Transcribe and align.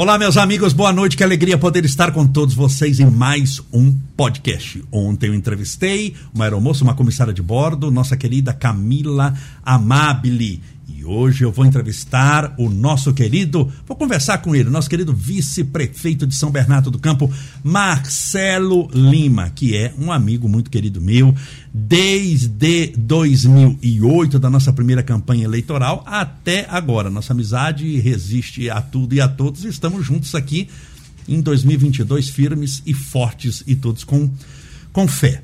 Olá, 0.00 0.16
meus 0.16 0.36
amigos, 0.36 0.72
boa 0.72 0.92
noite. 0.92 1.16
Que 1.16 1.24
alegria 1.24 1.58
poder 1.58 1.84
estar 1.84 2.12
com 2.12 2.24
todos 2.24 2.54
vocês 2.54 3.00
em 3.00 3.10
mais 3.10 3.60
um 3.72 3.92
podcast. 4.16 4.80
Ontem 4.92 5.26
eu 5.26 5.34
entrevistei 5.34 6.14
uma 6.32 6.44
aeromoça, 6.44 6.84
uma 6.84 6.94
comissária 6.94 7.34
de 7.34 7.42
bordo, 7.42 7.90
nossa 7.90 8.16
querida 8.16 8.52
Camila 8.52 9.34
Amabile. 9.60 10.62
E 10.88 11.04
hoje 11.04 11.44
eu 11.44 11.52
vou 11.52 11.66
entrevistar 11.66 12.54
o 12.56 12.70
nosso 12.70 13.12
querido, 13.12 13.70
vou 13.86 13.94
conversar 13.94 14.38
com 14.38 14.56
ele, 14.56 14.70
nosso 14.70 14.88
querido 14.88 15.12
vice-prefeito 15.12 16.26
de 16.26 16.34
São 16.34 16.50
Bernardo 16.50 16.90
do 16.90 16.98
Campo, 16.98 17.30
Marcelo 17.62 18.88
Lima, 18.94 19.50
que 19.50 19.76
é 19.76 19.92
um 19.98 20.10
amigo 20.10 20.48
muito 20.48 20.70
querido 20.70 20.98
meu, 20.98 21.34
desde 21.74 22.94
2008, 22.96 24.38
da 24.38 24.48
nossa 24.48 24.72
primeira 24.72 25.02
campanha 25.02 25.44
eleitoral, 25.44 26.02
até 26.06 26.66
agora. 26.70 27.10
Nossa 27.10 27.34
amizade 27.34 27.98
resiste 27.98 28.70
a 28.70 28.80
tudo 28.80 29.14
e 29.14 29.20
a 29.20 29.28
todos. 29.28 29.64
Estamos 29.64 30.06
juntos 30.06 30.34
aqui 30.34 30.68
em 31.28 31.42
2022, 31.42 32.30
firmes 32.30 32.82
e 32.86 32.94
fortes 32.94 33.62
e 33.66 33.76
todos 33.76 34.04
com, 34.04 34.30
com 34.90 35.06
fé. 35.06 35.42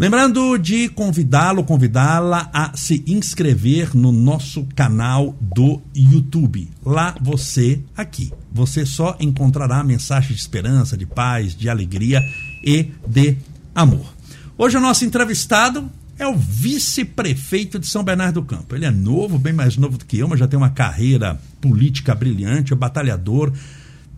Lembrando 0.00 0.56
de 0.56 0.88
convidá-lo, 0.88 1.62
convidá-la 1.62 2.48
a 2.54 2.74
se 2.74 3.04
inscrever 3.06 3.94
no 3.94 4.10
nosso 4.10 4.64
canal 4.74 5.36
do 5.38 5.82
YouTube. 5.94 6.70
Lá 6.82 7.14
você, 7.20 7.82
aqui, 7.94 8.32
você 8.50 8.86
só 8.86 9.14
encontrará 9.20 9.84
mensagens 9.84 10.36
de 10.36 10.40
esperança, 10.40 10.96
de 10.96 11.04
paz, 11.04 11.54
de 11.54 11.68
alegria 11.68 12.26
e 12.64 12.88
de 13.06 13.36
amor. 13.74 14.14
Hoje 14.56 14.78
o 14.78 14.80
nosso 14.80 15.04
entrevistado 15.04 15.90
é 16.18 16.26
o 16.26 16.34
vice-prefeito 16.34 17.78
de 17.78 17.86
São 17.86 18.02
Bernardo 18.02 18.40
do 18.40 18.46
Campo. 18.46 18.74
Ele 18.74 18.86
é 18.86 18.90
novo, 18.90 19.38
bem 19.38 19.52
mais 19.52 19.76
novo 19.76 19.98
do 19.98 20.06
que 20.06 20.16
eu, 20.16 20.26
mas 20.26 20.38
já 20.38 20.48
tem 20.48 20.56
uma 20.56 20.70
carreira 20.70 21.38
política 21.60 22.14
brilhante, 22.14 22.72
é 22.72 22.76
batalhador, 22.76 23.52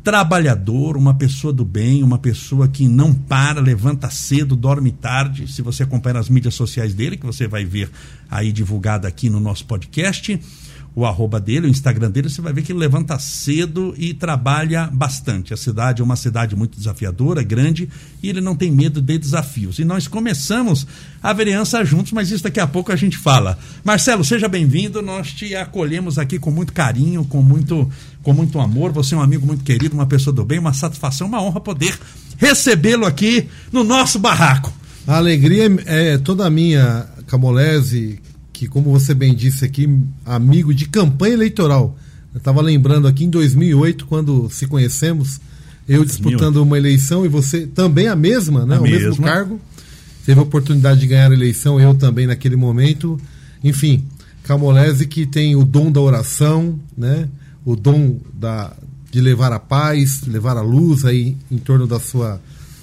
trabalhador, 0.03 0.97
uma 0.97 1.15
pessoa 1.15 1.53
do 1.53 1.65
bem, 1.65 2.03
uma 2.03 2.19
pessoa 2.19 2.67
que 2.67 2.89
não 2.89 3.15
para, 3.15 3.61
levanta 3.61 4.11
cedo, 4.11 4.57
dorme 4.57 4.91
tarde. 4.91 5.51
Se 5.51 5.63
você 5.63 5.85
acompanha 5.85 6.19
as 6.19 6.29
mídias 6.29 6.55
sociais 6.55 6.93
dele, 6.93 7.17
que 7.17 7.27
você 7.27 7.47
vai 7.47 7.65
ver 7.65 7.91
aí 8.31 8.53
divulgado 8.53 9.07
aqui 9.07 9.31
no 9.31 9.39
nosso 9.39 9.65
podcast, 9.65 10.41
o 10.95 11.07
arroba 11.07 11.41
dele, 11.41 11.67
o 11.67 11.71
Instagram 11.71 12.11
dele, 12.11 12.29
você 12.29 12.43
vai 12.43 12.53
ver 12.53 12.63
que 12.63 12.73
ele 12.73 12.79
levanta 12.79 13.19
cedo 13.19 13.95
e 13.97 14.13
trabalha 14.13 14.91
bastante. 14.93 15.55
A 15.55 15.57
cidade 15.57 16.03
é 16.03 16.05
uma 16.05 16.17
cidade 16.17 16.55
muito 16.55 16.77
desafiadora, 16.77 17.43
grande, 17.43 17.89
e 18.23 18.29
ele 18.29 18.43
não 18.43 18.55
tem 18.55 18.71
medo 18.71 19.01
de 19.01 19.17
desafios. 19.17 19.79
E 19.79 19.85
nós 19.85 20.07
começamos 20.07 20.87
a 21.23 21.33
vereança 21.33 21.83
juntos, 21.85 22.13
mas 22.13 22.31
isso 22.31 22.45
daqui 22.45 22.61
a 22.61 22.67
pouco 22.67 22.93
a 22.93 22.97
gente 22.97 23.17
fala. 23.17 23.59
Marcelo, 23.83 24.23
seja 24.23 24.49
bem-vindo. 24.49 25.01
Nós 25.01 25.33
te 25.33 25.55
acolhemos 25.55 26.19
aqui 26.19 26.39
com 26.39 26.51
muito 26.51 26.75
carinho, 26.75 27.25
com 27.25 27.41
muito, 27.41 27.91
com 28.23 28.35
muito 28.35 28.61
amor. 28.61 28.93
Você 28.93 29.15
é 29.15 29.19
um 29.19 29.23
amigo 29.23 29.47
muito 29.47 29.65
querido, 29.65 29.95
uma 29.95 30.07
pessoa 30.07 30.35
do 30.35 30.45
bem, 30.45 30.59
uma 30.59 30.75
satisfação, 30.75 31.27
uma 31.27 31.43
honra 31.43 31.61
poder 31.61 31.99
recebê-lo 32.37 33.07
aqui 33.07 33.49
no 33.73 33.83
nosso 33.83 34.19
barraco. 34.19 34.73
A 35.07 35.17
alegria 35.17 35.65
é 35.87 36.19
toda 36.19 36.49
minha, 36.51 37.07
Camolese, 37.27 38.21
que, 38.63 38.69
como 38.69 38.93
você 38.93 39.13
bem 39.13 39.35
disse 39.35 39.65
aqui, 39.65 39.89
amigo 40.25 40.73
de 40.73 40.87
campanha 40.87 41.35
eleitoral. 41.35 41.99
Eu 42.33 42.39
estava 42.39 42.61
lembrando 42.61 43.09
aqui 43.09 43.25
em 43.25 43.31
2008, 43.31 44.07
quando 44.07 44.49
se 44.51 44.69
conhecemos, 44.69 45.41
eu 45.89 46.05
disputando 46.05 46.59
uma 46.59 46.79
eleição 46.79 47.27
e 47.27 47.29
você 47.29 47.67
também 47.67 48.07
a 48.07 48.15
mesma, 48.15 48.65
né? 48.65 48.77
A 48.77 48.81
o 48.81 48.83
mesma. 48.85 49.09
mesmo 49.09 49.25
cargo. 49.25 49.61
Teve 50.25 50.39
a 50.39 50.45
oportunidade 50.45 51.01
de 51.01 51.09
ganhar 51.09 51.33
a 51.33 51.35
eleição, 51.35 51.81
eu 51.81 51.93
também 51.93 52.29
naquele 52.29 52.55
momento. 52.55 53.19
Enfim, 53.65 54.05
Camolese 54.45 55.09
que 55.09 55.27
tem 55.27 55.57
o 55.57 55.65
dom 55.65 55.91
da 55.91 56.01
oração, 56.01 56.79
né? 56.97 57.29
O 57.65 57.75
dom 57.75 58.21
da, 58.33 58.77
de 59.11 59.21
levar 59.21 59.53
a 59.53 59.59
paz, 59.59 60.23
levar 60.25 60.57
a 60.57 60.63
luz 60.63 61.05
aí 61.05 61.37
em 61.51 61.59
torno 61.59 61.89
da 61.89 61.99
sua 61.99 62.41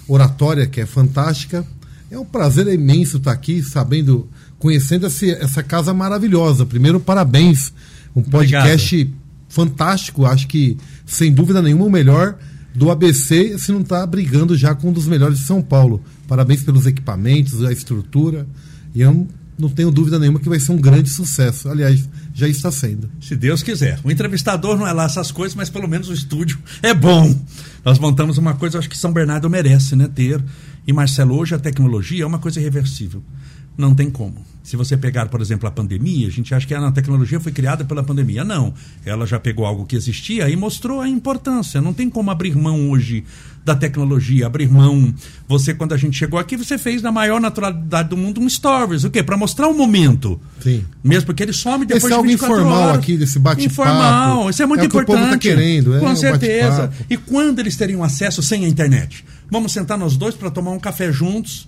oratória, 0.10 0.68
que 0.68 0.82
é 0.82 0.86
fantástica. 0.86 1.66
É 2.12 2.20
um 2.20 2.26
prazer 2.26 2.68
imenso 2.68 3.16
estar 3.16 3.32
aqui, 3.32 3.64
sabendo 3.64 4.28
conhecendo 4.60 5.08
esse, 5.08 5.32
essa 5.32 5.64
casa 5.64 5.94
maravilhosa. 5.94 6.66
Primeiro, 6.66 7.00
parabéns. 7.00 7.74
Um 8.16 8.22
podcast 8.22 8.96
Obrigado. 8.96 9.18
fantástico. 9.48 10.26
Acho 10.26 10.48
que, 10.48 10.78
sem 11.06 11.34
dúvida 11.34 11.62
nenhuma, 11.62 11.86
o 11.86 11.90
melhor 11.90 12.38
do 12.76 12.92
ABC, 12.92 13.58
se 13.58 13.72
não 13.72 13.82
está 13.82 14.06
brigando 14.06 14.56
já 14.56 14.76
com 14.76 14.90
um 14.90 14.94
dos 14.94 15.08
melhores 15.08 15.40
de 15.40 15.46
São 15.46 15.62
Paulo. 15.62 16.04
Parabéns 16.28 16.62
pelos 16.62 16.86
equipamentos, 16.86 17.64
a 17.64 17.72
estrutura. 17.72 18.46
E 18.94 19.02
eu 19.02 19.28
não 19.58 19.70
tenho 19.70 19.92
dúvida 19.92 20.18
nenhuma 20.18 20.40
que 20.40 20.48
vai 20.48 20.60
ser 20.60 20.72
um 20.72 20.78
grande 20.78 21.10
sucesso. 21.10 21.70
Aliás, 21.70 22.08
já 22.34 22.48
está 22.48 22.72
sendo. 22.72 23.10
Se 23.22 23.36
Deus 23.36 23.62
quiser. 23.62 24.00
O 24.04 24.12
entrevistador 24.12 24.78
não 24.78 24.88
é 24.88 24.94
lá 24.94 25.04
essas 25.06 25.32
coisas, 25.32 25.56
mas 25.56 25.70
pelo 25.70 25.88
menos 25.88 26.10
o 26.10 26.14
estúdio 26.14 26.58
é 26.82 26.94
bom. 26.94 27.36
Nós 27.84 28.00
montamos 28.00 28.38
uma 28.38 28.54
coisa, 28.54 28.80
acho 28.80 28.90
que 28.90 28.98
São 28.98 29.12
Bernardo 29.12 29.50
merece, 29.50 29.96
né? 29.96 30.08
Ter. 30.08 30.44
E 30.88 30.94
Marcelo, 30.94 31.36
hoje 31.36 31.56
a 31.56 31.60
tecnologia 31.60 32.24
é 32.24 32.26
uma 32.26 32.40
coisa 32.40 32.60
irreversível. 32.60 33.22
Não 33.80 33.96
tem 33.96 34.10
como. 34.10 34.46
Se 34.62 34.76
você 34.76 34.98
pegar, 34.98 35.30
por 35.30 35.40
exemplo, 35.40 35.66
a 35.66 35.72
pandemia, 35.72 36.28
a 36.28 36.30
gente 36.30 36.54
acha 36.54 36.68
que 36.68 36.74
a 36.74 36.92
tecnologia 36.92 37.40
foi 37.40 37.54
criada 37.54 37.86
pela 37.86 38.04
pandemia. 38.04 38.44
Não. 38.44 38.74
Ela 39.06 39.26
já 39.26 39.40
pegou 39.40 39.66
algo 39.66 39.86
que 39.86 39.96
existia 39.96 40.50
e 40.50 40.56
mostrou 40.58 41.00
a 41.00 41.08
importância. 41.08 41.80
Não 41.80 41.94
tem 41.94 42.10
como 42.10 42.30
abrir 42.30 42.58
mão 42.58 42.90
hoje 42.90 43.24
da 43.64 43.74
tecnologia, 43.74 44.48
abrir 44.48 44.70
mão. 44.70 45.14
Você, 45.48 45.74
quando 45.74 45.94
a 45.94 45.98
gente 45.98 46.18
chegou 46.18 46.38
aqui, 46.38 46.58
você 46.58 46.78
fez 46.78 47.02
na 47.02 47.10
maior 47.10 47.40
naturalidade 47.40 48.10
do 48.10 48.18
mundo 48.18 48.42
um 48.42 48.50
stories. 48.50 49.06
O 49.06 49.10
quê? 49.10 49.24
Para 49.24 49.38
mostrar 49.38 49.70
o 49.70 49.74
momento. 49.74 50.38
Sim. 50.60 50.84
Mesmo 51.02 51.28
porque 51.28 51.44
ele 51.44 51.54
some 51.54 51.86
depois 51.86 52.04
Esse 52.04 52.14
é 52.14 52.22
de 52.22 52.28
24 52.28 52.56
informal 52.58 52.82
horas. 52.82 52.98
aqui, 52.98 53.16
desse 53.16 53.40
bate-papo. 53.40 53.72
Informal. 53.72 54.50
Isso 54.50 54.62
é 54.62 54.66
muito 54.66 54.82
é 54.82 54.88
importante. 54.88 55.16
O 55.16 55.20
povo 55.20 55.32
tá 55.32 55.38
querendo, 55.38 55.96
é, 55.96 56.00
Com 56.02 56.16
certeza. 56.18 56.92
E 57.10 57.16
quando 57.16 57.60
eles 57.60 57.78
teriam 57.78 58.04
acesso 58.04 58.44
sem 58.44 58.66
a 58.66 58.68
internet? 58.68 59.24
Vamos 59.50 59.72
sentar 59.72 59.98
nós 59.98 60.18
dois 60.18 60.36
para 60.36 60.52
tomar 60.52 60.72
um 60.72 60.80
café 60.80 61.14
juntos 61.14 61.66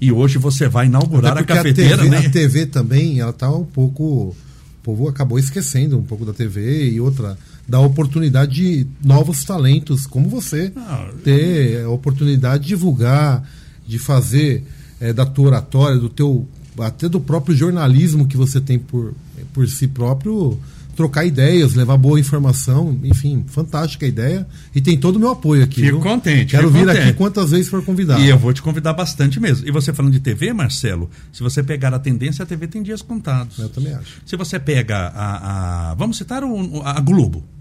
e 0.00 0.12
hoje 0.12 0.38
você 0.38 0.68
vai 0.68 0.86
inaugurar 0.86 1.38
a 1.38 1.44
cafeteira, 1.44 1.94
a 1.94 1.98
TV, 1.98 2.10
né? 2.10 2.18
A 2.18 2.30
TV 2.30 2.66
também, 2.66 3.20
ela 3.20 3.30
está 3.30 3.50
um 3.50 3.64
pouco. 3.64 4.04
O 4.04 4.36
povo 4.84 5.08
acabou 5.08 5.38
esquecendo 5.38 5.98
um 5.98 6.02
pouco 6.02 6.26
da 6.26 6.34
TV 6.34 6.90
e 6.90 7.00
outra 7.00 7.38
da 7.66 7.80
oportunidade 7.80 8.54
de 8.54 8.86
novos 9.02 9.42
talentos 9.42 10.06
como 10.06 10.28
você 10.28 10.70
ah, 10.76 11.08
ter 11.24 11.82
a 11.82 11.88
oportunidade 11.88 12.64
de 12.64 12.68
divulgar, 12.68 13.48
de 13.86 13.98
fazer 13.98 14.62
é, 15.00 15.12
da 15.12 15.24
tua 15.24 15.46
oratória, 15.46 15.98
do 15.98 16.10
teu 16.10 16.46
até 16.78 17.08
do 17.08 17.20
próprio 17.20 17.56
jornalismo 17.56 18.26
que 18.26 18.36
você 18.36 18.60
tem 18.60 18.78
por, 18.78 19.14
por 19.52 19.66
si 19.68 19.88
próprio 19.88 20.58
trocar 20.94 21.24
ideias, 21.24 21.74
levar 21.74 21.96
boa 21.96 22.18
informação, 22.18 22.98
enfim, 23.02 23.44
fantástica 23.46 24.06
ideia. 24.06 24.46
E 24.74 24.80
tem 24.80 24.98
todo 24.98 25.16
o 25.16 25.18
meu 25.18 25.30
apoio 25.30 25.62
aqui. 25.62 25.82
Fico 25.82 25.92
viu? 25.92 26.00
contente. 26.00 26.50
Quero 26.50 26.68
fico 26.68 26.78
vir 26.78 26.86
contente. 26.86 27.08
aqui 27.08 27.12
quantas 27.14 27.50
vezes 27.50 27.68
for 27.68 27.82
convidado. 27.84 28.20
E 28.20 28.28
eu 28.28 28.38
vou 28.38 28.52
te 28.52 28.62
convidar 28.62 28.92
bastante 28.92 29.38
mesmo. 29.40 29.66
E 29.66 29.70
você 29.70 29.92
falando 29.92 30.12
de 30.12 30.20
TV, 30.20 30.52
Marcelo, 30.52 31.10
se 31.32 31.42
você 31.42 31.62
pegar 31.62 31.92
a 31.92 31.98
tendência, 31.98 32.42
a 32.42 32.46
TV 32.46 32.66
tem 32.66 32.82
dias 32.82 33.02
contados. 33.02 33.58
Eu 33.58 33.68
também 33.68 33.94
acho. 33.94 34.20
Se 34.24 34.36
você 34.36 34.58
pega 34.58 35.08
a. 35.08 35.90
a 35.90 35.94
vamos 35.94 36.16
citar 36.16 36.42
o, 36.44 36.82
a 36.84 37.00
Globo. 37.00 37.53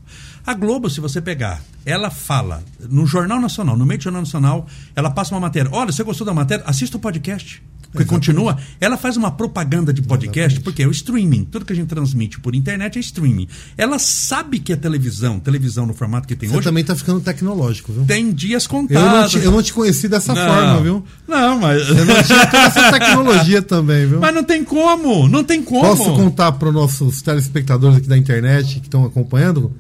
A 0.46 0.54
Globo, 0.54 0.90
se 0.90 1.00
você 1.00 1.22
pegar, 1.22 1.62
ela 1.86 2.10
fala 2.10 2.62
no 2.90 3.06
Jornal 3.08 3.40
Nacional, 3.40 3.78
no 3.78 3.86
meio 3.86 3.98
do 3.98 4.04
Jornal 4.04 4.22
Nacional, 4.24 4.68
ela 4.94 5.10
passa 5.10 5.34
uma 5.34 5.40
matéria. 5.40 5.70
Olha, 5.72 5.92
você 5.92 6.04
gostou 6.04 6.26
da 6.26 6.34
matéria? 6.34 6.66
Assista 6.68 6.98
o 6.98 7.00
podcast 7.00 7.62
que 7.96 8.06
continua, 8.06 8.58
ela 8.82 8.98
faz 8.98 9.18
uma 9.18 9.32
propaganda 9.32 9.94
de 9.94 10.02
podcast, 10.02 10.56
Exatamente. 10.56 10.64
porque 10.64 10.84
é 10.84 10.88
o 10.88 10.92
streaming. 10.92 11.46
Tudo 11.46 11.64
que 11.64 11.74
a 11.74 11.76
gente 11.76 11.88
transmite 11.88 12.40
por 12.40 12.56
internet 12.56 12.98
é 12.98 13.00
streaming. 13.00 13.48
Ela 13.78 14.00
sabe 14.00 14.60
que 14.60 14.74
é 14.74 14.76
televisão, 14.76 15.40
televisão 15.40 15.86
no 15.86 15.94
formato 15.94 16.28
que 16.28 16.36
tem 16.36 16.50
Você 16.50 16.58
hoje. 16.58 16.66
também 16.66 16.82
está 16.82 16.96
ficando 16.96 17.22
tecnológico, 17.22 17.94
viu? 17.94 18.06
Tem 18.06 18.32
dias 18.34 18.66
contados. 18.66 19.04
Eu 19.04 19.12
não 19.12 19.28
te, 19.28 19.38
eu 19.46 19.52
não 19.52 19.64
te 19.64 19.74
conheci 19.74 20.08
dessa 20.08 20.34
não, 20.34 20.46
forma, 20.48 20.82
viu? 20.82 21.06
Não, 21.28 21.60
mas. 21.60 21.88
Eu 21.88 22.06
não 22.06 22.24
tinha 22.24 22.48
toda 22.48 22.64
essa 22.64 22.92
tecnologia 22.98 23.62
também, 23.62 24.08
viu? 24.08 24.20
Mas 24.20 24.34
não 24.34 24.44
tem 24.44 24.64
como, 24.64 25.28
não 25.28 25.44
tem 25.44 25.62
como. 25.62 25.96
Posso 25.96 26.16
contar 26.16 26.54
para 26.54 26.70
os 26.70 26.74
nossos 26.74 27.22
telespectadores 27.22 27.98
aqui 27.98 28.08
da 28.08 28.18
internet 28.18 28.80
que 28.80 28.88
estão 28.88 29.06
acompanhando? 29.06 29.72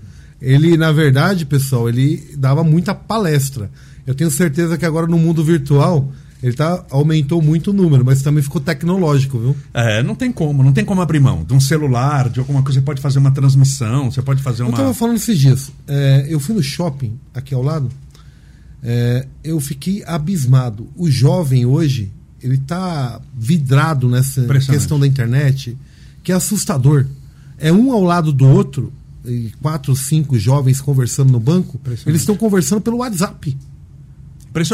Ele, 0.43 0.75
na 0.75 0.91
verdade, 0.91 1.45
pessoal, 1.45 1.87
ele 1.87 2.35
dava 2.37 2.65
muita 2.65 2.93
palestra. 2.93 3.71
Eu 4.05 4.13
tenho 4.13 4.29
certeza 4.29 4.77
que 4.77 4.85
agora 4.85 5.07
no 5.07 5.17
mundo 5.17 5.41
virtual 5.41 6.11
ele 6.43 6.51
tá, 6.51 6.83
aumentou 6.89 7.41
muito 7.41 7.69
o 7.69 7.73
número, 7.73 8.03
mas 8.03 8.21
também 8.21 8.43
ficou 8.43 8.59
tecnológico, 8.59 9.39
viu? 9.39 9.55
É, 9.73 10.03
não 10.03 10.13
tem 10.13 10.29
como, 10.29 10.61
não 10.61 10.73
tem 10.73 10.83
como 10.83 11.01
abrir 11.01 11.21
mão 11.21 11.45
de 11.45 11.53
um 11.53 11.59
celular, 11.61 12.27
de 12.27 12.41
alguma 12.41 12.61
coisa. 12.61 12.81
Você 12.81 12.85
pode 12.85 12.99
fazer 12.99 13.19
uma 13.19 13.31
transmissão, 13.31 14.11
você 14.11 14.21
pode 14.21 14.43
fazer 14.43 14.63
uma. 14.63 14.71
Eu 14.71 14.73
estava 14.73 14.93
falando 14.93 15.15
esses 15.15 15.39
dias. 15.39 15.71
É, 15.87 16.27
eu 16.27 16.41
fui 16.41 16.53
no 16.53 16.61
shopping 16.61 17.17
aqui 17.33 17.55
ao 17.55 17.63
lado, 17.63 17.89
é, 18.83 19.25
eu 19.41 19.57
fiquei 19.61 20.03
abismado. 20.05 20.89
O 20.97 21.09
jovem 21.09 21.65
hoje, 21.65 22.11
ele 22.41 22.55
está 22.55 23.21
vidrado 23.33 24.09
nessa 24.09 24.45
questão 24.69 24.99
da 24.99 25.07
internet, 25.07 25.77
que 26.21 26.33
é 26.33 26.35
assustador. 26.35 27.05
É 27.57 27.71
um 27.71 27.93
ao 27.93 28.03
lado 28.03 28.33
do 28.33 28.45
outro, 28.45 28.91
quatro, 29.61 29.95
cinco 29.95 30.37
jovens 30.37 30.81
conversando 30.81 31.31
no 31.31 31.39
banco, 31.39 31.79
eles 32.05 32.21
estão 32.21 32.35
conversando 32.35 32.81
pelo 32.81 32.97
WhatsApp. 32.97 33.55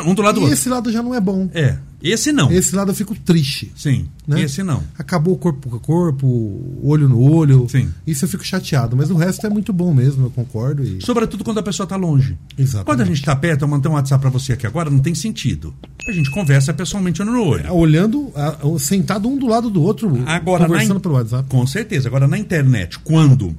Um 0.06 0.14
do 0.14 0.22
lado 0.22 0.36
do 0.36 0.42
e 0.42 0.44
outro. 0.44 0.54
esse 0.54 0.68
lado 0.68 0.92
já 0.92 1.02
não 1.02 1.16
é 1.16 1.22
bom. 1.22 1.50
É. 1.54 1.78
Esse 2.04 2.34
não. 2.34 2.52
Esse 2.52 2.76
lado 2.76 2.92
eu 2.92 2.96
fico 2.96 3.16
triste. 3.16 3.72
Sim. 3.78 4.08
Né? 4.28 4.42
Esse 4.42 4.62
não. 4.62 4.84
Acabou 4.98 5.38
corpo 5.38 5.70
com 5.70 5.80
corpo, 5.80 6.80
olho 6.84 7.08
no 7.08 7.18
olho. 7.22 7.66
Sim. 7.70 7.90
Isso 8.06 8.26
eu 8.26 8.30
fico 8.30 8.44
chateado. 8.44 8.98
Mas 8.98 9.10
o 9.10 9.16
resto 9.16 9.48
é 9.48 9.50
muito 9.50 9.72
bom 9.72 9.94
mesmo, 9.94 10.26
eu 10.26 10.32
concordo. 10.32 10.84
E... 10.84 11.02
Sobretudo 11.02 11.46
quando 11.46 11.60
a 11.60 11.64
pessoa 11.64 11.86
está 11.86 11.96
longe. 11.96 12.38
Exatamente. 12.58 12.86
Quando 12.88 13.02
a 13.02 13.06
gente 13.06 13.20
está 13.20 13.34
perto, 13.38 13.62
eu 13.64 13.70
manter 13.70 13.88
um 13.88 13.94
WhatsApp 13.94 14.22
para 14.22 14.30
você 14.30 14.52
aqui 14.52 14.68
agora, 14.68 14.90
não 14.90 15.00
tem 15.00 15.16
sentido. 15.16 15.74
A 16.06 16.12
gente 16.12 16.30
conversa 16.30 16.74
pessoalmente 16.74 17.22
olho 17.22 17.32
no 17.32 17.44
olho. 17.46 17.74
Olhando, 17.74 18.32
a- 18.36 18.58
a- 18.62 18.80
sentado 18.80 19.30
um 19.30 19.38
do 19.38 19.48
lado 19.48 19.70
do 19.70 19.82
outro, 19.82 20.10
Agora, 20.26 20.66
conversando 20.66 20.98
in- 20.98 21.02
pelo 21.02 21.14
WhatsApp. 21.16 21.48
Com 21.50 21.66
certeza. 21.66 22.10
Agora, 22.10 22.28
na 22.28 22.38
internet, 22.38 23.00
quando 23.00 23.56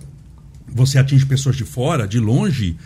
você 0.72 0.98
atinge 0.98 1.26
pessoas 1.26 1.56
de 1.56 1.64
fora, 1.64 2.06
de 2.06 2.18
longe, 2.18 2.76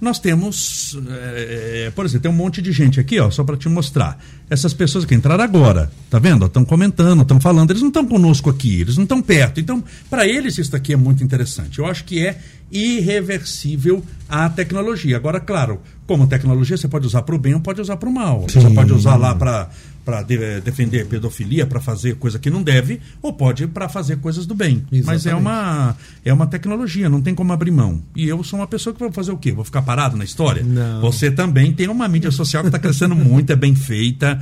nós 0.00 0.18
temos, 0.18 0.98
é, 1.08 1.90
por 1.94 2.04
exemplo, 2.04 2.22
tem 2.22 2.30
um 2.30 2.34
monte 2.34 2.60
de 2.60 2.72
gente 2.72 3.00
aqui, 3.00 3.18
ó, 3.18 3.30
só 3.30 3.42
para 3.42 3.56
te 3.56 3.68
mostrar. 3.68 4.22
Essas 4.50 4.74
pessoas 4.74 5.04
que 5.04 5.14
entraram 5.14 5.42
agora, 5.42 5.90
tá 6.10 6.18
vendo? 6.18 6.44
Estão 6.44 6.64
comentando, 6.64 7.22
estão 7.22 7.40
falando, 7.40 7.70
eles 7.70 7.80
não 7.80 7.88
estão 7.88 8.06
conosco 8.06 8.50
aqui, 8.50 8.82
eles 8.82 8.96
não 8.96 9.04
estão 9.04 9.22
perto. 9.22 9.60
Então, 9.60 9.82
para 10.10 10.26
eles 10.28 10.58
isso 10.58 10.70
daqui 10.70 10.92
é 10.92 10.96
muito 10.96 11.24
interessante. 11.24 11.78
Eu 11.78 11.86
acho 11.86 12.04
que 12.04 12.24
é 12.24 12.38
irreversível 12.70 14.04
a 14.28 14.48
tecnologia. 14.48 15.16
Agora, 15.16 15.40
claro, 15.40 15.80
como 16.06 16.26
tecnologia 16.26 16.76
você 16.76 16.88
pode 16.88 17.06
usar 17.06 17.22
para 17.22 17.34
o 17.34 17.38
bem 17.38 17.54
ou 17.54 17.60
pode 17.60 17.80
usar 17.80 17.96
para 17.96 18.08
o 18.08 18.12
mal. 18.12 18.42
Você 18.42 18.60
Sim. 18.60 18.74
pode 18.74 18.92
usar 18.92 19.16
lá 19.16 19.34
para 19.34 19.70
para 20.04 20.22
defender 20.22 21.06
pedofilia, 21.06 21.66
para 21.66 21.80
fazer 21.80 22.16
coisa 22.16 22.38
que 22.38 22.50
não 22.50 22.62
deve, 22.62 23.00
ou 23.22 23.32
pode 23.32 23.66
para 23.66 23.88
fazer 23.88 24.18
coisas 24.18 24.44
do 24.44 24.54
bem. 24.54 24.84
Mas 24.90 25.26
é 25.26 25.30
Exatamente. 25.30 25.34
uma 25.40 25.96
é 26.24 26.32
uma 26.32 26.46
tecnologia, 26.46 27.08
não 27.08 27.22
tem 27.22 27.34
como 27.34 27.52
abrir 27.52 27.70
mão. 27.70 28.02
E 28.14 28.28
eu 28.28 28.42
sou 28.44 28.58
uma 28.58 28.66
pessoa 28.66 28.92
que 28.92 29.00
vou 29.00 29.10
fazer 29.12 29.32
o 29.32 29.38
quê? 29.38 29.52
Vou 29.52 29.64
ficar 29.64 29.82
parado 29.82 30.16
na 30.16 30.24
história? 30.24 30.62
Não. 30.62 31.00
Você 31.00 31.30
também 31.30 31.72
tem 31.72 31.88
uma 31.88 32.06
mídia 32.06 32.30
social 32.30 32.62
que 32.62 32.68
está 32.68 32.78
crescendo 32.78 33.14
muito, 33.14 33.50
é 33.52 33.56
bem 33.56 33.74
feita. 33.74 34.40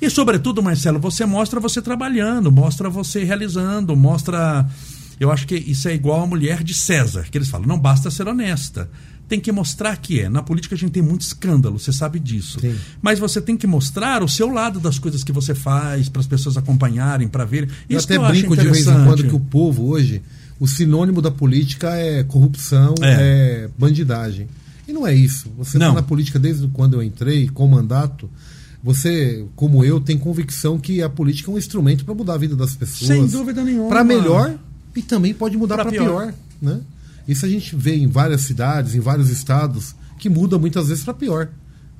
E 0.00 0.08
sobretudo, 0.08 0.62
Marcelo, 0.62 0.98
você 0.98 1.24
mostra 1.26 1.58
você 1.58 1.82
trabalhando, 1.82 2.50
mostra 2.52 2.88
você 2.88 3.24
realizando, 3.24 3.96
mostra. 3.96 4.66
Eu 5.18 5.32
acho 5.32 5.46
que 5.46 5.56
isso 5.56 5.88
é 5.88 5.94
igual 5.94 6.22
a 6.22 6.26
mulher 6.26 6.62
de 6.62 6.72
César, 6.72 7.26
que 7.30 7.36
eles 7.36 7.48
falam, 7.48 7.66
não 7.66 7.78
basta 7.78 8.08
ser 8.10 8.28
honesta. 8.28 8.88
Tem 9.28 9.38
que 9.38 9.52
mostrar 9.52 9.94
que 9.96 10.20
é. 10.20 10.28
Na 10.28 10.42
política 10.42 10.74
a 10.74 10.78
gente 10.78 10.92
tem 10.92 11.02
muito 11.02 11.20
escândalo, 11.20 11.78
você 11.78 11.92
sabe 11.92 12.18
disso. 12.18 12.58
Sim. 12.60 12.74
Mas 13.02 13.18
você 13.18 13.40
tem 13.42 13.56
que 13.56 13.66
mostrar 13.66 14.22
o 14.22 14.28
seu 14.28 14.48
lado 14.48 14.80
das 14.80 14.98
coisas 14.98 15.22
que 15.22 15.32
você 15.32 15.54
faz, 15.54 16.08
para 16.08 16.20
as 16.20 16.26
pessoas 16.26 16.56
acompanharem, 16.56 17.28
para 17.28 17.44
verem. 17.44 17.68
Eu 17.88 17.98
Isso 17.98 18.06
até 18.06 18.14
que 18.14 18.20
eu 18.20 18.24
acho 18.24 18.40
brinco 18.40 18.56
de 18.56 18.64
vez 18.64 18.86
em 18.86 19.04
quando 19.04 19.24
que 19.24 19.34
o 19.34 19.40
povo 19.40 19.88
hoje, 19.88 20.22
o 20.58 20.66
sinônimo 20.66 21.20
da 21.20 21.30
política 21.30 21.94
é 21.94 22.24
corrupção, 22.24 22.94
É. 23.02 23.64
é, 23.66 23.70
bandidagem. 23.78 24.48
E 24.88 24.92
não 24.92 25.06
é 25.06 25.14
isso. 25.14 25.50
Você 25.58 25.76
está 25.76 25.92
na 25.92 26.02
política 26.02 26.38
desde 26.38 26.66
quando 26.68 26.94
eu 26.94 27.02
entrei, 27.02 27.48
com 27.48 27.66
mandato. 27.68 28.30
Você, 28.82 29.44
como 29.54 29.84
eu, 29.84 30.00
tem 30.00 30.16
convicção 30.16 30.78
que 30.78 31.02
a 31.02 31.08
política 31.10 31.50
é 31.50 31.54
um 31.54 31.58
instrumento 31.58 32.04
para 32.04 32.14
mudar 32.14 32.34
a 32.34 32.38
vida 32.38 32.56
das 32.56 32.74
pessoas. 32.74 33.08
Sem 33.08 33.26
dúvida 33.26 33.62
nenhuma. 33.62 33.88
Para 33.88 34.02
melhor 34.04 34.58
e 34.96 35.02
também 35.02 35.34
pode 35.34 35.56
mudar 35.56 35.76
para 35.76 35.90
pior. 35.90 36.04
pior. 36.04 36.34
né? 36.60 36.80
Isso 37.28 37.44
a 37.44 37.48
gente 37.48 37.76
vê 37.76 37.94
em 37.94 38.08
várias 38.08 38.40
cidades, 38.40 38.94
em 38.94 39.00
vários 39.00 39.28
estados, 39.28 39.94
que 40.18 40.28
muda 40.28 40.58
muitas 40.58 40.88
vezes 40.88 41.04
para 41.04 41.14
pior. 41.14 41.48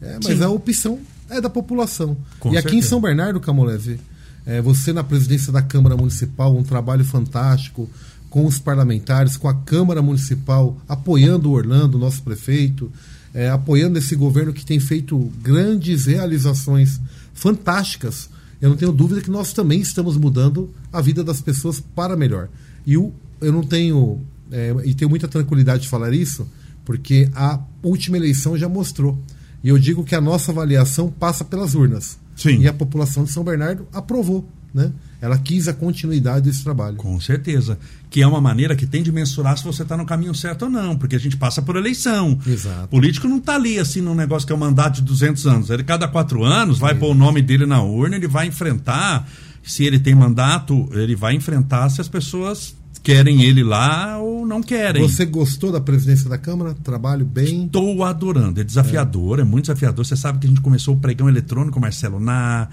É, 0.00 0.18
mas 0.24 0.38
Sim. 0.38 0.42
a 0.42 0.48
opção 0.48 0.98
é 1.28 1.40
da 1.40 1.50
população. 1.50 2.16
Com 2.40 2.52
e 2.52 2.56
aqui 2.56 2.68
em 2.68 2.70
certeza. 2.70 2.88
São 2.88 3.00
Bernardo, 3.00 3.38
Camolese, 3.38 4.00
é, 4.46 4.62
você 4.62 4.92
na 4.92 5.04
presidência 5.04 5.52
da 5.52 5.60
Câmara 5.60 5.96
Municipal, 5.96 6.56
um 6.56 6.62
trabalho 6.62 7.04
fantástico 7.04 7.88
com 8.30 8.46
os 8.46 8.58
parlamentares, 8.58 9.36
com 9.36 9.48
a 9.48 9.54
Câmara 9.54 10.00
Municipal, 10.00 10.76
apoiando 10.88 11.50
o 11.50 11.52
Orlando, 11.52 11.98
nosso 11.98 12.22
prefeito, 12.22 12.90
é, 13.34 13.48
apoiando 13.50 13.98
esse 13.98 14.14
governo 14.16 14.52
que 14.52 14.64
tem 14.64 14.80
feito 14.80 15.30
grandes 15.42 16.06
realizações 16.06 17.00
fantásticas. 17.34 18.28
Eu 18.60 18.70
não 18.70 18.76
tenho 18.76 18.92
dúvida 18.92 19.20
que 19.20 19.30
nós 19.30 19.52
também 19.52 19.80
estamos 19.80 20.16
mudando 20.16 20.70
a 20.92 21.00
vida 21.00 21.22
das 21.22 21.40
pessoas 21.40 21.80
para 21.80 22.16
melhor. 22.16 22.48
E 22.86 22.96
o, 22.96 23.12
eu 23.40 23.52
não 23.52 23.62
tenho, 23.62 24.20
é, 24.50 24.74
e 24.84 24.94
tenho 24.94 25.08
muita 25.08 25.28
tranquilidade 25.28 25.82
de 25.82 25.88
falar 25.88 26.12
isso, 26.12 26.48
porque 26.84 27.30
a 27.34 27.60
última 27.82 28.16
eleição 28.16 28.56
já 28.56 28.68
mostrou. 28.68 29.18
E 29.62 29.68
eu 29.68 29.78
digo 29.78 30.04
que 30.04 30.14
a 30.14 30.20
nossa 30.20 30.52
avaliação 30.52 31.10
passa 31.10 31.44
pelas 31.44 31.74
urnas. 31.74 32.18
Sim. 32.36 32.60
E 32.60 32.68
a 32.68 32.72
população 32.72 33.24
de 33.24 33.32
São 33.32 33.42
Bernardo 33.42 33.86
aprovou. 33.92 34.48
Né? 34.72 34.92
Ela 35.20 35.36
quis 35.38 35.66
a 35.66 35.72
continuidade 35.72 36.46
desse 36.48 36.62
trabalho. 36.62 36.96
Com 36.96 37.20
certeza. 37.20 37.78
Que 38.08 38.22
é 38.22 38.26
uma 38.26 38.40
maneira 38.40 38.76
que 38.76 38.86
tem 38.86 39.02
de 39.02 39.10
mensurar 39.10 39.58
se 39.58 39.64
você 39.64 39.82
está 39.82 39.96
no 39.96 40.06
caminho 40.06 40.34
certo 40.34 40.62
ou 40.62 40.70
não, 40.70 40.96
porque 40.96 41.16
a 41.16 41.18
gente 41.18 41.36
passa 41.36 41.60
por 41.60 41.74
eleição. 41.74 42.38
Exato. 42.46 42.84
O 42.84 42.88
político 42.88 43.26
não 43.26 43.38
está 43.38 43.56
ali 43.56 43.78
assim 43.78 44.00
num 44.00 44.14
negócio 44.14 44.46
que 44.46 44.52
é 44.52 44.56
um 44.56 44.60
mandato 44.60 44.96
de 44.96 45.02
200 45.02 45.46
anos. 45.46 45.70
Ele, 45.70 45.82
cada 45.82 46.06
quatro 46.06 46.44
anos, 46.44 46.78
vai 46.78 46.94
pôr 46.94 47.10
o 47.10 47.14
nome 47.14 47.42
dele 47.42 47.66
na 47.66 47.82
urna, 47.82 48.16
ele 48.16 48.28
vai 48.28 48.46
enfrentar. 48.46 49.28
Se 49.62 49.84
ele 49.84 49.98
tem 49.98 50.14
mandato, 50.14 50.88
ele 50.92 51.16
vai 51.16 51.34
enfrentar 51.34 51.88
se 51.90 52.00
as 52.00 52.08
pessoas 52.08 52.76
querem 53.08 53.42
ele 53.42 53.64
lá 53.64 54.18
ou 54.18 54.46
não 54.46 54.62
querem. 54.62 55.00
Você 55.00 55.24
gostou 55.24 55.72
da 55.72 55.80
presidência 55.80 56.28
da 56.28 56.36
Câmara? 56.36 56.74
Trabalho 56.74 57.24
bem. 57.24 57.64
Estou 57.64 58.04
adorando. 58.04 58.60
É 58.60 58.64
desafiador, 58.64 59.40
é. 59.40 59.44
muito 59.44 59.64
desafiador. 59.64 60.04
Você 60.04 60.14
sabe 60.14 60.38
que 60.38 60.46
a 60.46 60.50
gente 60.50 60.60
começou 60.60 60.94
o 60.94 60.98
pregão 60.98 61.26
eletrônico, 61.26 61.80
Marcelo, 61.80 62.20
na. 62.20 62.68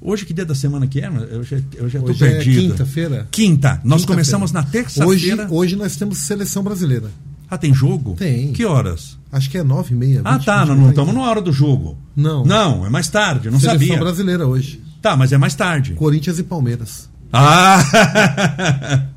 Hoje, 0.00 0.26
que 0.26 0.34
dia 0.34 0.44
da 0.44 0.56
semana 0.56 0.88
que 0.88 1.00
é? 1.00 1.06
Eu 1.06 1.44
já, 1.44 1.58
eu 1.76 1.88
já 1.88 2.00
tô 2.00 2.06
Hoje 2.10 2.24
é 2.24 2.30
perdido. 2.32 2.72
quinta-feira? 2.72 3.28
Quinta. 3.30 3.68
Nós 3.84 4.00
Quinta-feira. 4.00 4.06
começamos 4.06 4.50
na 4.52 4.60
Hoje, 4.60 4.70
terça-feira. 4.72 5.46
hoje 5.50 5.76
nós 5.76 5.94
temos 5.94 6.18
seleção 6.18 6.64
brasileira. 6.64 7.08
Ah, 7.48 7.56
tem 7.56 7.72
jogo? 7.72 8.14
Tem. 8.18 8.52
Que 8.52 8.64
horas? 8.64 9.16
Acho 9.30 9.48
que 9.48 9.56
é 9.56 9.62
nove 9.62 9.94
e 9.94 9.96
meia. 9.96 10.20
Ah, 10.24 10.36
20, 10.36 10.44
tá. 10.44 10.58
20, 10.64 10.68
Nós 10.68 10.68
não 10.78 10.84
30. 10.86 11.00
estamos 11.00 11.14
na 11.14 11.30
hora 11.30 11.40
do 11.40 11.52
jogo. 11.52 11.96
Não. 12.16 12.44
Não, 12.44 12.84
é 12.84 12.90
mais 12.90 13.08
tarde. 13.08 13.46
Eu 13.46 13.52
não 13.52 13.60
Seleção 13.60 13.86
sabia. 13.86 14.00
brasileira 14.00 14.46
hoje. 14.48 14.82
Tá, 15.00 15.16
mas 15.16 15.32
é 15.32 15.38
mais 15.38 15.54
tarde. 15.54 15.92
Corinthians 15.92 16.40
e 16.40 16.42
Palmeiras. 16.42 17.08
Ah! 17.32 19.06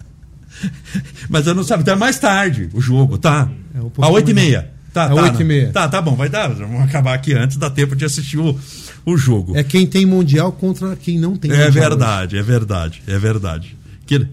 mas 1.30 1.48
eu 1.48 1.54
não 1.56 1.64
sabia. 1.64 1.82
Então 1.84 1.94
é 1.94 1.98
mais 1.98 2.20
tarde 2.20 2.70
o 2.74 2.82
jogo, 2.82 3.18
tá? 3.18 3.50
É 3.74 3.78
a 3.78 3.82
pouquinho 3.82 4.12
oito 4.14 4.32
e 4.32 4.34
mais- 4.34 4.46
meia. 4.48 4.72
Tá, 4.94 5.06
É 5.06 5.08
tá, 5.10 5.14
oito 5.16 5.42
e 5.42 5.46
meia. 5.46 5.72
Tá, 5.72 5.88
tá 5.88 6.02
bom. 6.02 6.16
Vai 6.16 6.30
dar. 6.30 6.50
Vamos 6.50 6.82
acabar 6.82 7.14
aqui 7.14 7.34
antes. 7.34 7.58
Dá 7.58 7.70
tempo 7.70 7.96
de 7.96 8.06
assistir 8.06 8.38
o, 8.40 8.58
o 9.06 9.18
jogo. 9.18 9.56
É 9.56 9.64
quem 9.64 9.86
tem 9.86 10.06
mundial 10.06 10.52
contra 10.52 10.96
quem 10.96 11.20
não 11.20 11.36
tem 11.38 11.52
É 11.52 11.66
mundial. 11.66 11.90
verdade, 11.90 12.38
é 12.38 12.42
verdade, 12.42 13.02
é 13.08 13.18
verdade. 13.20 13.78
Que- 14.06 14.28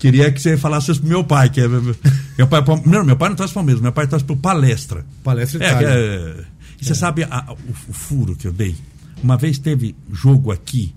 Queria 0.00 0.32
que 0.32 0.40
você 0.40 0.56
falasse 0.56 0.90
isso 0.90 1.00
pro 1.00 1.10
meu 1.10 1.22
pai, 1.22 1.50
que 1.50 1.60
é. 1.60 1.68
Meu 1.68 2.46
pai, 2.48 2.64
não, 2.86 3.04
meu 3.04 3.16
pai 3.16 3.28
não 3.28 3.36
torce 3.36 3.52
Palmeiras, 3.52 3.82
meu 3.82 3.92
pai 3.92 4.06
torce 4.06 4.24
pro 4.24 4.34
Palestra. 4.34 5.04
Palestra 5.22 5.62
É, 5.62 5.68
Itália. 5.68 5.88
que 5.88 5.94
é- 5.94 6.44
e 6.80 6.84
você 6.86 6.94
sabe 6.94 7.22
a- 7.24 7.52
o, 7.52 7.90
o 7.90 7.92
furo 7.92 8.34
que 8.34 8.46
eu 8.48 8.52
dei? 8.52 8.74
Uma 9.22 9.36
vez 9.36 9.58
teve 9.58 9.94
jogo 10.10 10.50
aqui 10.50 10.94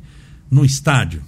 no 0.49 0.63
estádio, 0.63 1.21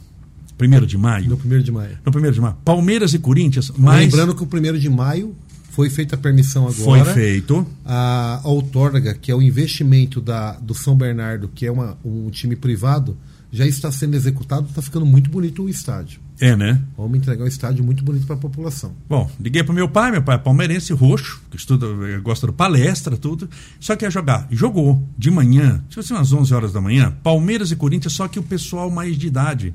1 0.60 0.86
de 0.86 0.98
maio. 0.98 1.30
No 1.30 1.38
primeiro 1.38 1.64
de 1.64 1.72
maio. 1.72 1.98
No 2.06 2.12
1 2.12 2.32
de 2.32 2.42
maio. 2.42 2.56
Palmeiras 2.64 3.14
e 3.14 3.20
Corinthians, 3.20 3.72
mas 3.78 4.06
Lembrando 4.06 4.36
que 4.36 4.44
o 4.44 4.48
primeiro 4.48 4.80
de 4.80 4.90
maio 4.90 5.36
foi 5.70 5.90
feita 5.90 6.16
a 6.16 6.18
permissão 6.18 6.72
foi 6.72 7.02
agora. 7.02 7.14
feito. 7.14 7.68
A 7.84 8.40
outorga, 8.46 9.14
que 9.14 9.30
é 9.30 9.36
o 9.36 9.42
investimento 9.42 10.22
da, 10.22 10.54
do 10.54 10.74
São 10.74 10.96
Bernardo, 10.96 11.50
que 11.54 11.66
é 11.66 11.72
uma, 11.72 11.98
um 12.04 12.30
time 12.30 12.56
privado, 12.56 13.18
já 13.52 13.66
está 13.66 13.92
sendo 13.92 14.16
executado, 14.16 14.68
está 14.70 14.82
ficando 14.82 15.06
muito 15.06 15.30
bonito 15.30 15.64
o 15.64 15.70
estádio. 15.70 16.20
É, 16.40 16.56
né? 16.56 16.82
Vamos 16.98 17.18
entregar 17.18 17.44
um 17.44 17.48
estádio 17.48 17.84
muito 17.84 18.04
bonito 18.04 18.26
para 18.26 18.36
a 18.36 18.40
população. 18.40 18.94
Bom, 19.08 19.30
liguei 19.40 19.64
pro 19.64 19.74
meu 19.74 19.88
pai, 19.88 20.12
meu 20.12 20.22
pai 20.22 20.36
é 20.36 20.38
palmeirense 20.38 20.92
roxo, 20.94 21.42
que 21.50 21.56
estuda, 21.56 21.88
gosta 22.20 22.48
do 22.48 22.54
palestra, 22.54 23.16
tudo. 23.16 23.50
Só 23.80 23.96
que 23.96 24.06
ia 24.06 24.12
jogar. 24.12 24.48
Jogou 24.52 25.02
de 25.18 25.32
manhã, 25.32 25.84
tipo 25.88 26.02
assim, 26.02 26.14
umas 26.14 26.32
11 26.32 26.54
horas 26.54 26.74
da 26.74 26.82
manhã, 26.82 27.14
Palmeiras 27.24 27.72
e 27.72 27.76
Corinthians, 27.76 28.14
só 28.14 28.28
que 28.28 28.40
o 28.40 28.44
pessoal 28.44 28.90
mais 28.90 29.18
de 29.18 29.28
idade. 29.28 29.74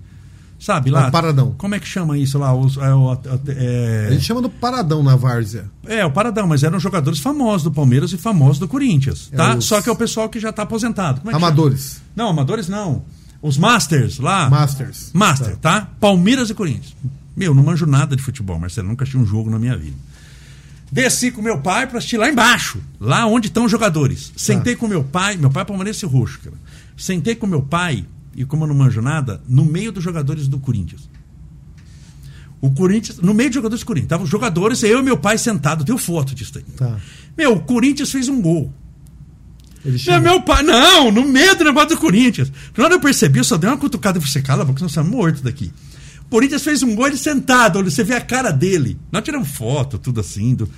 Sabe 0.60 0.90
lá? 0.90 1.06
É 1.06 1.08
o 1.08 1.10
Paradão. 1.10 1.54
Como 1.56 1.74
é 1.74 1.80
que 1.80 1.86
chama 1.88 2.18
isso 2.18 2.38
lá? 2.38 2.54
Os, 2.54 2.76
é, 2.76 2.80
é, 3.48 4.06
A 4.08 4.12
gente 4.12 4.24
chama 4.24 4.42
do 4.42 4.50
Paradão 4.50 5.02
na 5.02 5.16
Várzea. 5.16 5.64
é, 5.86 6.04
o 6.04 6.10
Paradão, 6.10 6.46
mas 6.46 6.62
eram 6.62 6.78
jogadores 6.78 7.18
famosos 7.18 7.62
do 7.64 7.72
Palmeiras 7.72 8.12
e 8.12 8.18
famosos 8.18 8.58
do 8.58 8.68
Corinthians, 8.68 9.30
É, 9.32 9.36
tá? 9.36 9.56
os- 9.56 9.64
Só 9.64 9.80
que 9.80 9.88
é 9.88 9.92
o 9.92 9.96
pessoal 9.96 10.28
que 10.28 10.38
já 10.38 10.52
tá 10.52 10.62
aposentado. 10.64 11.20
É 11.22 11.24
chama? 11.32 11.36
Amadores. 11.38 12.02
Não, 12.14 12.28
amadores 12.28 12.68
não. 12.68 13.02
Os 13.40 13.56
Masters 13.56 14.18
lá. 14.18 14.50
Masters. 14.50 15.10
Master, 15.14 15.56
tá? 15.56 15.88
Palmeiras 15.98 16.50
e 16.50 16.54
Corinthians. 16.54 16.94
Meu, 17.34 17.54
não 17.54 17.62
manjo 17.62 17.86
nada 17.86 18.14
de 18.14 18.22
futebol, 18.22 18.58
Marcelo. 18.58 18.86
Nunca 18.88 19.04
assisti 19.04 19.16
um 19.16 19.24
jogo 19.24 19.48
na 19.48 19.58
minha 19.58 19.76
vida. 19.78 19.96
Desci 20.92 21.30
com 21.30 21.40
meu 21.40 21.58
pai 21.60 21.86
pra 21.86 21.98
assistir 21.98 22.16
lá 22.18 22.28
embaixo, 22.28 22.80
lá 23.00 23.24
onde 23.24 23.46
estão 23.46 23.64
os 23.64 23.70
jogadores. 23.70 24.32
Sentei 24.36 24.74
com 24.76 24.88
meu 24.88 25.04
pai, 25.04 25.36
meu 25.36 25.48
pai 25.48 25.62
é 25.62 25.64
palmeirense 25.64 26.04
roxo, 26.04 26.40
cara. 26.42 26.56
Sentei 26.96 27.34
com 27.36 27.46
meu 27.46 27.62
pai, 27.62 28.04
e 28.34 28.44
como 28.44 28.64
eu 28.64 28.68
não 28.68 28.74
manjo 28.74 29.00
nada, 29.02 29.40
no 29.48 29.64
meio 29.64 29.92
dos 29.92 30.02
jogadores 30.02 30.48
do 30.48 30.58
Corinthians. 30.58 31.08
O 32.60 32.70
Corinthians, 32.70 33.18
no 33.18 33.32
meio 33.32 33.48
dos 33.48 33.54
jogadores 33.54 33.82
do 33.82 33.86
Corinthians, 33.86 34.06
estavam 34.06 34.24
os 34.24 34.30
jogadores, 34.30 34.82
eu 34.82 35.00
e 35.00 35.02
meu 35.02 35.16
pai 35.16 35.38
sentado, 35.38 35.84
tenho 35.84 35.96
foto 35.96 36.34
disso 36.34 36.52
aí. 36.56 36.64
Tá. 36.76 36.98
Meu, 37.36 37.54
o 37.54 37.60
Corinthians 37.60 38.10
fez 38.12 38.28
um 38.28 38.40
gol. 38.40 38.72
Chama- 39.96 40.20
meu 40.20 40.42
pai, 40.42 40.62
não, 40.62 41.10
no 41.10 41.26
meio 41.26 41.56
do 41.56 41.64
negócio 41.64 41.90
do 41.90 41.96
Corinthians. 41.96 42.52
Quando 42.74 42.92
eu 42.92 43.00
percebi, 43.00 43.38
eu 43.38 43.44
só 43.44 43.56
dei 43.56 43.68
uma 43.68 43.78
cutucada 43.78 44.18
e 44.18 44.20
falei, 44.20 44.42
cala 44.42 44.62
a 44.62 44.64
boca, 44.66 44.80
nós 44.82 44.90
estamos 44.90 45.10
mortos 45.10 45.40
daqui. 45.40 45.72
O 46.26 46.28
Corinthians 46.30 46.62
fez 46.62 46.82
um 46.82 46.94
gol 46.94 47.06
ele 47.06 47.16
sentado, 47.16 47.78
olha, 47.78 47.90
você 47.90 48.04
vê 48.04 48.14
a 48.14 48.20
cara 48.20 48.50
dele. 48.50 48.98
Nós 49.10 49.24
tiramos 49.24 49.48
foto, 49.48 49.98
tudo 49.98 50.20
assim. 50.20 50.54
Do... 50.54 50.68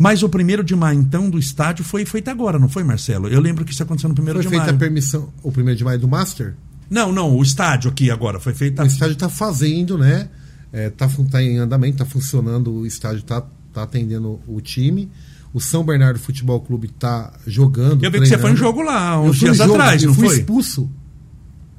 Mas 0.00 0.22
o 0.22 0.28
primeiro 0.28 0.62
de 0.62 0.76
maio, 0.76 1.00
então, 1.00 1.28
do 1.28 1.40
estádio 1.40 1.84
foi 1.84 2.04
feito 2.04 2.28
agora, 2.30 2.56
não 2.56 2.68
foi, 2.68 2.84
Marcelo? 2.84 3.26
Eu 3.26 3.40
lembro 3.40 3.64
que 3.64 3.72
isso 3.72 3.82
aconteceu 3.82 4.08
no 4.08 4.14
primeiro 4.14 4.38
Foi 4.38 4.44
de 4.44 4.48
feita 4.48 4.66
maio. 4.66 4.76
a 4.76 4.78
permissão, 4.78 5.28
o 5.42 5.50
primeiro 5.50 5.76
de 5.76 5.82
maio 5.82 5.98
do 5.98 6.06
Master? 6.06 6.54
Não, 6.88 7.10
não, 7.10 7.36
o 7.36 7.42
estádio 7.42 7.90
aqui 7.90 8.08
agora 8.08 8.38
foi 8.38 8.54
feito. 8.54 8.80
O 8.80 8.86
estádio 8.86 9.14
está 9.14 9.28
fazendo, 9.28 9.98
né? 9.98 10.28
É, 10.72 10.88
tá, 10.88 11.10
tá 11.28 11.42
em 11.42 11.58
andamento, 11.58 11.94
está 11.94 12.04
funcionando, 12.04 12.72
o 12.72 12.86
estádio 12.86 13.18
está 13.18 13.42
tá 13.72 13.82
atendendo 13.82 14.38
o 14.46 14.60
time. 14.60 15.10
O 15.52 15.60
São 15.60 15.82
Bernardo 15.82 16.20
Futebol 16.20 16.60
Clube 16.60 16.86
está 16.86 17.32
jogando. 17.44 18.04
Eu 18.04 18.10
vi 18.12 18.20
que 18.20 18.26
você 18.26 18.34
foi 18.34 18.52
treinando. 18.52 18.56
jogo 18.56 18.82
lá, 18.82 19.14
Eu 19.14 19.22
uns 19.22 19.36
dias 19.36 19.56
jogo, 19.56 19.72
atrás, 19.72 20.00
eu 20.00 20.08
não 20.10 20.14
fui 20.14 20.26
foi? 20.26 20.36
expulso. 20.38 20.88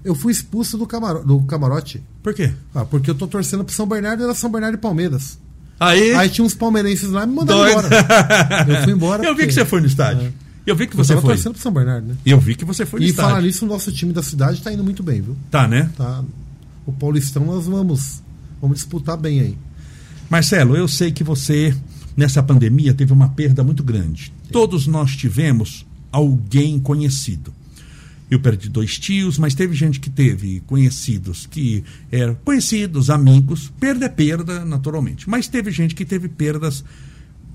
Eu 0.03 0.13
fui 0.13 0.33
expulso 0.33 0.77
do, 0.77 0.85
camaro, 0.85 1.23
do 1.23 1.39
camarote. 1.43 2.03
Por 2.21 2.33
quê? 2.33 2.51
Ah, 2.75 2.83
porque 2.83 3.09
eu 3.09 3.15
tô 3.15 3.27
torcendo 3.27 3.63
pro 3.63 3.73
São 3.73 3.87
Bernardo 3.87 4.21
e 4.21 4.23
era 4.25 4.33
São 4.33 4.51
Bernardo 4.51 4.75
e 4.75 4.77
Palmeiras. 4.77 5.39
Aí, 5.79 6.13
Aí 6.13 6.29
tinha 6.29 6.43
uns 6.45 6.53
palmeirenses 6.53 7.09
lá 7.09 7.23
e 7.23 7.27
me 7.27 7.33
mandaram 7.35 7.59
doido. 7.61 7.87
embora. 7.87 8.65
Eu 8.67 8.83
fui 8.83 8.93
embora. 8.93 9.23
Eu 9.25 9.29
vi 9.29 9.35
porque- 9.35 9.47
que 9.47 9.53
você 9.53 9.65
foi 9.65 9.79
no 9.81 9.87
estádio. 9.87 10.33
Eu 10.65 10.75
vi 10.75 10.87
que 10.87 10.93
Eu 10.93 10.97
você 11.03 11.13
tava 11.13 11.21
foi. 11.21 11.33
torcendo 11.35 11.53
pro 11.53 11.61
São 11.61 11.71
Bernardo, 11.71 12.07
né? 12.09 12.15
Eu 12.25 12.39
vi 12.39 12.53
que 12.55 12.65
você 12.65 12.85
foi 12.85 12.99
no 12.99 13.05
E 13.05 13.09
estádio. 13.09 13.29
falar 13.31 13.41
nisso, 13.41 13.65
o 13.65 13.67
nosso 13.67 13.91
time 13.91 14.11
da 14.13 14.21
cidade 14.21 14.61
tá 14.61 14.71
indo 14.71 14.83
muito 14.83 15.01
bem, 15.01 15.21
viu? 15.21 15.35
Tá, 15.49 15.67
né? 15.67 15.89
Tá. 15.97 16.21
O 16.85 16.91
Paulistão 16.91 17.45
nós 17.45 17.65
vamos, 17.65 18.21
vamos 18.61 18.75
disputar 18.77 19.17
bem 19.17 19.39
aí. 19.39 19.57
Marcelo, 20.29 20.75
eu 20.75 20.87
sei 20.87 21.11
que 21.11 21.23
você, 21.23 21.75
nessa 22.15 22.43
pandemia, 22.43 22.93
teve 22.93 23.11
uma 23.13 23.29
perda 23.29 23.63
muito 23.63 23.83
grande. 23.83 24.31
Todos 24.51 24.85
nós 24.85 25.15
tivemos 25.15 25.85
alguém 26.11 26.79
conhecido. 26.79 27.53
Eu 28.29 28.39
perdi 28.39 28.69
dois 28.69 28.99
tios, 28.99 29.37
mas 29.39 29.55
teve 29.55 29.73
gente 29.73 29.99
que 29.99 30.09
teve 30.09 30.61
conhecidos 30.61 31.47
que 31.47 31.83
eram 32.11 32.35
conhecidos, 32.35 33.09
amigos. 33.09 33.73
Perda 33.79 34.05
é 34.05 34.09
perda, 34.09 34.63
naturalmente. 34.63 35.27
Mas 35.27 35.47
teve 35.47 35.71
gente 35.71 35.95
que 35.95 36.05
teve 36.05 36.27
perdas 36.29 36.83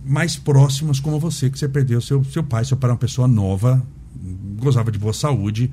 mais 0.04 0.36
próximas, 0.36 0.98
como 0.98 1.20
você, 1.20 1.48
que 1.48 1.58
você 1.58 1.68
perdeu 1.68 2.00
seu, 2.00 2.24
seu 2.24 2.42
pai. 2.42 2.64
Seu 2.64 2.76
pai 2.76 2.88
era 2.88 2.94
uma 2.94 2.98
pessoa 2.98 3.28
nova, 3.28 3.86
gozava 4.58 4.90
de 4.90 4.98
boa 4.98 5.12
saúde, 5.12 5.70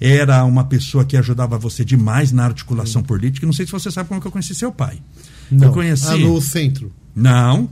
era 0.00 0.44
uma 0.44 0.64
pessoa 0.64 1.04
que 1.04 1.16
ajudava 1.16 1.56
você 1.56 1.84
demais 1.84 2.32
na 2.32 2.44
articulação 2.44 3.02
política. 3.02 3.46
Não 3.46 3.52
sei 3.52 3.66
se 3.66 3.72
você 3.72 3.90
sabe 3.90 4.08
como 4.08 4.20
que 4.20 4.26
eu 4.26 4.32
conheci 4.32 4.54
seu 4.54 4.72
pai. 4.72 4.98
Eu 5.50 5.72
conheci. 5.72 6.06
Ah, 6.06 6.16
no 6.16 6.40
centro. 6.40 6.92
Não. 7.14 7.68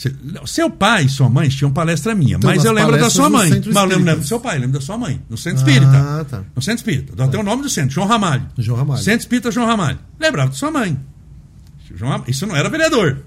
Se- 0.00 0.16
Seu 0.46 0.70
pai 0.70 1.04
e 1.04 1.08
sua 1.10 1.28
mãe 1.28 1.46
tinham 1.50 1.70
palestra 1.70 2.14
minha, 2.14 2.36
Então, 2.38 2.48
mas 2.50 2.64
eu 2.64 2.72
lembro 2.72 2.92
da 2.98 3.10
sua 3.10 3.28
mãe. 3.28 3.50
Mas 3.50 3.90
eu 3.92 3.98
lembro 3.98 4.20
do 4.22 4.26
seu 4.26 4.40
pai, 4.40 4.58
lembro 4.58 4.78
da 4.78 4.80
sua 4.80 4.96
mãe. 4.96 5.20
No 5.28 5.36
Centro 5.36 5.58
Espírita. 5.58 5.92
Ah, 5.92 6.24
tá. 6.24 6.42
No 6.56 6.62
Centro 6.62 6.78
Espírita. 6.78 7.14
Dá 7.14 7.24
até 7.26 7.38
o 7.38 7.42
nome 7.42 7.62
do 7.62 7.68
centro, 7.68 7.90
João 7.94 8.06
Ramalho. 8.06 8.46
João 8.56 8.78
Ramalho. 8.78 9.02
Centro 9.02 9.20
Espírita 9.20 9.50
João 9.50 9.66
Ramalho. 9.66 9.98
Lembrava 10.18 10.50
de 10.52 10.56
sua 10.56 10.70
mãe. 10.70 10.98
João. 11.94 12.24
Isso 12.26 12.46
não 12.46 12.56
era 12.56 12.70
vereador. 12.70 13.18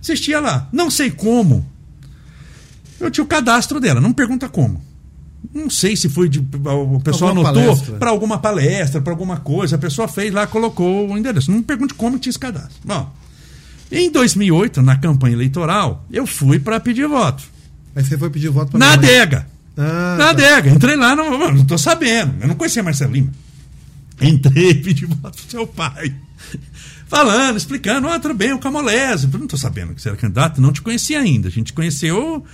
Assistia 0.00 0.38
lá. 0.38 0.68
Não 0.72 0.90
sei 0.92 1.10
como. 1.10 1.66
Eu 3.00 3.10
tinha 3.10 3.24
o 3.24 3.26
cadastro 3.26 3.80
dela, 3.80 4.00
não 4.00 4.12
pergunta 4.12 4.48
como. 4.48 4.80
Não 5.52 5.68
sei 5.68 5.96
se 5.96 6.08
foi 6.08 6.28
de. 6.28 6.38
O 6.38 7.00
pessoal 7.00 7.30
Alguma 7.30 7.48
anotou 7.50 7.98
para 7.98 8.10
alguma 8.10 8.38
palestra, 8.38 9.00
para 9.00 9.12
alguma 9.12 9.38
coisa. 9.38 9.74
A 9.74 9.78
pessoa 9.78 10.06
fez 10.06 10.32
lá, 10.32 10.46
colocou 10.46 11.08
o 11.10 11.18
endereço. 11.18 11.50
Não 11.50 11.62
pergunte 11.64 11.94
como 11.94 12.16
tinha 12.18 12.30
esse 12.30 12.38
cadastro. 12.38 12.76
Bom, 12.84 13.12
em 13.90 14.10
2008, 14.10 14.82
na 14.82 14.96
campanha 14.96 15.34
eleitoral, 15.34 16.04
eu 16.12 16.26
fui 16.26 16.58
para 16.58 16.80
pedir 16.80 17.06
voto. 17.06 17.42
Aí 17.94 18.04
você 18.04 18.18
foi 18.18 18.28
pedir 18.30 18.48
voto 18.50 18.70
pra 18.72 18.78
Na 18.80 18.92
adega. 18.94 19.46
Ah, 19.76 20.16
Na 20.18 20.24
tá. 20.24 20.30
adega. 20.30 20.70
Entrei 20.70 20.96
lá, 20.96 21.14
não, 21.14 21.52
não 21.52 21.64
tô 21.64 21.78
sabendo. 21.78 22.34
Eu 22.40 22.48
não 22.48 22.54
conhecia 22.54 22.82
Marcelo 22.82 23.12
Lima. 23.12 23.30
Entrei, 24.20 24.74
pedi 24.82 25.04
voto 25.06 25.36
pro 25.42 25.50
seu 25.50 25.66
pai. 25.66 26.14
Falando, 27.08 27.56
explicando, 27.56 28.08
ah, 28.08 28.18
tudo 28.18 28.34
bem, 28.34 28.52
o 28.52 28.58
Camolese. 28.58 29.28
Eu 29.32 29.38
não 29.38 29.46
tô 29.46 29.56
sabendo 29.56 29.94
que 29.94 30.02
você 30.02 30.08
era 30.08 30.16
candidato, 30.16 30.60
não 30.60 30.72
te 30.72 30.82
conhecia 30.82 31.20
ainda. 31.20 31.48
A 31.48 31.50
gente 31.50 31.72
conheceu 31.72 32.44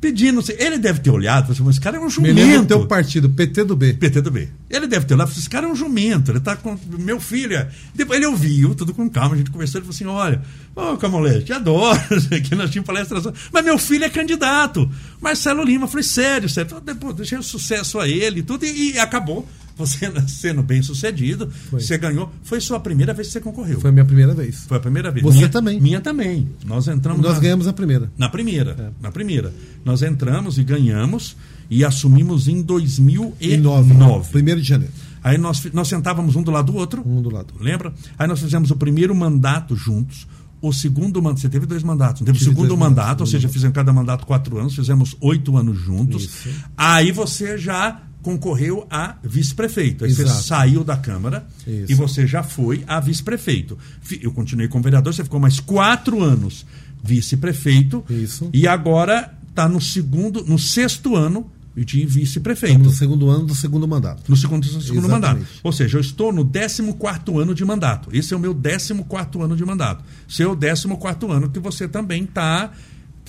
pedindo. 0.00 0.42
Ele 0.58 0.78
deve 0.78 1.00
ter 1.00 1.10
olhado, 1.10 1.52
assim, 1.52 1.62
"Mas 1.62 1.74
esse 1.74 1.80
cara 1.80 1.98
é 1.98 2.00
um 2.00 2.06
Me 2.06 2.32
lembro 2.32 2.34
do 2.34 2.40
jumento. 2.52 2.66
teu 2.68 2.86
partido, 2.86 3.28
PT 3.28 3.64
do 3.64 3.76
B. 3.76 3.92
PT 3.92 4.20
do 4.22 4.30
B. 4.30 4.48
Ele 4.70 4.86
deve 4.86 5.04
ter 5.04 5.14
e 5.14 5.16
falou: 5.16 5.32
esse 5.32 5.50
cara 5.50 5.66
é 5.66 5.68
um 5.70 5.74
jumento, 5.74 6.30
ele 6.30 6.38
tá 6.40 6.54
com. 6.54 6.78
Meu 6.98 7.18
filho. 7.18 7.56
é-" 7.56 7.68
Depois 7.94 8.18
ele 8.18 8.26
ouviu, 8.26 8.74
tudo 8.74 8.94
com 8.94 9.10
calma, 9.10 9.34
a 9.34 9.38
gente 9.38 9.50
conversou, 9.50 9.80
ele 9.80 9.86
falou 9.92 9.94
assim: 9.94 10.06
olha, 10.06 10.42
ô 10.76 10.96
Camolete, 10.96 11.46
te 11.46 11.52
adoro, 11.54 11.98
aqui 12.34 12.54
nós 12.54 12.70
tínhamos 12.70 12.86
palestra. 12.86 13.20
Mas 13.52 13.64
meu 13.64 13.76
filho 13.78 14.04
é 14.04 14.08
candidato. 14.10 14.88
Marcelo 15.20 15.64
Lima, 15.64 15.84
eu 15.84 15.88
falei, 15.88 16.04
sério, 16.04 16.48
sério. 16.48 16.80
Depois, 16.80 17.16
deixei 17.16 17.36
o 17.36 17.42
sucesso 17.42 17.98
a 17.98 18.08
ele 18.08 18.40
e 18.40 18.42
tudo, 18.44 18.64
e, 18.64 18.92
e 18.92 18.98
acabou. 18.98 19.46
Você 19.76 20.12
sendo 20.28 20.62
bem 20.62 20.82
sucedido, 20.82 21.50
Foi. 21.70 21.80
você 21.80 21.96
ganhou. 21.96 22.30
Foi 22.42 22.60
sua 22.60 22.78
primeira 22.78 23.14
vez 23.14 23.28
que 23.28 23.32
você 23.32 23.40
concorreu. 23.40 23.80
Foi 23.80 23.88
a 23.88 23.92
minha 23.92 24.04
primeira 24.04 24.34
vez. 24.34 24.64
Foi 24.68 24.76
a 24.76 24.80
primeira 24.80 25.10
vez. 25.10 25.24
Você 25.24 25.38
minha, 25.38 25.48
também. 25.48 25.80
Minha 25.80 26.00
também. 26.02 26.48
Nós 26.66 26.86
entramos. 26.86 27.22
Nós 27.22 27.34
na- 27.36 27.40
ganhamos 27.40 27.66
a 27.66 27.72
primeira. 27.72 28.12
na 28.18 28.28
primeira, 28.28 28.76
É. 28.78 28.90
na 29.02 29.10
primeira. 29.10 29.52
Nós 29.84 30.02
entramos 30.02 30.58
e 30.58 30.64
ganhamos 30.64 31.34
e 31.70 31.84
assumimos 31.84 32.48
em 32.48 32.60
2009. 32.62 33.94
Em 33.94 33.96
nove. 33.96 34.30
Primeiro 34.30 34.60
de 34.60 34.66
janeiro. 34.68 34.92
Aí 35.22 35.38
nós, 35.38 35.64
nós 35.72 35.86
sentávamos 35.86 36.34
um 36.34 36.42
do 36.42 36.50
lado 36.50 36.72
do 36.72 36.78
outro, 36.78 37.02
Um 37.06 37.22
do 37.22 37.30
lado. 37.30 37.54
lembra? 37.60 37.92
Aí 38.18 38.26
nós 38.26 38.40
fizemos 38.40 38.70
o 38.70 38.76
primeiro 38.76 39.14
mandato 39.14 39.76
juntos. 39.76 40.26
O 40.62 40.72
segundo 40.74 41.22
mandato, 41.22 41.40
você 41.40 41.48
teve 41.48 41.64
dois 41.64 41.82
mandatos, 41.82 42.20
teve 42.22 42.36
o 42.36 42.40
segundo 42.40 42.76
mandato, 42.76 42.96
mandatos, 43.02 43.20
ou 43.22 43.26
seja, 43.26 43.48
fizemos 43.48 43.74
cada 43.74 43.94
mandato 43.94 44.26
quatro 44.26 44.58
anos, 44.58 44.74
fizemos 44.74 45.16
oito 45.20 45.56
anos 45.56 45.78
juntos. 45.78 46.24
Isso. 46.24 46.48
Aí 46.76 47.10
você 47.12 47.56
já 47.56 48.02
concorreu 48.20 48.86
a 48.90 49.16
vice-prefeito. 49.22 50.04
Aí 50.04 50.12
você 50.12 50.22
Exato. 50.22 50.42
saiu 50.42 50.84
da 50.84 50.98
Câmara 50.98 51.46
Isso. 51.66 51.90
e 51.92 51.94
você 51.94 52.26
já 52.26 52.42
foi 52.42 52.84
a 52.86 53.00
vice-prefeito. 53.00 53.78
Eu 54.20 54.32
continuei 54.32 54.68
como 54.68 54.84
vereador, 54.84 55.14
você 55.14 55.24
ficou 55.24 55.40
mais 55.40 55.60
quatro 55.60 56.22
anos 56.22 56.66
vice-prefeito. 57.02 58.04
Isso. 58.10 58.50
E 58.52 58.66
agora 58.68 59.32
está 59.48 59.66
no 59.68 59.80
segundo, 59.80 60.44
no 60.44 60.58
sexto 60.58 61.16
ano 61.16 61.46
de 61.84 62.04
vice-prefeito. 62.04 62.72
Estamos 62.72 62.92
no 62.92 62.98
segundo 62.98 63.30
ano 63.30 63.46
do 63.46 63.54
segundo 63.54 63.88
mandato. 63.88 64.22
No 64.28 64.36
segundo, 64.36 64.64
no 64.64 64.80
segundo 64.80 65.06
Exatamente. 65.06 65.40
mandato. 65.40 65.60
Ou 65.62 65.72
seja, 65.72 65.96
eu 65.96 66.00
estou 66.00 66.32
no 66.32 66.44
14 66.44 67.38
ano 67.40 67.54
de 67.54 67.64
mandato. 67.64 68.08
Esse 68.12 68.34
é 68.34 68.36
o 68.36 68.40
meu 68.40 68.54
14 68.54 69.44
ano 69.44 69.56
de 69.56 69.64
mandato. 69.64 70.04
Seu 70.28 70.56
14 70.56 71.32
ano 71.32 71.50
que 71.50 71.58
você 71.58 71.88
também 71.88 72.24
está. 72.24 72.72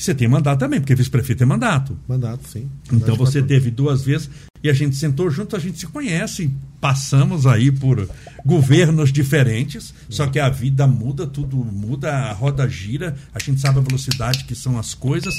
Que 0.02 0.06
você 0.06 0.16
tem 0.16 0.28
mandato 0.28 0.58
também, 0.58 0.80
porque 0.80 0.96
vice-prefeito 0.96 1.44
é 1.44 1.46
mandato. 1.46 1.96
Mandato, 2.10 2.42
sim. 2.50 2.68
Então 2.86 2.98
Mandato 2.98 3.12
de 3.12 3.18
você 3.20 3.40
teve 3.44 3.70
duas 3.70 4.02
vezes 4.02 4.32
e 4.64 4.68
a 4.68 4.74
gente 4.74 4.96
sentou 4.96 5.30
junto, 5.30 5.56
a 5.56 5.60
gente 5.60 5.78
se 5.78 5.86
conhece, 5.86 6.50
passamos 6.80 7.46
aí 7.46 7.72
por 7.72 8.10
governos 8.44 9.14
diferentes, 9.14 9.94
só 10.10 10.26
que 10.26 10.40
a 10.40 10.50
vida 10.50 10.88
muda, 10.88 11.28
tudo 11.28 11.56
muda, 11.58 12.12
a 12.12 12.34
roda 12.34 12.68
gira, 12.68 13.16
a 13.32 13.38
gente 13.38 13.62
sabe 13.62 13.78
a 13.78 13.82
velocidade 13.84 14.46
que 14.46 14.56
são 14.56 14.80
as 14.80 14.96
coisas. 14.96 15.36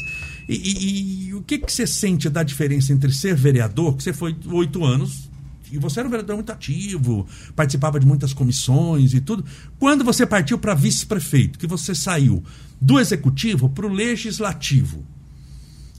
E, 0.49 0.55
e- 0.55 1.27
e 1.31 1.35
o 1.35 1.43
que, 1.43 1.59
que 1.59 1.73
você 1.73 1.85
sente 1.85 2.29
da 2.31 2.45
diferença 2.45 2.93
entre 2.93 3.13
ser 3.13 3.35
vereador, 3.35 3.97
que 3.97 4.05
você 4.05 4.13
foi 4.13 4.37
oito 4.47 4.85
anos, 4.85 5.29
e 5.73 5.79
você 5.79 6.01
era 6.01 6.07
um 6.09 6.11
vereador 6.11 6.37
muito 6.37 6.53
ativo, 6.53 7.27
participava 7.57 7.99
de 7.99 8.07
muitas 8.07 8.33
comissões 8.33 9.15
e 9.15 9.21
tudo. 9.21 9.45
Quando 9.79 10.05
você 10.05 10.27
partiu 10.27 10.59
para 10.59 10.75
vice-prefeito, 10.75 11.59
que 11.59 11.67
você 11.67 11.95
saiu 11.95 12.45
do 12.81 13.01
executivo 13.01 13.69
para 13.69 13.87
o 13.87 13.89
legislativo, 13.89 15.05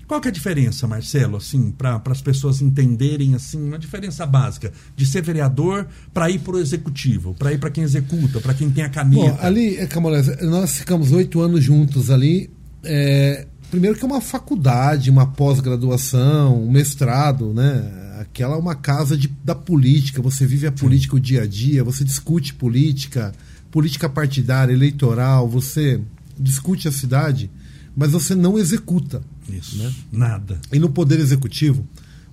qual 0.07 0.19
que 0.21 0.27
é 0.27 0.31
a 0.31 0.33
diferença, 0.33 0.85
Marcelo, 0.85 1.37
assim, 1.37 1.71
para 1.71 2.01
as 2.05 2.21
pessoas 2.21 2.61
entenderem 2.61 3.33
assim, 3.35 3.61
uma 3.63 3.79
diferença 3.79 4.25
básica 4.25 4.71
de 4.95 5.05
ser 5.05 5.23
vereador 5.23 5.87
para 6.13 6.29
ir 6.29 6.39
para 6.39 6.55
o 6.55 6.59
executivo, 6.59 7.33
para 7.33 7.53
ir 7.53 7.57
para 7.57 7.69
quem 7.69 7.83
executa, 7.83 8.39
para 8.39 8.53
quem 8.53 8.69
tem 8.69 8.83
a 8.83 8.89
caneta? 8.89 9.31
Bom, 9.31 9.37
ali, 9.41 9.77
é, 9.77 9.87
Camolés, 9.87 10.27
nós 10.41 10.77
ficamos 10.77 11.11
oito 11.11 11.41
anos 11.41 11.63
juntos 11.63 12.11
ali. 12.11 12.51
É, 12.83 13.47
primeiro 13.73 13.97
que 13.97 14.03
é 14.03 14.07
uma 14.07 14.21
faculdade, 14.21 15.09
uma 15.09 15.25
pós-graduação, 15.25 16.63
um 16.63 16.71
mestrado, 16.71 17.51
né? 17.55 18.19
Aquela 18.19 18.53
é 18.53 18.59
uma 18.59 18.75
casa 18.75 19.17
de, 19.17 19.27
da 19.43 19.55
política, 19.55 20.21
você 20.21 20.45
vive 20.45 20.67
a 20.67 20.71
política 20.71 21.15
o 21.15 21.19
dia 21.19 21.41
a 21.41 21.47
dia, 21.47 21.83
você 21.83 22.03
discute 22.03 22.53
política, 22.53 23.33
política 23.71 24.07
partidária, 24.07 24.71
eleitoral, 24.71 25.49
você 25.49 25.99
discute 26.39 26.87
a 26.87 26.91
cidade, 26.91 27.49
mas 27.95 28.11
você 28.11 28.35
não 28.35 28.59
executa. 28.59 29.23
Isso, 29.49 29.75
né? 29.77 29.91
nada. 30.11 30.61
E 30.71 30.77
no 30.77 30.91
Poder 30.91 31.19
Executivo, 31.19 31.83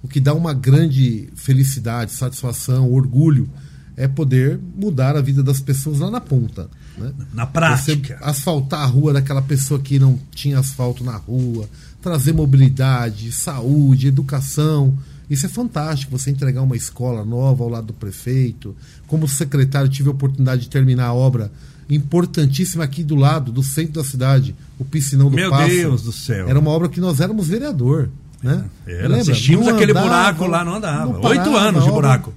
o 0.03 0.09
que 0.09 0.21
dá 0.21 0.35
uma 0.35 0.53
grande 0.53 1.31
felicidade, 1.35 2.13
satisfação, 2.13 2.93
orgulho, 2.93 3.49
é 3.97 4.07
poder 4.07 4.61
mudar 4.77 5.17
a 5.17 5.23
vida 5.23 5.43
das 5.43 5.59
pessoas 5.59 6.01
lá 6.01 6.11
na 6.11 6.21
ponta. 6.21 6.69
Né? 7.01 7.13
Na 7.33 7.47
prática. 7.47 8.17
Você 8.19 8.25
asfaltar 8.25 8.81
a 8.83 8.87
rua 8.87 9.13
daquela 9.13 9.43
pessoa 9.43 9.81
que 9.81 9.99
não 9.99 10.19
tinha 10.33 10.59
asfalto 10.59 11.03
na 11.03 11.17
rua, 11.17 11.69
trazer 12.03 12.33
mobilidade, 12.33 13.33
saúde, 13.33 14.07
educação. 14.09 14.97
Isso 15.29 15.47
é 15.47 15.49
fantástico, 15.49 16.17
você 16.19 16.31
entregar 16.31 16.63
uma 16.63 16.77
escola 16.77 17.25
nova 17.25 17.63
ao 17.63 17.69
lado 17.71 17.89
do 17.89 17.93
prefeito. 17.93 18.75
Como 19.07 19.29
secretário, 19.29 19.89
tive 19.89 20.09
a 20.09 20.13
oportunidade 20.13 20.63
de 20.63 20.69
terminar 20.69 21.07
a 21.07 21.13
obra 21.15 21.51
importantíssima 21.89 22.85
aqui 22.85 23.03
do 23.03 23.15
lado, 23.17 23.51
do 23.53 23.63
centro 23.63 23.95
da 23.95 24.05
cidade, 24.05 24.55
o 24.79 24.85
Piscinão 24.85 25.29
do 25.31 25.37
Meu 25.37 25.51
Passo. 25.51 25.69
Deus 25.71 26.03
do 26.03 26.13
céu. 26.13 26.49
Era 26.49 26.59
uma 26.59 26.71
obra 26.71 26.89
que 26.89 27.01
nós 27.01 27.21
éramos 27.21 27.49
vereador. 27.49 28.09
Né? 28.43 28.65
Era, 28.87 29.03
Lembra? 29.09 29.21
assistimos 29.33 29.67
Não 29.67 29.75
aquele 29.75 29.91
andava, 29.93 30.07
buraco 30.07 30.47
lá, 30.47 30.65
não 30.65 30.75
andava. 30.77 31.13
não 31.13 31.21
Oito 31.21 31.45
parava, 31.45 31.59
anos 31.69 31.83
de 31.85 31.91
obra- 31.91 31.93
buraco. 32.19 32.35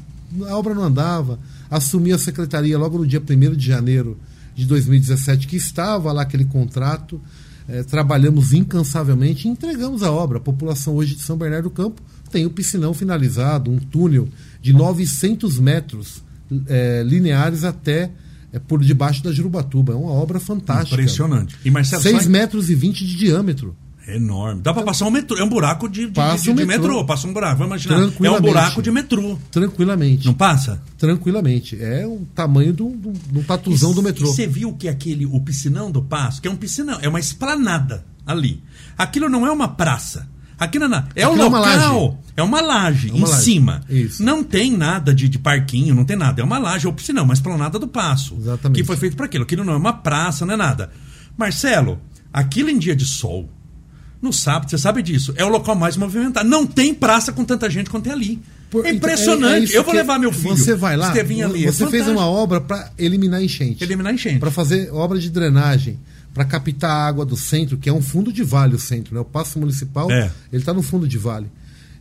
A 0.49 0.57
obra 0.57 0.73
não 0.73 0.83
andava. 0.83 1.39
Assumi 1.69 2.11
a 2.11 2.17
secretaria 2.17 2.77
logo 2.77 2.97
no 2.97 3.07
dia 3.07 3.21
1 3.21 3.55
de 3.55 3.65
janeiro 3.65 4.17
de 4.55 4.65
2017, 4.65 5.47
que 5.47 5.55
estava 5.55 6.11
lá 6.11 6.21
aquele 6.23 6.45
contrato. 6.45 7.21
é, 7.67 7.83
trabalhamos 7.83 8.53
incansavelmente 8.53 9.47
e 9.47 9.51
entregamos 9.51 10.03
a 10.03 10.11
obra. 10.11 10.37
A 10.37 10.41
população 10.41 10.95
hoje 10.95 11.15
de 11.15 11.21
São 11.21 11.37
Bernardo 11.37 11.65
do 11.65 11.69
Campo 11.69 12.01
tem 12.31 12.45
o 12.45 12.49
piscinão 12.49 12.93
finalizado, 12.93 13.71
um 13.71 13.77
túnel 13.77 14.27
de 14.61 14.73
900 14.73 15.59
metros 15.59 16.23
é, 16.67 17.03
lineares 17.03 17.63
até 17.63 18.11
é, 18.51 18.59
por 18.59 18.83
debaixo 18.83 19.23
da 19.23 19.31
Jurubatuba. 19.31 19.93
É 19.93 19.95
uma 19.95 20.11
obra 20.11 20.39
fantástica. 20.39 20.95
Impressionante. 20.95 21.55
E 21.63 21.71
Marcelo 21.71 22.01
6 22.01 22.27
metros 22.27 22.69
e 22.69 22.75
20 22.75 23.05
de 23.05 23.15
diâmetro. 23.15 23.75
É 24.05 24.17
enorme. 24.17 24.61
Dá 24.61 24.73
para 24.73 24.83
passar 24.83 25.05
um 25.05 25.11
metrô. 25.11 25.37
É 25.37 25.43
um 25.43 25.49
buraco 25.49 25.87
de, 25.87 26.07
de, 26.07 26.11
passa 26.11 26.43
de, 26.43 26.51
um 26.51 26.55
de 26.55 26.65
metrô. 26.65 26.87
metrô. 26.87 27.05
Passa 27.05 27.27
um 27.27 27.33
buraco. 27.33 27.57
Vamos 27.57 27.85
imaginar. 27.85 28.13
É 28.21 28.31
um 28.31 28.41
buraco 28.41 28.81
de 28.81 28.91
metrô. 28.91 29.37
Tranquilamente. 29.49 30.25
Não 30.25 30.33
passa? 30.33 30.81
Tranquilamente. 30.97 31.81
É 31.81 32.05
o 32.05 32.27
tamanho 32.35 32.73
do, 32.73 32.89
do, 32.89 33.11
do 33.11 33.43
tatuzão 33.43 33.91
e, 33.91 33.95
do 33.95 34.03
metrô. 34.03 34.27
você 34.27 34.45
viu 34.45 34.73
que 34.73 34.87
aquele, 34.87 35.25
o 35.25 35.39
piscinão 35.39 35.89
do 35.89 36.01
Passo, 36.01 36.41
que 36.41 36.47
é 36.47 36.51
um 36.51 36.55
piscinão, 36.55 36.99
é 37.01 37.07
uma 37.07 37.19
esplanada 37.19 38.05
ali. 38.25 38.61
Aquilo 38.97 39.29
não 39.29 39.47
é 39.47 39.51
uma 39.51 39.69
praça. 39.69 40.27
Aquilo 40.57 40.87
não, 40.87 41.03
é 41.15 41.27
o 41.27 41.31
local. 41.31 41.45
É 41.45 41.47
uma 41.47 41.59
laje, 41.59 42.17
é 42.37 42.43
uma 42.43 42.61
laje 42.61 43.09
é 43.09 43.11
uma 43.11 43.19
em 43.19 43.29
laje. 43.29 43.43
cima. 43.43 43.81
Isso. 43.89 44.23
Não 44.23 44.43
tem 44.43 44.71
nada 44.71 45.13
de, 45.13 45.27
de, 45.27 45.39
parquinho, 45.39 45.95
não 45.95 46.05
tem 46.05 46.15
nada. 46.15 46.41
É 46.41 46.43
uma 46.43 46.57
laje, 46.57 46.85
é 46.85 46.87
ou 46.87 46.93
piscinão, 46.93 47.23
uma 47.23 47.33
esplanada 47.33 47.79
do 47.79 47.87
Passo. 47.87 48.35
Exatamente. 48.39 48.79
Que 48.79 48.85
foi 48.85 48.95
feito 48.95 49.15
para 49.15 49.25
aquilo. 49.25 49.43
Aquilo 49.43 49.63
não 49.63 49.73
é 49.73 49.77
uma 49.77 49.93
praça, 49.93 50.45
não 50.45 50.53
é 50.53 50.57
nada. 50.57 50.91
Marcelo, 51.37 51.99
aquilo 52.31 52.69
em 52.69 52.77
dia 52.77 52.95
de 52.95 53.05
sol, 53.05 53.49
no 54.23 54.31
sábado, 54.31 54.69
você 54.69 54.77
sabe 54.77 55.03
disso, 55.03 55.33
é 55.35 55.43
o 55.43 55.49
local 55.49 55.75
mais 55.75 55.97
movimentado. 55.97 56.47
Não 56.47 56.65
tem 56.65 56.93
praça 56.93 57.33
com 57.33 57.43
tanta 57.43 57.69
gente 57.69 57.89
quanto 57.89 58.05
tem 58.05 58.13
ali. 58.13 58.39
Por, 58.71 58.85
é 58.85 58.91
impressionante. 58.91 59.73
É, 59.73 59.75
é 59.75 59.77
eu 59.77 59.83
vou 59.83 59.93
levar 59.93 60.17
meu 60.17 60.31
filho. 60.31 60.55
Você 60.55 60.73
vai 60.73 60.95
lá. 60.95 61.11
Ali, 61.11 61.65
você 61.65 61.83
é 61.83 61.87
fez 61.89 62.07
uma 62.07 62.25
obra 62.25 62.61
para 62.61 62.89
eliminar 62.97 63.43
enchente. 63.43 63.83
Eliminar 63.83 64.13
enchente. 64.13 64.39
Para 64.39 64.49
fazer 64.49 64.89
obra 64.93 65.19
de 65.19 65.29
drenagem, 65.29 65.99
para 66.33 66.45
captar 66.45 66.89
a 66.89 67.05
água 67.05 67.25
do 67.25 67.35
centro, 67.35 67.77
que 67.77 67.89
é 67.89 67.93
um 67.93 68.01
fundo 68.01 68.31
de 68.31 68.43
vale 68.43 68.75
o 68.75 68.79
centro, 68.79 69.13
né? 69.13 69.19
O 69.19 69.25
passo 69.25 69.59
municipal, 69.59 70.09
é. 70.09 70.31
ele 70.51 70.61
está 70.61 70.73
no 70.73 70.81
fundo 70.81 71.05
de 71.05 71.17
vale. 71.17 71.47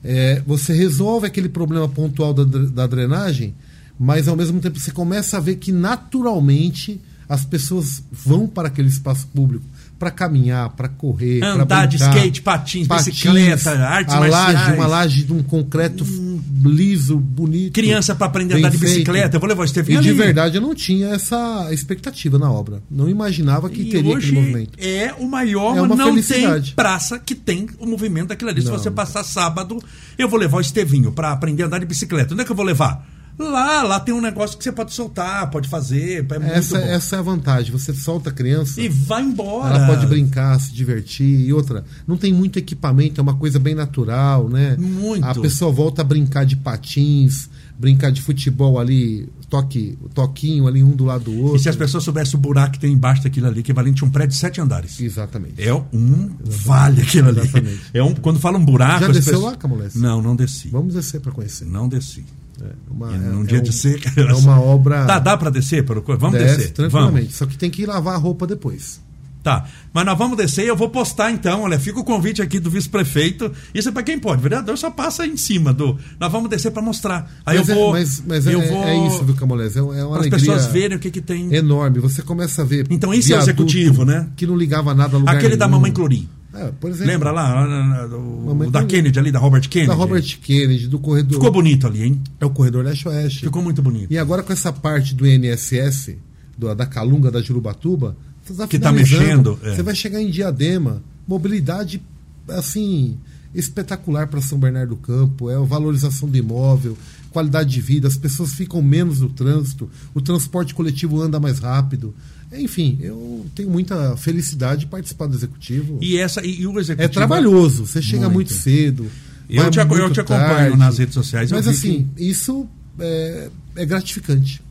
É, 0.05 0.41
você 0.47 0.73
resolve 0.73 1.27
aquele 1.27 1.49
problema 1.49 1.89
pontual 1.89 2.33
da, 2.33 2.45
da 2.45 2.87
drenagem, 2.87 3.53
mas 3.99 4.29
ao 4.29 4.37
mesmo 4.37 4.61
tempo 4.61 4.79
você 4.79 4.93
começa 4.93 5.37
a 5.37 5.41
ver 5.41 5.57
que 5.57 5.73
naturalmente 5.73 7.01
as 7.29 7.45
pessoas 7.45 8.03
vão 8.11 8.47
para 8.47 8.69
aquele 8.69 8.89
espaço 8.89 9.27
público 9.27 9.65
para 10.03 10.11
caminhar, 10.11 10.71
para 10.71 10.89
correr, 10.89 11.45
andar 11.45 11.87
de 11.87 11.95
skate, 11.95 12.43
patins, 12.43 12.89
patins 12.89 13.15
bicicleta, 13.15 13.71
artes 13.87 14.13
a 14.13 14.19
marciais. 14.19 14.55
laje, 14.55 14.73
uma 14.73 14.87
laje 14.89 15.23
de 15.23 15.33
um 15.33 15.45
concreto 15.45 16.03
hum. 16.03 16.41
liso, 16.65 17.17
bonito. 17.17 17.73
Criança 17.73 18.13
para 18.13 18.27
aprender 18.27 18.55
a 18.55 18.59
andar 18.59 18.71
de 18.71 18.79
bicicleta. 18.79 19.37
Eu 19.37 19.41
vou 19.41 19.49
levar 19.49 19.63
o 19.63 19.65
Estevinho 19.65 19.95
E 19.95 19.99
ali. 19.99 20.09
de 20.09 20.13
verdade 20.13 20.57
eu 20.57 20.61
não 20.61 20.75
tinha 20.75 21.11
essa 21.11 21.69
expectativa 21.71 22.37
na 22.37 22.51
obra. 22.51 22.83
Não 22.91 23.09
imaginava 23.09 23.71
que 23.71 23.83
e 23.83 23.91
teria 23.91 24.17
aquele 24.17 24.33
movimento. 24.33 24.73
É 24.77 25.15
o 25.17 25.29
maior, 25.29 25.77
é 25.77 25.87
não 25.87 25.97
felicidade. 25.97 26.71
tem 26.71 26.75
praça 26.75 27.17
que 27.21 27.37
tem 27.37 27.69
o 27.79 27.87
movimento 27.87 28.31
daquilo 28.31 28.51
ali. 28.51 28.59
Não. 28.59 28.73
Se 28.73 28.73
você 28.73 28.91
passar 28.91 29.23
sábado, 29.23 29.79
eu 30.19 30.29
vou 30.29 30.37
levar 30.37 30.57
o 30.57 30.61
Estevinho 30.61 31.13
para 31.13 31.31
aprender 31.31 31.63
a 31.63 31.67
andar 31.67 31.79
de 31.79 31.87
bicicleta. 31.87 32.35
Onde 32.35 32.43
é 32.43 32.45
que 32.45 32.51
eu 32.51 32.57
vou 32.57 32.67
levar? 32.67 33.07
Lá, 33.39 33.83
lá 33.83 33.99
tem 34.01 34.15
um 34.15 34.21
negócio 34.21 34.57
que 34.57 34.65
você 34.65 34.73
pode 34.73 34.93
soltar, 34.93 35.51
pode 35.51 35.69
fazer. 35.69 36.27
É 36.31 36.59
essa, 36.59 36.79
essa 36.79 37.17
é 37.17 37.19
a 37.19 37.23
vantagem. 37.23 37.73
Você 37.73 37.95
solta 37.95 38.31
a 38.31 38.33
criança. 38.33 38.81
E 38.81 38.89
vai 38.89 39.23
embora. 39.23 39.77
Ela 39.77 39.87
pode 39.87 40.07
brincar, 40.07 40.61
se 40.61 40.73
divertir. 40.73 41.41
E 41.47 41.53
outra, 41.53 41.85
não 42.07 42.17
tem 42.17 42.33
muito 42.33 42.59
equipamento, 42.59 43.21
é 43.21 43.23
uma 43.23 43.35
coisa 43.35 43.59
bem 43.59 43.75
natural, 43.75 44.49
né? 44.49 44.77
Muito. 44.79 45.25
A 45.25 45.35
pessoa 45.35 45.73
volta 45.73 46.03
a 46.03 46.05
brincar 46.05 46.45
de 46.45 46.57
patins, 46.57 47.49
brincar 47.79 48.13
de 48.13 48.21
futebol 48.21 48.79
ali, 48.79 49.29
toque, 49.49 49.99
toquinho 50.15 50.67
ali 50.67 50.83
um 50.83 50.91
do 50.91 51.05
lado 51.05 51.25
do 51.25 51.37
outro. 51.41 51.57
E 51.57 51.61
se 51.61 51.69
as 51.69 51.77
pessoas 51.77 52.05
soubessem 52.05 52.39
o 52.39 52.41
buraco 52.41 52.73
que 52.73 52.81
tem 52.81 52.93
embaixo 52.93 53.23
daquilo 53.23 53.47
ali, 53.49 53.63
que 53.63 53.71
é 53.71 53.75
valente 53.75 54.05
um 54.05 54.11
prédio 54.11 54.31
de 54.31 54.37
sete 54.37 54.61
andares. 54.61 55.01
Exatamente. 55.01 55.55
É 55.61 55.75
um 55.75 55.83
Exatamente. 55.93 56.65
vale 56.65 57.03
aquilo 57.03 57.29
ali. 57.31 57.41
Exatamente. 57.41 57.81
É 57.95 58.03
um, 58.03 58.15
quando 58.15 58.39
fala 58.39 58.59
um 58.59 58.65
buraco. 58.65 59.01
Já 59.01 59.09
desceu 59.09 59.35
pessoas... 59.35 59.53
lá, 59.53 59.59
Camolés? 59.59 59.95
Não, 59.95 60.21
não 60.21 60.37
desci. 60.37 60.69
Vamos 60.69 60.95
descer 60.95 61.21
para 61.21 61.33
conhecer. 61.33 61.65
Não 61.65 61.89
desci. 61.89 62.25
É 62.63 62.93
uma, 62.93 63.15
é, 63.15 63.19
num 63.19 63.45
dia 63.45 63.59
é 63.59 63.61
um, 63.61 63.65
de 63.65 63.73
seca. 63.73 64.13
É 64.21 64.35
uma 64.35 64.61
obra. 64.61 65.05
Tá, 65.05 65.19
dá 65.19 65.37
para 65.37 65.51
descer? 65.51 65.83
Vamos 65.83 66.39
desce, 66.39 66.57
descer. 66.57 66.73
Tranquilamente. 66.73 67.27
Vamos. 67.27 67.37
Só 67.37 67.47
que 67.47 67.57
tem 67.59 67.71
que 67.71 67.85
lavar 67.85 68.15
a 68.15 68.19
roupa 68.19 68.47
depois. 68.47 69.01
Tá, 69.43 69.65
mas 69.93 70.07
nós 70.07 70.17
vamos 70.17 70.37
descer 70.37 70.65
e 70.65 70.69
eu 70.69 70.77
vou 70.77 70.89
postar 70.89 71.33
então, 71.33 71.63
olha, 71.63 71.77
fica 71.77 71.99
o 71.99 72.05
convite 72.05 72.41
aqui 72.41 72.61
do 72.61 72.71
vice-prefeito. 72.71 73.51
Isso 73.75 73.89
é 73.89 73.93
para 73.93 74.05
quem 74.05 74.17
pode, 74.17 74.39
o 74.39 74.43
vereador 74.43 74.79
só 74.79 74.89
passa 74.89 75.27
em 75.27 75.37
cima 75.37 75.73
do. 75.73 75.99
Nós 76.21 76.31
vamos 76.31 76.49
descer 76.49 76.71
para 76.71 76.81
mostrar. 76.81 77.29
Aí 77.45 77.59
mas 77.59 77.69
eu 77.69 77.75
vou. 77.75 77.89
É, 77.89 77.99
mas 77.99 78.23
mas 78.25 78.47
eu 78.47 78.63
é, 78.63 78.69
vou, 78.69 78.85
é 78.85 79.07
isso, 79.09 79.25
viu, 79.25 79.35
Camolés? 79.35 79.77
É, 79.77 79.83
uma 79.83 80.11
Para 80.11 80.21
as 80.21 80.29
pessoas 80.29 80.67
verem 80.67 80.97
o 80.97 81.01
que, 81.01 81.11
que 81.11 81.21
tem. 81.21 81.53
Enorme. 81.53 81.99
Você 81.99 82.23
começa 82.23 82.63
a 82.63 82.65
ver. 82.65 82.87
Então, 82.89 83.13
esse 83.13 83.33
é 83.33 83.37
o 83.37 83.41
executivo, 83.41 84.05
né? 84.05 84.29
Que 84.37 84.47
não 84.47 84.57
ligava 84.57 84.95
nada 84.95 85.17
a 85.17 85.19
lugar 85.19 85.35
Aquele 85.35 85.49
nenhum. 85.49 85.59
da 85.59 85.69
Mamãe 85.69 85.91
Clorim. 85.91 86.29
É, 86.55 86.71
exemplo, 86.89 87.07
Lembra 87.07 87.31
lá, 87.31 88.07
o, 88.15 88.71
da 88.71 88.85
Kennedy 88.85 89.19
ali, 89.19 89.33
da 89.33 89.39
Robert 89.39 89.67
Kennedy? 89.69 89.89
Da 89.89 89.95
Robert 89.95 90.39
Kennedy, 90.41 90.87
do 90.87 90.99
corredor. 90.99 91.33
Ficou 91.33 91.51
bonito 91.51 91.87
ali, 91.87 92.03
hein? 92.03 92.21
É 92.39 92.45
o 92.45 92.51
corredor 92.51 92.85
leste-oeste. 92.85 93.41
Ficou 93.41 93.63
muito 93.63 93.81
bonito. 93.81 94.13
E 94.13 94.19
agora 94.19 94.43
com 94.43 94.53
essa 94.53 94.71
parte 94.71 95.15
do 95.15 95.27
INSS, 95.27 96.17
do, 96.57 96.75
da 96.75 96.85
Calunga 96.85 97.31
da 97.31 97.41
Jurubatuba, 97.41 98.17
tá 98.57 98.67
que 98.67 98.77
está 98.77 98.93
mexendo. 98.93 99.59
É. 99.63 99.75
Você 99.75 99.83
vai 99.83 99.95
chegar 99.95 100.21
em 100.21 100.31
Diadema, 100.31 101.03
mobilidade 101.27 102.03
assim 102.49 103.19
espetacular 103.55 104.27
para 104.27 104.41
São 104.41 104.59
Bernardo 104.59 104.91
do 104.91 104.97
Campo, 104.97 105.51
é 105.51 105.57
a 105.57 105.61
valorização 105.61 106.29
do 106.29 106.37
imóvel, 106.37 106.97
qualidade 107.31 107.71
de 107.71 107.81
vida, 107.81 108.09
as 108.09 108.17
pessoas 108.17 108.53
ficam 108.53 108.81
menos 108.83 109.21
no 109.21 109.29
trânsito, 109.29 109.91
o 110.15 110.21
transporte 110.21 110.75
coletivo 110.75 111.21
anda 111.21 111.41
mais 111.41 111.59
rápido. 111.59 112.15
Enfim, 112.55 112.99
eu 113.01 113.47
tenho 113.55 113.71
muita 113.71 114.17
felicidade 114.17 114.81
de 114.81 114.87
participar 114.87 115.27
do 115.27 115.35
executivo. 115.35 115.99
E 116.03 116.19
essa 116.19 116.45
e, 116.45 116.67
o 116.67 116.79
executivo 116.79 117.03
é 117.03 117.09
trabalhoso. 117.09 117.87
Você 117.87 118.03
chega 118.03 118.25
muito, 118.25 118.35
muito 118.35 118.53
cedo. 118.53 119.11
Eu 119.49 119.71
te, 119.71 119.79
eu 119.79 120.11
te 120.11 120.21
acompanho 120.21 120.49
tarde, 120.49 120.79
nas 120.79 120.99
redes 120.99 121.15
sociais. 121.15 121.51
Mas 121.53 121.69
assim, 121.69 122.09
que... 122.17 122.25
isso 122.25 122.69
é, 122.99 123.51
é, 123.77 123.87
gratificante. 123.87 124.63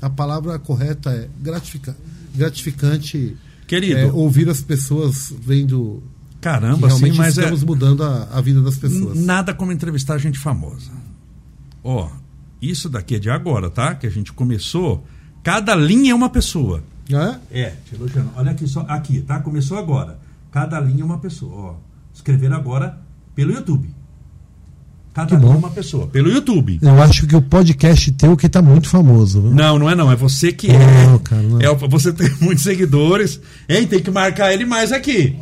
A 0.00 0.08
palavra 0.08 0.58
correta 0.58 1.10
é 1.10 1.28
gratificante. 1.40 1.98
Gratificante. 2.34 3.36
Querido, 3.66 3.98
é, 3.98 4.06
ouvir 4.06 4.48
as 4.48 4.62
pessoas 4.62 5.32
vendo. 5.40 6.02
Caramba, 6.40 6.86
realmente 6.86 7.12
sim, 7.12 7.18
mas 7.18 7.36
é 7.36 7.42
estamos 7.42 7.62
é... 7.62 7.66
mudando 7.66 8.02
a, 8.02 8.28
a, 8.32 8.40
vida 8.40 8.62
das 8.62 8.78
pessoas. 8.78 9.18
Nada 9.18 9.52
como 9.52 9.72
entrevistar 9.72 10.16
gente 10.16 10.38
famosa. 10.38 10.90
Ó, 11.84 12.06
oh, 12.06 12.10
isso 12.62 12.88
daqui 12.88 13.16
é 13.16 13.18
de 13.18 13.28
agora, 13.28 13.68
tá? 13.68 13.94
Que 13.94 14.06
a 14.06 14.10
gente 14.10 14.32
começou. 14.32 15.04
Cada 15.42 15.74
linha 15.74 16.12
é 16.12 16.14
uma 16.14 16.30
pessoa. 16.30 16.82
É? 17.16 17.38
É, 17.50 17.72
te 17.86 17.94
elogiando. 17.94 18.30
Olha 18.36 18.50
aqui, 18.50 18.66
só, 18.66 18.84
aqui, 18.88 19.20
tá? 19.20 19.40
Começou 19.40 19.78
agora. 19.78 20.18
Cada 20.50 20.80
linha 20.80 21.02
é 21.02 21.04
uma 21.04 21.18
pessoa. 21.18 21.52
Ó, 21.54 21.74
escrever 22.14 22.52
agora 22.52 22.98
pelo 23.34 23.52
YouTube. 23.52 23.88
Cada 25.12 25.36
linha 25.36 25.54
é 25.54 25.56
uma 25.56 25.70
pessoa. 25.70 26.06
Pelo 26.06 26.30
YouTube. 26.30 26.78
Eu 26.80 27.02
acho 27.02 27.26
que 27.26 27.34
o 27.34 27.42
podcast 27.42 28.12
teu 28.12 28.36
que 28.36 28.48
tá 28.48 28.62
muito 28.62 28.88
famoso. 28.88 29.42
Viu? 29.42 29.54
Não, 29.54 29.78
não 29.78 29.90
é 29.90 29.94
não. 29.94 30.10
É 30.10 30.16
você 30.16 30.52
que 30.52 30.68
não, 30.68 31.16
é. 31.16 31.18
Cara, 31.18 31.42
não. 31.42 31.60
é. 31.60 31.74
Você 31.88 32.12
tem 32.12 32.30
muitos 32.40 32.62
seguidores. 32.62 33.40
Hein? 33.68 33.86
Tem 33.86 34.00
que 34.00 34.10
marcar 34.10 34.52
ele 34.52 34.64
mais 34.64 34.92
aqui. 34.92 35.36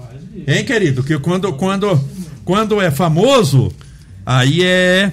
Hein, 0.46 0.64
querido? 0.64 1.02
Que 1.02 1.18
quando, 1.18 1.52
quando, 1.54 2.00
quando 2.44 2.80
é 2.80 2.90
famoso, 2.90 3.70
aí 4.24 4.64
é. 4.64 5.12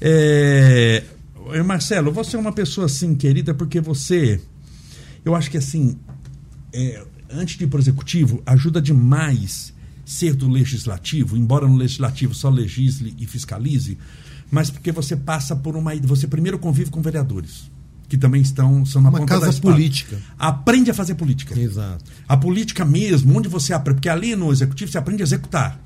é... 0.00 1.02
Marcelo, 1.64 2.12
você 2.12 2.36
é 2.36 2.40
uma 2.40 2.52
pessoa 2.52 2.86
assim, 2.86 3.14
querida, 3.14 3.54
porque 3.54 3.80
você 3.80 4.40
eu 5.26 5.34
acho 5.34 5.50
que 5.50 5.58
assim, 5.58 5.98
é, 6.72 7.04
antes 7.28 7.58
de 7.58 7.64
ir 7.64 7.66
para 7.66 7.78
o 7.78 7.80
executivo, 7.80 8.40
ajuda 8.46 8.80
demais 8.80 9.74
ser 10.04 10.34
do 10.34 10.48
legislativo, 10.48 11.36
embora 11.36 11.66
no 11.66 11.74
legislativo 11.74 12.32
só 12.32 12.48
legisle 12.48 13.12
e 13.18 13.26
fiscalize, 13.26 13.98
mas 14.48 14.70
porque 14.70 14.92
você 14.92 15.16
passa 15.16 15.56
por 15.56 15.76
uma. 15.76 15.94
Você 15.96 16.28
primeiro 16.28 16.60
convive 16.60 16.90
com 16.90 17.02
vereadores 17.02 17.68
que 18.08 18.16
também 18.16 18.40
estão 18.40 18.86
são 18.86 19.02
na 19.02 19.08
uma 19.08 19.26
casa 19.26 19.52
política. 19.60 20.16
Aprende 20.38 20.92
a 20.92 20.94
fazer 20.94 21.16
política. 21.16 21.58
Exato. 21.58 22.04
A 22.28 22.36
política 22.36 22.84
mesmo, 22.84 23.36
onde 23.36 23.48
você 23.48 23.72
aprende, 23.72 23.96
porque 23.96 24.08
ali 24.08 24.36
no 24.36 24.52
executivo 24.52 24.92
você 24.92 24.98
aprende 24.98 25.22
a 25.22 25.24
executar. 25.24 25.84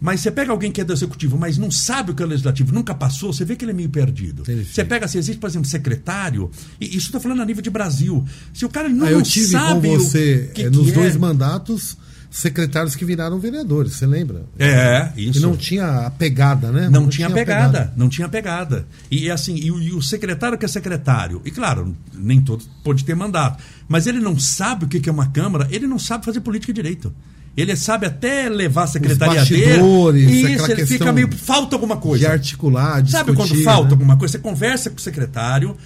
Mas 0.00 0.20
você 0.20 0.30
pega 0.30 0.52
alguém 0.52 0.70
que 0.70 0.80
é 0.80 0.84
do 0.84 0.92
executivo, 0.92 1.38
mas 1.38 1.56
não 1.56 1.70
sabe 1.70 2.10
o 2.10 2.14
que 2.14 2.22
é 2.22 2.26
o 2.26 2.28
legislativo, 2.28 2.74
nunca 2.74 2.94
passou, 2.94 3.32
você 3.32 3.44
vê 3.44 3.56
que 3.56 3.64
ele 3.64 3.72
é 3.72 3.74
meio 3.74 3.88
perdido. 3.88 4.44
Você 4.44 4.84
pega, 4.84 5.08
se 5.08 5.16
existe, 5.18 5.38
por 5.38 5.48
exemplo, 5.48 5.68
secretário, 5.68 6.50
e 6.80 6.86
isso 6.86 7.06
está 7.06 7.20
falando 7.20 7.42
a 7.42 7.44
nível 7.44 7.62
de 7.62 7.70
Brasil. 7.70 8.24
Se 8.52 8.64
o 8.64 8.68
cara 8.68 8.88
não, 8.88 9.06
ah, 9.06 9.10
eu 9.10 9.22
tive 9.22 9.46
sabe 9.46 9.88
com 9.88 9.98
você 9.98 10.50
que, 10.54 10.64
é, 10.64 10.70
nos 10.70 10.86
que 10.86 10.92
dois 10.92 11.16
é. 11.16 11.18
mandatos 11.18 11.96
secretários 12.34 12.96
que 12.96 13.04
viraram 13.04 13.38
vereadores, 13.38 13.92
você 13.92 14.06
lembra? 14.06 14.44
É, 14.58 15.12
isso. 15.16 15.38
E 15.38 15.42
não 15.42 15.56
tinha 15.56 16.06
a 16.06 16.10
pegada, 16.10 16.72
né? 16.72 16.88
Não, 16.90 17.02
não 17.02 17.08
tinha, 17.08 17.28
tinha 17.28 17.30
pegada, 17.30 17.72
pegada, 17.72 17.92
não 17.96 18.08
tinha 18.08 18.28
pegada. 18.28 18.86
E 19.08 19.30
assim, 19.30 19.54
e 19.54 19.70
o, 19.70 19.80
e 19.80 19.92
o, 19.92 20.02
secretário 20.02 20.58
que 20.58 20.64
é 20.64 20.68
secretário, 20.68 21.40
e 21.44 21.50
claro, 21.52 21.96
nem 22.12 22.40
todo 22.42 22.64
pode 22.82 23.04
ter 23.04 23.14
mandato, 23.14 23.62
mas 23.86 24.08
ele 24.08 24.18
não 24.18 24.36
sabe 24.36 24.84
o 24.84 24.88
que 24.88 25.08
é 25.08 25.12
uma 25.12 25.28
Câmara, 25.28 25.68
ele 25.70 25.86
não 25.86 25.98
sabe 25.98 26.24
fazer 26.24 26.40
política 26.40 26.72
direito. 26.72 27.14
Ele 27.56 27.76
sabe 27.76 28.06
até 28.06 28.48
levar 28.48 28.84
a 28.84 28.86
secretaria 28.88 29.42
Os 29.42 29.48
dele. 29.48 30.54
Isso, 30.54 30.70
ele 30.70 30.86
fica 30.86 31.12
meio. 31.12 31.30
Falta 31.32 31.76
alguma 31.76 31.96
coisa. 31.96 32.26
De 32.26 32.32
articular, 32.32 33.00
de 33.00 33.12
Sabe 33.12 33.32
quando 33.32 33.54
falta 33.62 33.86
né? 33.86 33.92
alguma 33.92 34.16
coisa? 34.16 34.32
Você 34.32 34.38
conversa 34.38 34.90
com 34.90 34.96
o 34.96 35.00
secretário 35.00 35.76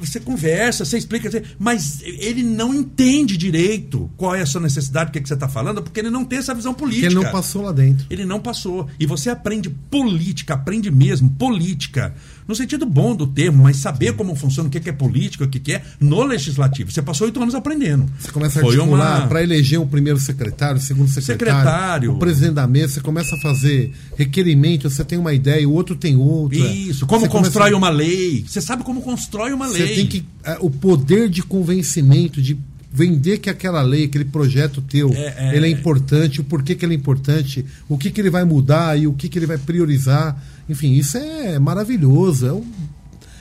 Você 0.00 0.18
conversa, 0.18 0.84
você 0.84 0.98
explica, 0.98 1.30
mas 1.58 2.00
ele 2.02 2.42
não 2.42 2.74
entende 2.74 3.36
direito 3.36 4.10
qual 4.16 4.34
é 4.34 4.42
a 4.42 4.46
sua 4.46 4.60
necessidade, 4.60 5.10
o 5.10 5.12
que, 5.12 5.18
é 5.18 5.22
que 5.22 5.28
você 5.28 5.34
está 5.34 5.48
falando, 5.48 5.82
porque 5.82 6.00
ele 6.00 6.10
não 6.10 6.24
tem 6.24 6.38
essa 6.38 6.54
visão 6.54 6.74
política. 6.74 7.06
Porque 7.06 7.18
ele 7.18 7.24
não 7.24 7.32
passou 7.32 7.62
lá 7.62 7.72
dentro. 7.72 8.06
Ele 8.10 8.24
não 8.24 8.40
passou. 8.40 8.88
E 8.98 9.06
você 9.06 9.30
aprende 9.30 9.70
política, 9.70 10.54
aprende 10.54 10.90
mesmo, 10.90 11.30
política 11.30 12.14
no 12.46 12.54
sentido 12.54 12.84
bom 12.84 13.14
do 13.14 13.26
termo, 13.26 13.62
mas 13.62 13.76
saber 13.76 14.14
como 14.14 14.34
funciona, 14.34 14.68
o 14.68 14.70
que 14.70 14.88
é 14.88 14.92
política, 14.92 15.44
o 15.44 15.48
que 15.48 15.72
é 15.72 15.82
no 16.00 16.22
legislativo. 16.24 16.90
Você 16.90 17.02
passou 17.02 17.26
oito 17.26 17.40
anos 17.40 17.54
aprendendo. 17.54 18.06
Você 18.18 18.30
começa 18.30 18.60
a 18.60 18.64
articular 18.64 19.20
uma... 19.20 19.28
para 19.28 19.42
eleger 19.42 19.80
o 19.80 19.86
primeiro 19.86 20.18
secretário, 20.18 20.76
o 20.76 20.80
segundo 20.80 21.08
secretário, 21.08 21.54
secretário, 21.54 22.12
o 22.14 22.18
presidente 22.18 22.54
da 22.54 22.66
mesa, 22.66 22.94
você 22.94 23.00
começa 23.00 23.36
a 23.36 23.38
fazer 23.38 23.92
requerimento, 24.16 24.88
você 24.88 25.04
tem 25.04 25.18
uma 25.18 25.32
ideia, 25.32 25.68
o 25.68 25.72
outro 25.72 25.94
tem 25.94 26.16
outra. 26.16 26.58
Isso, 26.58 27.06
como 27.06 27.22
você 27.22 27.28
constrói 27.28 27.70
começa... 27.70 27.76
uma 27.76 27.88
lei. 27.88 28.44
Você 28.46 28.60
sabe 28.60 28.82
como 28.82 29.02
constrói 29.02 29.52
uma 29.52 29.66
lei. 29.66 29.88
Você 29.88 29.94
tem 29.94 30.06
que. 30.06 30.24
É, 30.44 30.56
o 30.60 30.70
poder 30.70 31.28
de 31.28 31.42
convencimento, 31.42 32.42
de 32.42 32.58
vender 32.92 33.38
que 33.38 33.48
aquela 33.48 33.80
lei, 33.80 34.04
aquele 34.04 34.26
projeto 34.26 34.82
teu, 34.82 35.12
é, 35.14 35.34
é, 35.36 35.56
ele 35.56 35.66
é 35.66 35.70
importante, 35.70 36.40
o 36.40 36.44
porquê 36.44 36.74
que 36.74 36.84
ele 36.84 36.94
é 36.94 36.96
importante, 36.96 37.64
o 37.88 37.96
que, 37.96 38.10
que 38.10 38.20
ele 38.20 38.30
vai 38.30 38.44
mudar 38.44 38.98
e 38.98 39.06
o 39.06 39.14
que, 39.14 39.28
que 39.28 39.38
ele 39.38 39.46
vai 39.46 39.56
priorizar. 39.56 40.40
Enfim, 40.68 40.92
isso 40.92 41.16
é 41.16 41.58
maravilhoso. 41.58 42.46
É, 42.46 42.52
um, 42.52 42.64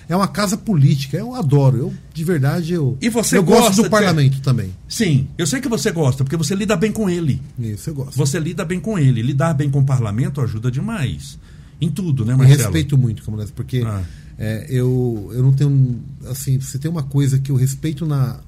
é 0.08 0.16
uma 0.16 0.28
casa 0.28 0.56
política. 0.58 1.18
Eu 1.18 1.36
adoro. 1.36 1.78
Eu, 1.78 1.94
de 2.14 2.24
verdade, 2.24 2.74
eu, 2.74 2.98
e 3.02 3.10
você 3.10 3.38
eu 3.38 3.44
gosto 3.44 3.84
do 3.84 3.90
parlamento 3.90 4.36
de... 4.36 4.42
também. 4.42 4.74
Sim, 4.88 5.28
eu 5.38 5.46
sei 5.46 5.60
que 5.60 5.68
você 5.68 5.92
gosta, 5.92 6.24
porque 6.24 6.38
você 6.38 6.56
lida 6.56 6.76
bem 6.78 6.92
com 6.92 7.10
ele. 7.10 7.42
Isso, 7.60 7.90
eu 7.90 7.96
gosto. 7.96 8.18
Você 8.18 8.40
lida 8.40 8.64
bem 8.64 8.80
com 8.80 8.98
ele. 8.98 9.22
Lidar 9.22 9.54
bem 9.54 9.70
com 9.70 9.80
o 9.80 9.86
parlamento 9.86 10.40
ajuda 10.40 10.72
demais. 10.72 11.38
Em 11.80 11.90
tudo, 11.90 12.24
né, 12.24 12.36
Marcelo? 12.36 12.60
Eu 12.60 12.64
respeito 12.66 12.98
muito, 12.98 13.24
Camulés, 13.24 13.50
porque 13.50 13.84
ah. 13.86 14.04
é, 14.38 14.68
eu, 14.70 15.32
eu 15.34 15.44
não 15.44 15.52
tenho. 15.52 16.00
Assim, 16.30 16.60
você 16.60 16.78
tem 16.78 16.90
uma 16.90 17.04
coisa 17.04 17.40
que 17.40 17.52
eu 17.52 17.56
respeito 17.56 18.06
na, 18.06 18.40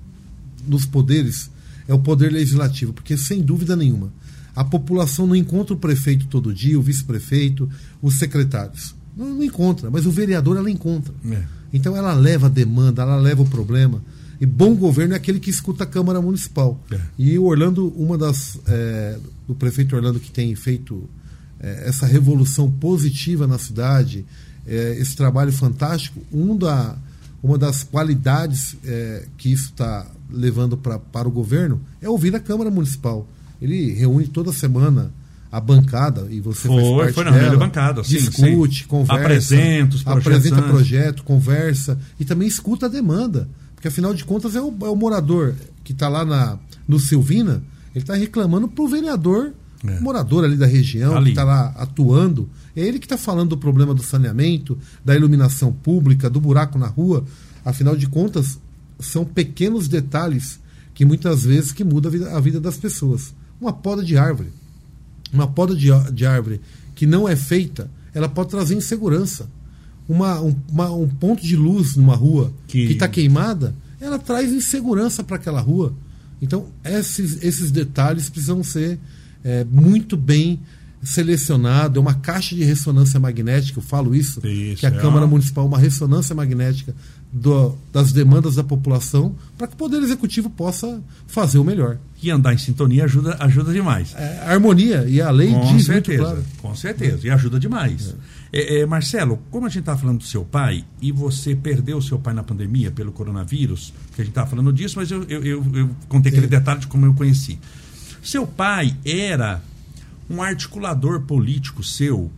nos 0.68 0.86
poderes 0.86 1.50
é 1.88 1.94
o 1.94 2.00
poder 2.00 2.32
legislativo, 2.32 2.94
porque 2.94 3.18
sem 3.18 3.42
dúvida 3.42 3.76
nenhuma 3.76 4.12
a 4.56 4.64
população 4.64 5.26
não 5.26 5.36
encontra 5.36 5.74
o 5.74 5.78
prefeito 5.78 6.28
todo 6.28 6.54
dia, 6.54 6.78
o 6.78 6.82
vice-prefeito, 6.82 7.70
os 8.02 8.16
secretários. 8.16 8.96
Não, 9.16 9.34
não, 9.34 9.44
encontra, 9.44 9.90
mas 9.90 10.06
o 10.06 10.12
vereador 10.12 10.58
ela 10.58 10.70
encontra. 10.70 11.14
É. 11.30 11.44
Então 11.72 11.96
ela 11.96 12.14
leva 12.14 12.48
a 12.48 12.50
demanda, 12.50 13.02
ela 13.02 13.16
leva 13.16 13.42
o 13.42 13.50
problema. 13.50 14.02
E 14.40 14.46
bom 14.46 14.76
governo 14.76 15.14
é 15.14 15.18
aquele 15.18 15.40
que 15.40 15.50
escuta 15.50 15.84
a 15.84 15.88
Câmara 15.88 16.22
Municipal. 16.22 16.80
É. 16.92 17.00
E 17.18 17.38
o 17.38 17.46
Orlando, 17.46 17.88
uma 17.96 18.18
das. 18.18 18.60
É, 18.68 19.18
do 19.48 19.54
prefeito 19.54 19.96
Orlando 19.96 20.20
que 20.20 20.32
tem 20.32 20.56
feito 20.56 21.10
é, 21.60 21.88
essa 21.88 22.06
revolução 22.06 22.72
positiva 22.72 23.46
na 23.46 23.58
cidade, 23.58 24.26
é, 24.66 24.98
esse 25.00 25.16
trabalho 25.16 25.52
fantástico, 25.52 26.22
um 26.32 26.56
da, 26.56 26.96
uma 27.42 27.58
das 27.58 27.84
qualidades 27.84 28.78
que 29.38 29.52
isso 29.52 29.66
está 29.66 30.08
levando 30.34 30.76
pra, 30.76 30.98
para 30.98 31.28
o 31.28 31.32
governo 31.32 31.80
é 32.02 32.10
ouvir 32.10 32.36
a 32.36 32.40
Câmara 32.40 32.72
Municipal. 32.72 33.28
Ele 33.62 33.94
reúne 33.94 34.28
toda 34.28 34.52
semana 34.52 35.12
a 35.52 35.62
bancada 35.62 36.28
e 36.32 36.42
você 36.42 36.68
foi, 36.68 36.82
faz 36.82 36.96
parte 36.98 37.14
foi 37.14 37.24
na 37.26 37.32
dela, 37.32 37.58
bancada, 37.58 38.02
discute, 38.02 38.82
sim. 38.82 38.88
conversa, 38.88 39.22
apresenta, 39.22 39.96
os 39.96 40.08
apresenta 40.08 40.62
projeto, 40.64 41.24
conversa 41.24 42.00
e 42.20 42.26
também 42.26 42.48
escuta 42.48 42.88
a 42.88 42.90
demanda, 42.90 43.48
porque 43.76 43.88
afinal 43.88 44.16
de 44.16 44.26
contas 44.26 44.56
é 44.56 44.62
o, 44.62 44.74
é 44.82 44.90
o 44.90 44.96
morador 44.96 45.54
que 45.84 45.92
está 45.92 46.10
lá 46.10 46.26
na, 46.26 46.58
no 46.88 47.00
Silvina, 47.00 47.62
ele 47.94 48.04
está 48.04 48.16
reclamando 48.16 48.68
para 48.68 48.84
o 48.84 48.88
vereador, 48.88 49.54
é. 49.86 50.00
morador 50.00 50.44
ali 50.44 50.56
da 50.56 50.66
região, 50.66 51.16
ali. 51.16 51.26
que 51.26 51.32
está 51.32 51.44
lá 51.44 51.68
atuando, 51.78 52.50
é 52.76 52.82
ele 52.82 52.98
que 52.98 53.06
está 53.06 53.18
falando 53.18 53.50
do 53.50 53.58
problema 53.58 53.94
do 53.94 54.02
saneamento, 54.02 54.76
da 55.06 55.16
iluminação 55.16 55.72
pública, 55.72 56.32
do 56.32 56.42
buraco 56.42 56.80
na 56.80 56.88
rua. 56.88 57.24
Afinal 57.64 57.96
de 57.96 58.08
contas, 58.08 58.60
são 59.06 59.26
pequenos 59.26 59.88
detalhes 59.88 60.60
que 60.94 61.06
muitas 61.06 61.44
vezes 61.44 61.72
que 61.72 61.84
mudam 61.84 62.10
a 62.10 62.12
vida, 62.12 62.38
a 62.38 62.40
vida 62.40 62.60
das 62.60 62.78
pessoas. 62.78 63.34
Uma 63.60 63.74
poda 63.74 64.04
de 64.04 64.18
árvore, 64.18 64.50
uma 65.32 65.48
poda 65.48 65.76
de, 65.76 65.90
de 66.12 66.26
árvore 66.26 66.62
que 66.96 67.06
não 67.06 67.28
é 67.28 67.36
feita, 67.36 67.90
ela 68.14 68.30
pode 68.30 68.50
trazer 68.50 68.76
insegurança. 68.76 69.50
Uma, 70.08 70.42
um, 70.42 70.56
uma, 70.70 70.92
um 70.92 71.08
ponto 71.08 71.42
de 71.42 71.56
luz 71.56 71.96
numa 71.96 72.16
rua 72.16 72.54
que 72.68 72.80
está 72.80 73.08
queimada, 73.08 73.74
ela 74.00 74.20
traz 74.20 74.52
insegurança 74.52 75.24
para 75.24 75.38
aquela 75.38 75.62
rua. 75.62 75.94
Então, 76.42 76.68
esses, 76.84 77.42
esses 77.42 77.72
detalhes 77.72 78.30
precisam 78.30 78.62
ser 78.64 79.00
é, 79.44 79.64
muito 79.64 80.18
bem 80.18 80.60
selecionado, 81.02 82.00
é 82.00 82.02
uma 82.02 82.14
caixa 82.14 82.56
de 82.56 82.64
ressonância 82.64 83.20
magnética, 83.20 83.80
eu 83.80 83.84
falo 83.84 84.16
isso, 84.16 84.46
isso 84.46 84.80
que 84.80 84.86
a 84.86 84.90
é 84.90 84.92
Câmara 84.92 85.26
uma... 85.26 85.28
Municipal, 85.28 85.66
uma 85.66 85.78
ressonância 85.78 86.34
magnética 86.34 86.96
do, 87.34 87.76
das 87.92 88.12
demandas 88.12 88.56
da 88.56 88.64
população, 88.64 89.36
para 89.58 89.66
que 89.66 89.74
o 89.74 89.78
Poder 89.78 89.98
Executivo 90.04 90.52
possa 90.52 91.02
fazer 91.26 91.58
o 91.58 91.64
melhor. 91.64 91.98
E 92.22 92.30
andar 92.30 92.54
em 92.54 92.60
sintonia 92.60 93.06
ajuda, 93.06 93.36
ajuda 93.40 93.74
demais. 93.74 94.14
É, 94.16 94.44
a 94.46 94.52
harmonia, 94.52 95.06
e 95.08 95.20
a 95.20 95.32
lei 95.32 95.52
com 95.52 95.76
diz 95.76 95.88
certeza, 95.88 96.24
muito 96.24 96.36
claro. 96.36 96.46
Com 96.62 96.76
certeza, 96.76 97.28
e 97.28 97.32
ajuda 97.32 97.60
demais. 97.60 98.16
É. 98.54 98.82
É, 98.82 98.86
Marcelo, 98.86 99.40
como 99.50 99.66
a 99.66 99.70
gente 99.70 99.80
estava 99.80 100.00
falando 100.00 100.20
do 100.20 100.26
seu 100.26 100.46
pai, 100.46 100.86
e 101.02 101.12
você 101.12 101.56
perdeu 101.56 101.98
o 101.98 102.02
seu 102.04 102.20
pai 102.20 102.36
na 102.36 102.44
pandemia 102.44 102.92
pelo 102.92 103.12
coronavírus, 103.12 103.92
que 104.16 104.22
a 104.22 104.24
gente 104.24 104.32
estava 104.32 104.48
falando 104.48 104.72
disso, 104.72 105.00
mas 105.00 105.10
eu, 105.10 105.24
eu, 105.24 105.44
eu, 105.44 105.66
eu 105.74 105.90
contei 106.08 106.32
aquele 106.32 106.46
detalhe 106.46 106.82
de 106.82 106.88
como 106.88 107.04
eu 107.04 107.16
conheci. 107.16 107.58
Seu 108.22 108.46
pai 108.46 108.96
era 109.04 109.60
um 110.30 110.40
articulador 110.40 111.22
político 111.22 111.84
seu, 111.84 112.32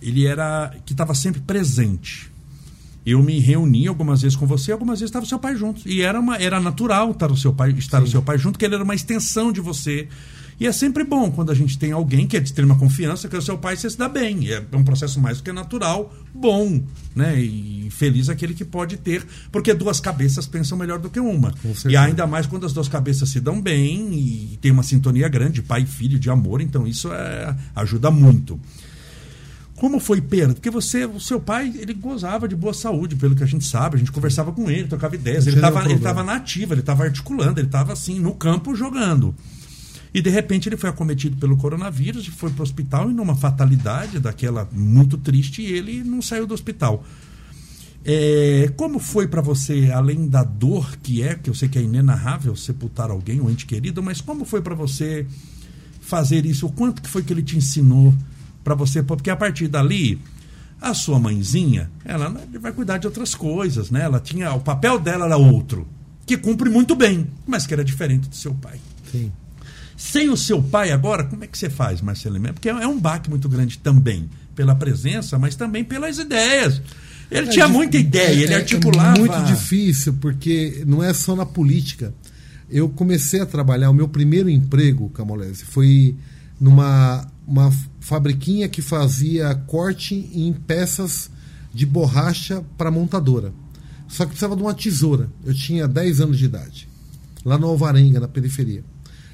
ele 0.00 0.26
era 0.26 0.74
que 0.86 0.94
estava 0.94 1.14
sempre 1.14 1.42
presente. 1.42 2.32
Eu 3.06 3.22
me 3.22 3.38
reuni 3.38 3.86
algumas 3.86 4.22
vezes 4.22 4.36
com 4.36 4.46
você, 4.46 4.72
algumas 4.72 5.00
vezes 5.00 5.10
estava 5.10 5.24
o 5.24 5.28
seu 5.28 5.38
pai 5.38 5.54
junto. 5.56 5.86
E 5.86 6.00
era, 6.00 6.18
uma, 6.18 6.36
era 6.36 6.58
natural 6.58 7.10
estar 7.10 7.30
o 7.30 7.36
seu 7.36 7.52
pai, 7.52 7.70
estar 7.72 8.02
o 8.02 8.06
seu 8.06 8.22
pai 8.22 8.38
junto, 8.38 8.52
porque 8.52 8.64
ele 8.64 8.74
era 8.74 8.84
uma 8.84 8.94
extensão 8.94 9.52
de 9.52 9.60
você. 9.60 10.08
E 10.58 10.66
é 10.66 10.72
sempre 10.72 11.04
bom 11.04 11.30
quando 11.30 11.50
a 11.50 11.54
gente 11.54 11.78
tem 11.78 11.92
alguém 11.92 12.26
que 12.26 12.36
é 12.36 12.40
de 12.40 12.46
extrema 12.46 12.76
confiança, 12.76 13.28
que 13.28 13.34
é 13.34 13.38
o 13.38 13.42
seu 13.42 13.58
pai, 13.58 13.76
você 13.76 13.90
se 13.90 13.98
dá 13.98 14.08
bem. 14.08 14.48
É 14.50 14.76
um 14.76 14.84
processo 14.84 15.20
mais 15.20 15.38
do 15.38 15.42
que 15.42 15.52
natural, 15.52 16.14
bom, 16.32 16.82
né? 17.14 17.40
E 17.40 17.88
feliz 17.90 18.28
aquele 18.28 18.54
que 18.54 18.64
pode 18.64 18.96
ter, 18.96 19.26
porque 19.50 19.74
duas 19.74 20.00
cabeças 20.00 20.46
pensam 20.46 20.78
melhor 20.78 20.98
do 20.98 21.10
que 21.10 21.20
uma. 21.20 21.52
E 21.88 21.96
ainda 21.96 22.26
mais 22.26 22.46
quando 22.46 22.66
as 22.66 22.72
duas 22.72 22.88
cabeças 22.88 23.28
se 23.28 23.40
dão 23.40 23.60
bem 23.60 24.14
e 24.14 24.58
tem 24.60 24.70
uma 24.70 24.82
sintonia 24.82 25.28
grande, 25.28 25.60
pai 25.60 25.82
e 25.82 25.86
filho, 25.86 26.18
de 26.18 26.30
amor, 26.30 26.60
então 26.60 26.86
isso 26.86 27.12
é, 27.12 27.54
ajuda 27.74 28.10
muito. 28.10 28.58
Como 29.84 30.00
foi 30.00 30.18
perda? 30.18 30.54
Porque 30.54 30.70
você, 30.70 31.04
o 31.04 31.20
seu 31.20 31.38
pai, 31.38 31.70
ele 31.76 31.92
gozava 31.92 32.48
de 32.48 32.56
boa 32.56 32.72
saúde, 32.72 33.16
pelo 33.16 33.36
que 33.36 33.42
a 33.42 33.46
gente 33.46 33.66
sabe, 33.66 33.96
a 33.96 33.98
gente 33.98 34.10
conversava 34.10 34.50
com 34.50 34.70
ele, 34.70 34.88
tocava 34.88 35.14
ideias, 35.14 35.46
ele 35.46 35.56
estava 35.56 35.84
ele 35.84 35.98
tava 35.98 36.22
na 36.22 36.36
ativa, 36.36 36.72
ele 36.72 36.80
estava 36.80 37.04
articulando, 37.04 37.60
ele 37.60 37.66
estava 37.66 37.92
assim, 37.92 38.18
no 38.18 38.34
campo 38.34 38.74
jogando. 38.74 39.34
E 40.14 40.22
de 40.22 40.30
repente 40.30 40.70
ele 40.70 40.78
foi 40.78 40.88
acometido 40.88 41.36
pelo 41.36 41.54
coronavírus, 41.58 42.26
foi 42.28 42.48
para 42.48 42.60
o 42.60 42.62
hospital 42.62 43.10
e 43.10 43.12
numa 43.12 43.36
fatalidade 43.36 44.18
daquela 44.18 44.66
muito 44.72 45.18
triste, 45.18 45.60
ele 45.60 46.02
não 46.02 46.22
saiu 46.22 46.46
do 46.46 46.54
hospital. 46.54 47.04
É, 48.06 48.72
como 48.78 48.98
foi 48.98 49.28
para 49.28 49.42
você, 49.42 49.90
além 49.92 50.26
da 50.26 50.44
dor 50.44 50.96
que 51.02 51.22
é, 51.22 51.34
que 51.34 51.50
eu 51.50 51.54
sei 51.54 51.68
que 51.68 51.78
é 51.78 51.82
inenarrável 51.82 52.56
sepultar 52.56 53.10
alguém, 53.10 53.38
um 53.38 53.50
ente 53.50 53.66
querido, 53.66 54.02
mas 54.02 54.22
como 54.22 54.46
foi 54.46 54.62
para 54.62 54.74
você 54.74 55.26
fazer 56.00 56.46
isso? 56.46 56.68
O 56.68 56.72
quanto 56.72 57.02
que 57.02 57.08
foi 57.10 57.22
que 57.22 57.30
ele 57.34 57.42
te 57.42 57.58
ensinou 57.58 58.14
para 58.64 58.74
você? 58.74 59.02
Porque 59.02 59.30
a 59.30 59.36
partir 59.36 59.68
dali, 59.68 60.18
a 60.80 60.94
sua 60.94 61.20
mãezinha, 61.20 61.90
ela 62.04 62.34
vai 62.60 62.72
cuidar 62.72 62.98
de 62.98 63.06
outras 63.06 63.34
coisas, 63.34 63.90
né? 63.90 64.02
Ela 64.02 64.18
tinha, 64.18 64.52
o 64.54 64.60
papel 64.60 64.98
dela 64.98 65.26
era 65.26 65.36
outro, 65.36 65.86
que 66.26 66.36
cumpre 66.36 66.70
muito 66.70 66.96
bem, 66.96 67.28
mas 67.46 67.66
que 67.66 67.74
era 67.74 67.84
diferente 67.84 68.28
do 68.28 68.34
seu 68.34 68.54
pai. 68.54 68.80
Sim. 69.12 69.30
Sem 69.96 70.28
o 70.28 70.36
seu 70.36 70.62
pai 70.62 70.90
agora, 70.90 71.24
como 71.24 71.44
é 71.44 71.46
que 71.46 71.56
você 71.56 71.70
faz, 71.70 72.00
Marcelo? 72.00 72.40
Porque 72.52 72.68
é 72.68 72.86
um 72.86 72.98
baque 72.98 73.30
muito 73.30 73.48
grande 73.48 73.78
também, 73.78 74.28
pela 74.54 74.74
presença, 74.74 75.38
mas 75.38 75.54
também 75.54 75.84
pelas 75.84 76.18
ideias. 76.18 76.82
Ele 77.30 77.48
é 77.48 77.50
tinha 77.50 77.68
muita 77.68 77.96
ideia, 77.96 78.40
é, 78.40 78.42
ele 78.42 78.54
articulava. 78.54 79.16
É 79.16 79.20
muito 79.20 79.42
difícil, 79.44 80.14
porque 80.14 80.82
não 80.86 81.02
é 81.02 81.12
só 81.14 81.36
na 81.36 81.46
política. 81.46 82.12
Eu 82.68 82.88
comecei 82.88 83.40
a 83.40 83.46
trabalhar, 83.46 83.90
o 83.90 83.94
meu 83.94 84.08
primeiro 84.08 84.50
emprego, 84.50 85.08
Camolese, 85.10 85.64
foi 85.64 86.16
numa 86.60 87.26
uma 87.46 87.72
fabriquinha 88.00 88.68
que 88.68 88.80
fazia 88.80 89.54
corte 89.54 90.14
em 90.32 90.52
peças 90.52 91.30
de 91.72 91.84
borracha 91.84 92.62
para 92.78 92.90
montadora. 92.90 93.52
Só 94.08 94.24
que 94.24 94.30
precisava 94.30 94.56
de 94.56 94.62
uma 94.62 94.74
tesoura. 94.74 95.28
Eu 95.44 95.54
tinha 95.54 95.88
10 95.88 96.20
anos 96.20 96.38
de 96.38 96.44
idade, 96.44 96.88
lá 97.44 97.58
no 97.58 97.66
Alvarenga, 97.66 98.20
na 98.20 98.28
periferia. 98.28 98.84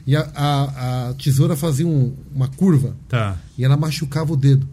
E 0.07 0.16
a, 0.16 0.23
a, 0.35 1.09
a 1.11 1.14
tesoura 1.14 1.55
fazia 1.55 1.87
um, 1.87 2.14
uma 2.35 2.49
curva 2.49 2.96
tá. 3.09 3.37
e 3.57 3.64
ela 3.64 3.77
machucava 3.77 4.33
o 4.33 4.37
dedo. 4.37 4.68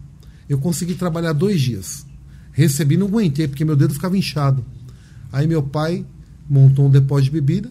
Eu 0.47 0.57
consegui 0.57 0.95
trabalhar 0.95 1.33
dois 1.33 1.59
dias. 1.59 2.05
Recebi, 2.53 2.97
não 2.97 3.07
aguentei, 3.07 3.47
porque 3.47 3.65
meu 3.65 3.75
dedo 3.75 3.93
ficava 3.93 4.17
inchado. 4.17 4.65
Aí 5.31 5.45
meu 5.45 5.61
pai 5.61 6.05
montou 6.49 6.87
um 6.87 6.89
depósito 6.89 7.25
de 7.25 7.41
bebida. 7.41 7.69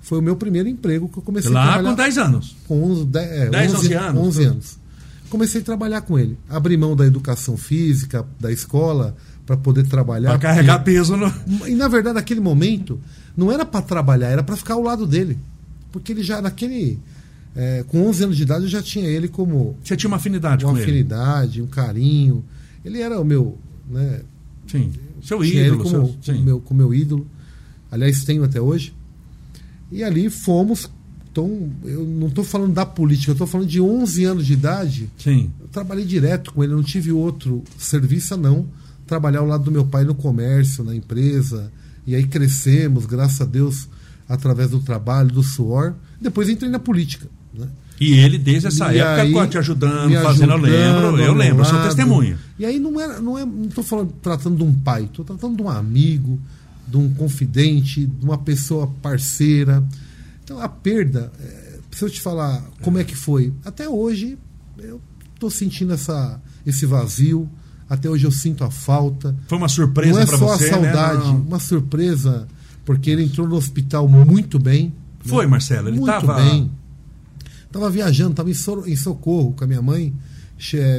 Foi 0.00 0.18
o 0.18 0.22
meu 0.22 0.36
primeiro 0.36 0.68
emprego 0.68 1.08
que 1.08 1.18
eu 1.18 1.22
comecei 1.22 1.50
Lá 1.50 1.62
a 1.62 1.66
trabalhar. 1.74 1.90
com 1.90 1.96
10 1.96 2.18
anos? 2.18 2.56
Com 2.66 2.82
11, 2.84 3.04
10, 3.06 3.30
é, 3.30 3.50
10 3.50 3.74
11, 3.74 3.86
11 3.86 3.94
anos. 3.94 4.22
11 4.22 4.44
anos. 4.44 4.78
Comecei 5.28 5.60
a 5.60 5.64
trabalhar 5.64 6.02
com 6.02 6.18
ele. 6.18 6.38
Abri 6.48 6.76
mão 6.76 6.94
da 6.94 7.06
educação 7.06 7.56
física, 7.56 8.24
da 8.38 8.52
escola, 8.52 9.16
para 9.44 9.56
poder 9.56 9.86
trabalhar. 9.86 10.30
Para 10.30 10.38
carregar 10.38 10.78
peso 10.80 11.16
no. 11.16 11.32
E 11.66 11.74
na 11.74 11.88
verdade, 11.88 12.14
naquele 12.14 12.40
momento, 12.40 13.00
não 13.36 13.50
era 13.50 13.64
para 13.64 13.82
trabalhar, 13.82 14.28
era 14.28 14.42
para 14.42 14.56
ficar 14.56 14.74
ao 14.74 14.82
lado 14.82 15.06
dele. 15.06 15.38
Porque 15.92 16.12
ele 16.12 16.22
já, 16.22 16.42
naquele. 16.42 16.98
É, 17.54 17.84
com 17.88 18.06
11 18.06 18.24
anos 18.24 18.36
de 18.36 18.42
idade, 18.42 18.64
eu 18.64 18.68
já 18.68 18.82
tinha 18.82 19.06
ele 19.06 19.28
como. 19.28 19.76
Você 19.82 19.96
tinha 19.96 20.08
uma 20.08 20.18
afinidade 20.18 20.64
uma 20.64 20.74
com 20.74 20.80
afinidade, 20.80 21.62
um 21.62 21.66
carinho. 21.66 22.44
Ele 22.84 23.00
era 23.00 23.20
o 23.20 23.24
meu. 23.24 23.56
Né, 23.88 24.20
ele? 24.74 24.84
Sim. 24.84 24.92
Seu 25.22 25.40
tinha 25.40 25.66
ídolo. 25.66 25.82
Ele 25.82 25.90
como, 25.90 26.18
seu... 26.20 26.34
como, 26.34 26.44
meu, 26.44 26.60
como 26.60 26.78
meu 26.78 26.94
ídolo. 26.94 27.26
Aliás, 27.90 28.24
tenho 28.24 28.44
até 28.44 28.60
hoje. 28.60 28.92
E 29.90 30.02
ali 30.02 30.28
fomos. 30.28 30.90
Então, 31.36 31.70
eu 31.84 32.02
não 32.02 32.28
estou 32.28 32.42
falando 32.42 32.72
da 32.72 32.86
política, 32.86 33.30
eu 33.30 33.34
estou 33.34 33.46
falando 33.46 33.68
de 33.68 33.78
11 33.78 34.24
anos 34.24 34.46
de 34.46 34.54
idade. 34.54 35.10
Sim. 35.18 35.50
Eu 35.60 35.68
trabalhei 35.68 36.06
direto 36.06 36.50
com 36.50 36.64
ele, 36.64 36.72
não 36.72 36.82
tive 36.82 37.12
outro 37.12 37.62
serviço, 37.76 38.34
não. 38.38 38.66
Trabalhar 39.06 39.40
ao 39.40 39.46
lado 39.46 39.64
do 39.64 39.70
meu 39.70 39.84
pai 39.84 40.02
no 40.02 40.14
comércio, 40.14 40.82
na 40.82 40.96
empresa. 40.96 41.70
E 42.06 42.14
aí 42.14 42.26
crescemos, 42.26 43.04
graças 43.04 43.38
a 43.42 43.44
Deus, 43.44 43.86
através 44.26 44.70
do 44.70 44.80
trabalho, 44.80 45.28
do 45.28 45.42
suor. 45.42 45.92
Depois 46.18 46.48
entrei 46.48 46.70
na 46.70 46.78
política. 46.78 47.28
Né? 47.52 47.66
E 48.00 48.14
ele, 48.14 48.38
desde 48.38 48.68
essa 48.68 48.94
E 48.94 48.98
época, 48.98 49.42
aí, 49.42 49.48
te 49.48 49.58
ajudando, 49.58 50.14
fazendo, 50.22 50.52
eu 50.52 50.56
lembro, 50.56 51.20
eu 51.20 51.34
lembro, 51.34 51.64
sou 51.66 51.82
testemunha. 51.82 52.38
E 52.58 52.64
aí 52.64 52.78
não 52.78 52.98
era, 52.98 53.20
não 53.20 53.36
é, 53.36 53.44
não 53.44 53.66
estou 53.66 53.84
falando 53.84 54.10
tratando 54.22 54.56
de 54.56 54.62
um 54.62 54.72
pai, 54.72 55.04
estou 55.04 55.22
tratando 55.22 55.54
de 55.54 55.62
um 55.62 55.68
amigo, 55.68 56.40
de 56.88 56.96
um 56.96 57.12
confidente, 57.12 58.06
de 58.06 58.24
uma 58.24 58.38
pessoa 58.38 58.86
parceira. 59.02 59.84
Então 60.46 60.60
a 60.60 60.68
perda, 60.68 61.32
é, 61.40 61.78
se 61.90 62.04
eu 62.04 62.08
te 62.08 62.20
falar 62.20 62.62
como 62.82 62.98
é 62.98 63.04
que 63.04 63.16
foi, 63.16 63.52
até 63.64 63.88
hoje 63.88 64.38
eu 64.78 65.00
estou 65.34 65.50
sentindo 65.50 65.92
essa, 65.92 66.40
esse 66.64 66.86
vazio. 66.86 67.48
Até 67.90 68.08
hoje 68.10 68.24
eu 68.26 68.30
sinto 68.32 68.64
a 68.64 68.70
falta. 68.70 69.36
Foi 69.48 69.58
uma 69.58 69.68
surpresa 69.68 70.12
não 70.14 70.20
é 70.20 70.26
para 70.26 70.38
só 70.38 70.46
você, 70.56 70.68
a 70.68 70.70
saudade, 70.70 71.24
né? 71.32 71.42
Uma 71.46 71.60
surpresa, 71.60 72.48
porque 72.84 73.10
ele 73.10 73.22
entrou 73.24 73.46
no 73.48 73.54
hospital 73.56 74.08
muito 74.08 74.58
bem. 74.58 74.92
Foi, 75.20 75.44
né? 75.44 75.50
Marcelo, 75.50 75.88
ele 75.88 75.98
muito 76.00 76.12
estava 76.12 76.34
bem. 76.42 76.70
Tava 77.70 77.90
viajando, 77.90 78.34
tava 78.34 78.50
em, 78.50 78.54
Sor- 78.54 78.88
em 78.88 78.96
socorro 78.96 79.52
com 79.52 79.64
a 79.64 79.66
minha 79.66 79.82
mãe. 79.82 80.12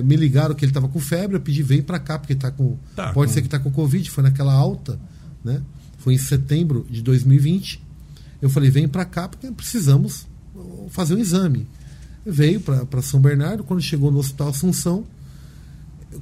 Me 0.05 0.15
ligaram 0.15 0.53
que 0.55 0.63
ele 0.63 0.71
tava 0.71 0.87
com 0.87 0.99
febre, 0.99 1.35
eu 1.37 1.41
pedi 1.41 1.63
vem 1.63 1.81
para 1.81 1.99
cá 1.99 2.19
porque 2.19 2.35
tá 2.35 2.51
com 2.51 2.77
Tá 2.95 3.11
pode 3.11 3.29
com- 3.31 3.33
ser 3.33 3.41
que 3.41 3.49
tá 3.49 3.59
com 3.59 3.71
covid, 3.71 4.09
foi 4.11 4.23
naquela 4.23 4.53
alta, 4.53 4.99
né? 5.43 5.61
Foi 5.97 6.13
em 6.13 6.17
setembro 6.17 6.85
de 6.89 7.01
2020. 7.01 7.81
Eu 8.41 8.49
falei 8.49 8.69
vem 8.69 8.87
para 8.87 9.05
cá 9.05 9.27
porque 9.27 9.49
precisamos 9.51 10.27
uh, 10.55 10.87
fazer 10.89 11.15
um 11.15 11.19
exame. 11.19 11.67
Veio 12.25 12.59
para 12.59 13.01
São 13.01 13.19
Bernardo, 13.21 13.63
quando 13.63 13.81
chegou 13.81 14.11
no 14.11 14.19
Hospital 14.19 14.49
Assunção, 14.49 15.05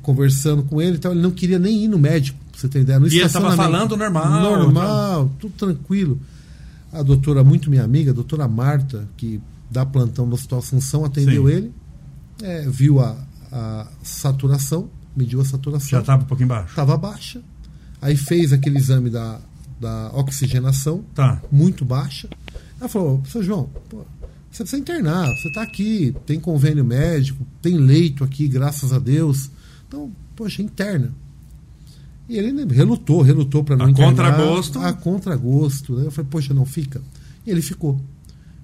conversando 0.02 0.64
com 0.64 0.82
ele, 0.82 0.98
e 0.98 1.00
tal, 1.00 1.12
ele 1.12 1.22
não 1.22 1.32
queria 1.32 1.58
nem 1.60 1.84
ir 1.84 1.88
no 1.88 1.98
médico, 1.98 2.38
pra 2.52 2.60
você 2.60 2.68
ter 2.68 2.82
ideia. 2.82 3.00
No 3.00 3.08
E 3.08 3.10
ele 3.10 3.20
tava 3.30 3.48
estacionamento. 3.50 3.64
falando 3.64 3.98
normal, 3.98 4.42
Normal, 4.42 5.32
tudo 5.40 5.54
tranquilo. 5.54 6.20
A 6.92 7.02
doutora, 7.02 7.44
muito 7.44 7.70
minha 7.70 7.84
amiga, 7.84 8.12
a 8.12 8.14
doutora 8.14 8.48
Marta, 8.48 9.08
que 9.18 9.42
dá 9.70 9.86
plantão 9.86 10.26
no 10.26 10.34
Hospital 10.36 10.60
Assunção, 10.60 11.04
atendeu 11.06 11.48
Sim. 11.48 11.54
ele, 11.54 11.74
é, 12.42 12.70
viu 12.70 13.00
a, 13.00 13.18
a 13.52 13.88
saturação, 14.04 14.90
mediu 15.16 15.42
a 15.42 15.44
Já 15.44 15.50
saturação, 15.52 16.00
estava 16.00 16.24
um 16.24 16.28
pouquinho 16.28 16.50
baixo. 16.50 16.70
estava 16.70 16.96
baixa. 16.98 17.42
Aí 18.02 18.16
fez 18.16 18.54
aquele 18.54 18.78
exame 18.78 19.10
da, 19.10 19.40
da 19.80 20.12
oxigenação, 20.14 21.04
Tá. 21.14 21.42
muito 21.52 21.84
baixa. 21.86 22.30
Ela 22.80 22.90
falou, 22.90 23.22
seu 23.26 23.44
João, 23.44 23.70
pô, 23.90 24.06
você 24.52 24.64
precisa 24.64 24.82
internar, 24.82 25.28
você 25.28 25.48
está 25.50 25.62
aqui, 25.62 26.16
tem 26.26 26.40
convênio 26.40 26.86
médico, 26.86 27.46
tem 27.62 27.78
leito 27.78 28.24
aqui, 28.24 28.48
graças 28.48 28.94
a 28.94 29.00
Deus. 29.00 29.50
Então, 29.88 30.12
poxa, 30.36 30.62
interna. 30.62 31.12
E 32.28 32.38
ele 32.38 32.66
relutou, 32.74 33.22
relutou 33.22 33.64
para 33.64 33.76
não 33.78 33.86
A 33.86 33.90
internar. 33.92 34.10
contragosto. 34.12 34.80
A 34.80 34.94
contragosto. 34.94 35.96
Né? 35.96 36.06
Eu 36.08 36.12
falei, 36.12 36.30
poxa, 36.30 36.54
não 36.54 36.66
fica. 36.66 37.02
E 37.46 37.52
ele 37.52 37.62
ficou. 37.62 38.00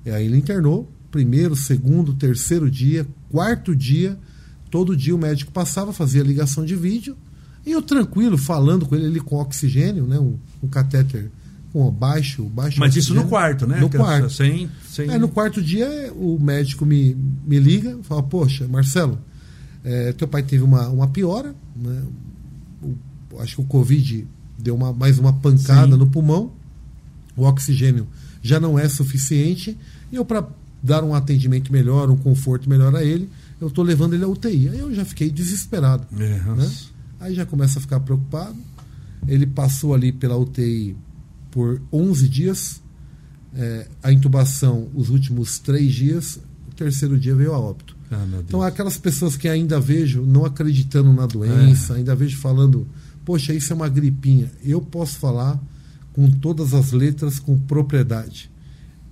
E 0.05 0.09
aí 0.09 0.25
ele 0.25 0.37
internou, 0.37 0.89
primeiro, 1.11 1.55
segundo, 1.55 2.13
terceiro 2.13 2.71
dia, 2.71 3.05
quarto 3.29 3.75
dia, 3.75 4.17
todo 4.71 4.97
dia 4.97 5.13
o 5.15 5.17
médico 5.19 5.51
passava, 5.51 5.93
fazia 5.93 6.23
ligação 6.23 6.65
de 6.65 6.75
vídeo, 6.75 7.15
e 7.65 7.71
eu 7.71 7.81
tranquilo, 7.81 8.37
falando 8.37 8.85
com 8.85 8.95
ele, 8.95 9.05
ele 9.05 9.19
com 9.19 9.35
oxigênio, 9.37 10.05
né? 10.05 10.19
um, 10.19 10.37
um 10.63 10.67
catéter 10.67 11.29
com 11.71 11.89
baixo, 11.89 12.43
baixo 12.43 12.79
Mas 12.79 12.95
isso 12.95 13.13
no 13.13 13.21
oxigênio. 13.21 13.29
quarto, 13.29 13.67
né? 13.67 13.79
No 13.79 13.89
quarto. 13.89 14.29
Sem, 14.29 14.69
sem... 14.89 15.09
Aí 15.09 15.17
no 15.17 15.29
quarto 15.29 15.61
dia 15.61 16.11
o 16.15 16.37
médico 16.39 16.85
me, 16.85 17.15
me 17.45 17.59
liga 17.59 17.97
fala, 18.03 18.21
poxa, 18.23 18.67
Marcelo, 18.67 19.17
é, 19.83 20.11
teu 20.13 20.27
pai 20.27 20.43
teve 20.43 20.63
uma, 20.63 20.89
uma 20.89 21.07
piora, 21.07 21.55
né? 21.75 22.03
O- 22.83 23.39
acho 23.39 23.55
que 23.55 23.61
o 23.61 23.65
Covid 23.65 24.27
deu 24.59 24.75
uma, 24.75 24.91
mais 24.91 25.17
uma 25.17 25.31
pancada 25.33 25.93
Sim. 25.93 25.97
no 25.97 26.07
pulmão, 26.07 26.51
o 27.37 27.43
oxigênio 27.45 28.05
já 28.41 28.59
não 28.59 28.77
é 28.77 28.89
suficiente, 28.89 29.77
e 30.11 30.15
eu 30.15 30.25
para 30.25 30.45
dar 30.83 31.03
um 31.03 31.13
atendimento 31.15 31.71
melhor, 31.71 32.09
um 32.09 32.17
conforto 32.17 32.69
melhor 32.69 32.93
a 32.95 33.03
ele, 33.03 33.29
eu 33.61 33.67
estou 33.67 33.83
levando 33.83 34.13
ele 34.13 34.23
à 34.23 34.27
UTI. 34.27 34.69
Aí 34.69 34.79
eu 34.79 34.93
já 34.93 35.05
fiquei 35.05 35.29
desesperado. 35.29 36.05
É, 36.19 36.27
né? 36.55 36.69
Aí 37.21 37.35
já 37.35 37.45
começa 37.45 37.79
a 37.79 37.81
ficar 37.81 37.99
preocupado. 37.99 38.57
Ele 39.27 39.45
passou 39.45 39.93
ali 39.93 40.11
pela 40.11 40.35
UTI 40.35 40.95
por 41.51 41.81
11 41.93 42.27
dias. 42.27 42.81
É, 43.53 43.87
a 44.01 44.11
intubação, 44.11 44.89
os 44.95 45.09
últimos 45.09 45.59
três 45.59 45.93
dias. 45.93 46.39
O 46.69 46.75
terceiro 46.75 47.19
dia 47.19 47.35
veio 47.35 47.53
a 47.53 47.59
óbito. 47.59 47.95
Ah. 48.09 48.25
Então, 48.39 48.61
aquelas 48.61 48.97
pessoas 48.97 49.37
que 49.37 49.47
ainda 49.47 49.79
vejo 49.79 50.23
não 50.23 50.43
acreditando 50.43 51.13
na 51.13 51.25
doença, 51.27 51.93
ainda 51.93 52.15
vejo 52.15 52.37
falando, 52.37 52.87
poxa, 53.23 53.53
isso 53.53 53.71
é 53.71 53.75
uma 53.75 53.87
gripinha. 53.87 54.51
Eu 54.63 54.81
posso 54.81 55.17
falar 55.19 55.61
com 56.11 56.29
todas 56.29 56.73
as 56.73 56.91
letras, 56.91 57.39
com 57.39 57.57
propriedade. 57.57 58.51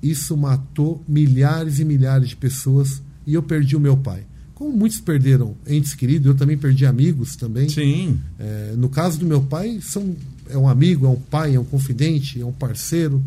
Isso 0.01 0.35
matou 0.35 1.03
milhares 1.07 1.79
e 1.79 1.85
milhares 1.85 2.29
de 2.29 2.35
pessoas 2.35 3.01
e 3.25 3.35
eu 3.35 3.43
perdi 3.43 3.75
o 3.75 3.79
meu 3.79 3.95
pai. 3.95 4.25
Como 4.59 4.75
muitos 4.75 4.99
perderam 4.99 5.55
entes 5.65 5.93
queridos, 5.93 6.27
eu 6.27 6.35
também 6.35 6.57
perdi 6.57 6.85
amigos 6.85 7.37
também. 7.37 7.69
Sim. 7.69 8.19
É, 8.37 8.73
no 8.77 8.89
caso 8.89 9.17
do 9.17 9.25
meu 9.25 9.41
pai, 9.41 9.79
são, 9.81 10.13
é 10.49 10.57
um 10.57 10.67
amigo, 10.67 11.05
é 11.05 11.09
um 11.09 11.15
pai, 11.15 11.55
é 11.55 11.59
um 11.59 11.63
confidente, 11.63 12.41
é 12.41 12.45
um 12.45 12.51
parceiro. 12.51 13.23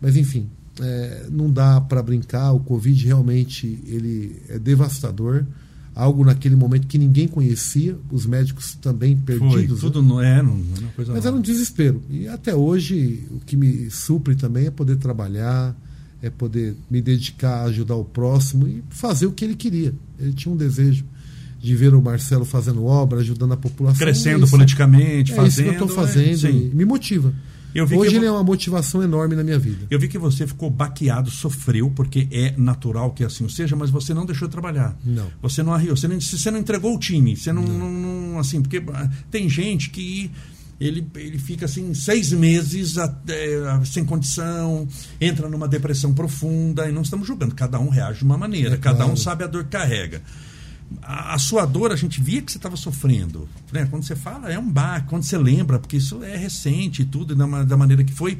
Mas 0.00 0.16
enfim, 0.16 0.48
é, 0.80 1.26
não 1.30 1.50
dá 1.50 1.78
para 1.78 2.02
brincar. 2.02 2.52
O 2.52 2.60
Covid 2.60 3.04
realmente 3.04 3.78
ele 3.86 4.40
é 4.48 4.58
devastador. 4.58 5.44
Algo 5.94 6.24
naquele 6.24 6.56
momento 6.56 6.86
que 6.86 6.96
ninguém 6.96 7.28
conhecia, 7.28 7.94
os 8.10 8.24
médicos 8.24 8.74
também 8.76 9.14
Foi. 9.14 9.38
perdidos. 9.38 9.82
né? 9.82 9.90
Tudo 9.90 10.00
não 10.00 10.22
é, 10.22 10.42
não, 10.42 10.56
não 10.56 10.76
é 10.76 10.80
uma 10.80 10.92
coisa 10.92 11.12
Mas 11.12 11.26
era 11.26 11.36
um 11.36 11.40
desespero. 11.42 12.02
E 12.08 12.26
até 12.28 12.54
hoje, 12.54 13.26
o 13.30 13.40
que 13.40 13.58
me 13.58 13.90
supre 13.90 14.34
também 14.34 14.68
é 14.68 14.70
poder 14.70 14.96
trabalhar, 14.96 15.76
é 16.22 16.30
poder 16.30 16.74
me 16.90 17.02
dedicar 17.02 17.56
a 17.56 17.64
ajudar 17.64 17.96
o 17.96 18.04
próximo 18.04 18.66
e 18.68 18.82
fazer 18.90 19.26
o 19.26 19.32
que 19.32 19.44
ele 19.44 19.56
queria. 19.56 19.92
Ele 20.18 20.32
tinha 20.32 20.52
um 20.54 20.56
desejo 20.56 21.04
de 21.60 21.74
ver 21.76 21.94
o 21.94 22.00
Marcelo 22.02 22.44
fazendo 22.44 22.84
obra, 22.84 23.20
ajudando 23.20 23.52
a 23.52 23.56
população. 23.56 23.98
Crescendo 23.98 24.46
É 24.46 24.48
politicamente, 24.48 25.32
é 25.32 25.34
fazendo. 25.36 25.50
isso 25.50 25.62
que 25.62 25.68
eu 25.82 25.86
estou 25.86 25.90
é, 25.90 26.06
fazendo 26.06 26.48
e 26.48 26.74
me 26.74 26.84
motiva. 26.84 27.32
Hoje 27.96 28.16
ele 28.16 28.26
é 28.26 28.30
uma 28.30 28.44
motivação 28.44 29.02
enorme 29.02 29.34
na 29.34 29.42
minha 29.42 29.58
vida. 29.58 29.86
Eu 29.90 29.98
vi 29.98 30.06
que 30.06 30.18
você 30.18 30.46
ficou 30.46 30.68
baqueado, 30.70 31.30
sofreu, 31.30 31.90
porque 31.90 32.28
é 32.30 32.54
natural 32.56 33.12
que 33.12 33.24
assim 33.24 33.48
seja, 33.48 33.74
mas 33.74 33.88
você 33.88 34.12
não 34.12 34.26
deixou 34.26 34.46
de 34.46 34.52
trabalhar. 34.52 34.94
Não. 35.04 35.26
Você 35.40 35.62
não 35.62 35.72
arriou, 35.72 35.96
você 35.96 36.06
não, 36.06 36.20
você 36.20 36.50
não 36.50 36.58
entregou 36.58 36.94
o 36.94 36.98
time. 36.98 37.34
Você 37.34 37.50
não, 37.50 37.62
não- 37.62 37.90
não- 37.90 38.38
assim, 38.38 38.60
porque 38.60 38.82
ah, 38.92 39.10
tem 39.30 39.48
gente 39.48 39.88
que 39.88 40.30
ele, 40.86 41.06
ele 41.16 41.38
fica 41.38 41.66
assim 41.66 41.94
seis 41.94 42.32
meses 42.32 42.98
até, 42.98 43.46
sem 43.84 44.04
condição, 44.04 44.86
entra 45.20 45.48
numa 45.48 45.68
depressão 45.68 46.12
profunda 46.12 46.88
e 46.88 46.92
não 46.92 47.02
estamos 47.02 47.26
julgando. 47.26 47.54
Cada 47.54 47.78
um 47.78 47.88
reage 47.88 48.18
de 48.18 48.24
uma 48.24 48.36
maneira, 48.36 48.74
É 48.74 48.78
cada 48.78 49.04
um 49.04 49.08
claro. 49.08 49.16
sabe 49.16 49.44
a 49.44 49.46
dor 49.46 49.64
que 49.64 49.70
carrega. 49.70 50.22
A, 51.02 51.34
a 51.34 51.38
sua 51.38 51.64
dor, 51.64 51.92
a 51.92 51.96
gente 51.96 52.20
via 52.20 52.42
que 52.42 52.52
você 52.52 52.58
estava 52.58 52.76
sofrendo. 52.76 53.48
Né? 53.72 53.86
Quando 53.90 54.04
você 54.04 54.16
fala, 54.16 54.52
é 54.52 54.58
um 54.58 54.70
baque, 54.70 55.08
quando 55.08 55.22
você 55.22 55.38
lembra, 55.38 55.78
porque 55.78 55.96
isso 55.96 56.22
é 56.22 56.36
recente 56.36 57.02
e 57.02 57.04
tudo, 57.04 57.34
da, 57.34 57.64
da 57.64 57.76
maneira 57.76 58.04
que 58.04 58.12
foi. 58.12 58.38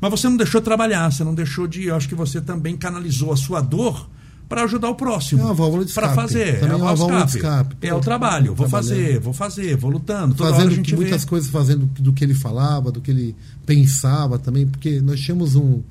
Mas 0.00 0.10
você 0.10 0.28
não 0.28 0.36
deixou 0.36 0.60
de 0.60 0.64
trabalhar, 0.64 1.10
você 1.10 1.24
não 1.24 1.34
deixou 1.34 1.66
de. 1.66 1.84
Eu 1.84 1.96
acho 1.96 2.08
que 2.08 2.14
você 2.14 2.40
também 2.40 2.76
canalizou 2.76 3.32
a 3.32 3.36
sua 3.36 3.60
dor 3.60 4.08
para 4.48 4.64
ajudar 4.64 4.88
o 4.88 4.94
próximo. 4.94 5.42
É 5.42 5.44
uma 5.44 5.54
válvula 5.54 5.84
de 5.84 5.92
Para 5.92 6.08
escape. 6.08 6.22
fazer. 6.28 6.60
Também 6.60 6.68
é 6.68 6.72
é 6.72 6.82
uma 6.82 6.94
válvula 6.94 7.24
de 7.26 7.36
escape. 7.36 7.76
É 7.82 7.94
o 7.94 8.00
trabalho. 8.00 8.54
Vou 8.54 8.68
fazer, 8.68 9.20
vou 9.20 9.32
fazer, 9.34 9.76
vou 9.76 9.90
lutando. 9.90 10.34
Toda 10.34 10.50
fazendo 10.54 10.80
que- 10.82 10.96
muitas 10.96 11.22
vê. 11.24 11.28
coisas 11.28 11.50
fazendo 11.50 11.86
do 11.98 12.12
que 12.12 12.24
ele 12.24 12.34
falava, 12.34 12.90
do 12.90 13.00
que 13.00 13.10
ele 13.10 13.36
pensava 13.66 14.38
também, 14.38 14.66
porque 14.66 15.00
nós 15.00 15.20
tínhamos 15.20 15.54
um 15.54 15.82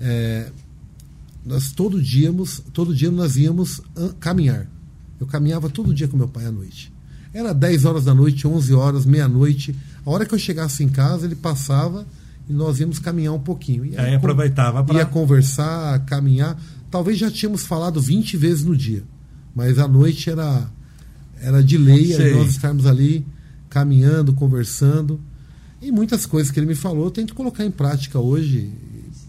é, 0.00 0.50
nós 1.44 1.70
todo 1.72 2.00
dia, 2.02 2.32
todo 2.72 2.94
dia 2.94 3.10
nós 3.10 3.36
íamos 3.36 3.80
caminhar. 4.20 4.66
Eu 5.20 5.26
caminhava 5.26 5.68
todo 5.70 5.94
dia 5.94 6.08
com 6.08 6.16
meu 6.16 6.28
pai 6.28 6.46
à 6.46 6.50
noite. 6.52 6.92
Era 7.32 7.54
10 7.54 7.84
horas 7.84 8.04
da 8.04 8.12
noite, 8.14 8.46
11 8.46 8.74
horas, 8.74 9.06
meia-noite. 9.06 9.74
A 10.04 10.10
hora 10.10 10.26
que 10.26 10.34
eu 10.34 10.38
chegasse 10.38 10.82
em 10.84 10.88
casa, 10.88 11.24
ele 11.24 11.34
passava 11.36 12.04
e 12.48 12.52
nós 12.52 12.78
íamos 12.80 12.98
caminhar 12.98 13.32
um 13.32 13.38
pouquinho. 13.40 13.86
E 13.86 13.96
Aí 13.96 14.14
aproveitava 14.14 14.82
pra- 14.84 14.96
Ia 14.96 15.06
conversar, 15.06 16.00
caminhar. 16.04 16.60
Talvez 16.92 17.18
já 17.18 17.28
tínhamos 17.30 17.64
falado 17.64 18.00
20 18.00 18.36
vezes 18.36 18.64
no 18.64 18.76
dia, 18.76 19.02
mas 19.54 19.78
à 19.78 19.88
noite 19.88 20.30
era 20.30 20.70
era 21.40 21.60
de 21.64 21.76
lei 21.76 22.12
nós 22.36 22.50
estarmos 22.50 22.86
ali 22.86 23.26
caminhando, 23.68 24.32
conversando. 24.32 25.18
E 25.80 25.90
muitas 25.90 26.24
coisas 26.26 26.52
que 26.52 26.60
ele 26.60 26.66
me 26.66 26.74
falou, 26.76 27.06
eu 27.06 27.10
tento 27.10 27.34
colocar 27.34 27.64
em 27.64 27.70
prática 27.70 28.20
hoje. 28.20 28.70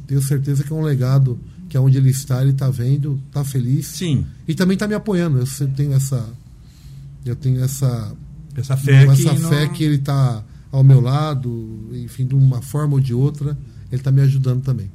Tenho 0.05 0.21
certeza 0.21 0.63
que 0.63 0.71
é 0.71 0.75
um 0.75 0.81
legado 0.83 1.39
que 1.69 1.75
aonde 1.75 1.97
ele 1.97 2.11
está, 2.11 2.41
ele 2.43 2.51
está 2.51 2.69
vendo, 2.69 3.19
está 3.27 3.43
feliz. 3.43 3.87
Sim. 3.87 4.25
E 4.47 4.53
também 4.53 4.75
está 4.75 4.87
me 4.87 4.93
apoiando. 4.93 5.39
Eu 5.39 5.45
sempre 5.47 5.75
tenho 5.75 5.93
essa. 5.93 6.29
Eu 7.25 7.35
tenho 7.35 7.63
essa. 7.63 8.13
Essa 8.55 8.77
fé 8.77 9.05
essa 9.05 9.15
que 9.33 9.37
fé 9.41 9.65
não- 9.65 9.73
que 9.73 9.83
ele 9.83 9.95
está 9.95 10.43
ao 10.71 10.83
meu 10.83 10.99
lado, 10.99 11.89
enfim, 11.93 12.27
de 12.27 12.35
uma 12.35 12.61
forma 12.61 12.93
ou 12.95 12.99
de 12.99 13.13
outra, 13.13 13.57
ele 13.91 14.01
está 14.01 14.11
me 14.11 14.21
ajudando 14.21 14.61
também. 14.61 14.91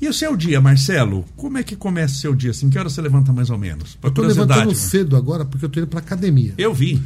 E 0.00 0.08
o 0.08 0.14
seu 0.14 0.34
dia, 0.36 0.60
Marcelo? 0.60 1.24
Como 1.36 1.58
é 1.58 1.62
que 1.62 1.76
começa 1.76 2.14
o 2.14 2.16
seu 2.16 2.34
dia? 2.34 2.52
Assim, 2.52 2.70
que 2.70 2.78
hora 2.78 2.88
você 2.88 3.02
levanta 3.02 3.32
mais 3.32 3.50
ou 3.50 3.58
menos? 3.58 3.96
Por 4.00 4.08
Eu 4.08 4.10
tô 4.14 4.22
levantando 4.22 4.68
né? 4.68 4.74
cedo 4.74 5.14
agora 5.16 5.44
porque 5.44 5.64
eu 5.64 5.68
tô 5.68 5.78
indo 5.78 5.86
pra 5.88 6.00
academia. 6.00 6.54
Eu 6.56 6.72
vi. 6.72 7.00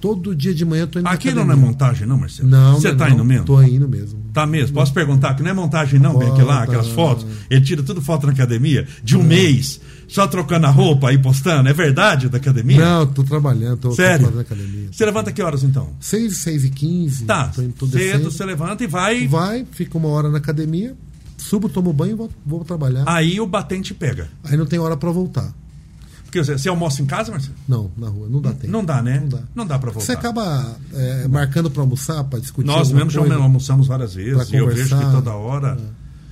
Todo 0.00 0.34
dia 0.34 0.54
de 0.54 0.64
manhã 0.64 0.84
eu 0.84 0.86
tô 0.86 0.98
indo 0.98 1.06
Aqui 1.06 1.30
pra 1.30 1.44
não 1.44 1.52
é 1.52 1.56
montagem, 1.56 2.06
não, 2.08 2.16
Marcelo? 2.16 2.48
Não, 2.48 2.80
Você 2.80 2.88
não, 2.88 2.96
tá 2.96 3.06
não. 3.06 3.14
indo 3.14 3.24
mesmo? 3.24 3.44
Tô 3.44 3.62
indo 3.62 3.86
mesmo. 3.86 4.18
Tá 4.32 4.46
mesmo? 4.46 4.74
Posso 4.74 4.92
perguntar? 4.94 5.34
Que 5.34 5.42
não 5.42 5.50
é 5.50 5.52
montagem, 5.52 6.00
não, 6.00 6.18
bem 6.18 6.28
aqui 6.30 6.42
lá, 6.42 6.62
aquelas 6.62 6.88
fotos. 6.88 7.26
Ele 7.50 7.60
tira 7.60 7.82
tudo 7.82 8.00
foto 8.00 8.26
na 8.26 8.32
academia, 8.32 8.86
de 9.04 9.14
um 9.16 9.22
mês, 9.22 9.78
só 10.08 10.26
trocando 10.26 10.66
a 10.66 10.70
roupa 10.70 11.12
e 11.12 11.18
postando. 11.18 11.68
É 11.68 11.72
verdade 11.74 12.30
da 12.30 12.38
academia? 12.38 12.80
Não, 12.80 13.06
tô 13.06 13.22
trabalhando, 13.22 13.76
tô, 13.76 13.88
tô 13.90 13.94
Sério? 13.94 14.24
fazendo 14.24 14.40
academia. 14.40 14.88
Você 14.90 15.04
levanta 15.04 15.30
que 15.32 15.42
horas 15.42 15.62
então? 15.62 15.90
6, 16.00 16.34
6 16.34 16.64
e 16.64 16.70
15. 16.70 17.24
Tá, 17.26 17.48
tô 17.48 17.60
indo, 17.60 17.74
tô 17.74 17.86
cedo 17.86 18.30
você 18.30 18.44
levanta 18.44 18.82
e 18.82 18.86
vai. 18.86 19.28
Vai, 19.28 19.66
fica 19.70 19.98
uma 19.98 20.08
hora 20.08 20.30
na 20.30 20.38
academia, 20.38 20.96
subo, 21.40 21.68
tomo 21.68 21.92
banho 21.92 22.12
e 22.12 22.14
vou, 22.14 22.30
vou 22.44 22.64
trabalhar. 22.64 23.04
Aí 23.06 23.40
o 23.40 23.46
batente 23.46 23.92
pega. 23.94 24.28
Aí 24.44 24.56
não 24.56 24.66
tem 24.66 24.78
hora 24.78 24.96
pra 24.96 25.10
voltar. 25.10 25.52
Porque 26.24 26.44
você, 26.44 26.56
você 26.56 26.68
almoça 26.68 27.02
em 27.02 27.06
casa, 27.06 27.32
Marcelo? 27.32 27.54
Não, 27.66 27.90
na 27.96 28.08
rua, 28.08 28.28
não 28.30 28.40
dá 28.40 28.52
tempo. 28.52 28.68
Não 28.72 28.84
dá, 28.84 29.02
né? 29.02 29.18
Não 29.18 29.28
dá. 29.28 29.40
Não 29.52 29.66
dá 29.66 29.78
pra 29.78 29.90
voltar. 29.90 30.06
Você 30.06 30.12
acaba 30.12 30.76
é, 30.94 31.26
marcando 31.26 31.68
pra 31.70 31.82
almoçar, 31.82 32.22
pra 32.22 32.38
discutir 32.38 32.68
Nós 32.68 32.92
mesmo 32.92 33.10
já 33.10 33.20
almoçamos 33.34 33.88
várias 33.88 34.14
vezes. 34.14 34.48
E 34.52 34.56
eu 34.56 34.68
vejo 34.68 34.96
que 34.96 35.10
toda 35.10 35.32
hora. 35.34 35.76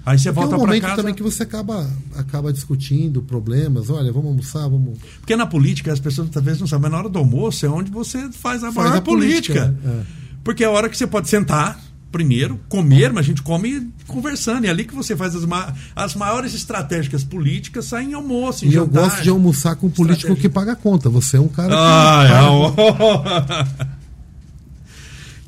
Aí 0.07 0.16
você 0.18 0.25
Tem 0.25 0.33
volta 0.33 0.55
um 0.55 0.59
pra 0.61 0.66
momento 0.68 0.83
casa. 0.83 0.97
também 0.97 1.12
que 1.14 1.23
você 1.23 1.42
acaba, 1.42 1.90
acaba 2.14 2.53
discutindo 2.53 3.21
problemas. 3.23 3.90
Olha, 3.90 4.12
vamos 4.12 4.29
almoçar, 4.31 4.68
vamos. 4.68 4.99
Porque 5.21 5.35
na 5.35 5.47
política 5.47 5.92
as 5.92 6.01
pessoas 6.01 6.31
talvez 6.31 6.61
não 6.61 6.66
sabem, 6.66 6.85
mas 6.85 6.92
na 6.92 6.99
hora 6.99 7.09
do 7.09 7.18
almoço 7.18 7.66
é 7.66 7.68
onde 7.68 7.90
você 7.90 8.31
faz 8.31 8.62
a 8.62 8.73
Faz 8.73 8.88
maior 8.88 8.99
a 8.99 9.03
política. 9.03 9.66
política, 9.66 9.88
é. 9.88 10.03
Porque 10.44 10.62
é 10.64 10.66
a 10.66 10.71
hora 10.71 10.88
que 10.88 10.97
você 10.97 11.07
pode 11.07 11.29
sentar 11.29 11.79
primeiro, 12.11 12.59
comer, 12.68 13.12
mas 13.12 13.25
a 13.25 13.29
gente 13.29 13.42
come 13.42 13.90
conversando. 14.07 14.64
E 14.64 14.68
é 14.68 14.71
ali 14.71 14.85
que 14.85 14.94
você 14.94 15.14
faz 15.14 15.35
as, 15.37 15.44
ma 15.44 15.75
as 15.94 16.14
maiores 16.14 16.55
estratégicas 16.55 17.23
políticas 17.23 17.85
saem 17.85 18.11
em 18.11 18.14
almoço, 18.14 18.64
em 18.64 18.71
E 18.71 18.75
eu 18.75 18.85
jantar. 18.87 19.03
gosto 19.03 19.23
de 19.23 19.29
almoçar 19.31 19.77
com 19.77 19.88
um 19.88 19.90
político 19.90 20.33
Estratégia. 20.33 20.42
que 20.42 20.55
paga 20.55 20.73
a 20.73 20.77
conta. 20.77 21.09
Você 21.11 21.37
é 21.37 21.40
um 21.40 21.49
cara 21.49 21.68
que. 21.68 21.75
Paga- 21.75 22.38
amor. 22.38 22.75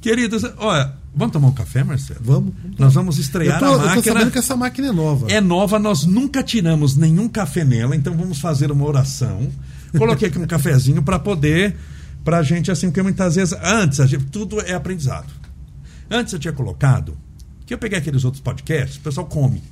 Queridos, 0.01 0.45
olha, 0.57 0.93
vamos 1.15 1.33
tomar 1.33 1.49
um 1.49 1.53
café, 1.53 1.85
Marcelo? 1.85 2.21
Vamos. 2.23 2.55
Nós 2.79 2.95
vamos 2.95 3.17
Eu 3.17 3.23
estrear 3.23 3.59
tô, 3.59 3.65
a 3.67 3.69
eu 3.69 3.79
tô 3.79 3.85
máquina. 3.87 4.03
sabendo 4.15 4.31
que 4.31 4.39
essa 4.39 4.57
máquina 4.57 4.89
é 4.89 4.93
nova. 4.93 5.27
É 5.31 5.41
nova, 5.41 5.79
nós 5.79 6.05
nunca 6.07 6.43
tiramos 6.43 6.97
nenhum 6.97 7.29
café 7.29 7.65
nela, 7.65 7.95
então 7.95 8.17
vamos 8.17 8.39
fazer 8.41 8.71
uma 8.73 8.85
oração. 8.87 9.49
Coloquei 9.97 10.29
aqui 10.29 10.39
um 10.39 10.47
cafezinho 10.49 11.03
para 11.03 11.19
poder, 11.19 11.77
pra 12.25 12.43
gente 12.43 12.71
assim, 12.71 12.87
porque 12.89 13.03
muitas 13.03 13.35
vezes, 13.35 13.55
antes, 13.63 14.01
a 14.01 14.07
gente- 14.07 14.25
tudo 14.27 14.61
é 14.63 14.73
aprendizado. 14.75 15.27
Antes 16.11 16.33
eu 16.33 16.39
tinha 16.39 16.53
colocado, 16.53 17.17
que 17.65 17.73
eu 17.73 17.79
peguei 17.79 17.99
aqueles 17.99 18.25
outros 18.25 18.43
podcasts, 18.43 18.97
o 18.97 19.01
pessoal 19.01 19.27
come. 19.27 19.63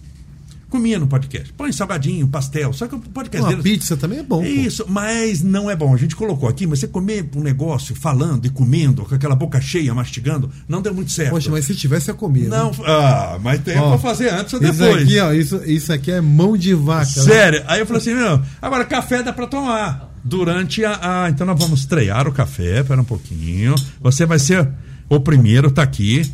Comia 0.70 0.98
no 0.98 1.06
podcast. 1.06 1.50
Põe 1.54 1.72
salgadinho, 1.72 2.28
pastel, 2.28 2.74
só 2.74 2.86
que 2.86 2.94
o 2.94 2.98
podcast 2.98 3.40
Uma 3.42 3.56
deles- 3.56 3.62
pizza 3.64 3.96
também 3.96 4.18
é 4.18 4.22
bom. 4.22 4.44
isso, 4.44 4.84
mas 4.86 5.42
não 5.42 5.70
é 5.70 5.74
bom. 5.74 5.94
A 5.94 5.96
gente 5.96 6.14
colocou 6.14 6.46
aqui, 6.46 6.66
mas 6.66 6.78
você 6.80 6.86
comer 6.86 7.26
um 7.34 7.40
negócio 7.40 7.96
falando 7.96 8.44
e 8.44 8.50
comendo, 8.50 9.02
com 9.06 9.14
aquela 9.14 9.34
boca 9.34 9.58
cheia, 9.62 9.94
mastigando, 9.94 10.50
não 10.68 10.82
deu 10.82 10.92
muito 10.92 11.10
certo. 11.10 11.30
Poxa, 11.30 11.50
mas 11.50 11.64
se 11.64 11.74
tivesse 11.74 12.10
eu 12.10 12.14
comia. 12.14 12.50
Não, 12.50 12.70
né? 12.70 12.76
ah, 12.86 13.38
mas 13.42 13.62
tem 13.62 13.78
Ó, 13.78 13.88
pra 13.88 13.98
fazer 13.98 14.28
antes 14.28 14.52
ou 14.52 14.62
Isso 14.62 14.72
depois. 14.74 15.04
aqui, 15.04 15.18
ó, 15.18 15.32
isso, 15.32 15.62
isso 15.64 15.90
aqui 15.90 16.10
é 16.12 16.20
mão 16.20 16.54
de 16.54 16.74
vaca. 16.74 17.06
né? 17.16 17.22
Sério. 17.22 17.64
Aí 17.66 17.80
eu 17.80 17.86
falei 17.86 18.02
assim, 18.02 18.14
meu, 18.14 18.42
agora 18.60 18.84
café 18.84 19.22
dá 19.22 19.32
pra 19.32 19.46
tomar. 19.46 20.06
Durante 20.22 20.84
a, 20.84 21.24
a- 21.24 21.30
Então 21.30 21.46
nós 21.46 21.58
vamos 21.58 21.80
estrear 21.80 22.28
o 22.28 22.32
café, 22.32 22.82
pera 22.82 23.00
um 23.00 23.04
pouquinho. 23.04 23.74
Você 24.02 24.26
vai 24.26 24.38
ser 24.38 24.68
o 25.08 25.20
primeiro, 25.20 25.70
tá 25.70 25.82
aqui. 25.82 26.30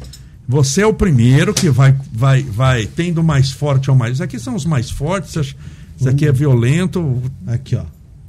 Você 0.46 0.82
é 0.82 0.86
o 0.86 0.92
primeiro 0.92 1.54
que 1.54 1.70
vai, 1.70 1.96
vai, 2.12 2.42
vai 2.42 2.86
tendo 2.86 3.22
mais 3.22 3.50
forte 3.50 3.90
ou 3.90 3.96
mais. 3.96 4.14
Isso 4.14 4.22
aqui 4.22 4.38
são 4.38 4.54
os 4.54 4.66
mais 4.66 4.90
fortes. 4.90 5.34
Esse 5.36 5.56
esse 5.98 6.08
aqui 6.08 6.26
é 6.26 6.32
violento. 6.32 7.22
Aqui, 7.46 7.76
ó. 7.76 7.84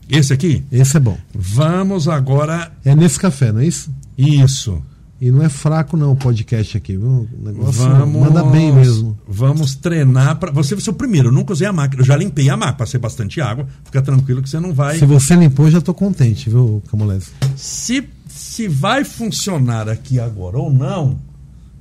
Esse 0.09 0.33
aqui? 0.33 0.63
Esse 0.71 0.97
é 0.97 0.99
bom. 0.99 1.17
Vamos 1.33 2.07
agora. 2.07 2.71
É 2.83 2.95
nesse 2.95 3.19
café, 3.19 3.51
não 3.51 3.59
é 3.59 3.65
isso? 3.65 3.91
Isso. 4.17 4.81
E 5.19 5.31
não 5.31 5.41
é 5.41 5.49
fraco, 5.49 5.95
não, 5.95 6.11
o 6.11 6.15
podcast 6.15 6.77
aqui, 6.77 6.97
viu? 6.97 7.07
O 7.07 7.45
negócio 7.45 7.83
Vamos, 7.83 8.21
manda 8.21 8.43
bem 8.43 8.71
mesmo. 8.71 9.17
Vamos 9.27 9.73
treinar 9.73 10.35
para 10.35 10.51
você 10.51 10.75
vai 10.75 10.83
ser 10.83 10.89
o 10.89 10.93
primeiro. 10.93 11.29
Eu 11.29 11.31
nunca 11.31 11.53
usei 11.53 11.65
a 11.65 11.73
máquina. 11.73 12.01
Eu 12.01 12.05
já 12.05 12.15
limpei 12.15 12.49
a 12.49 12.57
máquina, 12.57 12.77
passei 12.77 12.99
bastante 12.99 13.41
água. 13.41 13.65
Fica 13.85 14.01
tranquilo 14.01 14.43
que 14.43 14.49
você 14.49 14.59
não 14.59 14.73
vai. 14.73 14.99
Se 14.99 15.05
você 15.05 15.35
limpou, 15.35 15.71
já 15.71 15.81
tô 15.81 15.93
contente, 15.93 16.49
viu, 16.49 16.83
Camolese? 16.91 17.31
Se, 17.55 18.07
se 18.35 18.67
vai 18.67 19.03
funcionar 19.03 19.87
aqui 19.87 20.19
agora 20.19 20.57
ou 20.57 20.71
não, 20.71 21.19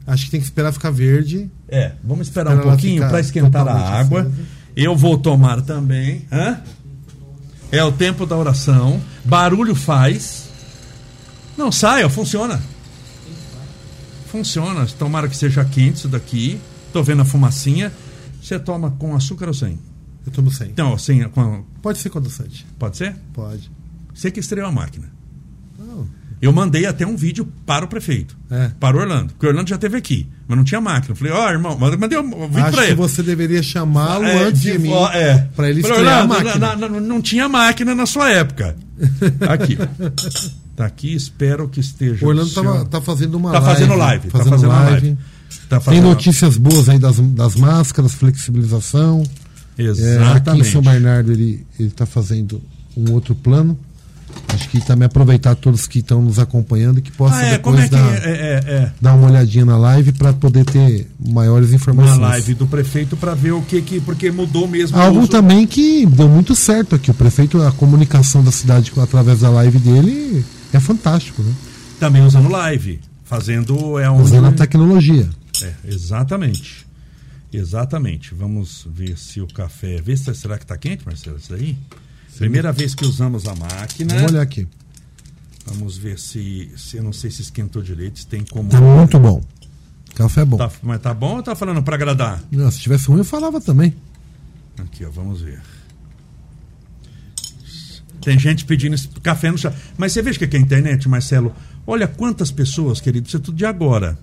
Acho 0.07 0.27
que 0.27 0.33
tem 0.33 0.41
que 0.41 0.45
esperar 0.47 0.71
ficar 0.71 0.91
verde. 0.91 1.51
é, 1.67 1.93
vamos 2.05 2.29
esperar 2.29 2.51
Espera 2.53 2.69
um 2.69 2.71
pouquinho 2.71 3.09
para 3.09 3.21
esquentar 3.21 3.67
a 3.67 3.99
água. 3.99 4.31
Eu 4.77 4.95
vou 4.95 5.17
tomar 5.17 5.63
também. 5.63 6.27
Hã? 6.31 6.61
É 7.73 7.83
o 7.83 7.91
tempo 7.91 8.27
da 8.27 8.37
oração. 8.37 9.01
Barulho 9.25 9.75
faz. 9.75 10.51
Não, 11.57 11.73
sai, 11.73 12.05
ó, 12.05 12.11
funciona. 12.11 12.61
Funciona. 14.27 14.87
Tomara 14.99 15.27
que 15.29 15.37
seja 15.37 15.65
quente 15.65 15.97
isso 15.99 16.09
daqui. 16.09 16.61
Tô 16.93 17.03
vendo 17.03 17.23
a 17.23 17.25
fumacinha. 17.25 17.91
Você 18.43 18.59
toma 18.59 18.91
com 18.91 19.17
açúcar 19.17 19.49
ou 19.49 19.55
sem? 19.55 19.79
Eu 20.27 20.33
tomo 20.33 20.51
sem. 20.51 20.69
Então, 20.69 20.99
sem, 20.99 21.27
com, 21.31 21.65
Pode 21.81 21.99
ser 21.99 22.11
com 22.11 22.19
adoçante. 22.19 22.67
pode 22.79 22.97
ser? 22.97 23.17
Pode. 23.33 23.71
Você 24.15 24.31
que 24.31 24.41
estreou 24.41 24.69
a 24.69 24.73
máquina. 24.73 25.11
Eu 26.45 26.53
mandei 26.53 26.85
até 26.87 27.07
um 27.07 27.17
vídeo 27.17 27.47
para 27.65 27.85
o 27.85 27.89
prefeito. 27.89 28.37
É. 28.51 28.71
Para 28.79 28.97
o 28.97 29.01
Orlando. 29.01 29.33
Porque 29.33 29.47
o 29.47 29.49
Orlando 29.49 29.69
já 29.71 29.79
teve 29.79 29.97
aqui, 29.97 30.27
mas 30.47 30.57
não 30.57 30.65
tinha 30.65 30.81
máquina. 30.81 31.13
Eu 31.13 31.17
falei, 31.17 31.33
ó, 31.33 31.51
irmão, 31.51 31.77
mas 31.81 31.93
eu 31.93 31.99
mandei 31.99 32.19
um 32.19 32.23
vídeo 32.49 32.63
Acho 32.63 32.71
para 32.73 32.83
que 32.83 32.89
ele. 32.89 32.95
você 32.97 33.23
deveria 33.23 33.63
chamá-lo 33.63 34.25
É, 34.25 34.45
antes 34.45 34.61
de, 34.63 34.79
mim. 34.79 34.91
vo- 34.91 35.07
É. 35.09 35.49
Pra 35.57 35.71
ele 35.71 35.81
Falei, 35.83 35.97
estrear 35.97 36.19
a 36.19 36.23
Orlando, 36.23 36.45
máquina. 36.45 36.77
na- 36.77 36.89
na- 36.89 37.01
não 37.01 37.23
tinha 37.23 37.49
máquina 37.49 37.95
na 37.95 38.07
sua 38.07 38.31
época. 38.31 38.77
Aqui. 39.49 39.77
Tá 40.77 40.87
aqui, 40.87 41.15
espero 41.15 41.69
que 41.69 41.79
esteja. 41.79 42.25
O 42.25 42.29
Orlando 42.31 42.51
tava, 42.51 42.85
tá 42.87 43.01
fazendo 43.01 43.37
uma 43.37 43.53
Tá 43.53 43.61
live. 43.61 43.75
fazendo 43.75 43.95
live. 43.97 44.31
Fazendo, 44.31 44.45
tá 44.45 44.57
fazendo 44.57 44.69
live. 44.71 44.91
live. 44.91 45.19
Tá 45.69 45.77
Tem 45.79 45.81
fazendo- 45.85 46.03
notícias 46.05 46.57
boas 46.57 46.89
aí 46.89 46.99
das, 46.99 47.21
das 47.21 47.55
máscaras, 47.55 48.13
flexibilização. 48.15 49.23
É, 49.79 49.83
aqui 49.83 49.83
em 49.83 49.87
Exatamente. 49.91 50.73
São 50.73 50.83
Bernardo 50.83 51.31
ele 51.33 51.65
está 51.79 52.05
fazendo 52.07 52.61
um 52.97 53.13
outro 53.13 53.35
plano. 53.37 53.79
Acho 54.49 54.69
que 54.69 54.81
também 54.81 55.07
aproveitar 55.07 55.55
todos 55.57 55.87
que 55.87 55.99
estão 55.99 56.23
nos 56.23 56.39
acompanhando 56.39 56.99
e 56.99 57.03
que 57.03 57.11
possam 57.11 57.39
Ah, 57.39 57.45
é, 57.45 57.51
depois 57.53 57.81
é 57.81 57.83
que 57.85 57.91
dar, 57.91 58.15
é, 58.15 58.31
é, 58.31 58.73
é. 58.75 58.93
dar 59.01 59.15
uma 59.15 59.29
olhadinha 59.29 59.65
na 59.65 59.77
live 59.77 60.13
para 60.13 60.33
poder 60.33 60.65
ter 60.65 61.09
maiores 61.19 61.71
Na 61.71 61.77
informações. 61.77 62.19
live 62.19 62.55
do 62.55 62.67
prefeito 62.67 63.17
para 63.17 63.35
ver 63.35 63.53
o 63.53 63.63
que 63.63 63.83
que. 63.83 64.01
Porque 64.01 64.31
mudou 64.31 64.69
mesmo. 64.69 64.97
Algo 64.97 65.21
uso. 65.21 65.29
também 65.29 65.67
que 65.67 66.07
deu 66.07 66.29
muito 66.29 66.55
certo 66.55 66.95
aqui. 66.95 67.11
O 67.11 67.15
prefeito, 67.15 67.61
a 67.63 67.73
comunicação 67.73 68.45
da 68.45 68.53
cidade 68.53 68.93
através 68.97 69.41
da 69.41 69.51
live 69.51 69.79
dele 69.79 70.45
é 70.73 70.79
fantástico, 70.81 71.43
né? 71.43 71.53
Também 71.99 72.23
usando 72.23 72.49
live. 72.49 73.01
Fazendo. 73.25 73.99
É 73.99 74.09
onde... 74.09 74.23
Usando 74.25 74.47
a 74.47 74.53
tecnologia. 74.53 75.29
É, 75.63 75.73
exatamente. 75.87 76.87
Exatamente. 77.53 78.35
Vamos 78.35 78.87
ver 78.93 79.17
se 79.19 79.41
o 79.41 79.47
café. 79.47 80.01
Vê 80.03 80.17
se, 80.17 80.33
será 80.35 80.57
que 80.59 80.65
está 80.65 80.77
quente, 80.77 81.05
Marcelo? 81.07 81.37
Isso 81.39 81.55
aí? 81.55 81.77
Primeira 82.39 82.73
vez 82.73 82.95
que 82.95 83.05
usamos 83.05 83.47
a 83.47 83.55
máquina. 83.55 84.15
Vamos 84.15 84.33
olhar 84.33 84.43
aqui. 84.43 84.67
Vamos 85.67 85.97
ver 85.97 86.19
se, 86.19 86.71
se. 86.77 86.97
Eu 86.97 87.03
não 87.03 87.13
sei 87.13 87.31
se 87.31 87.43
esquentou 87.43 87.83
direito, 87.83 88.19
se 88.19 88.27
tem 88.27 88.45
como. 88.45 88.69
Tá 88.69 88.81
muito 88.81 89.19
bom. 89.19 89.43
Café 90.15 90.43
é 90.43 90.45
bom. 90.45 90.57
Tá- 90.57 90.71
mas 90.83 91.01
tá 91.01 91.13
bom 91.13 91.37
ou 91.37 91.43
tá 91.43 91.55
falando 91.55 91.83
para 91.83 91.97
agradar? 91.97 92.43
Não, 92.51 92.71
se 92.71 92.81
tivesse 92.81 93.09
ruim, 93.09 93.19
eu 93.19 93.25
falava 93.25 93.61
também. 93.61 93.95
Aqui, 94.79 95.05
ó, 95.05 95.11
vamos 95.11 95.41
ver. 95.41 95.61
Tem 98.21 98.39
gente 98.39 98.65
pedindo 98.65 98.97
café 99.23 99.51
no 99.51 99.59
chá. 99.59 99.73
Mas 99.99 100.13
você 100.13 100.23
veja 100.23 100.43
o 100.43 100.49
que 100.49 100.57
é 100.57 100.59
a 100.59 100.63
internet, 100.63 101.09
Marcelo? 101.09 101.55
Olha 101.87 102.09
quantas 102.09 102.51
pessoas, 102.51 103.01
querido, 103.01 103.27
isso 103.29 103.37
é 103.37 103.41
tudo 103.41 103.57
de 103.57 103.67
agora, 103.67 104.19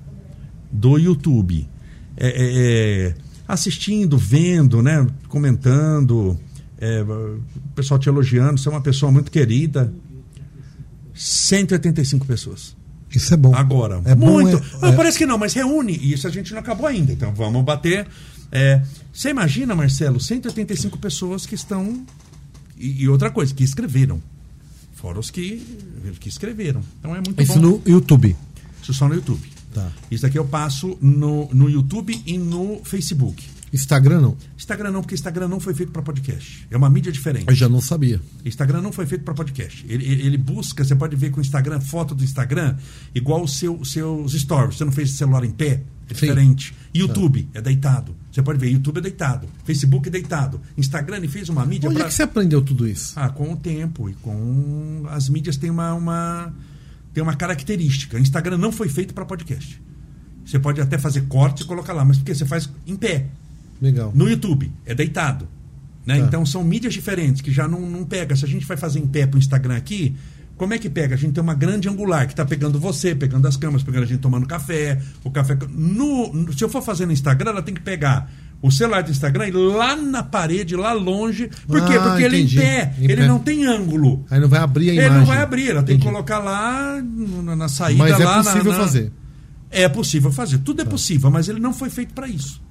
do 0.71 0.97
YouTube, 0.97 1.69
é, 2.17 2.27
é, 2.27 3.07
é, 3.09 3.15
assistindo, 3.47 4.17
vendo, 4.17 4.81
né, 4.81 5.05
comentando, 5.27 6.39
é, 6.81 7.01
o 7.03 7.41
pessoal 7.75 7.97
te 7.99 8.09
elogiando, 8.09 8.59
você 8.59 8.67
é 8.67 8.71
uma 8.71 8.81
pessoa 8.81 9.11
muito 9.11 9.31
querida. 9.31 9.93
185 11.13 12.25
pessoas. 12.25 12.75
Isso 13.13 13.33
é 13.33 13.37
bom. 13.37 13.53
Agora. 13.53 14.01
É 14.05 14.15
bom, 14.15 14.31
muito. 14.31 14.57
é- 14.57 14.61
Ah, 14.81 14.89
é- 14.89 14.95
Parece 14.95 15.17
que 15.17 15.25
não, 15.25 15.37
mas 15.37 15.53
reúne. 15.53 15.97
E 16.01 16.13
isso 16.13 16.27
a 16.27 16.31
gente 16.31 16.51
não 16.53 16.59
acabou 16.59 16.87
ainda. 16.87 17.11
Então 17.11 17.33
vamos 17.33 17.63
bater. 17.63 18.07
É, 18.51 18.81
você 19.13 19.29
imagina, 19.29 19.75
Marcelo, 19.75 20.19
185 20.19 20.97
pessoas 20.97 21.45
que 21.45 21.55
estão. 21.55 22.05
E, 22.77 23.03
e 23.03 23.09
outra 23.09 23.29
coisa, 23.29 23.53
que 23.53 23.63
escreveram. 23.63 24.21
Fora 24.93 25.19
os 25.19 25.29
que, 25.29 25.61
que 26.19 26.29
escreveram. 26.29 26.81
Então 26.99 27.11
é 27.15 27.21
muito 27.25 27.41
Isso 27.41 27.53
bom. 27.59 27.59
no 27.59 27.81
YouTube. 27.85 28.35
Isso 28.81 28.93
só 28.93 29.07
no 29.07 29.15
YouTube. 29.15 29.41
Tá. 29.73 29.89
Isso 30.09 30.21
daqui 30.23 30.37
eu 30.37 30.45
passo 30.45 30.97
no, 31.01 31.49
no 31.53 31.69
YouTube 31.69 32.21
e 32.25 32.37
no 32.37 32.81
Facebook. 32.83 33.47
Instagram 33.73 34.19
não. 34.19 34.37
Instagram 34.57 34.91
não, 34.91 35.01
porque 35.01 35.15
Instagram 35.15 35.47
não 35.47 35.59
foi 35.59 35.73
feito 35.73 35.91
para 35.91 36.01
podcast. 36.01 36.67
É 36.69 36.75
uma 36.75 36.89
mídia 36.89 37.11
diferente. 37.11 37.45
Eu 37.47 37.55
já 37.55 37.69
não 37.69 37.79
sabia. 37.79 38.19
Instagram 38.43 38.81
não 38.81 38.91
foi 38.91 39.05
feito 39.05 39.23
para 39.23 39.33
podcast. 39.33 39.85
Ele, 39.87 40.05
ele, 40.05 40.37
busca, 40.37 40.83
você 40.83 40.95
pode 40.95 41.15
ver 41.15 41.31
com 41.31 41.37
o 41.39 41.41
Instagram, 41.41 41.79
foto 41.79 42.13
do 42.13 42.23
Instagram, 42.23 42.75
igual 43.15 43.43
os 43.43 43.57
seu, 43.57 43.83
seus 43.85 44.33
stories. 44.33 44.77
Você 44.77 44.83
não 44.85 44.91
fez 44.91 45.11
celular 45.11 45.43
em 45.45 45.51
pé? 45.51 45.81
É 46.09 46.13
Sim. 46.13 46.25
diferente. 46.27 46.73
YouTube 46.93 47.47
é 47.53 47.61
deitado. 47.61 48.13
Você 48.29 48.41
pode 48.41 48.59
ver, 48.59 48.69
YouTube 48.69 48.97
é 48.97 49.01
deitado. 49.01 49.47
Facebook 49.63 50.09
é 50.09 50.11
deitado. 50.11 50.59
Instagram 50.77 51.17
ele 51.17 51.29
fez 51.29 51.47
uma 51.47 51.65
mídia 51.65 51.89
Onde 51.89 51.97
pra- 51.99 52.07
é 52.07 52.09
que 52.09 52.13
você 52.13 52.23
aprendeu 52.23 52.61
tudo 52.61 52.85
isso? 52.85 53.13
Ah, 53.15 53.29
com 53.29 53.53
o 53.53 53.55
tempo 53.55 54.09
e 54.09 54.13
com 54.15 55.05
as 55.09 55.29
mídias 55.29 55.55
tem 55.55 55.69
uma, 55.69 55.93
uma 55.93 56.53
tem 57.13 57.23
uma 57.23 57.35
característica. 57.35 58.19
Instagram 58.19 58.57
não 58.57 58.71
foi 58.73 58.89
feito 58.89 59.13
para 59.13 59.23
podcast. 59.25 59.81
Você 60.45 60.59
pode 60.59 60.81
até 60.81 60.97
fazer 60.97 61.21
corte 61.27 61.63
e 61.63 61.65
colocar 61.65 61.93
lá, 61.93 62.03
mas 62.03 62.17
porque 62.17 62.35
você 62.35 62.45
faz 62.45 62.69
em 62.85 62.95
pé. 62.97 63.27
Legal. 63.81 64.11
No 64.15 64.29
YouTube 64.29 64.71
é 64.85 64.93
deitado, 64.93 65.47
né? 66.05 66.19
Tá. 66.19 66.25
Então 66.25 66.45
são 66.45 66.63
mídias 66.63 66.93
diferentes 66.93 67.41
que 67.41 67.51
já 67.51 67.67
não, 67.67 67.81
não 67.81 68.03
pega. 68.05 68.35
Se 68.35 68.45
a 68.45 68.47
gente 68.47 68.65
vai 68.65 68.77
fazer 68.77 68.99
em 68.99 69.07
pé 69.07 69.25
pro 69.25 69.39
Instagram 69.39 69.75
aqui, 69.75 70.15
como 70.55 70.73
é 70.75 70.77
que 70.77 70.89
pega? 70.89 71.15
A 71.15 71.17
gente 71.17 71.33
tem 71.33 71.41
uma 71.43 71.55
grande 71.55 71.89
angular 71.89 72.27
que 72.27 72.33
está 72.33 72.45
pegando 72.45 72.79
você, 72.79 73.15
pegando 73.15 73.47
as 73.47 73.57
câmeras, 73.57 73.81
pegando 73.81 74.03
a 74.03 74.05
gente 74.05 74.19
tomando 74.19 74.45
café, 74.45 75.01
o 75.23 75.31
café 75.31 75.57
no, 75.71 76.31
no- 76.31 76.53
se 76.53 76.63
eu 76.63 76.69
for 76.69 76.83
fazer 76.83 77.07
no 77.07 77.11
Instagram, 77.11 77.49
ela 77.51 77.61
tem 77.63 77.73
que 77.73 77.81
pegar 77.81 78.31
o 78.61 78.69
celular 78.69 79.01
do 79.01 79.09
Instagram 79.09 79.45
e 79.47 79.49
ir 79.49 79.53
lá 79.53 79.95
na 79.95 80.21
parede, 80.21 80.75
lá 80.75 80.93
longe. 80.93 81.49
Por 81.65 81.83
quê? 81.87 81.93
Ah, 81.99 82.09
Porque 82.09 82.23
ele 82.23 82.35
é 82.35 82.39
em 82.39 82.43
entendi. 82.43 82.57
pé, 82.59 82.93
Em 82.99 83.03
ele 83.05 83.15
pé. 83.15 83.27
não 83.27 83.39
tem 83.39 83.65
ângulo. 83.65 84.23
Aí 84.29 84.39
não 84.39 84.47
vai 84.47 84.59
abrir 84.59 84.91
a 84.91 84.93
Ele 84.93 85.01
imagem. 85.01 85.17
não 85.17 85.25
vai 85.25 85.41
abrir, 85.41 85.71
ela 85.71 85.81
tem 85.81 85.95
que 85.97 86.03
Entendi. 86.03 86.13
colocar 86.13 86.37
lá 86.37 87.01
na, 87.43 87.55
na 87.55 87.67
saída. 87.67 87.97
Mas 88.03 88.19
é 88.19 88.23
lá 88.23 88.37
na- 88.37 88.43
possível 88.43 88.71
na- 88.73 88.77
fazer. 88.77 89.11
É 89.71 89.89
possível 89.89 90.31
fazer. 90.31 90.57
Tudo 90.59 90.83
é 90.83 90.85
possível, 90.85 91.31
mas 91.31 91.49
ele 91.49 91.59
não 91.59 91.73
foi 91.73 91.89
feito 91.89 92.13
para 92.13 92.27
isso. 92.27 92.61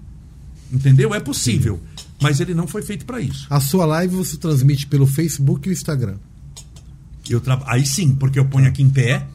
Entendeu? 0.72 1.14
É 1.14 1.20
possível, 1.20 1.80
mas 2.20 2.40
ele 2.40 2.54
não 2.54 2.66
foi 2.66 2.82
feito 2.82 3.04
para 3.04 3.20
isso. 3.20 3.46
A 3.50 3.58
sua 3.60 3.84
live 3.86 4.14
você 4.14 4.36
transmite 4.36 4.86
pelo 4.86 5.06
Facebook 5.06 5.68
e 5.68 5.72
o 5.72 5.72
Instagram. 5.72 6.16
Eu 7.28 7.40
tra... 7.40 7.60
Aí 7.66 7.84
sim, 7.86 8.14
porque 8.14 8.38
eu 8.38 8.44
ponho 8.44 8.68
aqui 8.68 8.82
em 8.82 8.90
pé 8.90 9.26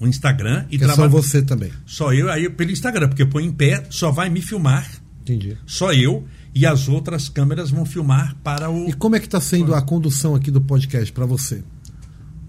o 0.00 0.06
Instagram 0.06 0.64
e 0.70 0.78
Que 0.78 0.84
é 0.84 0.88
só 0.88 0.94
trabalho. 0.94 1.10
você 1.22 1.42
também. 1.42 1.70
Só 1.86 2.12
eu, 2.12 2.30
aí 2.30 2.48
pelo 2.50 2.70
Instagram, 2.72 3.08
porque 3.08 3.22
eu 3.22 3.28
ponho 3.28 3.46
em 3.48 3.52
pé, 3.52 3.84
só 3.90 4.10
vai 4.10 4.28
me 4.28 4.42
filmar, 4.42 4.88
Entendi. 5.22 5.56
só 5.64 5.92
eu, 5.92 6.26
e 6.54 6.66
as 6.66 6.88
outras 6.88 7.28
câmeras 7.28 7.70
vão 7.70 7.84
filmar 7.86 8.36
para 8.42 8.68
o. 8.68 8.88
E 8.88 8.92
como 8.92 9.14
é 9.16 9.20
que 9.20 9.26
está 9.26 9.40
sendo 9.40 9.74
a 9.74 9.80
condução 9.80 10.34
aqui 10.34 10.50
do 10.50 10.60
podcast 10.60 11.12
para 11.12 11.24
você? 11.24 11.62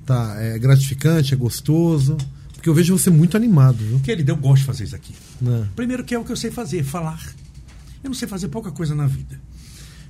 Tá, 0.06 0.36
é 0.40 0.58
gratificante, 0.60 1.34
é 1.34 1.38
gostoso? 1.38 2.18
Porque 2.54 2.68
eu 2.70 2.74
vejo 2.74 2.98
você 2.98 3.10
muito 3.10 3.38
animado, 3.38 3.78
viu? 3.78 4.00
Que 4.00 4.12
ele 4.12 4.24
deu, 4.24 4.36
eu 4.36 4.42
gosto 4.42 4.62
de 4.62 4.66
fazer 4.66 4.84
isso 4.86 4.96
aqui. 4.96 5.14
Né? 5.40 5.68
Primeiro 5.76 6.04
que 6.04 6.16
é 6.16 6.20
o 6.20 6.24
que 6.26 6.32
eu 6.32 6.36
sei 6.38 6.50
fazer, 6.52 6.84
falar. 6.84 7.22
Eu 8.04 8.10
não 8.10 8.14
sei 8.14 8.28
fazer 8.28 8.50
pouca 8.50 8.72
coisa 8.72 8.94
na 8.94 9.08
vida. 9.08 9.40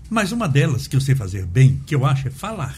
Mas 0.09 0.31
uma 0.31 0.47
delas 0.47 0.87
que 0.87 0.95
eu 0.95 1.01
sei 1.01 1.15
fazer 1.15 1.45
bem, 1.45 1.81
que 1.85 1.95
eu 1.95 2.05
acho, 2.05 2.27
é 2.27 2.31
falar. 2.31 2.75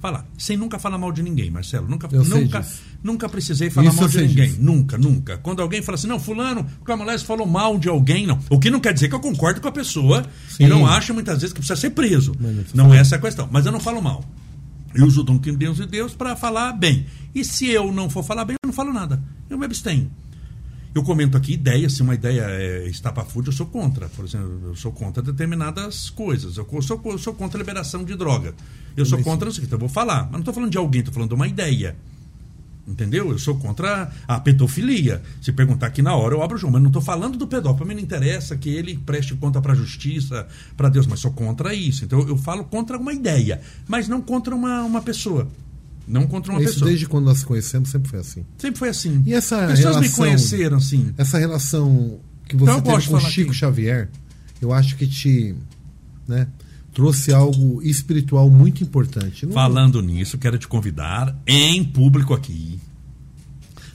Falar. 0.00 0.26
Sem 0.36 0.56
nunca 0.56 0.78
falar 0.78 0.98
mal 0.98 1.10
de 1.12 1.22
ninguém, 1.22 1.50
Marcelo. 1.50 1.88
Nunca, 1.88 2.08
Eu 2.12 2.24
nunca, 2.24 2.66
nunca 3.02 3.28
precisei 3.28 3.70
falar 3.70 3.88
Isso 3.88 3.96
mal 3.96 4.08
de 4.08 4.20
ninguém. 4.20 4.48
disso. 4.50 4.62
Nunca, 4.62 4.98
nunca. 4.98 5.38
Quando 5.38 5.62
alguém 5.62 5.82
fala 5.82 5.96
assim, 5.96 6.06
não, 6.06 6.20
fulano, 6.20 6.66
o 6.80 6.84
Camolés 6.84 7.22
falou 7.22 7.46
mal 7.46 7.78
de 7.78 7.88
alguém, 7.88 8.26
não. 8.26 8.38
O 8.50 8.58
que 8.58 8.70
não 8.70 8.80
quer 8.80 8.92
dizer 8.92 9.08
que 9.08 9.14
eu 9.14 9.20
concordo 9.20 9.60
com 9.60 9.68
a 9.68 9.72
pessoa 9.72 10.24
Sim. 10.48 10.64
e 10.64 10.66
não 10.66 10.86
acho 10.86 11.14
muitas 11.14 11.36
vezes 11.40 11.52
que 11.52 11.60
precisa 11.60 11.80
ser 11.80 11.90
preso. 11.90 12.34
Não 12.74 12.92
é 12.92 12.98
essa 12.98 13.16
a 13.16 13.18
questão. 13.18 13.48
Mas 13.50 13.64
eu 13.66 13.72
não 13.72 13.80
falo 13.80 14.02
mal. 14.02 14.22
Eu 14.94 15.06
uso 15.06 15.22
o 15.22 15.24
dom 15.24 15.38
que 15.38 15.50
Deus 15.50 15.78
e 15.80 15.86
Deus 15.86 16.14
para 16.14 16.36
falar 16.36 16.72
bem. 16.72 17.06
E 17.34 17.42
se 17.44 17.68
eu 17.68 17.90
não 17.90 18.08
for 18.08 18.22
falar 18.22 18.44
bem, 18.44 18.56
eu 18.62 18.68
não 18.68 18.74
falo 18.74 18.92
nada. 18.92 19.20
Eu 19.50 19.58
me 19.58 19.64
abstenho. 19.64 20.10
Eu 20.94 21.02
comento 21.02 21.36
aqui 21.36 21.54
ideias, 21.54 21.94
se 21.94 22.02
uma 22.02 22.14
ideia 22.14 22.42
é 22.42 22.86
estapafúrdia, 22.86 23.50
eu 23.50 23.52
sou 23.52 23.66
contra. 23.66 24.08
Por 24.10 24.24
exemplo, 24.24 24.60
eu 24.66 24.76
sou 24.76 24.92
contra 24.92 25.20
determinadas 25.20 26.08
coisas. 26.08 26.56
Eu 26.56 26.66
sou, 26.82 27.00
eu 27.06 27.18
sou 27.18 27.34
contra 27.34 27.58
a 27.58 27.60
liberação 27.60 28.04
de 28.04 28.14
droga. 28.14 28.54
Eu 28.96 29.04
sou 29.04 29.20
contra 29.20 29.48
isso, 29.48 29.60
então 29.60 29.74
eu 29.74 29.80
vou 29.80 29.88
falar. 29.88 30.22
Mas 30.24 30.32
não 30.32 30.38
estou 30.38 30.54
falando 30.54 30.70
de 30.70 30.78
alguém, 30.78 31.00
estou 31.00 31.12
falando 31.12 31.30
de 31.30 31.34
uma 31.34 31.48
ideia. 31.48 31.96
Entendeu? 32.86 33.32
Eu 33.32 33.38
sou 33.40 33.56
contra 33.56 34.12
a 34.28 34.38
pedofilia. 34.38 35.20
Se 35.42 35.50
perguntar 35.52 35.88
aqui 35.88 36.00
na 36.00 36.14
hora, 36.14 36.34
eu 36.34 36.42
abro 36.42 36.56
o 36.56 36.60
jogo. 36.60 36.74
Mas 36.74 36.82
não 36.82 36.90
estou 36.90 37.02
falando 37.02 37.36
do 37.36 37.48
pedófilo. 37.48 37.78
Para 37.78 37.86
mim 37.86 37.94
não 37.94 38.02
interessa 38.02 38.56
que 38.56 38.68
ele 38.68 38.96
preste 38.96 39.34
conta 39.34 39.60
para 39.60 39.72
a 39.72 39.76
justiça, 39.76 40.46
para 40.76 40.88
Deus. 40.88 41.08
Mas 41.08 41.18
sou 41.18 41.32
contra 41.32 41.74
isso. 41.74 42.04
Então 42.04 42.20
eu 42.20 42.36
falo 42.36 42.62
contra 42.64 42.96
uma 42.98 43.12
ideia, 43.12 43.60
mas 43.88 44.06
não 44.06 44.20
contra 44.20 44.54
uma, 44.54 44.82
uma 44.82 45.02
pessoa. 45.02 45.48
Não 46.06 46.26
contra 46.26 46.52
uma 46.52 46.60
Isso 46.62 46.74
pessoa. 46.74 46.88
desde 46.90 47.06
quando 47.06 47.24
nós 47.24 47.42
conhecemos 47.42 47.88
sempre 47.88 48.10
foi 48.10 48.20
assim. 48.20 48.44
Sempre 48.58 48.78
foi 48.78 48.88
assim. 48.90 49.22
E 49.26 49.32
essa 49.32 49.56
Pessoas 49.68 49.78
me 49.96 50.02
relação- 50.02 50.24
conheceram 50.24 50.76
assim. 50.76 51.14
Essa 51.16 51.38
relação 51.38 52.20
que 52.46 52.56
você 52.56 52.72
Então 52.72 52.82
teve 52.82 53.08
com 53.08 53.20
Chico 53.20 53.50
aqui. 53.50 53.58
Xavier, 53.58 54.10
eu 54.60 54.72
acho 54.72 54.96
que 54.96 55.06
te 55.06 55.54
né, 56.28 56.46
trouxe 56.92 57.32
algo 57.32 57.80
espiritual 57.82 58.48
muito 58.50 58.82
importante. 58.82 59.46
Não- 59.46 59.52
Falando 59.52 60.00
nisso, 60.02 60.36
quero 60.38 60.58
te 60.58 60.68
convidar 60.68 61.34
em 61.46 61.82
público 61.84 62.34
aqui. 62.34 62.78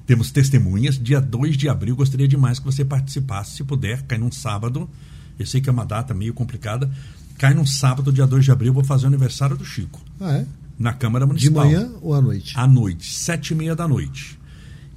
Temos 0.05 0.31
testemunhas. 0.31 0.97
Dia 0.97 1.21
2 1.21 1.55
de 1.55 1.69
abril, 1.69 1.95
gostaria 1.95 2.27
demais 2.27 2.57
que 2.59 2.65
você 2.65 2.83
participasse, 2.83 3.57
se 3.57 3.63
puder, 3.63 4.01
cai 4.03 4.17
num 4.17 4.31
sábado. 4.31 4.89
Eu 5.37 5.45
sei 5.45 5.61
que 5.61 5.69
é 5.69 5.71
uma 5.71 5.85
data 5.85 6.13
meio 6.13 6.33
complicada. 6.33 6.89
Cai 7.37 7.53
num 7.53 7.65
sábado, 7.65 8.11
dia 8.11 8.25
2 8.27 8.43
de 8.43 8.51
abril, 8.51 8.73
vou 8.73 8.83
fazer 8.83 9.05
o 9.05 9.07
aniversário 9.07 9.55
do 9.55 9.63
Chico, 9.63 10.01
Ah, 10.19 10.33
é? 10.33 10.45
Na 10.79 10.93
Câmara 10.93 11.25
De 11.25 11.29
Municipal. 11.29 11.65
manhã 11.65 11.91
ou 12.01 12.13
à 12.13 12.21
noite? 12.21 12.53
À 12.55 12.65
noite, 12.65 13.13
sete 13.13 13.51
e 13.51 13.55
meia 13.55 13.75
da 13.75 13.87
noite. 13.87 14.39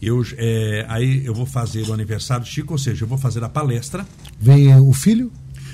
Eu, 0.01 0.25
é, 0.37 0.87
aí 0.89 1.25
eu 1.25 1.35
vou 1.35 1.47
fazer 1.47 1.83
o 1.89 1.93
aniversário 1.93 2.45
do 2.45 2.49
Chico, 2.49 2.73
ou 2.73 2.79
seja, 2.79 3.05
eu 3.05 3.09
vou 3.09 3.19
fazer 3.19 3.43
a 3.45 3.49
palestra. 3.49 4.07
Vem 4.41 4.75
o 4.77 4.93
filho? 4.93 5.31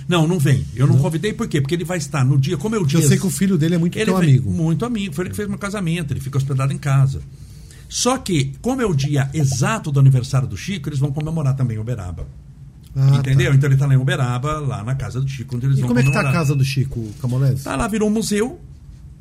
Não, 0.09 0.27
não 0.27 0.39
vem. 0.39 0.65
Eu 0.75 0.87
não, 0.87 0.99
convidei 0.99 1.35
por 1.35 1.47
quê? 1.47 1.61
Porque 1.61 1.75
ele 1.75 1.85
vai 1.85 1.99
estar 1.99 2.25
no 2.25 2.39
dia, 2.39 2.57
como 2.57 2.75
é 2.75 2.79
o 2.79 2.87
dia. 2.87 2.99
Eu 2.99 3.07
sei 3.07 3.19
que 3.19 3.27
o 3.27 3.31
filho 3.31 3.59
dele 3.59 3.75
é 3.75 3.79
muito 3.79 3.99
Ele 3.99 4.11
amigo. 4.11 4.51
Muito 4.51 4.85
amigo. 4.87 5.15
Foi 5.15 5.25
ele 5.25 5.31
que 5.31 5.37
fez 5.37 5.47
meu 5.49 5.59
casamento. 5.59 6.13
Ele 6.13 6.21
fica 6.21 6.39
hospedado 6.39 6.73
em 6.73 6.79
casa. 6.79 7.21
Só 7.91 8.17
que, 8.17 8.55
como 8.63 8.81
é 8.81 8.87
o 8.87 8.95
dia 8.95 9.31
exato 9.35 9.91
do 9.93 10.01
aniversário 10.01 10.49
do 10.49 10.57
Chico, 10.57 10.89
eles 10.89 10.99
vão 10.99 11.13
comemorar 11.13 11.55
também 11.55 11.77
em 11.77 11.81
Uberaba. 11.81 12.27
Ah, 12.97 13.17
entendeu? 13.17 13.51
tá. 13.51 13.57
Então 13.57 13.69
ele 13.69 13.75
está 13.75 13.87
lá 13.87 13.95
em 13.95 13.99
Uberaba, 13.99 14.59
lá 14.61 14.83
na 14.83 14.95
casa 14.95 15.21
do 15.21 15.29
Chico, 15.29 15.57
onde 15.57 15.67
eles 15.67 15.79
E 15.79 15.81
vão 15.81 15.89
como 15.89 16.01
é 16.01 16.03
que 16.03 16.11
tá 16.13 16.21
a 16.21 16.33
casa 16.33 16.55
do 16.55 16.65
Chico 16.65 17.07
Camolese? 17.21 17.65
Tá 17.65 17.77
lá, 17.77 17.87
virou 17.87 18.09
um 18.09 18.13
museu. 18.13 18.59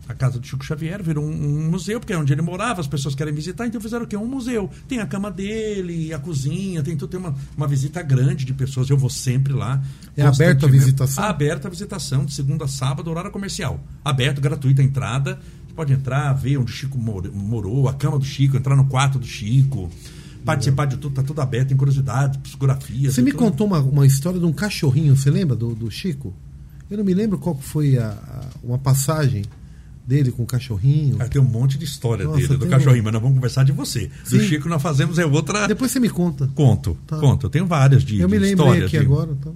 A 0.09 0.13
casa 0.13 0.39
do 0.39 0.47
Chico 0.47 0.63
Xavier 0.63 1.03
virou 1.03 1.23
um, 1.25 1.29
um 1.29 1.69
museu, 1.69 1.99
porque 1.99 2.13
é 2.13 2.17
onde 2.17 2.31
ele 2.31 2.41
morava, 2.41 2.79
as 2.79 2.87
pessoas 2.87 3.13
querem 3.13 3.33
visitar, 3.33 3.67
então 3.67 3.81
fizeram 3.81 4.05
o 4.05 4.07
quê? 4.07 4.15
Um 4.15 4.25
museu. 4.27 4.69
Tem 4.87 4.99
a 4.99 5.05
cama 5.05 5.29
dele, 5.29 6.13
a 6.13 6.19
cozinha, 6.19 6.81
tem 6.81 6.95
tudo, 6.95 7.09
tem 7.09 7.19
uma, 7.19 7.35
uma 7.57 7.67
visita 7.67 8.01
grande 8.01 8.45
de 8.45 8.53
pessoas. 8.53 8.89
Eu 8.89 8.97
vou 8.97 9.09
sempre 9.09 9.51
lá. 9.53 9.81
É 10.15 10.21
aberto 10.21 10.65
a 10.65 10.69
visitação? 10.69 11.23
Aberto 11.23 11.65
a 11.67 11.69
visitação, 11.69 12.23
de 12.25 12.33
segunda 12.33 12.65
a 12.65 12.67
sábado, 12.67 13.09
horário 13.09 13.31
comercial. 13.31 13.83
Aberto, 14.03 14.39
gratuita 14.39 14.81
a 14.81 14.85
entrada. 14.85 15.39
Você 15.67 15.73
pode 15.73 15.91
entrar, 15.93 16.31
ver 16.33 16.57
onde 16.57 16.71
o 16.71 16.75
Chico 16.75 16.97
mor- 16.97 17.29
morou, 17.33 17.89
a 17.89 17.93
cama 17.93 18.17
do 18.17 18.25
Chico, 18.25 18.55
entrar 18.55 18.75
no 18.75 18.85
quarto 18.85 19.19
do 19.19 19.25
Chico. 19.25 19.89
Participar 20.45 20.85
de 20.85 20.95
tudo, 20.95 21.15
tá 21.15 21.23
tudo 21.23 21.41
aberto, 21.41 21.67
tem 21.69 21.77
curiosidades, 21.77 22.37
psicografias. 22.37 23.13
Você 23.15 23.21
me 23.21 23.31
tudo. 23.31 23.39
contou 23.39 23.67
uma, 23.67 23.79
uma 23.79 24.05
história 24.05 24.39
de 24.39 24.45
um 24.45 24.53
cachorrinho, 24.53 25.13
você 25.17 25.29
lembra 25.29 25.55
do, 25.57 25.75
do 25.75 25.91
Chico? 25.91 26.33
Eu 26.89 26.97
não 26.97 27.03
me 27.03 27.13
lembro 27.13 27.37
qual 27.37 27.57
foi 27.57 27.97
a, 27.97 28.07
a- 28.11 28.45
uma 28.63 28.77
passagem 28.77 29.43
dele 30.07 30.31
com 30.31 30.43
o 30.43 30.45
cachorrinho. 30.45 31.17
Ah, 31.19 31.27
tem 31.27 31.41
um 31.41 31.45
monte 31.45 31.77
de 31.77 31.83
história 31.83 32.23
Nossa, 32.25 32.37
dele, 32.37 32.53
do 32.53 32.59
tem 32.59 32.69
cachorrinho, 32.69 33.03
mas 33.03 33.11
nós 33.13 33.21
vamos 33.21 33.35
conversar 33.35 33.63
de 33.65 33.73
você. 33.73 34.09
Do 34.23 34.29
Sim. 34.39 34.47
Chico 34.47 34.69
nós 34.69 34.81
fazemos 34.81 35.19
é 35.19 35.25
outra. 35.25 35.67
Depois 35.67 35.91
você 35.91 35.99
me 35.99 36.09
conta. 36.09 36.47
Conto, 36.55 36.97
Tá. 37.05 37.17
conto. 37.19 37.47
Eu 37.47 37.49
tenho 37.49 37.67
várias 37.67 38.03
de, 38.03 38.19
Eu 38.19 38.29
me 38.29 38.37
lembrei 38.37 38.51
histórias. 38.51 38.85
aqui 38.85 38.97
de- 38.99 39.05
agora. 39.05 39.35
Tá. 39.35 39.51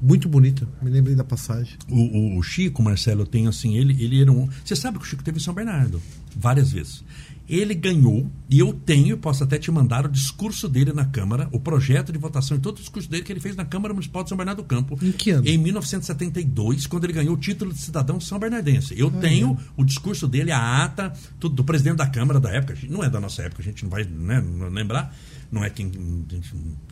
Muito 0.00 0.28
bonita. 0.28 0.68
Me 0.82 0.90
lembrei 0.90 1.16
da 1.16 1.24
passagem. 1.24 1.72
O, 1.88 1.96
o- 1.96 2.38
o 2.38 2.42
Chico, 2.42 2.82
Marcelo, 2.82 3.24
tenho 3.24 3.48
assim, 3.48 3.76
ele, 3.78 3.96
ele 4.04 4.20
era 4.20 4.30
um. 4.30 4.46
Você 4.62 4.76
sabe 4.76 4.98
que 4.98 5.04
o 5.04 5.08
Chico 5.08 5.24
teve 5.24 5.38
em 5.38 5.40
São 5.42 5.54
Bernardo, 5.54 6.02
várias 6.36 6.70
vezes. 6.70 7.02
Ele 7.48 7.74
ganhou, 7.74 8.28
e 8.50 8.58
eu 8.58 8.72
tenho, 8.72 9.16
posso 9.16 9.44
até 9.44 9.56
te 9.58 9.70
mandar 9.70 10.04
o 10.04 10.08
discurso 10.08 10.68
dele 10.68 10.92
na 10.92 11.04
Câmara, 11.04 11.48
o 11.52 11.60
projeto 11.60 12.12
de 12.12 12.18
votação 12.18 12.56
e 12.56 12.60
todo 12.60 12.76
o 12.76 12.80
discurso 12.80 13.08
dele 13.08 13.22
que 13.22 13.32
ele 13.32 13.38
fez 13.40 13.54
na 13.54 13.64
Câmara 13.64 13.94
Municipal 13.94 14.22
de 14.24 14.30
São 14.30 14.36
Bernardo 14.36 14.62
do 14.62 14.64
Campo. 14.64 14.98
Em 15.00 15.12
que 15.12 15.30
ano? 15.30 15.46
Em 15.46 15.56
1972, 15.56 16.86
quando 16.86 17.04
ele 17.04 17.12
ganhou 17.12 17.34
o 17.34 17.38
título 17.38 17.72
de 17.72 17.78
cidadão 17.78 18.20
são 18.20 18.38
bernardense. 18.38 18.94
Ah, 18.94 18.98
Eu 18.98 19.10
tenho 19.10 19.56
o 19.76 19.84
discurso 19.84 20.26
dele, 20.26 20.50
a 20.50 20.84
ata, 20.84 21.12
tudo 21.38 21.54
do 21.54 21.64
presidente 21.64 21.96
da 21.96 22.06
Câmara 22.06 22.40
da 22.40 22.50
época. 22.50 22.76
Não 22.88 23.04
é 23.04 23.08
da 23.08 23.20
nossa 23.20 23.42
época, 23.42 23.62
a 23.62 23.64
gente 23.64 23.84
não 23.84 23.90
vai 23.90 24.04
né, 24.04 24.40
não 24.40 24.68
lembrar. 24.68 25.14
Não 25.50 25.64
é 25.64 25.70
quem. 25.70 25.90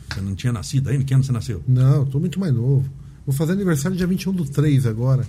Você 0.09 0.21
não 0.21 0.35
tinha 0.35 0.53
nascido 0.53 0.89
ainda? 0.89 1.03
Que 1.03 1.13
ano 1.13 1.23
você 1.23 1.31
nasceu? 1.31 1.61
Não, 1.67 2.05
tô 2.05 2.19
muito 2.19 2.39
mais 2.39 2.53
novo. 2.53 2.89
Vou 3.25 3.35
fazer 3.35 3.53
aniversário 3.53 3.97
dia 3.97 4.07
21 4.07 4.31
do 4.31 4.45
3 4.45 4.85
agora. 4.85 5.25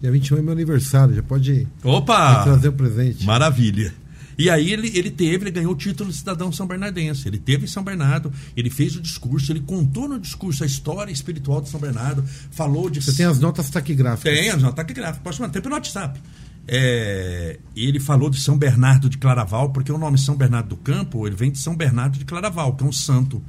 Dia 0.00 0.10
21 0.10 0.38
é 0.38 0.42
meu 0.42 0.52
aniversário, 0.52 1.14
já 1.14 1.22
pode 1.22 1.66
Opa! 1.84 2.42
trazer 2.44 2.68
o 2.68 2.72
presente. 2.72 3.24
Maravilha. 3.24 3.92
E 4.36 4.48
aí 4.50 4.72
ele, 4.72 4.90
ele 4.96 5.10
teve, 5.10 5.44
ele 5.44 5.50
ganhou 5.50 5.72
o 5.72 5.76
título 5.76 6.10
de 6.10 6.16
cidadão 6.16 6.52
são 6.52 6.66
bernardense. 6.66 7.28
Ele 7.28 7.38
teve 7.38 7.64
em 7.64 7.68
São 7.68 7.82
Bernardo, 7.82 8.32
ele 8.56 8.70
fez 8.70 8.96
o 8.96 9.00
discurso, 9.00 9.52
ele 9.52 9.60
contou 9.60 10.08
no 10.08 10.18
discurso 10.18 10.62
a 10.62 10.66
história 10.66 11.12
espiritual 11.12 11.60
de 11.60 11.68
São 11.68 11.80
Bernardo, 11.80 12.24
falou 12.50 12.88
de. 12.88 13.02
Você 13.02 13.12
tem 13.12 13.26
as 13.26 13.38
notas 13.38 13.70
taquigráficas. 13.70 14.32
Tem, 14.32 14.50
as 14.50 14.62
notas 14.62 14.84
gráficas. 14.86 15.22
Posso 15.22 15.40
mandar, 15.40 15.52
tem 15.52 15.62
pelo 15.62 15.74
WhatsApp. 15.74 16.20
É, 16.66 17.58
ele 17.74 17.98
falou 17.98 18.30
de 18.30 18.40
São 18.40 18.56
Bernardo 18.56 19.08
de 19.08 19.18
Claraval, 19.18 19.70
porque 19.70 19.90
o 19.90 19.98
nome 19.98 20.16
São 20.16 20.36
Bernardo 20.36 20.68
do 20.68 20.76
Campo 20.76 21.26
ele 21.26 21.34
vem 21.34 21.50
de 21.50 21.58
São 21.58 21.74
Bernardo 21.74 22.18
de 22.18 22.24
Claraval, 22.24 22.74
que 22.74 22.84
é 22.84 22.86
um 22.86 22.92
santo. 22.92 23.42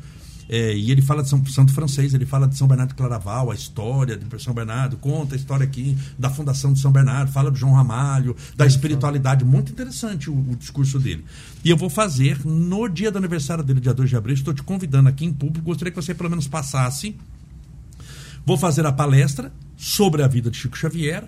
É, 0.55 0.71
e 0.71 0.91
ele 0.91 1.01
fala 1.01 1.23
de 1.23 1.29
São 1.29 1.43
Santo 1.47 1.73
Francês, 1.73 2.13
ele 2.13 2.27
fala 2.27 2.47
de 2.47 2.55
São 2.55 2.67
Bernardo 2.67 2.89
de 2.89 2.95
Claraval, 2.95 3.49
a 3.49 3.55
história 3.55 4.15
de 4.15 4.43
São 4.43 4.53
Bernardo, 4.53 4.97
conta 4.97 5.33
a 5.33 5.35
história 5.35 5.63
aqui 5.63 5.97
da 6.15 6.29
fundação 6.29 6.71
de 6.71 6.79
São 6.79 6.91
Bernardo, 6.91 7.31
fala 7.31 7.49
do 7.49 7.57
João 7.57 7.73
Ramalho, 7.73 8.35
da 8.55 8.63
espiritualidade. 8.63 9.43
Muito 9.43 9.71
interessante 9.71 10.29
o, 10.29 10.35
o 10.35 10.55
discurso 10.55 10.99
dele. 10.99 11.25
E 11.65 11.71
eu 11.71 11.75
vou 11.75 11.89
fazer 11.89 12.45
no 12.45 12.87
dia 12.87 13.09
do 13.09 13.17
aniversário 13.17 13.63
dele, 13.63 13.79
dia 13.79 13.95
2 13.95 14.11
de 14.11 14.15
abril. 14.15 14.35
Estou 14.35 14.53
te 14.53 14.61
convidando 14.61 15.09
aqui 15.09 15.25
em 15.25 15.33
público. 15.33 15.65
Gostaria 15.65 15.91
que 15.91 15.99
você 15.99 16.13
pelo 16.13 16.29
menos 16.29 16.47
passasse. 16.47 17.17
Vou 18.45 18.55
fazer 18.55 18.85
a 18.85 18.91
palestra 18.91 19.51
sobre 19.75 20.21
a 20.21 20.27
vida 20.27 20.51
de 20.51 20.57
Chico 20.57 20.77
Xavier 20.77 21.25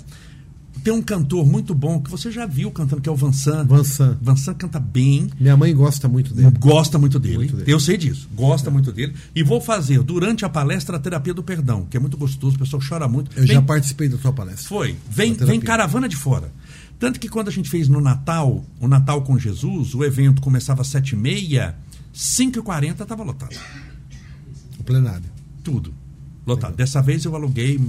tem 0.85 0.93
um 0.93 1.01
cantor 1.01 1.47
muito 1.47 1.73
bom 1.73 1.99
que 1.99 2.11
você 2.11 2.31
já 2.31 2.45
viu 2.45 2.69
cantando, 2.69 3.01
que 3.01 3.09
é 3.09 3.11
o 3.11 3.15
Vansan. 3.15 3.65
Vansan. 3.65 4.19
Vansan 4.21 4.53
canta 4.53 4.79
bem. 4.79 5.31
Minha 5.39 5.57
mãe 5.57 5.73
gosta 5.73 6.07
muito 6.07 6.31
dele. 6.31 6.51
Gosta 6.59 6.99
muito 6.99 7.19
dele. 7.19 7.37
Muito 7.37 7.55
dele. 7.55 7.73
Eu 7.73 7.79
sei 7.79 7.97
disso. 7.97 8.29
Gosta 8.35 8.69
é. 8.69 8.71
muito 8.71 8.91
dele. 8.91 9.15
E 9.33 9.41
vou 9.41 9.59
fazer, 9.59 10.03
durante 10.03 10.45
a 10.45 10.49
palestra, 10.49 10.97
a 10.97 10.99
terapia 10.99 11.33
do 11.33 11.41
perdão, 11.41 11.87
que 11.89 11.97
é 11.97 11.99
muito 11.99 12.15
gostoso, 12.15 12.55
o 12.57 12.59
pessoal 12.59 12.83
chora 12.87 13.07
muito. 13.07 13.31
Eu 13.35 13.47
vem... 13.47 13.55
já 13.55 13.63
participei 13.63 14.07
da 14.07 14.19
sua 14.19 14.31
palestra. 14.31 14.67
Foi. 14.67 14.95
Vem, 15.09 15.33
vem 15.33 15.59
caravana 15.59 16.07
de 16.07 16.15
fora. 16.15 16.53
Tanto 16.99 17.19
que 17.19 17.29
quando 17.29 17.47
a 17.47 17.51
gente 17.51 17.67
fez 17.67 17.87
no 17.87 17.99
Natal, 17.99 18.63
o 18.79 18.87
Natal 18.87 19.23
com 19.23 19.39
Jesus, 19.39 19.95
o 19.95 20.03
evento 20.03 20.39
começava 20.39 20.83
às 20.83 20.89
7h30, 20.89 21.73
5h40 22.13 23.01
estava 23.01 23.23
lotado. 23.23 23.57
O 24.77 24.83
plenário. 24.83 25.25
Tudo 25.63 26.04
lotado. 26.45 26.71
Legal. 26.71 26.77
Dessa 26.77 27.01
vez 27.01 27.25
eu 27.25 27.35
aluguei 27.35 27.79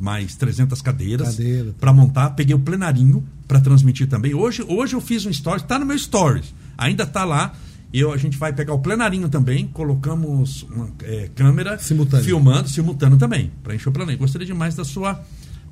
mais 0.00 0.34
300 0.36 0.80
cadeiras 0.82 1.36
Cadeira, 1.36 1.74
para 1.80 1.92
montar, 1.92 2.30
peguei 2.30 2.54
o 2.54 2.58
plenarinho 2.58 3.24
para 3.48 3.60
transmitir 3.60 4.08
também. 4.08 4.34
Hoje, 4.34 4.64
hoje 4.68 4.94
eu 4.94 5.00
fiz 5.00 5.24
um 5.26 5.32
stories, 5.32 5.62
está 5.62 5.78
no 5.78 5.86
meu 5.86 5.98
stories, 5.98 6.54
ainda 6.76 7.04
está 7.04 7.24
lá. 7.24 7.52
Eu, 7.92 8.10
a 8.10 8.16
gente 8.16 8.38
vai 8.38 8.52
pegar 8.54 8.72
o 8.72 8.78
plenarinho 8.78 9.28
também, 9.28 9.66
colocamos 9.66 10.62
uma 10.62 10.88
é, 11.02 11.28
câmera 11.34 11.78
simultâneo. 11.78 12.24
filmando, 12.24 12.68
simultâneo 12.68 13.18
também, 13.18 13.52
para 13.62 13.74
encher 13.74 13.90
o 13.90 13.92
plenarinho. 13.92 14.18
Gostaria 14.18 14.46
demais 14.46 14.74
da 14.74 14.82
sua, 14.82 15.22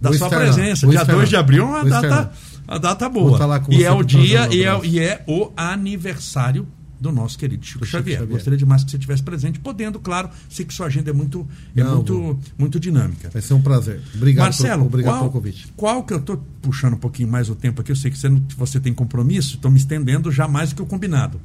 da 0.00 0.12
sua 0.12 0.28
presença. 0.28 0.86
Dia 0.86 1.02
2 1.02 1.30
de 1.30 1.36
abril 1.36 1.62
é 1.62 1.66
uma 1.66 1.84
data, 1.84 2.32
uma 2.68 2.78
data 2.78 3.08
boa. 3.08 3.38
Tá 3.38 3.62
e 3.70 3.84
é 3.84 3.90
o 3.90 4.02
dia, 4.02 4.48
e 4.52 4.64
é, 4.64 4.80
e 4.84 4.98
é 4.98 5.24
o 5.26 5.50
aniversário 5.56 6.68
do 7.00 7.10
nosso 7.10 7.38
querido 7.38 7.64
Chico, 7.64 7.84
Chico 7.84 7.98
Xavier. 7.98 8.18
Xavier. 8.18 8.36
Gostaria 8.36 8.58
demais 8.58 8.84
que 8.84 8.90
você 8.90 8.98
estivesse 8.98 9.22
presente, 9.22 9.58
podendo, 9.58 9.98
claro, 9.98 10.28
sei 10.48 10.66
que 10.66 10.74
sua 10.74 10.86
agenda 10.86 11.10
é 11.10 11.12
muito, 11.12 11.48
é 11.74 11.82
Não, 11.82 11.96
muito, 11.96 12.38
muito 12.58 12.78
dinâmica. 12.78 13.30
Vai 13.30 13.40
ser 13.40 13.54
um 13.54 13.62
prazer. 13.62 14.02
Obrigado, 14.14 14.44
Marcelo, 14.44 14.82
por, 14.82 14.86
obrigado 14.88 15.12
qual, 15.12 15.20
pelo 15.20 15.32
convite. 15.32 15.72
Qual 15.74 16.04
que 16.04 16.12
eu 16.12 16.18
estou 16.18 16.44
puxando 16.60 16.94
um 16.94 16.98
pouquinho 16.98 17.28
mais 17.28 17.48
o 17.48 17.54
tempo 17.54 17.80
aqui, 17.80 17.90
eu 17.90 17.96
sei 17.96 18.10
que 18.10 18.18
você, 18.18 18.28
você 18.56 18.78
tem 18.78 18.92
compromisso, 18.92 19.56
estou 19.56 19.70
me 19.70 19.78
estendendo 19.78 20.30
já 20.30 20.46
mais 20.46 20.70
do 20.70 20.76
que 20.76 20.82
o 20.82 20.86
combinado. 20.86 21.40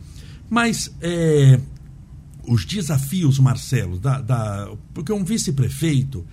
Mas 0.50 0.94
é, 1.02 1.60
os 2.46 2.66
desafios, 2.66 3.40
Marcelo, 3.40 3.98
da, 3.98 4.20
da 4.20 4.72
porque 4.94 5.14
um 5.14 5.24
vice-prefeito, 5.24 6.26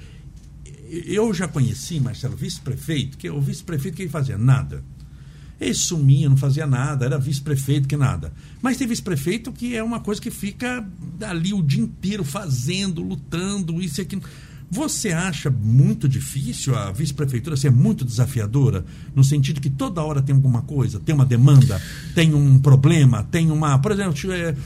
eu 0.91 1.33
já 1.33 1.47
conheci, 1.47 2.01
Marcelo, 2.01 2.37
vice-prefeito, 2.37 3.17
que 3.17 3.31
o 3.31 3.41
vice-prefeito 3.41 3.97
que 3.97 4.03
ele 4.03 4.11
fazia 4.11 4.37
nada 4.37 4.83
ele 5.63 5.75
sumia, 5.75 6.29
não 6.29 6.37
fazia 6.37 6.67
nada, 6.67 7.05
era 7.05 7.19
vice-prefeito 7.19 7.89
que 7.89 7.97
nada. 7.97 8.33
Mas 8.61 8.77
tem 8.77 8.87
vice-prefeito 8.87 9.53
que 9.53 9.77
é 9.77 9.83
uma 9.83 10.01
coisa 10.01 10.21
que 10.21 10.31
fica 10.31 10.87
ali 11.21 11.55
o 11.55 11.63
dia 11.63 11.83
inteiro 11.83 12.25
fazendo, 12.25 13.03
lutando, 13.03 13.81
isso 13.81 14.01
e 14.01 14.03
aquilo. 14.03 14.23
Você 14.71 15.11
acha 15.13 15.51
muito 15.51 16.09
difícil 16.09 16.75
a 16.75 16.91
vice-prefeitura 16.91 17.57
ser 17.57 17.71
muito 17.71 18.05
desafiadora, 18.05 18.85
no 19.15 19.23
sentido 19.23 19.61
que 19.61 19.69
toda 19.69 20.03
hora 20.03 20.23
tem 20.23 20.35
alguma 20.35 20.63
coisa, 20.63 20.99
tem 20.99 21.15
uma 21.15 21.27
demanda, 21.27 21.81
tem 22.15 22.33
um 22.35 22.59
problema, 22.59 23.23
tem 23.25 23.51
uma. 23.51 23.79
Por 23.79 23.93
exemplo, 23.93 24.33
é, 24.33 24.57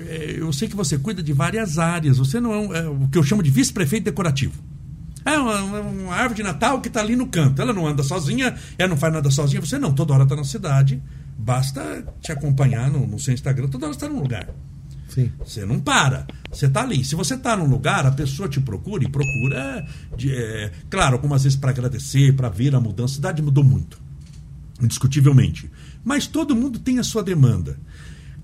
é, 0.00 0.34
eu 0.36 0.52
sei 0.52 0.66
que 0.66 0.74
você 0.74 0.98
cuida 0.98 1.22
de 1.22 1.32
várias 1.32 1.78
áreas, 1.78 2.18
você 2.18 2.40
não 2.40 2.52
é, 2.52 2.58
um, 2.58 2.74
é 2.74 2.88
o 2.88 3.08
que 3.08 3.16
eu 3.16 3.22
chamo 3.22 3.42
de 3.42 3.50
vice-prefeito 3.50 4.04
decorativo. 4.04 4.73
É 5.24 5.38
uma, 5.38 5.80
uma 5.80 6.14
árvore 6.14 6.34
de 6.34 6.42
Natal 6.42 6.80
que 6.80 6.88
está 6.88 7.00
ali 7.00 7.16
no 7.16 7.26
canto. 7.26 7.60
Ela 7.60 7.72
não 7.72 7.86
anda 7.86 8.02
sozinha, 8.02 8.54
ela 8.76 8.88
não 8.88 8.96
faz 8.96 9.12
nada 9.12 9.30
sozinha. 9.30 9.60
Você 9.60 9.78
não, 9.78 9.94
toda 9.94 10.12
hora 10.12 10.24
está 10.24 10.36
na 10.36 10.44
cidade. 10.44 11.02
Basta 11.36 12.04
te 12.20 12.30
acompanhar 12.30 12.90
no, 12.90 13.06
no 13.06 13.18
seu 13.18 13.32
Instagram, 13.32 13.68
toda 13.68 13.86
hora 13.86 13.94
está 13.94 14.08
num 14.08 14.20
lugar. 14.20 14.48
Sim. 15.08 15.30
Você 15.38 15.64
não 15.64 15.78
para. 15.78 16.26
Você 16.50 16.66
está 16.66 16.82
ali. 16.82 17.04
Se 17.04 17.14
você 17.14 17.34
está 17.34 17.56
num 17.56 17.66
lugar, 17.66 18.04
a 18.04 18.10
pessoa 18.10 18.48
te 18.48 18.60
procura 18.60 19.04
e 19.04 19.08
procura, 19.08 19.86
de, 20.16 20.34
é, 20.34 20.72
claro, 20.90 21.14
algumas 21.14 21.44
vezes 21.44 21.56
para 21.56 21.70
agradecer, 21.70 22.34
para 22.34 22.48
ver 22.48 22.74
a 22.74 22.80
mudança. 22.80 23.12
A 23.12 23.16
cidade 23.16 23.42
mudou 23.42 23.62
muito, 23.62 24.00
indiscutivelmente. 24.82 25.70
Mas 26.04 26.26
todo 26.26 26.56
mundo 26.56 26.78
tem 26.78 26.98
a 26.98 27.04
sua 27.04 27.22
demanda 27.22 27.78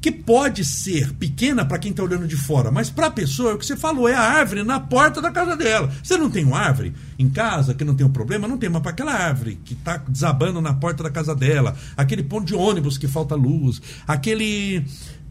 que 0.01 0.11
pode 0.11 0.64
ser 0.64 1.12
pequena 1.14 1.64
para 1.64 1.78
quem 1.78 1.90
está 1.90 2.03
olhando 2.03 2.26
de 2.26 2.36
fora, 2.36 2.70
mas 2.70 2.88
para 2.88 3.09
a 3.09 3.11
pessoa, 3.11 3.51
é 3.51 3.55
o 3.55 3.59
que 3.59 3.66
você 3.66 3.76
falou, 3.76 4.09
é 4.09 4.14
a 4.14 4.20
árvore 4.20 4.64
na 4.64 4.80
porta 4.80 5.20
da 5.20 5.30
casa 5.30 5.57
dela. 5.57 5.92
Você 6.03 6.16
não 6.16 6.30
tem 6.30 6.44
uma 6.44 6.59
árvore 6.59 6.94
em 7.18 7.28
casa 7.28 7.74
que 7.74 7.84
não 7.84 7.94
tem 7.94 8.07
um 8.07 8.11
problema? 8.11 8.48
Não 8.48 8.57
tem, 8.57 8.70
mas 8.70 8.80
para 8.80 8.92
aquela 8.92 9.12
árvore 9.12 9.59
que 9.62 9.74
está 9.74 9.98
desabando 10.09 10.61
na 10.61 10.72
porta 10.72 11.03
da 11.03 11.11
casa 11.11 11.34
dela, 11.34 11.76
aquele 11.96 12.22
ponto 12.22 12.46
de 12.46 12.55
ônibus 12.55 12.96
que 12.96 13.07
falta 13.07 13.34
luz, 13.34 13.80
aquele. 14.09 14.84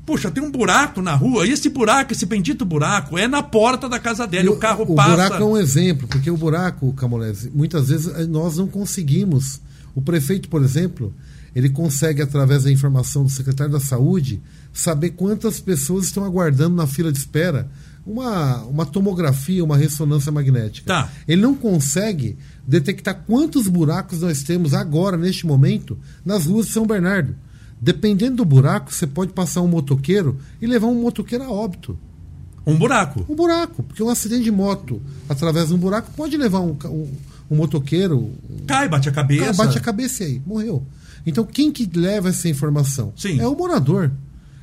Puxa, 0.05 0.31
tem 0.31 0.43
um 0.43 0.49
buraco 0.49 1.03
na 1.03 1.13
rua, 1.13 1.45
e 1.45 1.51
esse 1.51 1.69
buraco, 1.69 2.13
esse 2.13 2.25
bendito 2.25 2.65
buraco, 2.65 3.15
é 3.15 3.27
na 3.27 3.43
porta 3.43 3.87
da 3.87 3.99
casa 3.99 4.25
dela, 4.25 4.45
e 4.45 4.49
o, 4.49 4.55
carro 4.57 4.83
o 4.87 4.95
passa. 4.95 5.09
O 5.09 5.15
buraco 5.15 5.35
é 5.35 5.45
um 5.45 5.57
exemplo, 5.57 6.07
porque 6.07 6.31
o 6.31 6.37
buraco, 6.37 6.91
Camolese, 6.93 7.51
muitas 7.53 7.89
vezes 7.89 8.07
eh, 8.15 8.25
nós 8.25 8.57
não 8.57 8.67
conseguimos. 8.67 9.61
O 9.93 10.01
prefeito, 10.01 10.49
por 10.49 10.63
exemplo, 10.63 11.13
ele 11.55 11.69
consegue, 11.69 12.21
através 12.21 12.63
da 12.63 12.71
informação 12.71 13.23
do 13.23 13.29
secretário 13.29 13.71
da 13.71 13.79
Saúde, 13.79 14.41
saber 14.79 15.11
quantas 15.11 15.59
pessoas 15.59 16.05
estão 16.05 16.23
aguardando 16.23 16.75
na 16.75 16.87
fila 16.87 17.11
de 17.11 17.17
espera 17.17 17.69
uma, 18.05 18.63
uma 18.63 18.85
tomografia, 18.85 19.63
uma 19.63 19.77
ressonância 19.77 20.31
magnética. 20.31 20.87
Tá. 20.87 21.11
Ele 21.27 21.41
não 21.41 21.53
consegue 21.53 22.37
detectar 22.67 23.23
quantos 23.27 23.67
buracos 23.67 24.21
nós 24.21 24.41
temos 24.41 24.73
agora, 24.73 25.17
neste 25.17 25.45
momento, 25.45 25.97
nas 26.25 26.45
ruas 26.45 26.67
de 26.67 26.73
São 26.73 26.85
Bernardo. 26.85 27.35
Dependendo 27.79 28.37
do 28.37 28.45
buraco, 28.45 28.93
você 28.93 29.05
pode 29.05 29.31
passar 29.31 29.61
um 29.61 29.67
motoqueiro 29.67 30.37
e 30.61 30.67
levar 30.67 30.87
um 30.87 31.01
motoqueiro 31.01 31.43
a 31.43 31.51
óbito. 31.51 31.97
Um 32.65 32.75
buraco? 32.77 33.25
Um 33.29 33.35
buraco, 33.35 33.83
porque 33.83 34.03
um 34.03 34.09
acidente 34.09 34.43
de 34.43 34.51
moto 34.51 35.01
através 35.27 35.69
de 35.69 35.73
um 35.73 35.77
buraco 35.77 36.11
pode 36.15 36.35
levar 36.35 36.59
um, 36.59 36.75
um, 36.85 37.07
um 37.49 37.55
motoqueiro. 37.55 38.31
Cai, 38.67 38.89
bate 38.89 39.07
a 39.07 39.11
cabeça. 39.11 39.45
Cai, 39.45 39.53
bate 39.53 39.77
a 39.77 39.81
cabeça 39.81 40.23
e 40.23 40.27
aí, 40.27 40.41
morreu. 40.45 40.85
Então 41.25 41.45
quem 41.45 41.71
que 41.71 41.89
leva 41.93 42.29
essa 42.29 42.49
informação? 42.49 43.13
Sim. 43.15 43.39
É 43.39 43.47
o 43.47 43.55
morador. 43.55 44.11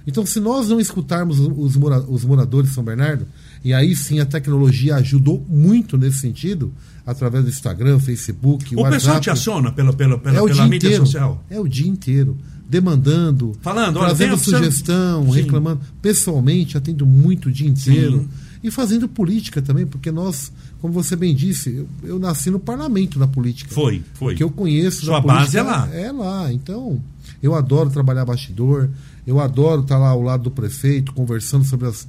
Então, 0.07 0.24
se 0.24 0.38
nós 0.38 0.68
não 0.68 0.78
escutarmos 0.78 1.40
os, 1.40 1.76
mora 1.76 2.00
os 2.00 2.24
moradores 2.24 2.68
de 2.70 2.74
São 2.74 2.84
Bernardo, 2.84 3.26
e 3.64 3.74
aí 3.74 3.96
sim 3.96 4.20
a 4.20 4.26
tecnologia 4.26 4.96
ajudou 4.96 5.44
muito 5.48 5.98
nesse 5.98 6.18
sentido, 6.18 6.72
através 7.04 7.44
do 7.44 7.50
Instagram, 7.50 7.98
Facebook, 7.98 8.74
o 8.74 8.80
WhatsApp. 8.80 8.96
O 8.96 9.00
pessoal 9.00 9.20
te 9.20 9.30
aciona 9.30 9.72
pela, 9.72 9.92
pela, 9.92 10.18
pela, 10.18 10.38
é 10.38 10.46
pela 10.46 10.64
mídia 10.68 10.88
inteiro, 10.88 11.07
social? 11.07 11.44
É 11.50 11.59
o 11.59 11.66
dia 11.66 11.88
inteiro. 11.88 12.36
Demandando, 12.68 13.52
Falando, 13.61 14.00
trazendo 14.00 14.36
sugestão, 14.36 15.30
reclamando. 15.30 15.80
Pessoalmente, 16.02 16.76
atendo 16.76 17.07
muito 17.07 17.48
o 17.48 17.52
dia 17.52 17.68
inteiro. 17.68 18.20
Sim. 18.20 18.28
E 18.64 18.70
fazendo 18.72 19.07
política 19.07 19.62
também, 19.62 19.86
porque 19.86 20.11
nós, 20.11 20.50
como 20.80 20.92
você 20.92 21.14
bem 21.14 21.32
disse, 21.32 21.76
eu, 21.76 21.88
eu 22.02 22.18
nasci 22.18 22.50
no 22.50 22.59
parlamento 22.59 23.20
da 23.20 23.28
política. 23.28 23.72
Foi, 23.72 24.02
foi. 24.14 24.34
Que 24.34 24.42
eu 24.42 24.50
conheço. 24.50 25.04
Sua 25.04 25.20
base 25.20 25.57
é 25.57 25.62
lá. 25.62 25.88
É 25.92 26.11
lá. 26.11 26.52
Então, 26.52 27.00
eu 27.40 27.54
adoro 27.54 27.90
trabalhar 27.90 28.24
bastidor, 28.24 28.90
eu 29.27 29.41
adoro 29.41 29.83
estar 29.83 29.99
lá 29.99 30.09
ao 30.09 30.22
lado 30.22 30.45
do 30.45 30.51
prefeito, 30.51 31.12
conversando 31.12 31.64
sobre 31.64 31.89
as, 31.89 32.07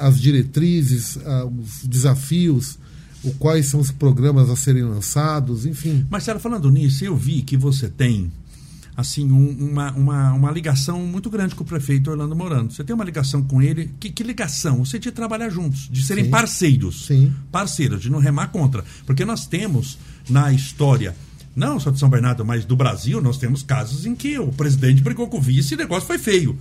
as 0.00 0.20
diretrizes, 0.20 1.16
os 1.16 1.86
desafios, 1.86 2.78
o, 3.22 3.32
quais 3.34 3.66
são 3.66 3.80
os 3.80 3.90
programas 3.90 4.50
a 4.50 4.56
serem 4.56 4.82
lançados, 4.82 5.66
enfim. 5.66 6.06
Marcelo, 6.10 6.40
falando 6.40 6.70
nisso, 6.70 7.04
eu 7.04 7.16
vi 7.16 7.42
que 7.42 7.56
você 7.56 7.88
tem 7.88 8.30
assim 8.96 9.30
um, 9.30 9.70
uma, 9.70 9.92
uma, 9.92 10.32
uma 10.32 10.50
ligação 10.50 10.98
muito 11.06 11.30
grande 11.30 11.54
com 11.54 11.62
o 11.62 11.66
prefeito 11.66 12.10
Orlando 12.10 12.34
Morando. 12.34 12.72
Você 12.72 12.82
tem 12.82 12.92
uma 12.92 13.04
ligação 13.04 13.44
com 13.44 13.62
ele. 13.62 13.92
Que, 14.00 14.10
que 14.10 14.24
ligação? 14.24 14.84
Você 14.84 14.98
de 14.98 15.12
trabalhar 15.12 15.50
juntos, 15.50 15.88
de 15.88 16.02
serem 16.02 16.24
Sim. 16.24 16.30
parceiros. 16.30 17.06
Sim. 17.06 17.32
Parceiros, 17.52 18.02
de 18.02 18.10
não 18.10 18.18
remar 18.18 18.48
contra. 18.48 18.84
Porque 19.06 19.24
nós 19.24 19.46
temos 19.46 19.96
na 20.28 20.52
história 20.52 21.14
não 21.58 21.80
só 21.80 21.90
de 21.90 21.98
São 21.98 22.08
Bernardo, 22.08 22.44
mas 22.44 22.64
do 22.64 22.76
Brasil, 22.76 23.20
nós 23.20 23.36
temos 23.36 23.62
casos 23.62 24.06
em 24.06 24.14
que 24.14 24.38
o 24.38 24.52
presidente 24.52 25.02
brigou 25.02 25.26
com 25.26 25.38
o 25.38 25.40
vice 25.40 25.74
e 25.74 25.76
o 25.76 25.78
negócio 25.78 26.06
foi 26.06 26.16
feio. 26.16 26.56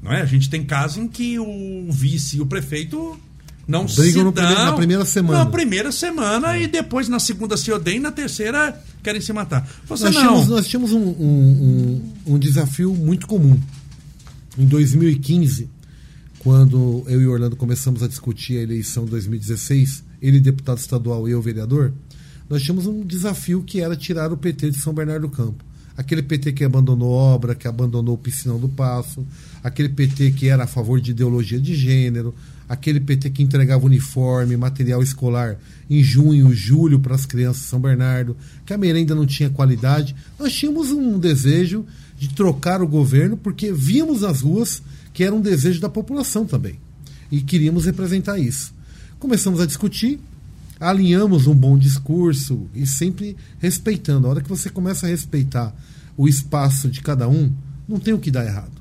Não 0.00 0.12
é? 0.12 0.22
A 0.22 0.26
gente 0.26 0.48
tem 0.48 0.64
casos 0.64 0.98
em 0.98 1.08
que 1.08 1.38
o 1.38 1.90
vice 1.90 2.36
e 2.36 2.40
o 2.40 2.46
prefeito 2.46 3.18
não 3.66 3.84
Brigam 3.86 4.04
se 4.04 4.12
dão 4.12 4.32
primeiro, 4.32 4.64
na 4.64 4.72
primeira 4.72 5.04
semana. 5.04 5.38
Na 5.44 5.50
primeira 5.50 5.92
semana 5.92 6.56
é. 6.56 6.62
e 6.62 6.66
depois 6.68 7.08
na 7.08 7.18
segunda 7.18 7.56
se 7.56 7.72
odeiam 7.72 7.96
e 7.96 8.00
na 8.00 8.12
terceira 8.12 8.80
querem 9.02 9.20
se 9.20 9.32
matar. 9.32 9.68
Você 9.88 10.04
nós 10.04 10.14
não. 10.14 10.22
Tínhamos, 10.22 10.48
nós 10.48 10.68
tínhamos 10.68 10.92
um, 10.92 11.00
um, 11.00 12.02
um, 12.26 12.34
um 12.34 12.38
desafio 12.38 12.94
muito 12.94 13.26
comum. 13.26 13.60
Em 14.56 14.64
2015, 14.64 15.68
quando 16.38 17.02
eu 17.08 17.20
e 17.20 17.26
Orlando 17.26 17.56
começamos 17.56 18.04
a 18.04 18.08
discutir 18.08 18.58
a 18.58 18.62
eleição 18.62 19.04
de 19.04 19.10
2016, 19.10 20.04
ele 20.22 20.38
deputado 20.38 20.78
estadual 20.78 21.28
e 21.28 21.32
eu 21.32 21.42
vereador, 21.42 21.92
nós 22.48 22.62
tínhamos 22.62 22.86
um 22.86 23.04
desafio 23.04 23.62
que 23.62 23.80
era 23.80 23.96
tirar 23.96 24.32
o 24.32 24.36
PT 24.36 24.70
de 24.70 24.78
São 24.78 24.92
Bernardo 24.92 25.28
do 25.28 25.34
Campo. 25.34 25.64
aquele 25.96 26.22
PT 26.22 26.52
que 26.52 26.62
abandonou 26.62 27.10
obra, 27.10 27.54
que 27.54 27.66
abandonou 27.66 28.14
o 28.14 28.18
piscinão 28.18 28.60
do 28.60 28.68
Passo, 28.68 29.26
aquele 29.64 29.88
PT 29.88 30.32
que 30.32 30.48
era 30.48 30.64
a 30.64 30.66
favor 30.66 31.00
de 31.00 31.12
ideologia 31.12 31.58
de 31.58 31.74
gênero, 31.74 32.34
aquele 32.68 33.00
PT 33.00 33.30
que 33.30 33.42
entregava 33.42 33.86
uniforme, 33.86 34.56
material 34.58 35.02
escolar 35.02 35.56
em 35.88 36.02
junho, 36.02 36.52
julho 36.52 37.00
para 37.00 37.14
as 37.14 37.24
crianças 37.24 37.62
de 37.62 37.68
São 37.68 37.80
Bernardo, 37.80 38.36
que 38.66 38.74
a 38.74 38.78
merenda 38.78 39.14
não 39.14 39.24
tinha 39.24 39.48
qualidade. 39.48 40.14
Nós 40.38 40.52
tínhamos 40.52 40.90
um 40.90 41.18
desejo 41.18 41.86
de 42.18 42.28
trocar 42.28 42.82
o 42.82 42.88
governo 42.88 43.36
porque 43.36 43.72
víamos 43.72 44.20
nas 44.20 44.42
ruas 44.42 44.82
que 45.12 45.24
era 45.24 45.34
um 45.34 45.40
desejo 45.40 45.80
da 45.80 45.88
população 45.88 46.44
também. 46.44 46.78
E 47.30 47.40
queríamos 47.40 47.86
representar 47.86 48.38
isso. 48.38 48.74
Começamos 49.18 49.60
a 49.60 49.66
discutir, 49.66 50.20
alinhamos 50.78 51.46
um 51.46 51.54
bom 51.54 51.78
discurso 51.78 52.68
e 52.74 52.86
sempre 52.86 53.36
respeitando. 53.58 54.26
A 54.26 54.30
hora 54.30 54.40
que 54.40 54.48
você 54.48 54.68
começa 54.68 55.06
a 55.06 55.08
respeitar 55.08 55.74
o 56.16 56.28
espaço 56.28 56.88
de 56.88 57.00
cada 57.00 57.28
um, 57.28 57.52
não 57.88 57.98
tem 57.98 58.14
o 58.14 58.18
que 58.18 58.30
dar 58.30 58.44
errado. 58.44 58.72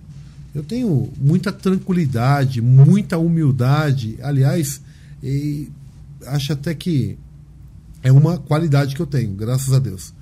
Eu 0.53 0.63
tenho 0.63 1.11
muita 1.19 1.51
tranquilidade, 1.51 2.61
muita 2.61 3.17
humildade. 3.17 4.17
Aliás, 4.21 4.81
acho 6.27 6.53
até 6.53 6.73
que 6.73 7.17
é 8.01 8.11
uma 8.11 8.37
qualidade 8.37 8.95
que 8.95 9.01
eu 9.01 9.07
tenho, 9.07 9.33
graças 9.33 9.73
a 9.73 9.79
Deus. 9.79 10.13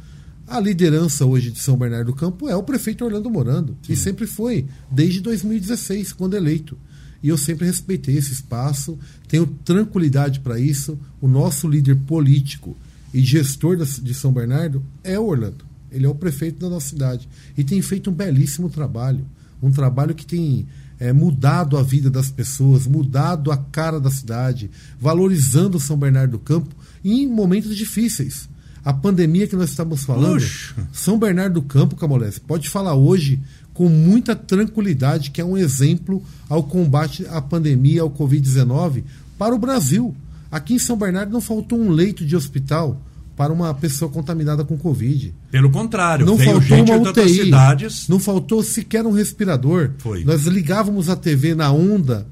A 0.47 0.59
liderança 0.59 1.25
hoje 1.25 1.51
de 1.51 1.59
São 1.59 1.77
Bernardo 1.77 2.07
do 2.07 2.15
Campo 2.15 2.49
é 2.49 2.55
o 2.55 2.63
prefeito 2.63 3.05
Orlando 3.05 3.29
Morando, 3.29 3.77
Sim. 3.85 3.93
e 3.93 3.95
sempre 3.95 4.27
foi, 4.27 4.65
desde 4.91 5.21
2016, 5.21 6.13
quando 6.13 6.35
eleito. 6.35 6.77
E 7.23 7.29
eu 7.29 7.37
sempre 7.37 7.65
respeitei 7.65 8.17
esse 8.17 8.33
espaço, 8.33 8.99
tenho 9.27 9.47
tranquilidade 9.47 10.41
para 10.41 10.59
isso. 10.59 10.99
O 11.21 11.27
nosso 11.27 11.67
líder 11.67 11.95
político 11.95 12.77
e 13.13 13.21
gestor 13.21 13.77
de 13.77 14.13
São 14.13 14.31
Bernardo 14.33 14.83
é 15.03 15.17
o 15.17 15.25
Orlando. 15.25 15.65
Ele 15.89 16.05
é 16.05 16.09
o 16.09 16.15
prefeito 16.15 16.59
da 16.59 16.69
nossa 16.69 16.89
cidade 16.89 17.29
e 17.57 17.63
tem 17.63 17.81
feito 17.81 18.09
um 18.09 18.13
belíssimo 18.13 18.69
trabalho 18.69 19.25
um 19.63 19.71
trabalho 19.71 20.13
que 20.13 20.25
tem 20.25 20.67
é, 20.99 21.13
mudado 21.13 21.77
a 21.77 21.81
vida 21.81 22.09
das 22.09 22.29
pessoas, 22.29 22.85
mudado 22.85 23.49
a 23.49 23.57
cara 23.57 23.99
da 23.99 24.11
cidade, 24.11 24.69
valorizando 24.99 25.79
São 25.79 25.97
Bernardo 25.97 26.31
do 26.31 26.39
Campo 26.39 26.75
em 27.03 27.25
momentos 27.27 27.75
difíceis. 27.75 28.49
A 28.83 28.93
pandemia 28.93 29.47
que 29.47 29.55
nós 29.55 29.69
estamos 29.69 30.03
falando, 30.03 30.41
Puxa. 30.41 30.75
São 30.91 31.17
Bernardo 31.17 31.53
do 31.53 31.61
Campo, 31.61 31.95
Camolés, 31.95 32.37
pode 32.37 32.69
falar 32.69 32.95
hoje 32.95 33.39
com 33.73 33.89
muita 33.89 34.35
tranquilidade 34.35 35.31
que 35.31 35.41
é 35.41 35.45
um 35.45 35.57
exemplo 35.57 36.23
ao 36.47 36.63
combate 36.63 37.25
à 37.29 37.41
pandemia, 37.41 38.01
ao 38.01 38.09
Covid-19 38.09 39.03
para 39.37 39.55
o 39.55 39.57
Brasil. 39.57 40.15
Aqui 40.51 40.75
em 40.75 40.79
São 40.79 40.95
Bernardo 40.95 41.31
não 41.31 41.41
faltou 41.41 41.79
um 41.79 41.89
leito 41.89 42.25
de 42.25 42.35
hospital 42.35 43.01
para 43.35 43.51
uma 43.51 43.73
pessoa 43.73 44.11
contaminada 44.11 44.63
com 44.63 44.77
Covid. 44.77 45.33
Pelo 45.49 45.71
contrário, 45.71 46.25
não 46.25 46.37
faltou 46.37 46.83
uma 46.83 47.09
UTI, 47.09 47.45
cidades. 47.45 48.07
Não 48.07 48.19
faltou 48.19 48.61
sequer 48.61 49.05
um 49.05 49.11
respirador. 49.11 49.91
Foi. 49.97 50.23
Nós 50.23 50.43
ligávamos 50.43 51.09
a 51.09 51.15
TV 51.15 51.55
na 51.55 51.71
onda 51.71 52.27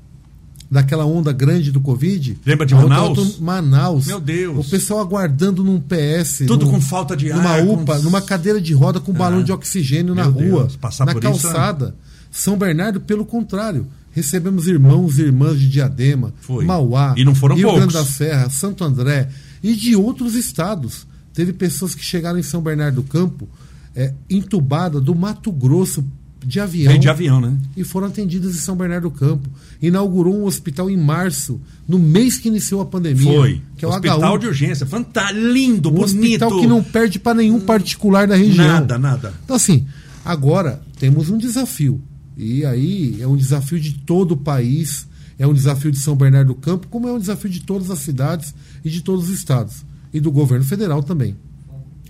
daquela 0.72 1.06
onda 1.06 1.34
grande 1.34 1.70
do 1.70 1.82
Covid. 1.82 2.38
Lembra 2.46 2.66
de 2.66 2.74
Manaus? 2.74 3.38
Manaus. 3.40 4.08
Meu 4.08 4.22
Deus. 4.22 4.66
O 4.66 4.70
pessoal 4.70 5.02
aguardando 5.02 5.66
num 5.66 5.82
PS. 5.82 6.44
Tudo 6.48 6.66
num, 6.66 6.72
com 6.72 6.82
falta 6.82 7.16
de 7.16 7.28
numa 7.28 7.50
ar. 7.50 7.62
Numa 7.62 7.74
UPA, 7.74 7.98
com... 7.98 8.04
numa 8.04 8.22
cadeira 8.22 8.62
de 8.62 8.74
roda 8.74 9.02
com 9.02 9.12
balão 9.12 9.42
é. 9.42 9.44
de 9.44 9.52
oxigênio 9.52 10.16
Meu 10.16 10.24
na 10.24 10.30
rua, 10.32 10.68
Deus, 10.68 11.00
na 11.00 11.14
calçada. 11.14 11.86
Isso, 11.88 11.94
é... 11.94 12.12
São 12.32 12.58
Bernardo, 12.58 13.02
pelo 13.02 13.26
contrário. 13.26 13.86
Recebemos 14.14 14.68
irmãos 14.68 15.20
e 15.20 15.24
irmãs 15.24 15.60
de 15.60 15.70
Diadema, 15.70 16.34
Foi. 16.42 16.66
Mauá, 16.66 17.14
e 17.18 17.24
não 17.24 17.34
foram 17.34 17.56
Rio 17.56 17.68
poucos. 17.68 17.94
Grande 17.94 17.94
da 17.94 18.06
Serra, 18.06 18.50
Santo 18.50 18.84
André, 18.84 19.30
e 19.64 19.74
de 19.74 19.96
outros 19.96 20.36
estados. 20.36 21.08
Teve 21.34 21.54
pessoas 21.54 21.96
que 21.96 22.04
chegaram 22.04 22.38
em 22.38 22.44
São 22.44 22.62
Bernardo 22.62 22.96
do 22.96 23.04
Campo 23.04 23.48
é, 23.96 24.14
entubada 24.30 25.00
do 25.00 25.16
Mato 25.16 25.52
Grosso 25.52 26.04
de 26.46 26.60
avião. 26.60 26.90
Veio 26.90 27.00
de 27.00 27.10
avião, 27.10 27.40
né? 27.40 27.56
E 27.78 27.84
foram 27.84 28.08
atendidas 28.08 28.56
em 28.56 28.60
São 28.60 28.76
Bernardo 28.76 29.10
do 29.10 29.12
Campo. 29.12 29.48
Inaugurou 29.82 30.36
um 30.36 30.46
hospital 30.46 30.90
em 30.90 30.98
março, 30.98 31.62
no 31.88 32.00
mês 32.00 32.38
que 32.38 32.48
iniciou 32.48 32.82
a 32.82 32.86
pandemia. 32.86 33.32
Foi. 33.32 33.62
Que 33.78 33.86
é 33.86 33.88
o 33.88 33.92
hospital 33.92 34.36
HU. 34.36 34.40
de 34.40 34.48
urgência. 34.48 34.86
Fantástico, 34.86 35.40
lindo, 35.40 35.90
um 35.90 35.94
bonito. 35.94 36.16
hospital 36.16 36.60
que 36.60 36.68
não 36.68 36.84
perde 36.84 37.20
para 37.20 37.36
nenhum 37.36 37.60
particular 37.60 38.28
da 38.28 38.36
região. 38.36 38.66
Nada, 38.66 38.98
nada. 38.98 39.34
Então, 39.44 39.56
assim, 39.56 39.86
agora 40.26 40.82
temos 41.00 41.30
um 41.30 41.38
desafio. 41.38 42.02
E 42.38 42.66
aí 42.66 43.22
é 43.22 43.28
um 43.28 43.36
desafio 43.36 43.80
de 43.80 43.94
todo 43.94 44.32
o 44.32 44.38
país, 44.38 45.08
é 45.38 45.46
um 45.46 45.54
desafio 45.54 45.92
de 45.92 46.00
São 46.00 46.16
Bernardo 46.16 46.50
do 46.50 46.56
Campo, 46.56 46.88
como 46.88 47.08
é 47.08 47.14
um 47.14 47.20
desafio 47.20 47.50
de 47.50 47.62
todas 47.62 47.92
as 47.92 48.00
cidades 48.00 48.54
e 48.84 48.90
de 48.90 49.02
todos 49.02 49.26
os 49.26 49.36
estados 49.36 49.86
e 50.14 50.20
do 50.20 50.32
governo 50.32 50.66
federal 50.66 51.02
também, 51.02 51.36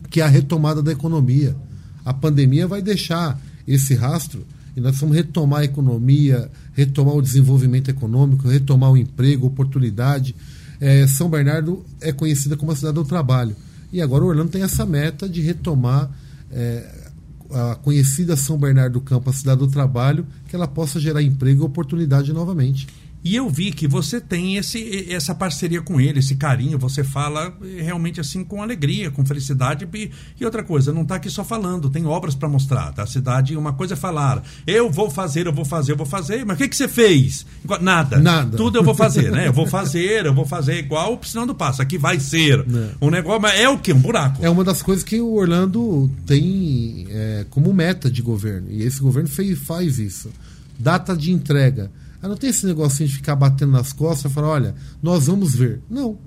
que 0.09 0.21
é 0.21 0.23
a 0.23 0.27
retomada 0.27 0.81
da 0.81 0.91
economia. 0.91 1.55
A 2.03 2.13
pandemia 2.13 2.67
vai 2.67 2.81
deixar 2.81 3.39
esse 3.67 3.93
rastro 3.95 4.45
e 4.75 4.79
nós 4.79 4.97
vamos 4.97 5.15
retomar 5.15 5.61
a 5.61 5.65
economia, 5.65 6.49
retomar 6.73 7.15
o 7.15 7.21
desenvolvimento 7.21 7.89
econômico, 7.89 8.47
retomar 8.47 8.91
o 8.91 8.97
emprego, 8.97 9.47
oportunidade. 9.47 10.35
É, 10.79 11.05
São 11.07 11.29
Bernardo 11.29 11.83
é 11.99 12.11
conhecida 12.11 12.55
como 12.55 12.71
a 12.71 12.75
cidade 12.75 12.95
do 12.95 13.03
trabalho. 13.03 13.55
E 13.91 14.01
agora 14.01 14.23
Orlando 14.23 14.49
tem 14.49 14.63
essa 14.63 14.85
meta 14.85 15.27
de 15.27 15.41
retomar 15.41 16.09
é, 16.49 17.09
a 17.51 17.75
conhecida 17.75 18.37
São 18.37 18.57
Bernardo 18.57 18.93
do 18.93 19.01
Campo, 19.01 19.29
a 19.29 19.33
cidade 19.33 19.59
do 19.59 19.67
trabalho, 19.67 20.25
que 20.47 20.55
ela 20.55 20.67
possa 20.67 20.99
gerar 20.99 21.21
emprego 21.21 21.63
e 21.63 21.65
oportunidade 21.65 22.31
novamente. 22.31 22.87
E 23.23 23.35
eu 23.35 23.47
vi 23.47 23.71
que 23.71 23.87
você 23.87 24.19
tem 24.19 24.57
esse, 24.57 25.13
essa 25.13 25.35
parceria 25.35 25.81
com 25.81 26.01
ele, 26.01 26.19
esse 26.19 26.35
carinho, 26.35 26.79
você 26.79 27.03
fala 27.03 27.53
eh, 27.63 27.81
realmente 27.81 28.19
assim 28.19 28.43
com 28.43 28.63
alegria, 28.63 29.11
com 29.11 29.23
felicidade. 29.23 29.87
E, 29.93 30.11
e 30.39 30.45
outra 30.45 30.63
coisa, 30.63 30.91
não 30.91 31.03
está 31.03 31.15
aqui 31.15 31.29
só 31.29 31.43
falando, 31.43 31.89
tem 31.89 32.05
obras 32.05 32.33
para 32.33 32.49
mostrar. 32.49 32.91
Da 32.91 33.05
cidade, 33.05 33.55
uma 33.55 33.73
coisa 33.73 33.93
é 33.93 33.97
falar, 33.97 34.43
eu 34.65 34.89
vou 34.89 35.09
fazer, 35.09 35.45
eu 35.45 35.53
vou 35.53 35.63
fazer, 35.63 35.91
eu 35.91 35.97
vou 35.97 36.05
fazer, 36.05 36.43
mas 36.45 36.55
o 36.55 36.57
que, 36.57 36.67
que 36.67 36.75
você 36.75 36.87
fez? 36.87 37.45
Nada. 37.79 38.17
Nada. 38.19 38.57
Tudo 38.57 38.79
eu 38.79 38.83
vou 38.83 38.95
fazer, 38.95 39.31
né? 39.31 39.47
Eu 39.47 39.53
vou 39.53 39.67
fazer, 39.67 40.25
eu 40.25 40.33
vou 40.33 40.45
fazer 40.45 40.79
igual 40.79 41.13
o 41.13 41.17
piscinão 41.17 41.45
do 41.45 41.53
passo. 41.53 41.79
Aqui 41.81 41.99
vai 41.99 42.19
ser. 42.19 42.59
É. 42.59 42.89
Um 42.99 43.11
negócio, 43.11 43.39
mas 43.39 43.59
é 43.59 43.69
o 43.69 43.77
quê? 43.77 43.93
Um 43.93 43.99
buraco. 43.99 44.43
É 44.43 44.49
uma 44.49 44.63
das 44.63 44.81
coisas 44.81 45.03
que 45.03 45.21
o 45.21 45.33
Orlando 45.33 46.09
tem 46.25 47.05
é, 47.11 47.45
como 47.51 47.71
meta 47.71 48.09
de 48.09 48.23
governo. 48.23 48.67
E 48.71 48.81
esse 48.81 48.99
governo 48.99 49.29
fez, 49.29 49.59
faz 49.59 49.99
isso. 49.99 50.31
Data 50.79 51.15
de 51.15 51.31
entrega 51.31 51.91
ah, 52.21 52.27
não 52.27 52.37
tem 52.37 52.49
esse 52.49 52.65
negocinho 52.65 53.09
de 53.09 53.15
ficar 53.15 53.35
batendo 53.35 53.71
nas 53.71 53.91
costas 53.91 54.31
e 54.31 54.33
falar, 54.33 54.49
olha, 54.49 54.75
nós 55.01 55.27
vamos 55.27 55.55
ver. 55.55 55.81
Não. 55.89 56.17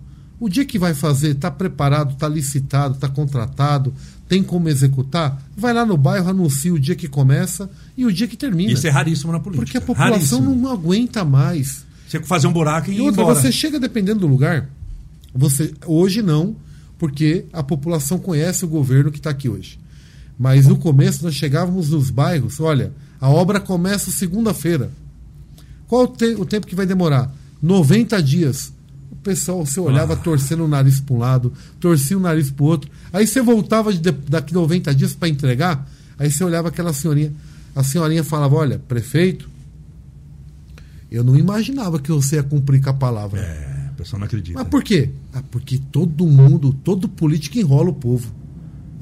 O 0.41 0.49
dia 0.49 0.65
que 0.65 0.79
vai 0.79 0.93
fazer, 0.93 1.31
está 1.31 1.51
preparado, 1.51 2.15
está 2.15 2.29
licitado, 2.29 2.95
está 2.95 3.09
contratado, 3.09 3.95
tem 4.29 4.43
como 4.43 4.69
executar, 4.69 5.41
vai 5.57 5.73
lá 5.73 5.87
no 5.87 5.97
bairro, 5.97 6.29
anuncia 6.29 6.75
o 6.75 6.79
dia 6.79 6.97
que 6.97 7.07
começa 7.07 7.71
e 7.97 8.05
o 8.05 8.13
dia 8.13 8.27
que 8.27 8.37
termina. 8.37 8.73
Isso 8.73 8.87
é 8.87 8.91
raríssimo 8.91 9.31
na 9.31 9.39
política. 9.39 9.65
Porque 9.65 9.79
a 9.79 9.81
população 9.81 10.41
raríssimo. 10.41 10.63
não 10.63 10.73
aguenta 10.73 11.25
mais. 11.25 11.85
Você 12.09 12.21
fazer 12.21 12.47
um 12.49 12.53
buraco 12.53 12.91
e, 12.91 12.97
e 12.97 13.01
outra, 13.01 13.23
embora. 13.23 13.41
você 13.41 13.53
chega 13.53 13.79
dependendo 13.79 14.21
do 14.21 14.27
lugar, 14.27 14.69
você 15.33 15.73
hoje 15.87 16.21
não, 16.21 16.57
porque 16.99 17.47
a 17.53 17.63
população 17.63 18.19
conhece 18.19 18.65
o 18.65 18.69
governo 18.69 19.13
que 19.13 19.19
está 19.19 19.31
aqui 19.31 19.49
hoje. 19.49 19.79
Mas 20.39 20.67
no 20.67 20.77
começo 20.77 21.23
nós 21.23 21.35
chegávamos 21.35 21.91
nos 21.91 22.11
bairros, 22.11 22.59
olha, 22.61 22.93
a 23.21 23.29
obra 23.29 23.61
começa 23.61 24.11
segunda-feira. 24.11 24.91
Qual 25.95 26.07
o, 26.07 26.09
te 26.09 26.35
o 26.35 26.45
tempo 26.45 26.67
que 26.67 26.75
vai 26.75 26.87
demorar? 26.87 27.33
90 27.63 28.21
dias. 28.21 28.73
O 29.13 29.17
pessoal, 29.23 29.65
você 29.65 29.79
olhava 29.79 30.15
ah. 30.15 30.17
torcendo 30.17 30.65
o 30.65 30.69
nariz 30.69 30.99
para 30.99 31.15
um 31.15 31.19
lado, 31.19 31.53
torcia 31.79 32.19
o 32.19 32.21
nariz 32.21 32.51
para 32.51 32.65
o 32.65 32.67
outro. 32.67 32.91
Aí 33.13 33.25
você 33.25 33.41
voltava 33.41 33.93
de, 33.93 34.11
daqui 34.11 34.53
90 34.53 34.93
dias 34.93 35.15
para 35.15 35.29
entregar, 35.29 35.89
aí 36.19 36.33
você 36.33 36.43
olhava 36.43 36.67
aquela 36.67 36.93
senhorinha. 36.93 37.33
A 37.77 37.85
senhorinha 37.85 38.25
falava: 38.25 38.57
Olha, 38.57 38.77
prefeito, 38.77 39.49
eu 41.13 41.23
não 41.23 41.37
imaginava 41.37 42.01
que 42.01 42.11
você 42.11 42.37
ia 42.37 42.43
cumprir 42.43 42.83
com 42.83 42.91
a 42.91 42.95
palavra. 42.95 43.39
É, 43.39 43.91
a 43.91 43.93
pessoa 43.93 44.19
não 44.19 44.27
acredita. 44.27 44.59
Mas 44.59 44.67
por 44.67 44.83
quê? 44.83 45.11
Ah, 45.33 45.45
porque 45.49 45.79
todo 45.93 46.27
mundo, 46.27 46.73
todo 46.83 47.09
político 47.09 47.57
enrola 47.57 47.91
o 47.91 47.95
povo. 47.95 48.35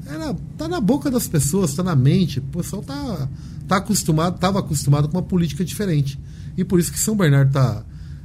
Era, 0.05 0.35
tá 0.59 0.67
na 0.67 0.79
boca 0.79 1.09
das 1.09 1.27
pessoas, 1.27 1.73
tá 1.73 1.81
na 1.81 1.95
mente. 1.95 2.37
O 2.37 2.43
pessoal 2.43 2.83
tá, 2.83 3.27
tá 3.67 3.77
acostumado, 3.77 4.35
estava 4.35 4.59
acostumado 4.59 5.09
com 5.09 5.17
uma 5.17 5.23
política 5.23 5.65
diferente. 5.65 6.19
E 6.57 6.63
por 6.63 6.79
isso 6.79 6.91
que 6.91 6.99
São 6.99 7.15
Bernardo 7.15 7.51
tá, 7.51 7.83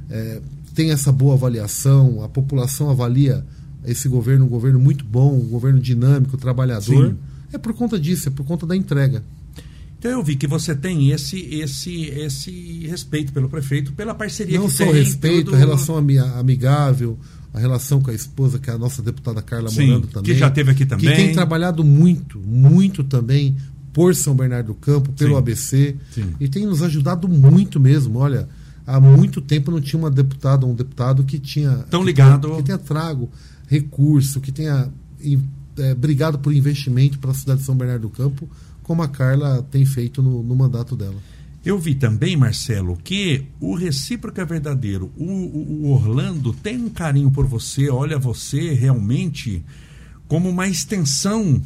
é, 0.09 0.41
tem 0.73 0.91
essa 0.91 1.11
boa 1.11 1.33
avaliação, 1.33 2.23
a 2.23 2.29
população 2.29 2.89
avalia 2.89 3.45
esse 3.85 4.07
governo 4.07 4.45
um 4.45 4.49
governo 4.49 4.79
muito 4.79 5.05
bom, 5.05 5.35
um 5.35 5.47
governo 5.47 5.79
dinâmico, 5.79 6.37
trabalhador. 6.37 7.09
Sim. 7.09 7.17
É 7.51 7.57
por 7.57 7.73
conta 7.73 7.99
disso, 7.99 8.29
é 8.29 8.31
por 8.31 8.45
conta 8.45 8.65
da 8.65 8.75
entrega. 8.75 9.23
Então 9.97 10.11
eu 10.11 10.23
vi 10.23 10.35
que 10.35 10.47
você 10.47 10.73
tem 10.73 11.11
esse 11.11 11.39
esse 11.55 12.05
esse 12.05 12.87
respeito 12.87 13.33
pelo 13.33 13.49
prefeito, 13.49 13.91
pela 13.91 14.13
parceria 14.13 14.57
Não 14.57 14.67
que 14.67 14.71
só 14.71 14.77
tem. 14.77 14.87
Não 14.87 14.93
só 14.93 14.99
respeito, 14.99 15.53
a 15.53 15.57
relação 15.57 15.97
amigável, 15.97 17.19
a 17.53 17.59
relação 17.59 18.01
com 18.01 18.09
a 18.09 18.13
esposa, 18.13 18.59
que 18.59 18.69
é 18.69 18.73
a 18.73 18.77
nossa 18.77 19.01
deputada 19.01 19.41
Carla 19.41 19.69
Sim, 19.69 19.87
Morando 19.87 20.07
também. 20.07 20.33
Que 20.33 20.39
já 20.39 20.49
teve 20.49 20.71
aqui 20.71 20.85
também. 20.85 21.09
Que 21.09 21.15
tem 21.15 21.33
trabalhado 21.33 21.83
muito, 21.83 22.39
muito 22.39 23.03
também 23.03 23.57
por 23.99 24.15
São 24.15 24.33
Bernardo 24.33 24.67
do 24.67 24.75
Campo, 24.75 25.11
pelo 25.11 25.31
Sim. 25.31 25.37
ABC, 25.37 25.95
Sim. 26.11 26.33
e 26.39 26.47
tem 26.47 26.65
nos 26.65 26.81
ajudado 26.81 27.27
muito 27.27 27.81
mesmo. 27.81 28.19
Olha, 28.19 28.47
há 28.87 28.97
muito 28.97 29.41
tempo 29.41 29.69
não 29.69 29.81
tinha 29.81 29.99
uma 29.99 30.09
deputada 30.09 30.65
um 30.65 30.73
deputado 30.73 31.25
que 31.25 31.37
tinha. 31.37 31.83
Tão 31.89 31.99
que 31.99 32.05
ligado. 32.05 32.47
Tenha, 32.47 32.55
que 32.55 32.63
tenha 32.63 32.77
trago 32.77 33.29
recurso, 33.67 34.39
que 34.39 34.53
tenha 34.53 34.89
é, 35.79 35.93
brigado 35.93 36.39
por 36.39 36.53
investimento 36.53 37.19
para 37.19 37.31
a 37.31 37.33
cidade 37.33 37.59
de 37.59 37.65
São 37.65 37.75
Bernardo 37.75 38.03
do 38.03 38.09
Campo, 38.09 38.49
como 38.83 39.01
a 39.03 39.07
Carla 39.09 39.67
tem 39.69 39.85
feito 39.85 40.23
no, 40.23 40.41
no 40.43 40.55
mandato 40.55 40.95
dela. 40.95 41.17
Eu 41.65 41.77
vi 41.77 41.93
também, 41.93 42.37
Marcelo, 42.37 42.95
que 43.03 43.47
o 43.59 43.75
recíproco 43.75 44.39
é 44.39 44.45
verdadeiro. 44.45 45.11
O, 45.17 45.25
o, 45.25 45.87
o, 45.87 45.91
Orlando 45.91 46.53
tem 46.53 46.77
um 46.77 46.89
carinho 46.89 47.29
por 47.29 47.45
você, 47.45 47.89
olha 47.89 48.17
você 48.17 48.71
realmente 48.71 49.61
como 50.25 50.47
uma 50.47 50.69
extensão 50.69 51.61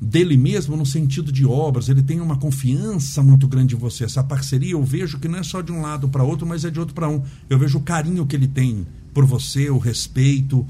dele 0.00 0.36
mesmo 0.36 0.76
no 0.76 0.86
sentido 0.86 1.32
de 1.32 1.46
obras. 1.46 1.88
Ele 1.88 2.02
tem 2.02 2.20
uma 2.20 2.36
confiança 2.36 3.22
muito 3.22 3.46
grande 3.48 3.74
em 3.74 3.78
você. 3.78 4.04
Essa 4.04 4.22
parceria 4.22 4.72
eu 4.72 4.82
vejo 4.82 5.18
que 5.18 5.28
não 5.28 5.38
é 5.38 5.42
só 5.42 5.60
de 5.60 5.72
um 5.72 5.80
lado 5.80 6.08
para 6.08 6.22
outro, 6.22 6.46
mas 6.46 6.64
é 6.64 6.70
de 6.70 6.78
outro 6.78 6.94
para 6.94 7.08
um. 7.08 7.22
Eu 7.48 7.58
vejo 7.58 7.78
o 7.78 7.82
carinho 7.82 8.26
que 8.26 8.36
ele 8.36 8.48
tem 8.48 8.86
por 9.12 9.24
você, 9.24 9.70
o 9.70 9.78
respeito 9.78 10.66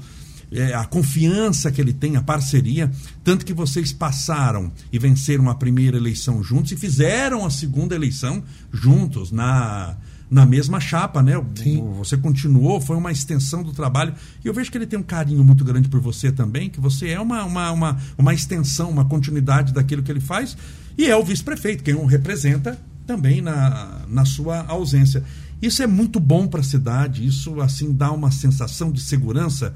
é, 0.51 0.73
a 0.73 0.85
confiança 0.85 1.71
que 1.71 1.81
ele 1.81 1.93
tem, 1.93 2.15
a 2.15 2.21
parceria, 2.21 2.91
tanto 3.23 3.45
que 3.45 3.53
vocês 3.53 3.91
passaram 3.91 4.71
e 4.91 4.99
venceram 4.99 5.49
a 5.49 5.55
primeira 5.55 5.97
eleição 5.97 6.41
juntos 6.43 6.71
e 6.71 6.77
fizeram 6.77 7.45
a 7.45 7.49
segunda 7.49 7.95
eleição 7.95 8.43
juntos 8.71 9.31
na 9.31 9.97
na 10.29 10.45
mesma 10.45 10.79
chapa, 10.79 11.23
né? 11.23 11.33
Sim. 11.55 11.83
Você 11.97 12.17
continuou, 12.17 12.81
foi 12.81 12.97
uma 12.97 13.11
extensão 13.11 13.63
do 13.63 13.71
trabalho. 13.71 14.13
E 14.43 14.47
eu 14.47 14.53
vejo 14.53 14.71
que 14.71 14.77
ele 14.77 14.85
tem 14.85 14.99
um 14.99 15.03
carinho 15.03 15.43
muito 15.43 15.63
grande 15.63 15.87
por 15.87 15.99
você 15.99 16.31
também, 16.31 16.69
que 16.69 16.79
você 16.79 17.09
é 17.09 17.19
uma, 17.19 17.43
uma, 17.45 17.71
uma, 17.71 17.97
uma 18.17 18.33
extensão, 18.33 18.89
uma 18.89 19.05
continuidade 19.05 19.73
daquilo 19.73 20.03
que 20.03 20.11
ele 20.11 20.19
faz. 20.19 20.57
E 20.97 21.05
é 21.05 21.15
o 21.15 21.23
vice-prefeito, 21.23 21.83
quem 21.83 21.95
o 21.95 22.05
representa 22.05 22.79
também 23.05 23.41
na, 23.41 24.01
na 24.07 24.25
sua 24.25 24.65
ausência. 24.67 25.23
Isso 25.61 25.81
é 25.81 25.87
muito 25.87 26.19
bom 26.19 26.47
para 26.47 26.59
a 26.59 26.63
cidade, 26.63 27.25
isso 27.25 27.61
assim 27.61 27.93
dá 27.93 28.11
uma 28.11 28.29
sensação 28.31 28.91
de 28.91 29.01
segurança 29.01 29.73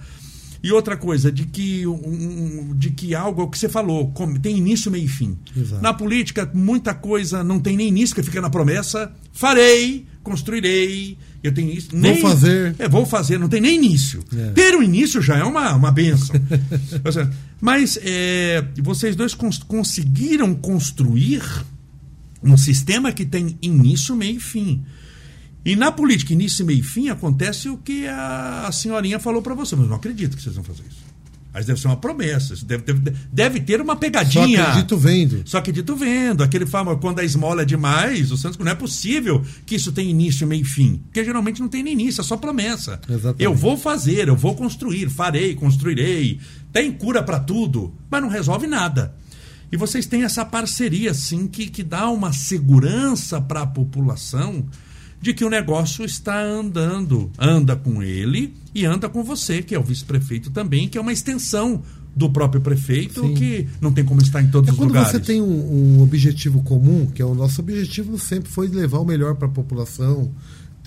e 0.63 0.71
outra 0.71 0.95
coisa, 0.95 1.31
de 1.31 1.45
que, 1.45 1.87
um, 1.87 2.75
de 2.75 2.91
que 2.91 3.15
algo, 3.15 3.41
é 3.41 3.45
o 3.45 3.47
que 3.47 3.57
você 3.57 3.67
falou, 3.67 4.13
tem 4.41 4.57
início, 4.57 4.91
meio 4.91 5.05
e 5.05 5.07
fim. 5.07 5.35
Exato. 5.57 5.81
Na 5.81 5.91
política, 5.91 6.49
muita 6.53 6.93
coisa 6.93 7.43
não 7.43 7.59
tem 7.59 7.75
nem 7.75 7.87
início, 7.87 8.15
que 8.15 8.21
fica 8.21 8.39
na 8.39 8.49
promessa. 8.49 9.11
Farei, 9.33 10.05
construirei, 10.23 11.17
eu 11.43 11.53
tenho 11.53 11.71
isso. 11.71 11.89
Nem, 11.93 12.13
vou 12.13 12.29
fazer. 12.29 12.75
É, 12.77 12.87
vou 12.87 13.05
fazer, 13.05 13.37
não 13.37 13.49
tem 13.49 13.61
nem 13.61 13.75
início. 13.75 14.23
É. 14.35 14.51
Ter 14.51 14.75
um 14.75 14.83
início 14.83 15.21
já 15.21 15.37
é 15.37 15.43
uma, 15.43 15.73
uma 15.75 15.91
benção. 15.91 16.35
Mas 17.59 17.97
é, 18.01 18.63
vocês 18.81 19.15
dois 19.15 19.33
cons 19.33 19.57
conseguiram 19.59 20.53
construir 20.53 21.41
um 22.43 22.57
sistema 22.57 23.11
que 23.11 23.25
tem 23.25 23.57
início, 23.61 24.15
meio 24.15 24.37
e 24.37 24.39
fim. 24.39 24.83
E 25.63 25.75
na 25.75 25.91
política, 25.91 26.33
início, 26.33 26.65
meio 26.65 26.79
e 26.79 26.83
fim, 26.83 27.09
acontece 27.09 27.69
o 27.69 27.77
que 27.77 28.07
a, 28.07 28.69
senhorinha 28.71 29.19
falou 29.19 29.41
para 29.41 29.53
você. 29.53 29.75
Mas 29.75 29.87
não 29.87 29.95
acredito 29.95 30.35
que 30.35 30.41
vocês 30.41 30.55
vão 30.55 30.63
fazer 30.63 30.83
isso. 30.89 31.10
Mas 31.53 31.65
deve 31.65 31.79
ser 31.79 31.87
uma 31.87 31.97
promessa. 31.97 32.55
Deve, 32.65 32.83
deve, 32.83 33.13
deve 33.31 33.59
ter 33.59 33.81
uma 33.81 33.95
pegadinha. 33.95 34.63
Só 34.63 34.69
acredito 34.69 34.97
vendo. 34.97 35.41
Só 35.45 35.57
acredito 35.57 35.95
vendo. 35.95 36.43
Aquele 36.43 36.65
fama, 36.65 36.95
quando 36.95 37.19
a 37.19 37.23
esmola 37.23 37.63
é 37.63 37.65
demais, 37.65 38.31
o 38.31 38.37
Santos 38.37 38.57
não 38.57 38.71
é 38.71 38.75
possível 38.75 39.43
que 39.65 39.75
isso 39.75 39.91
tenha 39.91 40.09
início, 40.09 40.47
meio 40.47 40.61
e 40.61 40.65
fim. 40.65 41.01
Porque 41.05 41.25
geralmente 41.25 41.59
não 41.59 41.67
tem 41.67 41.83
nem 41.83 41.93
início, 41.93 42.21
é 42.21 42.23
só 42.23 42.37
promessa. 42.37 42.99
Exatamente. 43.09 43.43
Eu 43.43 43.53
vou 43.53 43.77
fazer, 43.77 44.29
eu 44.29 44.35
vou 44.35 44.55
construir, 44.55 45.09
farei, 45.09 45.53
construirei. 45.53 46.39
Tem 46.71 46.91
cura 46.91 47.21
para 47.21 47.39
tudo, 47.39 47.93
mas 48.09 48.21
não 48.21 48.29
resolve 48.29 48.65
nada. 48.65 49.13
E 49.71 49.77
vocês 49.77 50.05
têm 50.05 50.23
essa 50.23 50.45
parceria, 50.45 51.11
assim, 51.11 51.47
que, 51.47 51.67
que 51.67 51.83
dá 51.83 52.09
uma 52.09 52.31
segurança 52.31 53.41
para 53.41 53.61
a 53.61 53.67
população 53.67 54.65
de 55.21 55.33
que 55.33 55.45
o 55.45 55.49
negócio 55.49 56.03
está 56.03 56.41
andando. 56.41 57.31
Anda 57.37 57.75
com 57.75 58.01
ele 58.01 58.53
e 58.73 58.85
anda 58.85 59.07
com 59.07 59.23
você, 59.23 59.61
que 59.61 59.75
é 59.75 59.79
o 59.79 59.83
vice-prefeito 59.83 60.49
também, 60.49 60.89
que 60.89 60.97
é 60.97 61.01
uma 61.01 61.13
extensão 61.13 61.83
do 62.15 62.29
próprio 62.29 62.61
prefeito, 62.61 63.21
Sim. 63.21 63.33
que 63.33 63.67
não 63.79 63.91
tem 63.91 64.03
como 64.03 64.21
estar 64.21 64.41
em 64.41 64.49
todos 64.49 64.69
é 64.69 64.73
os 64.73 64.79
lugares. 64.79 65.11
Quando 65.11 65.21
você 65.21 65.25
tem 65.25 65.41
um, 65.41 65.97
um, 65.97 66.01
objetivo 66.01 66.61
comum, 66.63 67.07
que 67.07 67.21
é 67.21 67.25
o 67.25 67.33
nosso 67.33 67.61
objetivo 67.61 68.17
sempre 68.19 68.51
foi 68.51 68.67
levar 68.67 68.99
o 68.99 69.05
melhor 69.05 69.35
para 69.35 69.47
a 69.47 69.51
população. 69.51 70.29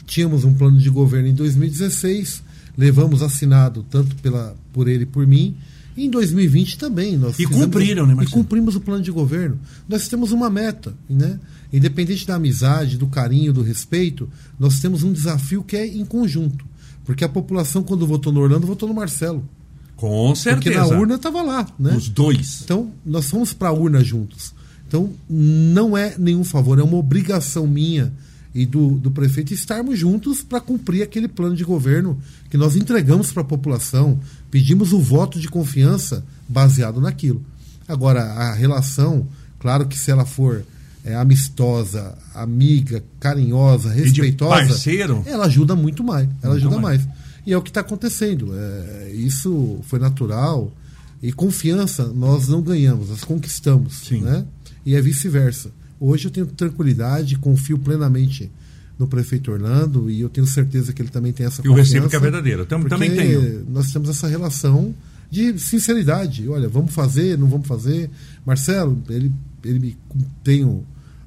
Tínhamos 0.07 0.45
um 0.45 0.53
plano 0.53 0.79
de 0.79 0.91
governo 0.91 1.29
em 1.29 1.35
2016, 1.35 2.43
levamos 2.77 3.23
assinado 3.23 3.83
tanto 3.89 4.15
pela, 4.17 4.55
por 4.73 4.87
ele 4.87 5.05
e 5.05 5.07
por 5.07 5.27
mim. 5.27 5.57
Em 5.97 6.11
2020 6.11 6.79
também. 6.79 7.17
Nós 7.17 7.39
e 7.39 7.47
cumpriram, 7.47 8.07
né, 8.07 8.15
Marcelo? 8.15 8.41
E 8.41 8.43
cumprimos 8.43 8.75
o 8.75 8.81
plano 8.81 9.03
de 9.03 9.11
governo. 9.11 9.59
Nós 9.89 10.09
temos 10.09 10.33
uma 10.33 10.51
meta, 10.51 10.95
né? 11.09 11.39
Independente 11.73 12.27
da 12.27 12.35
amizade, 12.35 12.99
do 12.99 13.07
carinho, 13.07 13.53
do 13.53 13.63
respeito, 13.63 14.29
nós 14.59 14.81
temos 14.81 15.03
um 15.03 15.13
desafio 15.13 15.63
que 15.63 15.77
é 15.77 15.87
em 15.87 16.05
conjunto. 16.05 16.65
Porque 17.05 17.25
a 17.25 17.29
população, 17.29 17.83
quando 17.83 18.07
votou 18.07 18.33
no 18.33 18.41
Orlando, 18.41 18.67
votou 18.67 18.89
no 18.89 18.95
Marcelo. 18.95 19.49
Com 19.97 20.35
certeza. 20.35 20.81
Porque 20.81 20.93
na 20.93 20.99
urna 20.99 21.15
estava 21.15 21.43
lá, 21.43 21.67
né? 21.79 21.95
Os 21.95 22.09
dois. 22.09 22.63
Então, 22.65 22.91
nós 23.05 23.29
fomos 23.29 23.53
para 23.53 23.69
a 23.69 23.73
urna 23.73 24.03
juntos. 24.03 24.55
Então, 24.87 25.11
não 25.29 25.97
é 25.97 26.15
nenhum 26.19 26.45
favor, 26.45 26.79
é 26.79 26.83
uma 26.83 26.97
obrigação 26.97 27.67
minha 27.67 28.13
e 28.55 28.65
do, 28.65 28.93
do 28.93 29.11
prefeito 29.11 29.53
estarmos 29.53 29.99
juntos 29.99 30.43
para 30.43 30.61
cumprir 30.61 31.03
aquele 31.03 31.27
plano 31.27 31.57
de 31.57 31.65
governo 31.65 32.17
que 32.49 32.57
nós 32.57 32.77
entregamos 32.77 33.33
para 33.33 33.43
a 33.43 33.47
população, 33.47 34.21
pedimos 34.55 34.93
o 34.93 35.01
voto 35.01 35.41
de 35.41 35.49
confiança 35.49 36.25
baseado 36.49 37.01
naquilo. 37.01 37.45
Agora, 37.89 38.23
a 38.23 38.55
relação, 38.55 39.27
claro 39.59 39.89
que 39.89 39.99
se 39.99 40.13
ela 40.13 40.25
for 40.25 40.65
é, 41.05 41.17
amistosa, 41.17 42.17
amiga, 42.33 43.03
carinhosa, 43.19 43.91
respeitosa, 43.93 44.55
parceiro, 44.55 45.25
ela 45.27 45.47
ajuda 45.47 45.75
muito 45.75 46.05
mais. 46.05 46.29
Ela 46.41 46.55
ajuda 46.55 46.79
mais. 46.79 47.05
mais. 47.05 47.19
E 47.45 47.53
é 47.53 47.59
o 47.59 47.63
que 47.63 47.71
está 47.71 47.81
acontecendo. 47.81 48.53
É, 48.55 49.11
isso 49.13 49.81
foi 49.89 49.99
natural. 49.99 50.73
E 51.21 51.33
confiança 51.33 52.07
nós 52.07 52.47
não 52.47 52.63
ganhamos, 52.63 53.09
nós 53.09 53.25
conquistamos. 53.25 54.03
Sim. 54.07 54.21
Né? 54.21 54.45
E 54.87 54.95
é 54.95 55.03
vice-versa. 55.03 55.73
Hoje 55.99 56.29
eu 56.29 56.31
tenho 56.31 56.47
tranquilidade, 56.47 57.37
confio 57.39 57.77
plenamente 57.77 58.53
no 58.99 59.07
prefeito 59.07 59.51
Orlando 59.51 60.11
e 60.11 60.21
eu 60.21 60.29
tenho 60.29 60.47
certeza 60.47 60.93
que 60.93 61.03
ele 61.03 61.09
também 61.09 61.33
tem 61.33 61.47
essa 61.47 61.61
e 61.61 61.69
confiança. 61.69 61.79
E 61.79 61.81
o 61.81 62.03
recíproco 62.03 62.17
é 62.17 62.19
verdadeiro. 62.19 62.67
Tam, 62.67 62.83
também 62.85 63.15
tenho. 63.15 63.67
Nós 63.69 63.93
temos 63.93 64.09
essa 64.09 64.29
relação 64.29 64.95
de 65.31 65.59
sinceridade. 65.59 66.49
Olha, 66.49 66.69
vamos 66.69 66.95
fazer, 66.95 67.37
não 67.37 67.49
vamos 67.49 67.67
fazer. 67.67 68.11
Marcelo, 68.47 69.03
ele, 69.09 69.33
ele 69.65 69.79
me 69.79 69.97
tem 70.45 70.65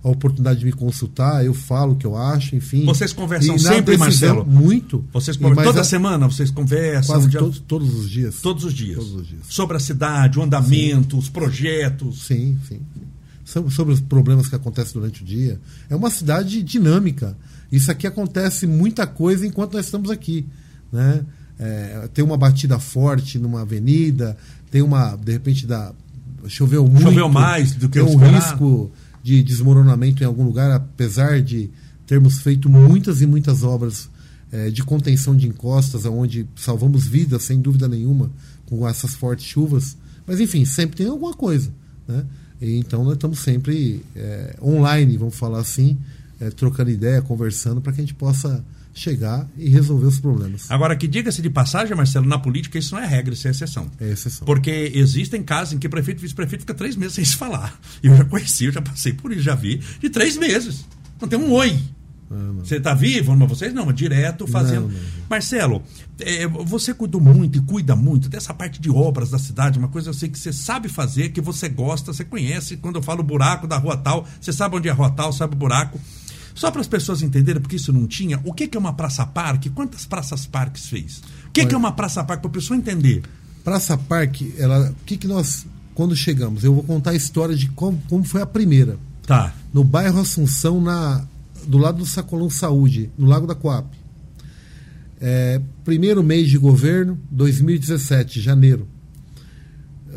a 0.04 0.10
oportunidade 0.10 0.60
de 0.60 0.66
me 0.66 0.72
consultar, 0.72 1.46
eu 1.46 1.54
falo 1.54 1.94
o 1.94 1.96
que 1.96 2.06
eu 2.06 2.16
acho, 2.16 2.56
enfim. 2.56 2.86
Vocês 2.86 3.12
conversam 3.12 3.58
sempre, 3.58 3.98
decisão, 3.98 3.98
Marcelo? 3.98 4.46
Muito. 4.46 5.04
Vocês 5.12 5.36
conversam, 5.36 5.64
toda 5.66 5.82
a, 5.82 5.84
semana 5.84 6.28
vocês 6.28 6.50
conversam? 6.50 7.16
Quase 7.16 7.30
dia... 7.30 7.40
todos, 7.40 7.60
todos 7.60 7.94
os 7.94 8.10
dias. 8.10 8.36
Todos 8.42 8.64
os 8.64 8.74
dias. 8.74 8.98
Todos 8.98 9.14
os 9.14 9.28
dias. 9.28 9.42
Sobre 9.50 9.76
a 9.76 9.80
cidade, 9.80 10.40
o 10.40 10.44
andamento, 10.44 11.16
sim. 11.16 11.20
os 11.20 11.30
projetos. 11.30 12.24
Sim, 12.24 12.58
sim. 12.68 12.80
Sobre, 13.44 13.74
sobre 13.74 13.94
os 13.94 14.00
problemas 14.00 14.48
que 14.48 14.56
acontecem 14.56 14.94
durante 14.94 15.24
o 15.24 15.26
dia. 15.26 15.60
É 15.90 15.96
uma 15.96 16.10
cidade 16.10 16.62
dinâmica. 16.64 17.36
Isso 17.72 17.92
aqui 17.92 18.08
acontece 18.08 18.66
muita 18.66 19.06
coisa 19.06 19.46
enquanto 19.46 19.74
nós 19.74 19.86
estamos 19.86 20.10
aqui. 20.10 20.46
Né? 20.92 21.26
É, 21.60 22.10
tem 22.14 22.24
uma 22.24 22.38
batida 22.38 22.80
forte 22.80 23.38
numa 23.38 23.62
avenida, 23.62 24.38
tem 24.72 24.82
uma, 24.82 25.16
de 25.16 25.32
repente, 25.32 25.66
da, 25.66 25.94
choveu 26.48 26.88
muito. 26.88 27.04
Choveu 27.04 27.30
mais 27.30 27.74
do 27.74 27.90
que 27.90 28.00
tem 28.00 28.04
um 28.04 28.18
risco 28.18 28.92
de 29.24 29.44
desmoronamento 29.44 30.24
em 30.24 30.26
algum 30.26 30.44
lugar, 30.44 30.72
apesar 30.72 31.42
de 31.42 31.70
termos 32.06 32.40
feito 32.40 32.70
muitas 32.70 33.22
e 33.22 33.28
muitas 33.28 33.64
obras 33.64 34.10
é, 34.52 34.70
de 34.70 34.84
contenção 34.84 35.36
de 35.36 35.48
encostas, 35.48 36.06
onde 36.06 36.48
salvamos 36.56 37.06
vidas, 37.06 37.44
sem 37.44 37.60
dúvida 37.60 37.88
nenhuma, 37.88 38.32
com 38.66 38.88
essas 38.88 39.14
fortes 39.16 39.46
chuvas. 39.46 39.98
Mas, 40.26 40.40
enfim, 40.40 40.64
sempre 40.64 40.98
tem 40.98 41.08
alguma 41.08 41.34
coisa. 41.34 41.72
Né? 42.08 42.24
E, 42.62 42.78
então, 42.78 43.04
nós 43.04 43.14
estamos 43.14 43.40
sempre 43.40 44.04
é, 44.16 44.56
online, 44.62 45.18
vamos 45.18 45.36
falar 45.36 45.60
assim, 45.60 45.98
é, 46.40 46.50
trocando 46.50 46.90
ideia, 46.90 47.22
conversando, 47.22 47.82
para 47.82 47.94
que 47.94 48.02
a 48.02 48.04
gente 48.04 48.14
possa 48.14 48.64
chegar 48.94 49.48
e 49.56 49.70
resolver 49.70 50.08
os 50.08 50.20
problemas. 50.20 50.70
Agora, 50.70 50.96
que 50.96 51.08
diga-se 51.08 51.42
de 51.42 51.50
passagem, 51.50 51.96
Marcelo, 51.96 52.26
na 52.26 52.40
política 52.40 52.80
isso 52.80 52.96
não 52.96 53.02
é 53.02 53.06
regra, 53.06 53.34
isso 53.34 53.48
é 53.48 53.52
exceção. 53.52 53.90
É 54.00 54.10
exceção. 54.10 54.46
Porque 54.46 54.92
existem 54.96 55.44
casos 55.44 55.74
em 55.74 55.78
que 55.78 55.88
prefeito 55.88 56.20
e 56.20 56.22
vice-prefeito 56.24 56.62
fica 56.62 56.74
três 56.74 56.96
meses 56.96 57.14
sem 57.14 57.24
se 57.24 57.36
falar. 57.36 57.80
Eu 58.02 58.16
já 58.16 58.26
conheci, 58.26 58.66
eu 58.66 58.72
já 58.72 58.82
passei 58.82 59.14
por 59.14 59.32
isso, 59.32 59.42
já 59.42 59.56
vi, 59.56 59.82
de 60.00 60.10
três 60.10 60.36
meses. 60.36 60.86
Não 61.22 61.28
tem 61.28 61.38
um 61.38 61.52
oi. 61.52 61.80
Ah, 62.30 62.52
você 62.60 62.76
está 62.76 62.94
vivo? 62.94 63.36
Mas 63.36 63.50
vocês 63.50 63.74
não, 63.74 63.86
mas 63.86 63.96
direto 63.96 64.46
fazendo. 64.48 64.88
Não, 64.88 64.94
não, 64.94 65.00
Marcelo, 65.30 65.82
é, 66.20 66.46
você 66.48 66.94
cuidou 66.94 67.22
muito 67.22 67.58
e 67.58 67.62
cuida 67.62 67.96
muito 67.96 68.28
dessa 68.28 68.54
parte 68.54 68.82
de 68.82 68.90
obras 68.90 69.30
da 69.30 69.40
cidade, 69.40 69.80
uma 69.80 69.88
coisa 69.88 70.10
eu 70.10 70.14
sei 70.14 70.28
que 70.28 70.38
você 70.38 70.52
sabe 70.52 70.90
fazer, 70.90 71.30
que 71.30 71.40
você 71.40 71.70
gosta, 71.70 72.12
você 72.12 72.26
conhece. 72.26 72.78
Quando 72.78 72.98
eu 72.98 73.02
falo 73.02 73.24
buraco 73.24 73.66
da 73.68 73.78
rua 73.78 73.96
tal, 73.96 74.28
você 74.42 74.52
sabe 74.52 74.76
onde 74.76 74.90
é 74.90 74.92
a 74.92 74.94
rua 74.94 75.10
tal, 75.10 75.32
sabe 75.32 75.54
o 75.54 75.58
buraco. 75.58 76.00
Só 76.58 76.72
para 76.72 76.82
as 76.82 76.88
pessoas 76.88 77.22
entenderem, 77.22 77.62
porque 77.62 77.76
isso 77.76 77.94
não 77.94 78.08
tinha, 78.08 78.42
o 78.44 78.52
que, 78.52 78.68
é 78.76 78.80
uma 78.80 78.92
praça 78.92 79.24
parque? 79.28 79.70
Quantas 79.70 80.08
praças 80.08 80.48
parques 80.48 80.88
fez? 80.88 81.22
O 81.46 81.52
que, 81.52 81.64
que 81.64 81.76
é 81.76 81.78
uma 81.78 81.92
praça 81.92 82.24
parque 82.24 82.42
para 82.42 82.50
a 82.50 82.54
pessoa 82.54 82.76
entender? 82.76 83.22
Praça 83.64 83.96
parque, 83.96 84.56
ela, 84.58 84.90
o 84.90 85.06
que, 85.06 85.18
que 85.18 85.28
nós, 85.28 85.68
quando 85.94 86.16
chegamos, 86.16 86.64
eu 86.64 86.74
vou 86.74 86.84
contar 86.84 87.12
a 87.12 87.16
história 87.16 87.56
de 87.56 87.70
como, 87.70 88.02
como 88.10 88.24
foi 88.24 88.42
a 88.42 88.46
primeira. 88.48 88.98
Tá. 89.28 89.54
No 89.72 89.84
bairro 89.84 90.20
Assunção, 90.20 90.82
na, 90.82 91.24
do 91.68 91.78
lado 91.78 92.00
do 92.00 92.08
Sacolão 92.08 92.50
Saúde, 92.50 93.12
no 93.16 93.28
Lago 93.28 93.46
da 93.46 93.54
Coab. 93.54 93.88
É, 95.22 95.62
primeiro 95.86 96.24
mês 96.24 96.50
de 96.50 96.58
governo, 96.58 97.20
2017, 97.30 98.42
janeiro. 98.42 98.88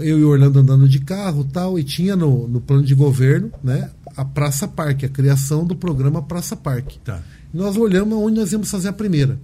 Eu 0.02 0.18
e 0.18 0.24
o 0.24 0.28
Orlando 0.28 0.58
andando 0.58 0.88
de 0.88 1.00
carro 1.00 1.44
tal, 1.44 1.78
e 1.78 1.84
tinha 1.84 2.16
no, 2.16 2.48
no 2.48 2.60
plano 2.60 2.84
de 2.84 2.94
governo 2.94 3.50
né, 3.62 3.90
a 4.16 4.24
Praça 4.24 4.66
Parque, 4.66 5.06
a 5.06 5.08
criação 5.08 5.64
do 5.64 5.74
programa 5.74 6.22
Praça 6.22 6.56
Parque. 6.56 6.98
Tá. 7.00 7.22
Nós 7.52 7.76
olhamos 7.76 8.16
onde 8.18 8.38
nós 8.38 8.52
íamos 8.52 8.70
fazer 8.70 8.88
a 8.88 8.92
primeira. 8.92 9.38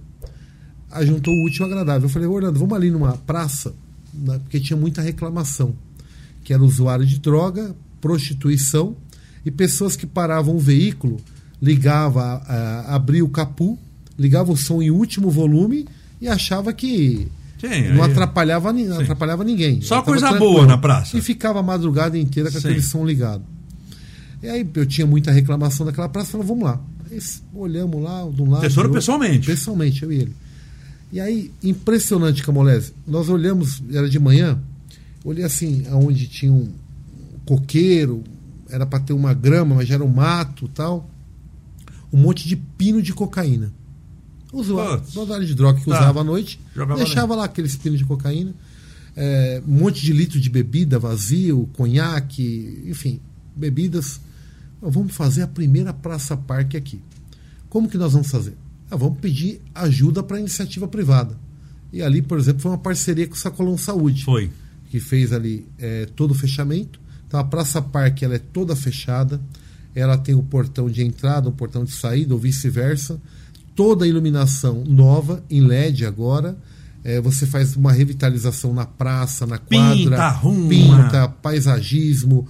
Aí 0.91 1.05
juntou 1.05 1.33
o 1.33 1.45
útil 1.45 1.65
ao 1.65 1.71
agradável. 1.71 2.07
Eu 2.07 2.09
falei, 2.09 2.27
Orlando, 2.27 2.59
vamos 2.59 2.75
ali 2.75 2.89
numa 2.89 3.13
praça, 3.17 3.73
né, 4.13 4.39
porque 4.39 4.59
tinha 4.59 4.77
muita 4.77 5.01
reclamação, 5.01 5.75
que 6.43 6.53
era 6.53 6.63
usuário 6.63 7.05
de 7.05 7.19
droga, 7.19 7.75
prostituição 7.99 8.95
e 9.45 9.51
pessoas 9.51 9.95
que 9.95 10.05
paravam 10.05 10.55
o 10.55 10.59
veículo, 10.59 11.17
ligava, 11.61 12.23
a, 12.23 12.95
abria 12.95 13.23
o 13.23 13.29
capu, 13.29 13.77
ligava 14.17 14.51
o 14.51 14.57
som 14.57 14.81
em 14.81 14.91
último 14.91 15.29
volume 15.29 15.85
e 16.19 16.27
achava 16.27 16.73
que 16.73 17.27
Sim, 17.59 17.89
não 17.93 18.03
aí- 18.03 18.11
atrapalhava, 18.11 18.71
ni- 18.71 18.87
atrapalhava 18.87 19.43
ninguém. 19.43 19.81
Só 19.81 20.01
coisa 20.01 20.29
tranquilo. 20.29 20.53
boa 20.53 20.65
na 20.67 20.77
praça. 20.77 21.17
E 21.17 21.21
ficava 21.21 21.59
a 21.59 21.63
madrugada 21.63 22.17
inteira 22.17 22.51
com 22.51 22.59
Sim. 22.59 22.67
aquele 22.67 22.81
som 22.81 23.05
ligado. 23.05 23.43
E 24.43 24.47
aí 24.47 24.67
eu 24.75 24.85
tinha 24.85 25.07
muita 25.07 25.31
reclamação 25.31 25.85
daquela 25.85 26.07
praça, 26.07 26.31
falei, 26.31 26.45
vamos 26.47 26.63
lá. 26.63 26.79
Aí, 27.09 27.19
olhamos 27.55 28.01
lá, 28.03 28.27
de 28.31 28.41
um 28.41 28.49
lado. 28.51 28.61
Vocês 28.61 28.75
foram 28.75 28.91
pessoalmente? 28.91 29.47
Pessoalmente, 29.47 30.03
eu 30.03 30.11
e 30.11 30.15
ele. 30.17 30.35
E 31.11 31.19
aí, 31.19 31.51
impressionante, 31.63 32.43
Camolese. 32.43 32.93
Nós 33.07 33.29
olhamos, 33.29 33.81
era 33.91 34.07
de 34.09 34.19
manhã, 34.19 34.59
olhei 35.23 35.43
assim, 35.43 35.85
aonde 35.89 36.27
tinha 36.27 36.51
um 36.51 36.69
coqueiro, 37.45 38.23
era 38.69 38.85
para 38.85 38.99
ter 38.99 39.13
uma 39.13 39.33
grama, 39.33 39.75
mas 39.75 39.87
já 39.87 39.95
era 39.95 40.03
um 40.03 40.09
mato 40.09 40.67
tal. 40.67 41.09
Um 42.11 42.17
monte 42.17 42.47
de 42.47 42.55
pino 42.55 43.01
de 43.01 43.13
cocaína. 43.13 43.71
Putz. 44.63 45.15
usuário 45.15 45.45
de 45.45 45.55
droga 45.55 45.79
que 45.79 45.85
Tá. 45.89 45.99
usava 45.99 46.21
à 46.21 46.23
noite, 46.23 46.59
Jogava 46.75 47.03
deixava 47.03 47.35
lá 47.35 47.45
aqueles 47.45 47.75
pinos 47.75 47.99
de 47.99 48.05
cocaína. 48.05 48.53
É, 49.15 49.61
um 49.67 49.71
monte 49.79 50.01
de 50.01 50.13
litro 50.13 50.39
de 50.39 50.49
bebida 50.49 50.99
vazio, 50.99 51.67
conhaque, 51.73 52.83
enfim, 52.85 53.19
bebidas. 53.55 54.19
Vamos 54.81 55.13
fazer 55.15 55.41
a 55.41 55.47
primeira 55.47 55.91
Praça 55.91 56.37
Parque 56.37 56.77
aqui. 56.77 57.01
Como 57.69 57.89
que 57.89 57.97
nós 57.97 58.13
vamos 58.13 58.29
fazer? 58.29 58.55
Ah, 58.89 58.95
vamos 58.95 59.19
pedir 59.19 59.59
ajuda 59.73 60.21
para 60.21 60.37
a 60.37 60.39
iniciativa 60.39 60.87
privada. 60.87 61.35
E 61.91 62.01
ali, 62.01 62.21
por 62.21 62.37
exemplo, 62.37 62.61
foi 62.61 62.71
uma 62.71 62.77
parceria 62.77 63.27
com 63.27 63.33
o 63.33 63.37
Sacolão 63.37 63.77
Saúde, 63.77 64.23
Foi. 64.23 64.49
que 64.89 64.99
fez 64.99 65.33
ali 65.33 65.65
é, 65.79 66.05
todo 66.05 66.31
o 66.31 66.35
fechamento. 66.35 66.99
Então 67.27 67.39
a 67.39 67.43
Praça 67.43 67.81
Parque 67.81 68.23
ela 68.23 68.35
é 68.35 68.39
toda 68.39 68.75
fechada, 68.75 69.41
ela 69.95 70.17
tem 70.17 70.35
o 70.35 70.43
portão 70.43 70.89
de 70.89 71.03
entrada, 71.03 71.49
o 71.49 71.51
portão 71.51 71.83
de 71.83 71.91
saída, 71.91 72.33
ou 72.35 72.39
vice-versa. 72.39 73.19
Toda 73.77 74.05
a 74.05 74.07
iluminação 74.07 74.83
nova, 74.83 75.43
em 75.49 75.61
LED 75.61 76.03
agora. 76.03 76.57
É, 77.03 77.21
você 77.21 77.45
faz 77.45 77.75
uma 77.75 77.91
revitalização 77.93 78.73
na 78.73 78.85
praça, 78.85 79.45
na 79.45 79.59
quadra, 79.59 79.95
Pinta, 79.95 80.23
arruma. 80.23 80.67
pinta, 80.67 81.29
paisagismo, 81.29 82.45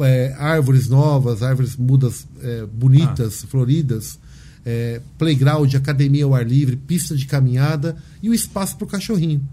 é, 0.00 0.34
árvores 0.38 0.88
novas, 0.88 1.42
árvores 1.42 1.76
mudas 1.76 2.26
é, 2.42 2.64
bonitas, 2.66 3.44
floridas, 3.44 4.18
é, 4.64 5.02
playground, 5.18 5.72
academia 5.74 6.24
ao 6.24 6.34
ar 6.34 6.46
livre, 6.46 6.76
pista 6.76 7.14
de 7.14 7.26
caminhada 7.26 7.96
e 8.22 8.30
o 8.30 8.34
espaço 8.34 8.76
para 8.76 8.84
o 8.86 8.88
cachorrinho. 8.88 9.46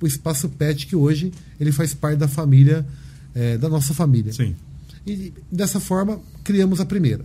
O 0.00 0.06
espaço 0.06 0.48
pet 0.50 0.86
que 0.86 0.94
hoje 0.94 1.32
ele 1.58 1.72
faz 1.72 1.94
parte 1.94 2.18
da 2.18 2.28
família, 2.28 2.86
é, 3.34 3.56
da 3.56 3.68
nossa 3.70 3.94
família. 3.94 4.32
Sim. 4.34 4.54
E 5.06 5.32
dessa 5.50 5.80
forma 5.80 6.20
criamos 6.44 6.78
a 6.78 6.84
primeira. 6.84 7.24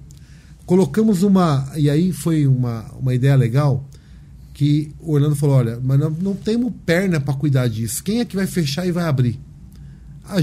Colocamos 0.70 1.24
uma. 1.24 1.68
E 1.76 1.90
aí 1.90 2.12
foi 2.14 2.46
uma, 2.46 2.86
uma 3.00 3.16
ideia 3.16 3.36
legal 3.36 3.90
que 4.54 4.92
o 5.00 5.14
Orlando 5.14 5.36
falou: 5.36 5.56
olha, 5.56 5.80
mas 5.84 6.00
não, 6.00 6.12
não 6.12 6.36
temos 6.36 6.72
perna 6.86 7.20
para 7.20 7.34
cuidar 7.34 7.68
disso. 7.68 8.04
Quem 8.04 8.20
é 8.20 8.26
que 8.26 8.36
vai 8.36 8.46
fechar 8.46 8.86
e 8.86 8.92
vai 8.92 9.06
abrir? 9.06 9.40
A, 10.26 10.36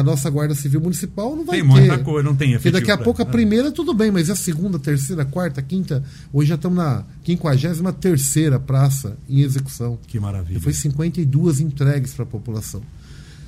a, 0.00 0.02
nossa 0.02 0.28
Guarda 0.28 0.54
Civil 0.54 0.82
Municipal 0.82 1.34
não 1.34 1.46
vai 1.46 1.62
Tem 1.62 1.66
ter. 1.66 1.80
muita 1.80 1.98
coisa, 2.04 2.28
não 2.28 2.36
tem 2.36 2.52
Porque 2.52 2.70
daqui 2.70 2.90
a 2.90 2.96
pra- 2.98 3.04
pouco 3.04 3.22
a 3.22 3.24
é. 3.24 3.28
primeira 3.30 3.72
tudo 3.72 3.94
bem, 3.94 4.10
mas 4.10 4.28
a 4.28 4.36
segunda, 4.36 4.78
terceira, 4.78 5.24
quarta, 5.24 5.62
quinta, 5.62 6.04
hoje 6.30 6.50
já 6.50 6.56
estamos 6.56 6.76
na 6.76 7.02
53 7.24 7.94
terceira 7.98 8.60
praça 8.60 9.16
em 9.26 9.40
execução. 9.40 9.98
Que 10.06 10.20
maravilha. 10.20 10.58
E 10.58 10.60
foi 10.60 10.74
52 10.74 11.60
entregues 11.60 12.12
para 12.12 12.24
a 12.24 12.26
população. 12.26 12.82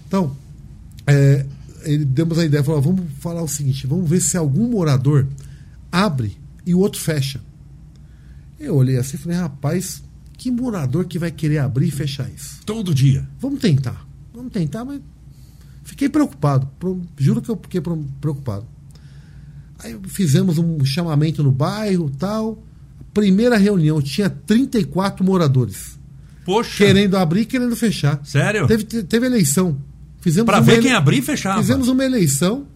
Então, 0.09 0.35
é, 1.07 1.45
ele 1.85 2.07
demos 2.07 2.39
a 2.39 2.45
ideia, 2.47 2.65
falou, 2.65 2.81
vamos 2.81 3.05
falar 3.21 3.43
o 3.43 3.49
seguinte, 3.49 3.87
vamos 3.87 4.09
ver 4.09 4.23
se 4.23 4.39
algum 4.39 4.71
morador 4.71 5.27
abre 5.97 6.37
e 6.67 6.75
o 6.75 6.79
outro 6.79 7.01
fecha. 7.01 7.41
Eu 8.59 8.75
olhei 8.77 8.97
assim 8.99 9.17
e 9.17 9.21
falei, 9.21 9.39
rapaz, 9.39 10.03
que 10.37 10.51
morador 10.51 11.05
que 11.07 11.19
vai 11.19 11.31
querer 11.31 11.59
abrir 11.59 11.89
e 11.89 11.91
fechar 11.91 12.29
isso? 12.31 12.61
Todo 12.65 12.95
dia. 12.95 13.27
Vamos 13.39 13.61
tentar. 13.61 14.07
Vamos 14.35 14.53
tentar, 14.53 14.85
mas 14.85 15.01
fiquei 15.85 16.09
preocupado. 16.09 16.69
Juro 17.17 17.41
que 17.41 17.51
eu 17.51 17.59
fiquei 17.63 17.81
preocupado. 18.21 18.67
Aí 19.79 19.99
fizemos 20.09 20.59
um 20.59 20.85
chamamento 20.85 21.43
no 21.43 21.53
bairro 21.53 22.11
tal. 22.11 22.63
Primeira 23.15 23.57
reunião, 23.57 24.01
tinha 24.03 24.29
34 24.29 25.25
moradores. 25.25 25.99
Poxa. 26.45 26.85
Querendo 26.85 27.17
abrir 27.17 27.43
e 27.43 27.47
querendo 27.47 27.75
fechar. 27.75 28.21
Sério? 28.25 28.67
Teve, 28.67 28.85
teve 28.85 29.27
eleição. 29.27 29.79
Fizemos 30.21 30.47
Pra 30.47 30.59
uma 30.59 30.63
ver 30.65 30.73
ele- 30.75 30.83
quem 30.83 30.93
abrir 30.93 31.19
e 31.19 31.23
fechava. 31.23 31.61
Fizemos 31.61 31.89
uma 31.89 32.05
eleição 32.05 32.67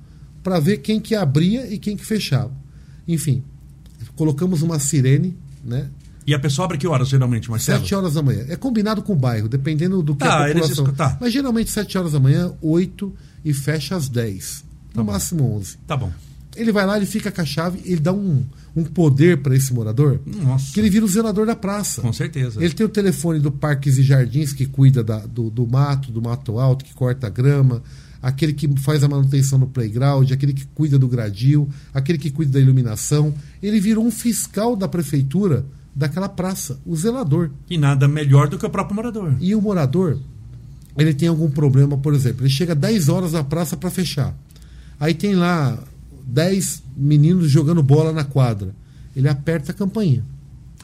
para 0.43 0.59
ver 0.59 0.79
quem 0.79 1.01
que 1.01 1.15
abria 1.15 1.73
e 1.73 1.79
quem 1.79 1.97
que 1.97 2.05
fechava. 2.05 2.53
Enfim, 3.13 3.43
colocamos 4.17 4.63
uma 4.63 4.79
sirene, 4.79 5.37
né? 5.65 5.89
E 6.27 6.35
a 6.35 6.39
pessoa 6.39 6.65
abre 6.67 6.79
que 6.79 6.87
horas, 6.87 7.09
geralmente, 7.09 7.51
Marcelo? 7.51 7.81
Sete 7.81 7.95
horas 7.95 8.15
da 8.15 8.23
manhã. 8.23 8.45
É 8.49 8.55
combinado 8.57 9.03
com 9.03 9.15
o 9.15 9.17
bairro, 9.17 9.49
dependendo 9.49 10.03
do 10.03 10.15
que 10.15 10.25
Tá, 10.25 10.45
a 10.45 10.49
população. 10.49 10.85
tá. 10.93 11.19
Mas 11.21 11.33
geralmente 11.33 11.71
sete 11.71 11.97
horas 11.99 12.13
da 12.13 12.21
manhã, 12.21 12.53
oito 12.63 13.13
e 13.45 13.53
fecha 13.53 13.97
às 13.97 14.09
dez. 14.09 14.63
No 14.95 15.03
bom. 15.05 15.13
máximo 15.13 15.57
onze. 15.57 15.77
Tá 15.87 15.97
bom. 15.97 16.13
Ele 16.57 16.73
vai 16.73 16.85
lá, 16.85 16.97
ele 16.97 17.07
fica 17.07 17.31
com 17.33 17.41
a 17.41 17.45
chave, 17.45 17.81
ele 17.85 18.01
dá 18.01 18.13
um, 18.13 18.45
um 18.77 18.85
poder 18.85 19.39
para 19.41 19.55
esse 19.57 19.73
morador, 19.73 20.21
Nossa. 20.27 20.73
que 20.75 20.81
ele 20.81 20.91
vira 20.91 21.05
o 21.05 21.09
zelador 21.09 21.47
da 21.47 21.55
praça. 21.57 22.03
Com 22.03 22.13
certeza. 22.13 22.63
Ele 22.63 22.75
tem 22.75 22.85
o 22.85 22.89
telefone 22.89 23.39
do 23.39 23.51
Parques 23.53 23.99
e 23.99 24.03
Jardins, 24.03 24.53
que 24.53 24.67
cuida 24.67 25.03
da- 25.03 25.25
do, 25.27 25.49
do 25.49 25.67
mato, 25.67 26.11
do 26.13 26.21
mato 26.21 26.59
alto, 26.59 26.85
que 26.85 26.93
corta 26.93 27.29
a 27.29 27.31
grama, 27.31 27.83
aquele 28.23 28.53
que 28.53 28.69
faz 28.81 29.03
a 29.03 29.09
manutenção 29.09 29.59
no 29.59 29.67
playground, 29.67 30.31
aquele 30.31 30.53
que 30.53 30.67
cuida 30.67 30.99
do 30.99 31.09
gradil, 31.09 31.69
aquele 31.93 32.19
que 32.19 32.31
cuida 32.31 32.53
da 32.53 32.61
iluminação. 32.61 33.35
Ele 33.63 33.81
virou 33.81 34.05
um 34.05 34.11
fiscal 34.11 34.77
da 34.77 34.89
prefeitura 34.89 35.65
daquela 35.95 36.29
praça, 36.29 36.79
o 36.87 36.95
zelador. 36.97 37.51
E 37.69 37.77
nada 37.77 38.07
melhor 38.07 38.49
do 38.49 38.59
que 38.59 38.67
o 38.67 38.71
próprio 38.71 38.97
morador. 38.97 39.35
E 39.41 39.55
o 39.55 39.61
morador, 39.61 40.19
ele 40.97 41.15
tem 41.15 41.29
algum 41.29 41.51
problema, 41.51 41.97
por 41.97 42.15
exemplo, 42.15 42.43
ele 42.43 42.51
chega 42.51 42.75
10 42.75 43.09
horas 43.09 43.33
na 43.33 43.43
praça 43.43 43.77
para 43.77 43.91
fechar. 43.91 44.35
Aí 44.99 45.15
tem 45.15 45.35
lá 45.35 45.79
10 46.27 46.83
meninos 46.97 47.51
jogando 47.51 47.83
bola 47.83 48.13
na 48.13 48.25
quadra. 48.25 48.75
Ele 49.17 49.29
aperta 49.29 49.73
a 49.73 49.75
campainha. 49.75 50.25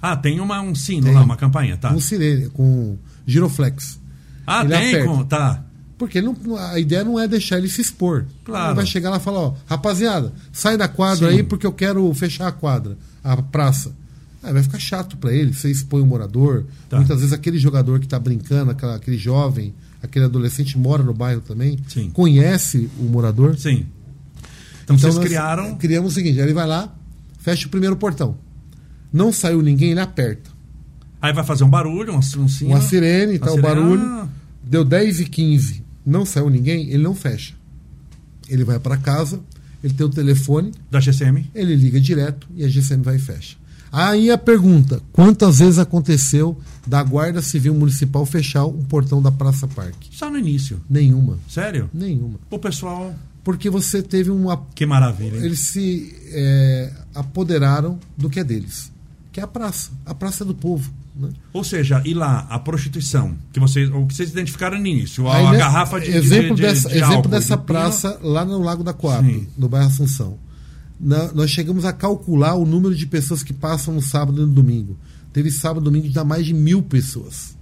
Ah, 0.00 0.16
tem 0.16 0.40
uma, 0.40 0.60
um 0.60 0.74
sino 0.74 1.04
Tem. 1.04 1.14
lá, 1.14 1.22
uma 1.22 1.36
campanha, 1.36 1.76
tá? 1.76 1.92
Com 1.92 2.00
sirene, 2.00 2.48
com 2.50 2.96
giroflex. 3.26 4.00
Ah, 4.46 4.60
ele 4.60 4.68
tem? 4.70 4.88
aperta. 4.88 5.08
Com, 5.08 5.24
tá. 5.24 5.64
Porque 5.98 6.20
não- 6.20 6.36
a 6.58 6.78
ideia 6.78 7.02
não 7.04 7.18
é 7.18 7.26
deixar 7.26 7.56
ele 7.58 7.68
se 7.68 7.80
expor. 7.80 8.26
Claro. 8.44 8.68
Ele 8.68 8.76
vai 8.76 8.86
chegar 8.86 9.08
lá 9.10 9.16
e 9.16 9.20
falar, 9.20 9.40
ó, 9.40 9.54
rapaziada, 9.66 10.32
sai 10.52 10.76
da 10.76 10.86
quadra 10.88 11.30
Sim. 11.30 11.36
aí 11.38 11.42
porque 11.42 11.66
eu 11.66 11.72
quero 11.72 12.12
fechar 12.14 12.48
a 12.48 12.52
quadra, 12.52 12.98
a 13.24 13.40
praça. 13.40 13.94
Aí 14.42 14.52
vai 14.52 14.62
ficar 14.62 14.78
chato 14.78 15.16
para 15.16 15.32
ele, 15.32 15.52
você 15.54 15.70
expõe 15.70 16.02
o 16.02 16.06
morador. 16.06 16.64
Tá. 16.88 16.98
Muitas 16.98 17.18
vezes 17.20 17.32
aquele 17.32 17.58
jogador 17.58 17.98
que 17.98 18.06
tá 18.06 18.18
brincando, 18.18 18.70
aquela- 18.70 18.96
aquele 18.96 19.16
jovem, 19.16 19.74
aquele 20.02 20.26
adolescente 20.26 20.78
mora 20.78 21.02
no 21.02 21.14
bairro 21.14 21.40
também, 21.40 21.78
Sim. 21.88 22.10
conhece 22.10 22.90
o 23.00 23.04
morador. 23.04 23.56
Sim. 23.58 23.86
Então, 24.84 24.96
vocês 24.98 25.14
nós 25.16 25.24
criaram. 25.24 25.74
Criamos 25.76 26.12
o 26.12 26.14
seguinte, 26.14 26.38
ele 26.38 26.52
vai 26.52 26.66
lá, 26.66 26.94
fecha 27.38 27.66
o 27.66 27.70
primeiro 27.70 27.96
portão. 27.96 28.36
Não 29.12 29.32
saiu 29.32 29.62
ninguém, 29.62 29.92
ele 29.92 30.00
aperta. 30.00 30.50
Aí 31.20 31.32
vai 31.32 31.42
fazer 31.42 31.64
um 31.64 31.70
barulho, 31.70 32.12
um, 32.12 32.18
um 32.18 32.48
sino. 32.48 32.70
Uma 32.70 32.80
sirene, 32.82 33.38
tá 33.38 33.46
Uma 33.46 33.52
o 33.52 33.54
sirene, 33.56 33.74
barulho. 33.74 34.02
ah. 34.04 34.28
Deu 34.62 34.84
10 34.84 35.20
e 35.20 35.24
15, 35.24 35.82
não 36.06 36.24
saiu 36.24 36.48
ninguém, 36.48 36.88
ele 36.88 37.02
não 37.02 37.14
fecha. 37.14 37.54
Ele 38.48 38.62
vai 38.64 38.78
para 38.78 38.96
casa, 38.96 39.40
ele 39.82 39.92
tem 39.92 40.06
o 40.06 40.10
telefone, 40.10 40.72
Da 40.90 41.00
GCM. 41.00 41.50
ele 41.54 41.74
liga 41.74 42.00
direto 42.00 42.46
e 42.54 42.64
a 42.64 42.68
GCM 42.68 43.02
vai 43.02 43.16
e 43.16 43.18
fecha. 43.18 43.56
Aí 43.92 44.30
a 44.30 44.38
pergunta: 44.38 45.00
quantas 45.12 45.58
vezes 45.58 45.78
aconteceu 45.78 46.58
da 46.86 47.02
Guarda 47.02 47.40
Civil 47.42 47.74
Municipal 47.74 48.24
fechar 48.26 48.66
um 48.66 48.82
portão 48.84 49.20
da 49.22 49.30
Praça 49.32 49.66
Parque? 49.66 50.08
Só 50.12 50.30
no 50.30 50.38
início. 50.38 50.80
Nenhuma. 50.88 51.38
Sério? 51.48 51.88
Nenhuma. 51.92 52.38
O 52.50 52.58
pessoal. 52.58 53.14
Porque 53.44 53.70
você 53.70 54.02
teve 54.02 54.30
uma. 54.30 54.60
Que 54.74 54.84
maravilha. 54.84 55.36
hein? 55.38 55.44
Eles 55.44 55.60
se 55.60 56.12
é, 56.32 56.92
apoderaram 57.14 57.98
do 58.16 58.28
que 58.28 58.40
é 58.40 58.44
deles, 58.44 58.90
que 59.32 59.38
é 59.38 59.42
a 59.42 59.46
praça. 59.46 59.90
A 60.04 60.14
praça 60.14 60.42
é 60.42 60.46
do 60.46 60.54
povo. 60.54 60.90
Né? 61.18 61.30
Ou 61.52 61.64
seja, 61.64 62.02
e 62.04 62.12
lá, 62.12 62.46
a 62.50 62.58
prostituição, 62.58 63.36
que 63.52 63.58
vocês, 63.58 63.90
o 63.90 64.04
que 64.06 64.14
vocês 64.14 64.30
identificaram 64.30 64.78
no 64.78 64.86
início, 64.86 65.26
a, 65.26 65.36
Aí, 65.50 65.56
garrafa 65.58 65.98
de, 65.98 66.10
exemplo 66.10 66.54
de, 66.54 66.56
de, 66.56 66.62
dessa, 66.62 66.88
de 66.88 66.96
exemplo 66.96 67.14
álcool, 67.14 67.28
dessa 67.30 67.56
praça 67.56 68.18
lá 68.22 68.44
no 68.44 68.58
Lago 68.62 68.84
da 68.84 68.92
Coab, 68.92 69.26
Sim. 69.26 69.48
no 69.56 69.68
bairro 69.68 69.86
Assunção. 69.88 70.38
Na- 71.00 71.32
nós 71.32 71.50
chegamos 71.50 71.84
a 71.84 71.92
calcular 71.92 72.54
o 72.54 72.66
número 72.66 72.94
de 72.94 73.06
pessoas 73.06 73.42
que 73.42 73.52
passam 73.52 73.94
no 73.94 74.02
sábado 74.02 74.42
e 74.42 74.46
no 74.46 74.52
domingo. 74.52 74.96
Teve 75.32 75.50
sábado 75.50 75.82
e 75.82 75.84
domingo 75.84 76.08
de 76.08 76.14
dar 76.14 76.24
mais 76.24 76.44
de 76.46 76.52
mil 76.54 76.82
pessoas. 76.82 77.56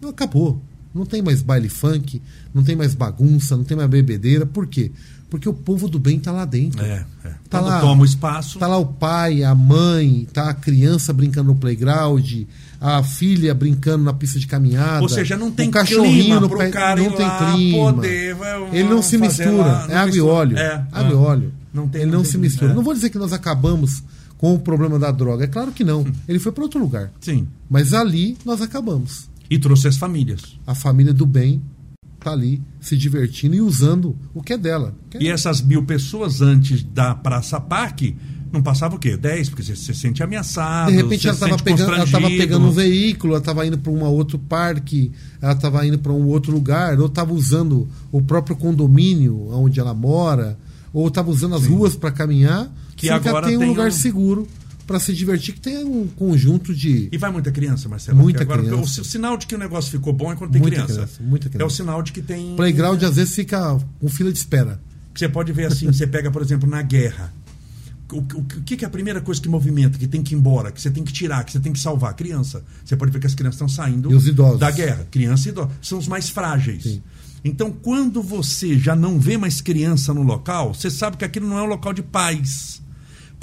Não 0.00 0.10
acabou. 0.10 0.62
Não 0.94 1.04
tem 1.04 1.20
mais 1.20 1.42
baile 1.42 1.68
funk, 1.68 2.22
não 2.54 2.62
tem 2.62 2.76
mais 2.76 2.94
bagunça, 2.94 3.56
não 3.56 3.64
tem 3.64 3.76
mais 3.76 3.88
bebedeira. 3.90 4.46
Por 4.46 4.66
quê? 4.66 4.92
Porque 5.34 5.48
o 5.48 5.52
povo 5.52 5.88
do 5.88 5.98
bem 5.98 6.18
está 6.18 6.30
lá 6.30 6.44
dentro. 6.44 6.80
É, 6.80 7.04
é. 7.24 7.28
Tá 7.50 7.58
Quando 7.58 7.64
lá- 7.66 7.80
toma 7.80 8.02
o 8.02 8.04
espaço. 8.04 8.56
Tá 8.56 8.68
lá 8.68 8.78
o 8.78 8.86
pai, 8.86 9.42
a 9.42 9.52
mãe, 9.52 10.28
tá 10.32 10.48
a 10.50 10.54
criança 10.54 11.12
brincando 11.12 11.48
no 11.52 11.56
playground, 11.56 12.42
a 12.80 13.02
filha 13.02 13.52
brincando 13.52 14.04
na 14.04 14.12
pista 14.12 14.38
de 14.38 14.46
caminhada. 14.46 15.02
Ou 15.02 15.08
seja, 15.08 15.36
não 15.36 15.50
tem 15.50 15.66
o 15.68 15.72
cachorrinho 15.72 16.22
clima 16.22 16.38
no 16.40 16.48
pé, 16.56 16.70
cara 16.70 17.02
não 17.02 17.10
tem 17.10 17.26
clima. 17.52 17.92
poder, 17.94 18.36
Ele 18.72 18.88
não 18.88 19.02
se 19.02 19.18
mistura, 19.18 19.50
lá, 19.56 19.84
é 19.86 19.88
não 19.88 19.96
água 19.96 20.02
e 20.02 20.06
mistura. 20.12 20.32
óleo. 20.32 20.56
É, 20.56 20.84
água 20.92 21.10
e 21.10 21.14
óleo. 21.16 21.52
Não 21.74 21.88
tem- 21.88 22.02
Ele 22.02 22.10
não 22.12 22.18
não, 22.18 22.22
tem- 22.22 22.30
se 22.30 22.38
mistura. 22.38 22.70
é. 22.70 22.74
Não 22.76 22.84
vou 22.84 22.94
dizer 22.94 23.10
que 23.10 23.18
nós 23.18 23.32
acabamos 23.32 24.04
com 24.38 24.54
o 24.54 24.58
problema 24.60 25.00
da 25.00 25.10
droga. 25.10 25.42
É 25.42 25.48
claro 25.48 25.72
que 25.72 25.82
não. 25.82 26.06
Ele 26.28 26.38
foi 26.38 26.52
para 26.52 26.62
outro 26.62 26.78
lugar. 26.78 27.10
Sim. 27.20 27.48
Mas 27.68 27.92
ali 27.92 28.38
nós 28.44 28.62
acabamos. 28.62 29.28
E 29.50 29.58
trouxe 29.58 29.88
as 29.88 29.96
famílias. 29.96 30.40
A 30.64 30.76
família 30.76 31.12
do 31.12 31.26
bem 31.26 31.60
tá 32.24 32.32
ali 32.32 32.62
se 32.80 32.96
divertindo 32.96 33.54
e 33.54 33.60
usando 33.60 34.16
o 34.34 34.42
que 34.42 34.52
é 34.52 34.58
dela. 34.58 34.94
Que 35.10 35.18
é- 35.18 35.22
E 35.22 35.28
essas 35.28 35.60
mil 35.60 35.84
pessoas 35.84 36.40
antes 36.40 36.82
da 36.82 37.14
Praça 37.14 37.60
Parque 37.60 38.16
não 38.52 38.62
passava 38.62 38.94
o 38.94 38.98
quê? 39.00 39.16
10, 39.16 39.48
porque 39.48 39.62
você 39.64 39.74
se 39.74 39.92
sente 39.94 40.22
ameaçado. 40.22 40.90
De 40.90 40.96
repente 40.96 41.26
ela 41.26 41.34
estava 41.34 41.56
pegando, 41.62 41.92
ela 41.92 42.28
pegando 42.38 42.66
um 42.66 42.70
veículo, 42.70 43.32
ela 43.32 43.40
estava 43.40 43.66
indo 43.66 43.78
para 43.78 43.90
um 43.90 44.02
outro 44.04 44.38
parque, 44.38 45.10
ela 45.42 45.52
estava 45.54 45.84
indo 45.86 45.98
para 45.98 46.12
um 46.12 46.26
outro 46.28 46.52
lugar, 46.52 46.98
ou 47.00 47.06
estava 47.06 47.32
usando 47.32 47.88
o 48.12 48.22
próprio 48.22 48.54
condomínio 48.56 49.48
onde 49.50 49.80
ela 49.80 49.92
mora, 49.92 50.56
ou 50.92 51.08
estava 51.08 51.30
usando 51.30 51.56
as 51.56 51.66
ruas 51.66 51.96
para 51.96 52.12
caminhar. 52.12 52.72
Que 52.94 53.08
agora 53.10 53.46
tem 53.48 53.56
um 53.56 53.60
tem 53.60 53.68
lugar 53.68 53.88
um- 53.88 53.90
seguro 53.92 54.46
para 54.86 54.98
se 55.00 55.12
divertir, 55.14 55.54
que 55.54 55.60
tem 55.60 55.84
um 55.84 56.06
conjunto 56.06 56.74
de. 56.74 57.08
E 57.10 57.18
vai 57.18 57.30
muita 57.32 57.50
criança, 57.50 57.88
Marcelo? 57.88 58.18
Muita 58.18 58.42
agora, 58.42 58.62
criança. 58.62 59.00
O, 59.00 59.04
sinal 59.04 59.36
de 59.36 59.46
que 59.46 59.54
o 59.54 59.58
negócio 59.58 59.90
ficou 59.90 60.12
bom 60.12 60.32
é 60.32 60.36
quando 60.36 60.50
tem 60.52 60.60
Muita 60.60 60.76
criança. 60.76 60.94
criança, 60.94 61.22
muita 61.22 61.46
É 61.46 61.48
o 61.48 61.52
criança. 61.52 61.76
sinal 61.76 62.02
de 62.02 62.12
que 62.12 62.22
tem. 62.22 62.54
Playground 62.56 63.02
às 63.02 63.16
vezes 63.16 63.34
fica 63.34 63.78
com 64.00 64.08
fila 64.08 64.30
de 64.32 64.38
espera. 64.38 64.80
Que 65.12 65.20
você 65.20 65.28
pode 65.28 65.52
ver 65.52 65.66
assim, 65.66 65.86
você 65.86 66.06
pega, 66.06 66.30
por 66.30 66.42
exemplo, 66.42 66.68
na 66.68 66.82
guerra. 66.82 67.32
O, 68.12 68.16
o- 68.18 68.20
o 68.40 68.44
que, 68.62 68.76
que 68.76 68.84
é 68.84 68.88
a 68.88 68.90
primeira 68.90 69.20
coisa 69.20 69.40
que 69.40 69.48
movimenta, 69.48 69.98
que 69.98 70.06
tem 70.06 70.22
que 70.22 70.34
ir 70.34 70.38
embora, 70.38 70.70
que 70.70 70.80
você 70.80 70.90
tem 70.90 71.02
que 71.02 71.12
tirar, 71.12 71.42
que 71.44 71.52
você 71.52 71.58
tem 71.60 71.72
que 71.72 71.80
salvar? 71.80 72.14
Criança. 72.14 72.62
Você 72.84 72.96
pode 72.96 73.10
ver 73.10 73.18
que 73.18 73.26
as 73.26 73.34
crianças 73.34 73.54
estão 73.56 73.68
saindo 73.68 74.08
os 74.14 74.26
idosos. 74.28 74.60
da 74.60 74.70
guerra. 74.70 75.06
Criança 75.10 75.48
e 75.48 75.52
idosos. 75.52 75.72
São 75.82 75.98
os 75.98 76.06
mais 76.06 76.28
frágeis. 76.28 76.82
Sim. 76.82 77.02
Então, 77.44 77.70
quando 77.72 78.22
você 78.22 78.78
já 78.78 78.94
não 78.96 79.18
vê 79.18 79.36
mais 79.36 79.60
criança 79.60 80.14
no 80.14 80.22
local, 80.22 80.74
você 80.74 80.90
sabe 80.90 81.16
que 81.16 81.24
aquilo 81.24 81.48
não 81.48 81.58
é 81.58 81.62
um 81.62 81.66
local 81.66 81.92
de 81.92 82.02
paz. 82.02 82.80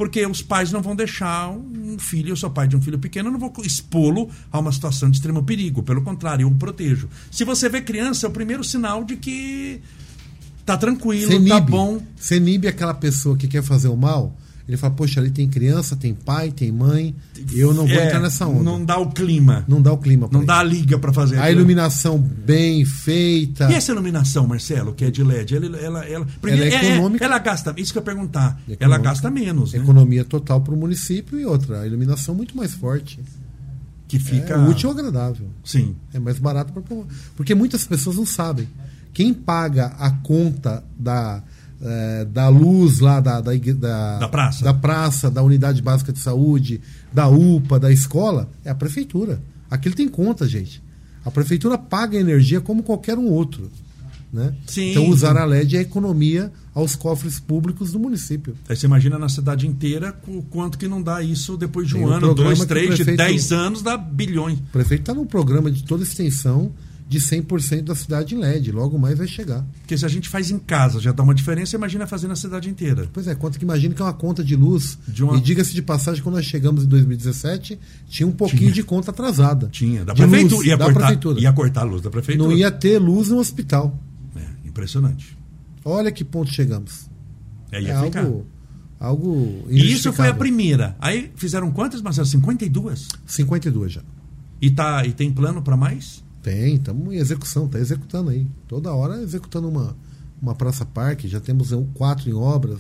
Porque 0.01 0.25
os 0.25 0.41
pais 0.41 0.71
não 0.71 0.81
vão 0.81 0.95
deixar 0.95 1.51
um 1.51 1.99
filho, 1.99 2.29
eu 2.29 2.35
sou 2.35 2.49
pai 2.49 2.67
de 2.67 2.75
um 2.75 2.81
filho 2.81 2.97
pequeno, 2.97 3.27
eu 3.29 3.33
não 3.33 3.39
vou 3.39 3.53
expô-lo 3.63 4.31
a 4.51 4.57
uma 4.57 4.71
situação 4.71 5.11
de 5.11 5.17
extremo 5.17 5.43
perigo. 5.43 5.83
Pelo 5.83 6.01
contrário, 6.01 6.41
eu 6.41 6.47
o 6.47 6.55
protejo. 6.55 7.07
Se 7.29 7.43
você 7.43 7.69
vê 7.69 7.83
criança, 7.83 8.25
é 8.25 8.29
o 8.29 8.31
primeiro 8.31 8.63
sinal 8.63 9.03
de 9.03 9.15
que 9.15 9.79
tá 10.65 10.75
tranquilo, 10.75 11.31
Você 11.31 11.47
tá 11.47 11.59
bom. 11.59 12.01
Você 12.15 12.37
inibe 12.37 12.67
aquela 12.67 12.95
pessoa 12.95 13.37
que 13.37 13.47
quer 13.47 13.61
fazer 13.61 13.89
o 13.89 13.95
mal. 13.95 14.35
Ele 14.67 14.77
fala, 14.77 14.93
poxa, 14.93 15.19
ali 15.19 15.31
tem 15.31 15.49
criança, 15.49 15.95
tem 15.95 16.13
pai, 16.13 16.51
tem 16.51 16.71
mãe. 16.71 17.13
Eu 17.53 17.73
não 17.73 17.85
vou 17.87 17.97
É, 17.97 18.05
entrar 18.07 18.19
nessa 18.19 18.45
onda. 18.47 18.63
Não 18.63 18.83
dá 18.85 18.97
o 18.97 19.09
clima. 19.11 19.65
Não 19.67 19.81
dá 19.81 19.91
o 19.91 19.97
clima 19.97 20.29
Não 20.31 20.45
dá 20.45 20.59
a 20.59 20.63
liga 20.63 20.97
para 20.99 21.11
fazer 21.11 21.39
A 21.39 21.51
iluminação 21.51 22.17
bem 22.19 22.85
feita. 22.85 23.69
E 23.71 23.73
essa 23.73 23.91
iluminação, 23.91 24.47
Marcelo, 24.47 24.93
que 24.93 25.03
é 25.05 25.11
de 25.11 25.23
LED, 25.23 25.55
ela, 25.55 25.77
ela, 25.77 26.05
ela, 26.05 26.27
primeiro, 26.41 26.73
Ela 26.73 26.83
é 26.85 26.93
econômica. 26.93 27.25
ela 27.25 27.39
gasta, 27.39 27.73
isso 27.77 27.91
que 27.91 27.97
eu 27.97 28.01
ia 28.01 28.05
perguntar, 28.05 28.59
É 28.67 28.71
ela 28.71 28.73
econômica. 28.95 29.03
gasta 29.09 29.29
menos, 29.31 29.73
né? 29.73 29.79
Economia 29.79 30.23
total 30.23 30.61
para 30.61 30.73
o 30.73 30.77
município 30.77 31.39
e 31.39 31.45
outra, 31.45 31.81
a 31.81 31.87
iluminação 31.87 32.33
muito 32.35 32.55
mais 32.55 32.73
forte. 32.73 33.19
Que 34.07 34.19
fica 34.19 34.53
É 34.55 34.57
útil 34.57 34.89
ou 34.89 34.95
agradável. 34.95 35.47
Sim. 35.63 35.95
É 36.13 36.19
mais 36.19 36.37
barato 36.37 36.73
pra, 36.73 36.81
porque 37.35 37.55
muitas 37.55 37.85
pessoas 37.85 38.17
não 38.17 38.25
sabem. 38.25 38.67
Quem 39.13 39.33
paga 39.33 39.87
a 39.99 40.09
conta 40.11 40.83
da, 40.97 41.41
eh, 41.83 42.25
da 42.25 42.47
luz 42.49 42.99
lá 42.99 43.19
da, 43.19 43.41
da, 43.41 43.51
da, 43.55 44.19
Da 44.19 44.27
praça. 44.27 44.63
da 44.63 44.73
praça, 44.73 45.29
da 45.31 45.41
unidade 45.43 45.81
básica 45.81 46.11
de 46.13 46.19
saúde, 46.19 46.79
da 47.13 47.27
UPA, 47.27 47.79
da 47.79 47.91
escola, 47.91 48.49
é 48.63 48.69
a 48.69 48.75
prefeitura. 48.75 49.41
Aquilo 49.69 49.95
tem 49.95 50.07
conta, 50.07 50.47
gente. 50.47 50.81
A 51.23 51.31
prefeitura 51.31 51.77
paga 51.77 52.17
a 52.17 52.21
energia 52.21 52.59
como 52.61 52.83
qualquer 52.83 53.17
um 53.17 53.25
outro. 53.27 53.69
Né? 54.33 54.53
Sim. 54.65 54.91
Então 54.91 55.09
usar 55.09 55.35
a 55.35 55.43
LED 55.43 55.75
é 55.75 55.81
economia 55.81 56.51
aos 56.73 56.95
cofres 56.95 57.37
públicos 57.37 57.91
do 57.91 57.99
município. 57.99 58.55
Aí 58.69 58.77
você 58.77 58.85
imagina 58.85 59.19
na 59.19 59.27
cidade 59.27 59.67
inteira 59.67 60.15
o 60.25 60.41
quanto 60.43 60.77
que 60.77 60.87
não 60.87 61.01
dá 61.01 61.21
isso 61.21 61.57
depois 61.57 61.85
de 61.87 61.95
Tem 61.95 62.03
um 62.05 62.07
um 62.07 62.11
ano, 62.13 62.33
dois, 62.33 62.63
três, 62.65 62.91
de 62.95 63.03
prefeito- 63.03 63.17
dez 63.17 63.51
anos, 63.51 63.81
dá 63.81 63.97
bilhões. 63.97 64.57
O 64.57 64.63
prefeito 64.71 65.01
está 65.01 65.13
num 65.13 65.25
programa 65.25 65.69
de 65.69 65.83
toda 65.83 66.03
extensão 66.03 66.71
de 67.11 67.19
100% 67.19 67.81
da 67.83 67.93
cidade 67.93 68.33
em 68.33 68.37
LED. 68.37 68.71
Logo 68.71 68.97
mais 68.97 69.17
vai 69.17 69.27
chegar. 69.27 69.65
Porque 69.81 69.97
se 69.97 70.05
a 70.05 70.07
gente 70.07 70.29
faz 70.29 70.49
em 70.49 70.57
casa 70.57 70.97
já 70.97 71.11
dá 71.11 71.21
uma 71.21 71.35
diferença, 71.35 71.75
imagina 71.75 72.07
fazer 72.07 72.29
na 72.29 72.37
cidade 72.37 72.69
inteira. 72.69 73.05
Pois 73.11 73.27
é, 73.27 73.35
quanto 73.35 73.59
que 73.59 73.65
imagina 73.65 73.93
que 73.93 74.01
é 74.01 74.05
uma 74.05 74.13
conta 74.13 74.41
de 74.41 74.55
luz. 74.55 74.97
De 75.05 75.21
uma- 75.21 75.35
E 75.35 75.41
diga-se 75.41 75.73
de 75.73 75.81
passagem, 75.81 76.23
quando 76.23 76.35
nós 76.35 76.45
chegamos 76.45 76.85
em 76.85 76.87
2017, 76.87 77.77
tinha 78.07 78.25
um 78.25 78.31
pouquinho 78.31 78.61
Tinha. 78.61 78.71
de 78.71 78.83
conta 78.83 79.11
atrasada. 79.11 79.67
Tinha, 79.69 80.05
da 80.05 80.13
prefeitura. 80.15 80.55
luz, 80.55 80.67
ia, 80.67 80.77
da 80.77 80.85
cortar, 80.85 80.99
prefeitura. 81.01 81.41
ia 81.41 81.51
cortar 81.51 81.81
a 81.81 81.83
luz 81.83 82.01
da 82.01 82.09
prefeitura. 82.09 82.47
Não 82.49 82.55
ia 82.57 82.71
ter 82.71 82.97
luz 82.97 83.27
no 83.27 83.39
hospital. 83.39 83.99
É, 84.33 84.67
impressionante. 84.69 85.37
Olha 85.83 86.13
que 86.13 86.23
ponto 86.23 86.49
chegamos. 86.53 87.09
É, 87.73 87.83
É 87.83 87.91
algo, 87.91 88.45
algo 88.97 89.65
E 89.69 89.91
isso 89.91 90.13
foi 90.13 90.29
a 90.29 90.33
primeira. 90.33 90.95
Aí 90.97 91.29
fizeram 91.35 91.69
quantas, 91.71 92.01
Marcelo? 92.01 92.25
52? 92.27 93.09
52 93.25 93.91
já. 93.91 94.01
E, 94.61 94.71
tá, 94.71 95.05
e 95.05 95.11
tem 95.11 95.29
plano 95.29 95.61
para 95.61 95.75
mais? 95.75 96.23
Tem, 96.41 96.75
estamos 96.75 97.13
em 97.13 97.17
execução, 97.17 97.65
está 97.65 97.79
executando 97.79 98.29
aí. 98.31 98.47
Toda 98.67 98.91
hora 98.93 99.21
executando 99.21 99.67
uma, 99.69 99.95
uma 100.41 100.55
praça 100.55 100.85
parque, 100.85 101.27
já 101.27 101.39
temos 101.39 101.71
um, 101.71 101.85
quatro 101.93 102.29
em 102.29 102.33
obras. 102.33 102.79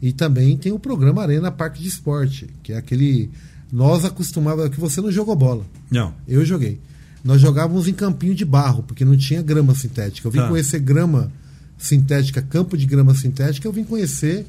E 0.00 0.12
também 0.12 0.56
tem 0.56 0.72
o 0.72 0.78
programa 0.78 1.22
Arena 1.22 1.50
Parque 1.50 1.82
de 1.82 1.88
Esporte, 1.88 2.48
que 2.62 2.72
é 2.72 2.76
aquele. 2.76 3.30
Nós 3.72 4.04
acostumávamos. 4.04 4.70
que 4.74 4.80
você 4.80 5.00
não 5.00 5.12
jogou 5.12 5.36
bola. 5.36 5.64
Não. 5.90 6.14
Eu 6.26 6.44
joguei. 6.44 6.80
Nós 7.22 7.40
jogávamos 7.40 7.86
em 7.86 7.92
campinho 7.92 8.34
de 8.34 8.44
barro, 8.44 8.82
porque 8.82 9.04
não 9.04 9.16
tinha 9.16 9.42
grama 9.42 9.74
sintética. 9.74 10.26
Eu 10.26 10.32
vim 10.32 10.38
Tá. 10.38 10.48
conhecer 10.48 10.78
grama 10.78 11.30
sintética, 11.76 12.40
campo 12.40 12.76
de 12.76 12.86
grama 12.86 13.14
sintética, 13.14 13.66
eu 13.68 13.72
vim 13.72 13.84
conhecer 13.84 14.46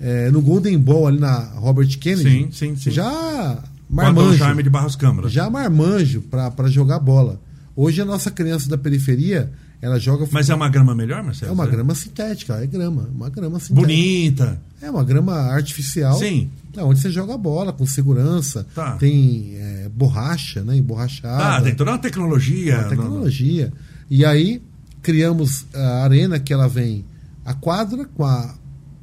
eh, 0.00 0.30
no 0.30 0.40
Golden 0.40 0.78
Ball 0.78 1.08
ali 1.08 1.18
na 1.18 1.36
Robert 1.54 1.88
Kennedy. 1.98 2.30
Sim, 2.30 2.48
sim, 2.52 2.76
sim. 2.76 2.90
Já 2.90 3.62
Marmanjo. 3.90 4.36
Jaime 4.38 4.62
de 4.62 4.70
Barros 4.70 4.96
Câmara. 4.96 5.28
Já 5.28 5.50
marmanjo 5.50 6.22
para 6.22 6.68
jogar 6.68 6.98
bola. 6.98 7.40
Hoje 7.74 8.00
a 8.02 8.04
nossa 8.04 8.30
criança 8.30 8.68
da 8.68 8.76
periferia, 8.76 9.50
ela 9.80 9.98
joga 9.98 10.26
Mas 10.30 10.50
é 10.50 10.54
uma 10.54 10.68
grama 10.68 10.94
melhor, 10.94 11.22
Marcelo? 11.22 11.50
é 11.50 11.54
uma 11.54 11.64
Você- 11.64 11.70
grama 11.70 11.94
sintética, 11.94 12.54
é 12.62 12.66
grama, 12.66 13.08
uma 13.14 13.30
grama 13.30 13.58
sintética. 13.58 13.80
Bonita. 13.80 14.62
É 14.80 14.90
uma 14.90 15.02
grama 15.04 15.34
artificial. 15.34 16.18
Sim. 16.18 16.50
É 16.76 16.82
onde 16.82 17.00
você 17.00 17.10
joga 17.10 17.36
bola 17.38 17.72
com 17.72 17.86
segurança. 17.86 18.66
Tá. 18.74 18.92
Tem 18.96 19.54
é, 19.56 19.88
borracha, 19.94 20.62
né? 20.62 20.76
Emborrachada. 20.76 21.56
Ah, 21.56 21.62
tem 21.62 21.74
toda 21.74 21.92
uma 21.92 21.98
tecnologia. 21.98 22.78
uma 22.80 22.88
tecnologia. 22.88 23.72
E 24.10 24.24
aí 24.24 24.62
criamos 25.00 25.66
a 25.74 26.04
arena 26.04 26.38
que 26.38 26.52
ela 26.52 26.68
vem 26.68 27.04
a 27.44 27.54
quadra 27.54 28.04
com 28.04 28.24
a 28.24 28.54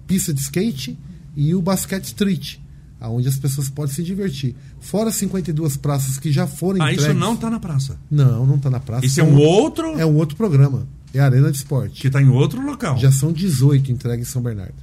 pista 0.08 0.34
de 0.34 0.40
skate 0.42 0.98
e 1.36 1.54
o 1.54 1.62
basquete 1.62 2.06
street, 2.06 2.58
aonde 3.00 3.28
as 3.28 3.38
pessoas 3.38 3.70
podem 3.70 3.94
se 3.94 4.04
divertir. 4.04 4.56
Fora 4.80 5.12
52 5.12 5.78
praças 5.78 6.18
que 6.18 6.32
já 6.32 6.48
foram 6.48 6.82
Ah, 6.82 6.92
entregues. 6.94 7.06
isso 7.06 7.14
não 7.14 7.36
tá 7.36 7.50
na 7.50 7.60
praça. 7.60 7.98
Não, 8.10 8.46
não 8.46 8.56
está 8.56 8.70
na 8.70 8.80
praça. 8.80 9.06
Isso 9.06 9.20
é 9.20 9.24
um 9.24 9.38
outro 9.38 9.88
É 10.00 10.06
um 10.06 10.16
outro 10.16 10.36
programa. 10.38 10.88
É 11.14 11.20
a 11.20 11.26
Arena 11.26 11.52
de 11.52 11.58
Esporte. 11.58 12.02
que 12.02 12.10
tá 12.10 12.22
em 12.22 12.30
outro 12.30 12.62
local. 12.66 12.98
Já 12.98 13.12
são 13.12 13.32
18 13.34 13.92
entregues 13.92 14.28
em 14.28 14.32
São 14.32 14.42
Bernardo. 14.42 14.76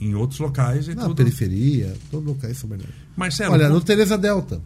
Em 0.00 0.14
outros 0.14 0.40
locais 0.40 0.88
e 0.88 0.94
Na 0.94 1.02
tudo. 1.02 1.14
periferia, 1.16 1.94
todo 2.10 2.24
local 2.26 2.50
em 2.50 2.54
São 2.54 2.68
Bernardo. 2.68 2.92
Marcelo, 3.16 3.52
Olha, 3.54 3.68
no 3.68 3.80
Teresa 3.80 4.16
Delta. 4.16 4.60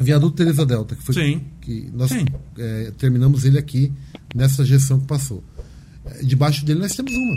Viaduto 0.00 0.36
Teresa 0.36 0.64
Delta, 0.66 0.94
que 0.94 1.02
foi 1.02 1.14
Sim. 1.14 1.40
que 1.60 1.90
nós 1.94 2.10
é, 2.56 2.92
terminamos 2.98 3.44
ele 3.44 3.58
aqui 3.58 3.92
nessa 4.34 4.64
gestão 4.64 5.00
que 5.00 5.06
passou. 5.06 5.42
É, 6.04 6.22
Debaixo 6.22 6.64
dele 6.64 6.80
nós 6.80 6.94
temos 6.94 7.12
uma. 7.12 7.36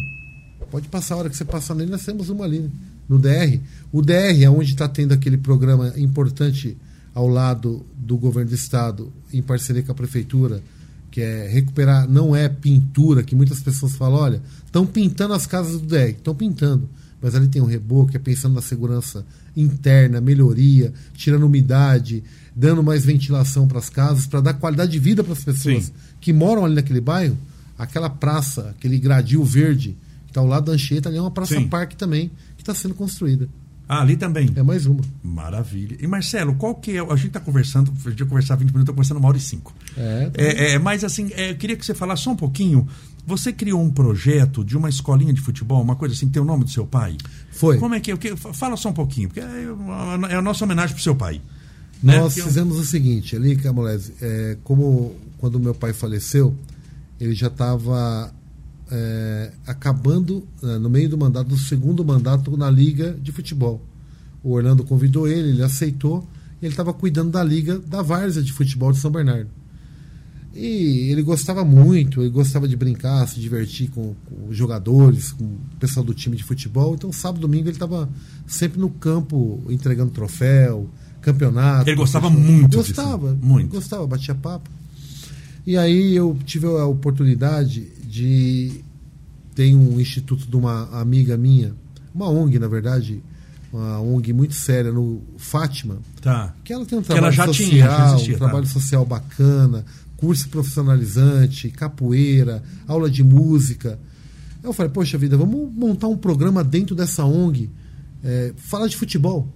Pode 0.70 0.88
passar 0.90 1.16
a 1.16 1.18
hora 1.20 1.30
que 1.30 1.36
você 1.38 1.46
passar 1.46 1.74
nele, 1.76 1.92
nós 1.92 2.04
temos 2.06 2.30
uma 2.30 2.46
ali, 2.46 2.60
né? 2.60 2.70
No 3.12 3.20
DR. 3.20 3.60
O 3.92 4.02
DR 4.02 4.42
é 4.42 4.50
onde 4.50 4.72
está 4.72 4.88
tendo 4.88 5.14
aquele 5.14 5.38
programa 5.38 5.94
importante 5.98 6.78
ao 7.14 7.28
lado 7.28 7.86
do 7.98 8.18
governo 8.18 8.50
do 8.50 8.56
estado, 8.56 9.12
em 9.34 9.42
parceria 9.42 9.84
com 9.84 9.92
a 9.92 9.96
prefeitura, 9.96 10.64
que 11.12 11.20
é 11.20 11.46
recuperar, 11.50 12.10
não 12.10 12.34
é 12.34 12.48
pintura, 12.48 13.22
que 13.22 13.36
muitas 13.36 13.60
pessoas 13.60 13.98
falam, 13.98 14.18
olha, 14.18 14.42
estão 14.66 14.86
pintando 14.86 15.34
as 15.34 15.46
casas 15.46 15.82
do 15.82 15.88
DR, 15.88 16.12
estão 16.12 16.34
pintando. 16.34 16.90
Mas 17.22 17.36
ali 17.36 17.50
tem 17.50 17.62
um 17.62 17.66
reboco, 17.66 18.16
é 18.16 18.20
pensando 18.20 18.56
na 18.56 18.62
segurança 18.62 19.26
interna, 19.56 20.22
melhoria, 20.22 20.94
tirando 21.14 21.44
umidade, 21.44 22.24
dando 22.56 22.82
mais 22.82 23.04
ventilação 23.04 23.68
para 23.68 23.80
as 23.80 23.90
casas, 23.90 24.26
para 24.26 24.40
dar 24.40 24.54
qualidade 24.54 24.92
de 24.92 25.00
vida 25.00 25.22
para 25.22 25.34
as 25.34 25.44
pessoas 25.44 25.86
Sim. 25.86 25.92
que 26.22 26.32
moram 26.32 26.64
ali 26.64 26.76
naquele 26.76 27.02
bairro. 27.02 27.38
Aquela 27.78 28.10
praça, 28.10 28.70
aquele 28.70 28.98
gradil 28.98 29.44
verde 29.44 29.98
que 30.26 30.32
está 30.32 30.40
ao 30.40 30.48
lado 30.48 30.68
da 30.68 30.72
Anchieta, 30.72 31.10
ali 31.10 31.18
é 31.18 31.22
uma 31.22 31.30
praça 31.30 31.56
Sim. 31.56 31.68
parque 31.68 31.96
também, 31.96 32.32
que 32.64 32.70
está 32.72 32.76
sendo 32.76 32.94
construída. 32.96 33.48
Ah, 33.90 34.02
ali 34.02 34.16
também? 34.16 34.50
É 34.56 34.64
mais 34.64 34.86
uma. 34.86 35.02
Maravilha. 35.22 35.98
E 36.00 36.08
Marcelo, 36.08 36.56
qual 36.56 36.76
que 36.76 36.92
é. 36.96 37.00
A 37.02 37.16
gente 37.18 37.28
está 37.28 37.40
conversando, 37.42 37.92
a 38.06 38.10
gente 38.10 38.24
conversar 38.26 38.56
20 38.56 38.68
minutos, 38.68 38.82
estou 38.84 38.96
conversando 38.96 39.18
uma 39.18 39.28
hora 39.28 39.38
e 39.38 39.42
cinco. 39.42 39.74
É, 39.98 40.30
tá 40.30 40.42
É, 40.42 40.72
é, 40.74 40.80
mas 40.80 41.04
assim, 41.04 41.30
é, 41.34 41.52
eu 41.52 41.56
queria 41.58 41.76
que 41.76 41.86
você 41.86 41.94
falasse 41.94 42.24
só 42.24 42.32
um 42.32 42.36
pouquinho. 42.38 42.88
Você 43.28 43.52
criou 43.52 43.82
um 43.82 43.92
projeto 43.92 44.64
de 44.64 44.78
uma 44.78 44.88
escolinha 44.88 45.34
de 45.34 45.42
futebol, 45.42 45.82
uma 45.82 45.96
coisa 45.96 46.16
assim, 46.16 46.30
tem 46.30 46.42
o 46.42 46.46
nome 46.46 46.64
do 46.64 46.70
seu 46.70 46.86
pai? 46.88 47.18
Foi. 47.52 47.78
Como 47.78 47.94
é 47.94 48.00
que 48.00 48.12
é? 48.12 48.14
O 48.14 48.18
que- 48.18 48.36
Fala 48.36 48.78
só 48.78 48.90
um 48.90 48.94
pouquinho, 48.94 49.28
porque 49.28 49.42
é, 49.42 49.44
é 50.32 50.36
a 50.36 50.42
nossa 50.42 50.64
homenagem 50.64 50.96
pro 50.96 51.04
seu 51.04 51.16
pai. 51.16 51.42
né? 52.02 52.16
Nós 52.18 52.28
Porque 52.34 52.42
eu- 52.42 52.46
fizemos 52.46 52.78
o 52.80 52.86
seguinte, 52.86 53.36
ali, 53.36 53.56
Camolese, 53.58 54.14
é, 54.22 54.58
como 54.64 55.14
quando 55.38 55.60
meu 55.60 55.76
pai 55.76 55.92
faleceu, 55.94 56.56
ele 57.20 57.36
já 57.36 57.48
estava 57.48 58.34
acabando, 59.66 60.48
né, 60.62 60.78
no 60.78 60.90
meio 60.90 61.10
do 61.10 61.18
mandato, 61.18 61.48
do 61.48 61.58
segundo 61.58 62.04
mandato 62.04 62.56
na 62.58 62.70
Liga 62.70 63.18
de 63.22 63.32
Futebol. 63.32 63.82
O 64.44 64.52
Orlando 64.54 64.84
convidou 64.84 65.28
ele, 65.28 65.50
ele 65.50 65.64
aceitou, 65.64 66.28
e 66.62 66.66
ele 66.66 66.74
estava 66.74 66.94
cuidando 66.94 67.32
da 67.32 67.44
Liga 67.44 67.80
da 67.80 68.02
Várzea 68.02 68.42
de 68.42 68.52
Futebol 68.52 68.92
de 68.92 68.98
São 68.98 69.12
Bernardo. 69.12 69.50
E 70.54 71.10
ele 71.10 71.22
gostava 71.22 71.64
muito, 71.64 72.22
ele 72.22 72.30
gostava 72.30 72.68
de 72.68 72.76
brincar, 72.76 73.26
se 73.28 73.40
divertir 73.40 73.90
com, 73.90 74.14
com 74.26 74.50
os 74.50 74.58
jogadores, 74.58 75.32
com 75.32 75.46
o 75.46 75.60
pessoal 75.80 76.06
do 76.06 76.14
time 76.14 76.36
de 76.36 76.44
futebol. 76.44 76.94
Então, 76.94 77.12
sábado 77.14 77.40
e 77.40 77.42
domingo 77.42 77.64
ele 77.66 77.76
estava 77.76 78.10
sempre 78.46 78.80
no 78.80 78.90
campo 78.90 79.64
entregando 79.70 80.12
troféu, 80.12 80.90
campeonato. 81.22 81.90
Ele 81.90 81.96
gostava 81.96 82.30
muito 82.30 82.68
disso, 82.68 82.94
Gostava, 82.94 83.34
muito. 83.42 83.70
Gostava, 83.70 84.06
batia 84.06 84.36
papo. 84.36 84.70
E 85.66 85.78
aí 85.78 86.16
eu 86.16 86.38
tive 86.46 86.66
a 86.68 86.86
oportunidade 86.86 87.88
de. 88.06 88.84
Tem 89.54 89.76
um 89.76 90.00
instituto 90.00 90.48
de 90.48 90.56
uma 90.56 90.90
amiga 91.00 91.38
minha, 91.38 91.74
uma 92.16 92.30
ONG, 92.30 92.58
na 92.58 92.68
verdade, 92.68 93.22
uma 93.72 94.00
ONG 94.00 94.34
muito 94.34 94.54
séria 94.54 94.92
no 94.92 95.22
Fátima, 95.38 96.00
Tá. 96.22 96.54
que 96.64 96.72
ela 96.72 96.86
tem 96.86 96.98
um 96.98 97.02
trabalho 97.02 97.34
já 97.34 97.48
tinha, 97.50 97.86
social, 97.88 98.14
existia, 98.14 98.36
um 98.36 98.40
tá. 98.40 98.46
trabalho 98.46 98.68
social 98.68 99.06
bacana, 99.06 99.86
curso 100.18 100.48
profissionalizante, 100.50 101.70
capoeira, 101.70 102.64
aula 102.88 103.10
de 103.10 103.24
música. 103.24 104.00
Eu 104.64 104.72
falei, 104.72 104.92
poxa 104.92 105.18
vida, 105.18 105.36
vamos 105.36 105.72
montar 105.74 106.08
um 106.08 106.18
programa 106.18 106.64
dentro 106.64 106.96
dessa 106.96 107.26
ONG, 107.26 107.70
é, 108.24 108.54
falar 108.56 108.88
de 108.88 108.96
futebol. 108.96 109.48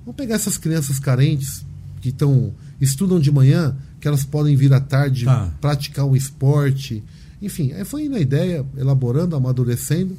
Vamos 0.00 0.16
pegar 0.16 0.34
essas 0.34 0.56
crianças 0.58 0.98
carentes 0.98 1.64
que 2.00 2.08
estão 2.10 2.52
estudam 2.80 3.18
de 3.18 3.30
manhã, 3.30 3.76
que 4.00 4.06
elas 4.08 4.24
podem 4.24 4.54
vir 4.56 4.72
à 4.72 4.80
tarde 4.80 5.24
Tá. 5.24 5.52
praticar 5.60 6.04
um 6.06 6.14
esporte. 6.16 7.02
Enfim, 7.42 7.72
aí 7.72 7.84
foi 7.84 8.04
indo 8.06 8.16
a 8.16 8.20
ideia, 8.20 8.64
elaborando, 8.76 9.34
amadurecendo. 9.36 10.16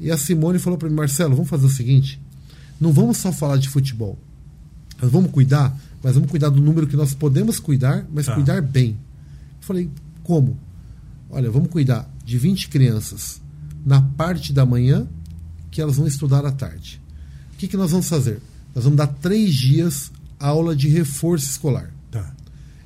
E 0.00 0.10
a 0.10 0.16
Simone 0.18 0.58
falou 0.58 0.78
para 0.78 0.88
mim, 0.88 0.94
Marcelo, 0.94 1.34
vamos 1.34 1.50
fazer 1.50 1.66
o 1.66 1.70
seguinte: 1.70 2.20
não 2.80 2.92
vamos 2.92 3.16
só 3.18 3.32
falar 3.32 3.56
de 3.58 3.68
futebol. 3.68 4.18
Nós 5.00 5.10
vamos 5.10 5.30
cuidar, 5.30 5.76
mas 6.02 6.14
vamos 6.14 6.30
cuidar 6.30 6.48
do 6.50 6.60
número 6.60 6.86
que 6.86 6.96
nós 6.96 7.14
podemos 7.14 7.58
cuidar, 7.60 8.04
mas 8.12 8.26
Tá. 8.26 8.34
cuidar 8.34 8.60
bem. 8.62 8.90
Eu 9.60 9.66
falei, 9.66 9.90
como? 10.22 10.56
Olha, 11.30 11.50
vamos 11.50 11.68
cuidar 11.70 12.08
de 12.24 12.38
20 12.38 12.68
crianças 12.68 13.40
na 13.84 14.00
parte 14.02 14.52
da 14.52 14.64
manhã, 14.66 15.06
que 15.70 15.80
elas 15.80 15.96
vão 15.96 16.06
estudar 16.06 16.44
à 16.44 16.50
tarde. 16.50 17.00
O 17.54 17.58
que, 17.58 17.68
que 17.68 17.76
nós 17.76 17.90
vamos 17.90 18.08
fazer? 18.08 18.40
Nós 18.74 18.84
vamos 18.84 18.96
dar 18.96 19.06
três 19.08 19.54
dias 19.54 20.10
aula 20.38 20.74
de 20.74 20.88
reforço 20.88 21.46
escolar. 21.50 21.90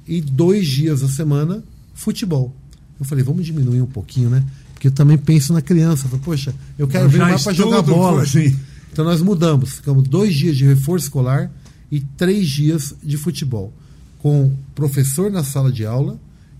E 0.07 0.21
dois 0.21 0.67
dias 0.67 1.03
a 1.03 1.09
semana 1.09 1.63
futebol. 1.95 2.55
Eu 2.99 3.05
falei, 3.07 3.25
vamos 3.25 3.45
diminuir 3.45 3.81
um 3.83 3.87
pouquinho, 3.87 4.31
né? 4.31 4.45
Porque 4.75 4.89
eu 4.89 4.93
também 4.93 5.17
penso 5.19 5.53
na 5.53 5.63
criança. 5.63 6.05
Eu 6.07 6.11
falei, 6.11 6.25
Poxa, 6.25 6.55
eu 6.79 6.87
quero 6.89 7.05
Eu 7.05 7.09
vir 7.11 7.19
mais 7.21 7.43
para 7.43 7.53
jogar 7.53 7.83
bola. 7.83 8.23
assim. 8.23 8.57
Então 8.93 9.05
nós 9.05 9.21
mudamos. 9.23 9.75
Ficamos 9.75 10.03
dois 10.09 10.35
dias 10.35 10.57
de 10.57 10.65
reforço 10.67 11.07
escolar 11.07 11.51
e 11.91 12.01
três 12.01 12.49
dias 12.49 12.95
de 13.03 13.17
futebol. 13.17 13.73
Com 14.19 14.53
professor 14.75 15.31
na 15.31 15.43
sala 15.43 15.71
de 15.73 15.85
aula 15.87 16.19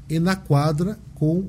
e 0.09 0.19
na 0.19 0.35
quadra 0.35 0.99
com 1.15 1.47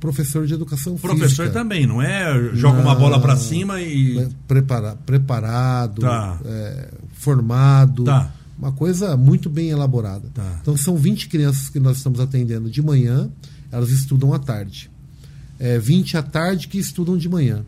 professor 0.00 0.46
de 0.46 0.52
educação 0.52 0.96
Professor 0.96 1.28
física. 1.46 1.50
também, 1.50 1.86
não 1.86 2.02
é? 2.02 2.50
Joga 2.54 2.80
uma 2.80 2.94
bola 2.94 3.18
pra 3.20 3.36
cima 3.36 3.80
e. 3.80 4.28
Prepara- 4.46 4.96
preparado, 5.06 6.00
Tá. 6.02 6.38
é, 6.44 6.90
formado, 7.14 8.04
Tá. 8.04 8.30
Uma 8.58 8.72
coisa 8.72 9.16
muito 9.16 9.50
bem 9.50 9.70
elaborada. 9.70 10.28
Tá. 10.32 10.58
Então 10.60 10.76
são 10.76 10.96
20 10.96 11.28
crianças 11.28 11.68
que 11.68 11.80
nós 11.80 11.98
estamos 11.98 12.20
atendendo 12.20 12.70
de 12.70 12.80
manhã, 12.82 13.28
elas 13.70 13.90
estudam 13.90 14.32
à 14.32 14.38
tarde. 14.38 14.90
É, 15.58 15.78
20 15.78 16.16
à 16.16 16.22
tarde 16.22 16.68
que 16.68 16.78
estudam 16.78 17.16
de 17.16 17.28
manhã. 17.28 17.64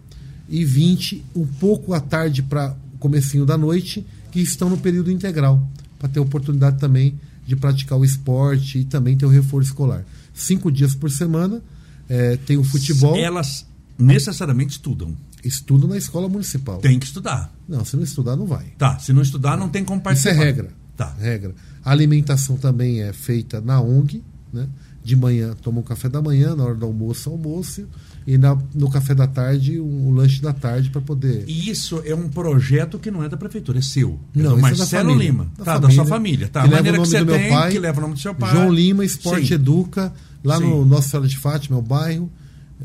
E 0.49 0.64
20 0.64 1.24
um 1.34 1.47
pouco 1.47 1.93
à 1.93 2.01
tarde 2.01 2.43
para 2.43 2.76
o 2.95 2.99
comecinho 2.99 3.45
da 3.45 3.59
noite, 3.59 4.07
que 4.30 4.41
estão 4.41 4.70
no 4.70 4.76
período 4.76 5.11
integral, 5.11 5.68
para 5.99 6.09
ter 6.09 6.20
oportunidade 6.20 6.78
também 6.78 7.18
de 7.47 7.57
praticar 7.57 7.99
o 7.99 8.05
esporte 8.05 8.78
e 8.78 8.84
também 8.84 9.16
ter 9.16 9.26
o 9.26 9.28
reforço 9.28 9.70
escolar. 9.70 10.05
Cinco 10.34 10.70
dias 10.70 10.95
por 10.95 11.11
semana, 11.11 11.62
é, 12.09 12.37
tem 12.37 12.57
o 12.57 12.64
futebol, 12.64 13.16
Elas 13.16 13.66
necessariamente 13.99 14.72
estudam. 14.72 15.16
Estudo 15.47 15.86
na 15.88 15.97
escola 15.97 16.28
municipal. 16.28 16.78
Tem 16.78 16.99
que 16.99 17.07
estudar. 17.07 17.53
Não, 17.68 17.84
se 17.84 17.97
não 17.97 18.03
estudar, 18.05 18.36
não 18.36 18.47
vai. 18.47 18.66
Tá. 18.78 18.99
Se 18.99 19.12
não 19.12 19.22
estudar, 19.22 19.57
não 19.57 19.68
tem 19.68 19.84
como 19.84 19.99
Isso 20.01 20.09
é 20.09 20.12
participar. 20.32 20.44
regra. 20.44 20.68
Tá. 20.97 21.14
Regra. 21.18 21.55
A 21.84 21.90
alimentação 21.90 22.57
também 22.57 23.03
é 23.03 23.12
feita 23.12 23.61
na 23.61 23.80
ONG, 23.80 24.22
né? 24.53 24.66
De 25.05 25.14
manhã 25.14 25.55
toma 25.62 25.78
um 25.78 25.82
café 25.84 26.09
da 26.09 26.20
manhã, 26.20 26.57
na 26.57 26.64
hora 26.64 26.74
do 26.74 26.84
almoço, 26.84 27.30
almoço, 27.30 27.86
e 28.26 28.36
na- 28.36 28.59
no 28.74 28.90
café 28.90 29.14
da 29.14 29.26
tarde, 29.28 29.78
um, 29.78 30.09
um 30.09 30.11
lanche 30.11 30.42
da 30.42 30.53
tarde 30.53 30.90
para 30.90 31.01
poder. 31.01 31.44
E 31.47 31.70
isso 31.70 32.03
é 32.05 32.12
um 32.12 32.28
projeto 32.28 32.99
que 32.99 33.09
não 33.09 33.22
é 33.22 33.28
da 33.28 33.36
prefeitura, 33.36 33.78
é 33.78 33.82
seu. 33.82 34.18
É 34.34 34.42
Não, 34.42 34.57
do 34.57 34.57
isso 34.57 34.66
é 34.66 34.70
da 34.72 34.78
Marcelo 34.78 35.11
família. 35.11 35.30
Lima. 35.30 35.44
Da 35.57 35.64
tá, 35.64 35.74
da 35.74 35.80
família, 35.82 35.94
sua 35.94 36.05
família. 36.07 36.49
Tá. 36.49 36.62
que 36.62 36.66
a 36.66 36.70
maneira 36.72 36.99
o 36.99 37.03
que 37.03 37.09
você 37.09 37.18
do 37.20 37.26
meu 37.26 37.36
tem, 37.36 37.49
pai, 37.51 37.70
que 37.70 37.78
leva 37.78 37.99
o 37.99 38.03
nome 38.03 38.14
do 38.14 38.20
seu 38.20 38.34
pai. 38.34 38.51
João 38.53 38.72
Lima, 38.72 39.05
Esporte 39.05 39.47
Sim. 39.47 39.55
Educa, 39.55 40.12
lá 40.42 40.57
Sim. 40.59 40.64
no 40.64 40.84
Nossa 40.84 41.09
Senhora 41.09 41.28
de 41.28 41.38
Fátima, 41.38 41.76
é 41.76 41.78
o 41.78 41.82
bairro. 41.82 42.32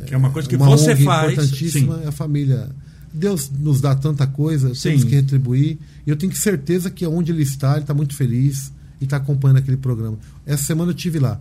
Que 0.05 0.13
é 0.13 0.17
uma 0.17 0.29
coisa 0.31 0.47
que 0.47 0.55
uma 0.55 0.65
você 0.65 0.91
ONG 0.91 1.03
faz. 1.03 1.31
importantíssima, 1.33 1.97
Sim. 1.97 2.03
é 2.03 2.07
a 2.07 2.11
família. 2.11 2.69
Deus 3.13 3.49
nos 3.51 3.81
dá 3.81 3.93
tanta 3.93 4.25
coisa, 4.25 4.73
Sim. 4.73 4.89
temos 4.91 5.03
que 5.03 5.15
retribuir. 5.15 5.77
E 6.07 6.09
eu 6.09 6.15
tenho 6.15 6.33
certeza 6.35 6.89
que 6.89 7.05
onde 7.05 7.31
ele 7.31 7.43
está, 7.43 7.73
ele 7.73 7.81
está 7.81 7.93
muito 7.93 8.15
feliz 8.15 8.71
e 9.01 9.03
está 9.03 9.17
acompanhando 9.17 9.57
aquele 9.57 9.77
programa. 9.77 10.17
Essa 10.45 10.63
semana 10.63 10.91
eu 10.91 10.95
tive 10.95 11.19
lá. 11.19 11.39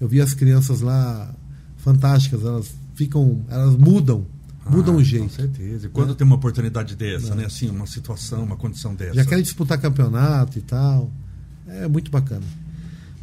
Eu 0.00 0.08
vi 0.08 0.20
as 0.20 0.34
crianças 0.34 0.80
lá 0.80 1.32
fantásticas, 1.76 2.42
elas 2.42 2.70
ficam, 2.94 3.44
elas 3.48 3.76
mudam, 3.76 4.26
mudam 4.68 4.94
Ah, 4.94 4.98
o 4.98 5.04
jeito. 5.04 5.24
Com 5.24 5.30
certeza. 5.30 5.86
E 5.86 5.90
quando 5.90 6.14
tem 6.14 6.26
uma 6.26 6.36
oportunidade 6.36 6.96
dessa, 6.96 7.34
né? 7.36 7.44
Assim, 7.46 7.70
uma 7.70 7.86
situação, 7.86 8.42
uma 8.42 8.56
condição 8.56 8.92
dessa. 8.94 9.14
Já 9.14 9.24
querem 9.24 9.44
disputar 9.44 9.80
campeonato 9.80 10.58
e 10.58 10.62
tal. 10.62 11.08
É 11.68 11.86
muito 11.86 12.10
bacana. 12.10 12.42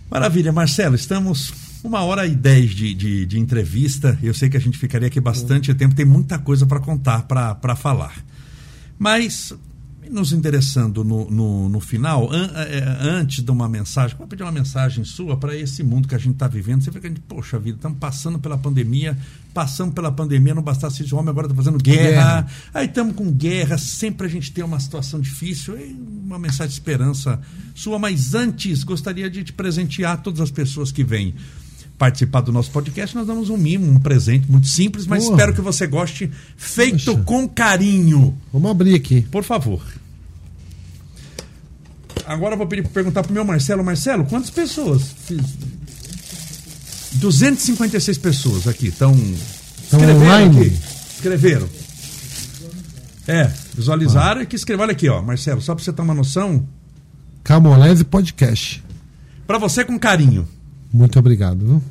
Maravilha, 0.10 0.52
Marcelo, 0.54 0.96
estamos 0.96 1.52
uma 1.84 2.02
hora 2.02 2.26
e 2.28 2.36
dez 2.36 2.72
de, 2.72 2.94
de, 2.94 3.26
de 3.26 3.40
entrevista. 3.40 4.18
Eu 4.22 4.34
sei 4.34 4.50
que 4.50 4.58
a 4.58 4.60
gente 4.60 4.78
ficaria 4.78 5.08
aqui 5.08 5.20
bastante 5.20 5.74
tempo, 5.74 5.96
tem 5.96 6.06
muita 6.06 6.38
coisa 6.38 6.66
para 6.66 6.80
contar, 6.80 7.24
para 7.24 7.76
falar. 7.76 8.24
Mas, 8.98 9.54
nos 10.12 10.34
interessando 10.34 11.04
no, 11.04 11.30
no, 11.30 11.70
no 11.70 11.80
final, 11.80 12.30
an- 12.32 12.52
eh, 12.56 12.98
antes 13.00 13.44
de 13.44 13.52
uma 13.52 13.70
mensagem, 13.70 14.18
vou 14.18 14.28
pedir 14.28 14.44
uma 14.44 14.52
mensagem 14.52 15.04
sua 15.06 15.38
para 15.38 15.56
esse 15.56 15.84
mundo 15.84 16.08
que 16.08 16.16
a 16.16 16.18
gente 16.18 16.34
está 16.34 16.48
vivendo. 16.48 16.84
Você 16.84 16.92
vê 16.92 17.00
que 17.00 17.08
a 17.08 17.10
gente, 17.10 17.22
poxa 17.22 17.58
vida, 17.60 17.78
estamos 17.78 17.98
passando 17.98 18.40
pela 18.40 18.58
pandemia, 18.58 19.18
passando 19.54 19.94
pela 19.94 20.12
pandemia, 20.12 20.54
não 20.54 20.64
bastasse 20.64 21.04
esse 21.04 21.14
homem, 21.16 21.30
agora 21.30 21.48
está 21.48 21.56
fazendo 21.56 21.78
guerra. 21.78 22.42
Guerra. 22.42 22.48
Aí 22.74 22.88
estamos 22.88 23.16
com 23.16 23.32
guerra, 23.32 23.78
sempre 23.78 24.28
a 24.28 24.30
gente 24.30 24.52
tem 24.52 24.64
uma 24.64 24.80
situação 24.80 25.20
difícil. 25.22 25.78
E 25.78 25.94
uma 26.26 26.38
mensagem 26.38 26.68
de 26.68 26.74
esperança 26.74 27.40
sua, 27.74 27.98
mas 27.98 28.34
antes 28.36 28.84
gostaria 28.84 29.30
de 29.30 29.44
te 29.44 29.54
presentear 29.54 30.22
todas 30.22 30.42
as 30.42 30.52
pessoas 30.52 30.92
que 30.92 31.04
vêm 31.04 31.34
participar 32.00 32.42
do 32.42 32.52
nosso 32.52 32.72
podcast. 32.72 33.16
Nós 33.16 33.28
damos 33.28 33.50
um 33.50 33.58
mimo, 33.58 33.92
um 33.92 34.00
presente 34.00 34.50
muito 34.50 34.68
simples, 34.68 35.06
mas 35.06 35.24
Porra. 35.24 35.36
espero 35.36 35.54
que 35.54 35.62
você 35.62 35.86
goste, 35.86 36.32
feito 36.58 37.12
Poxa. 37.12 37.24
com 37.26 37.48
carinho. 37.48 38.36
Vamos 38.52 38.72
abrir 38.72 38.96
aqui. 38.96 39.22
Por 39.24 39.44
favor. 39.44 39.84
Agora 42.26 42.54
eu 42.54 42.58
vou 42.58 42.68
pedir, 42.68 42.88
perguntar 42.88 43.22
pro 43.24 43.34
meu 43.34 43.44
Marcelo. 43.44 43.84
Marcelo, 43.84 44.24
quantas 44.26 44.50
pessoas? 44.50 45.14
256 47.14 48.18
pessoas 48.18 48.68
aqui 48.68 48.88
estão. 48.88 49.14
Escreveram 49.84 50.22
online? 50.22 50.60
aqui. 50.62 50.78
Escreveram. 51.16 51.70
É, 53.28 53.52
visualizaram 53.76 54.42
e 54.42 54.46
que 54.46 54.56
escreveram. 54.56 54.86
Olha 54.86 54.94
aqui, 54.94 55.10
ó, 55.10 55.22
Marcelo, 55.22 55.62
só 55.62 55.76
pra 55.76 55.84
você 55.84 55.92
ter 55.92 56.02
uma 56.02 56.14
noção. 56.14 56.66
Camolese 57.44 58.04
Podcast. 58.06 58.84
Pra 59.46 59.58
você 59.58 59.84
com 59.84 59.98
carinho. 60.00 60.48
Muito 60.92 61.18
obrigado. 61.20 61.66
Viu? 61.66 61.84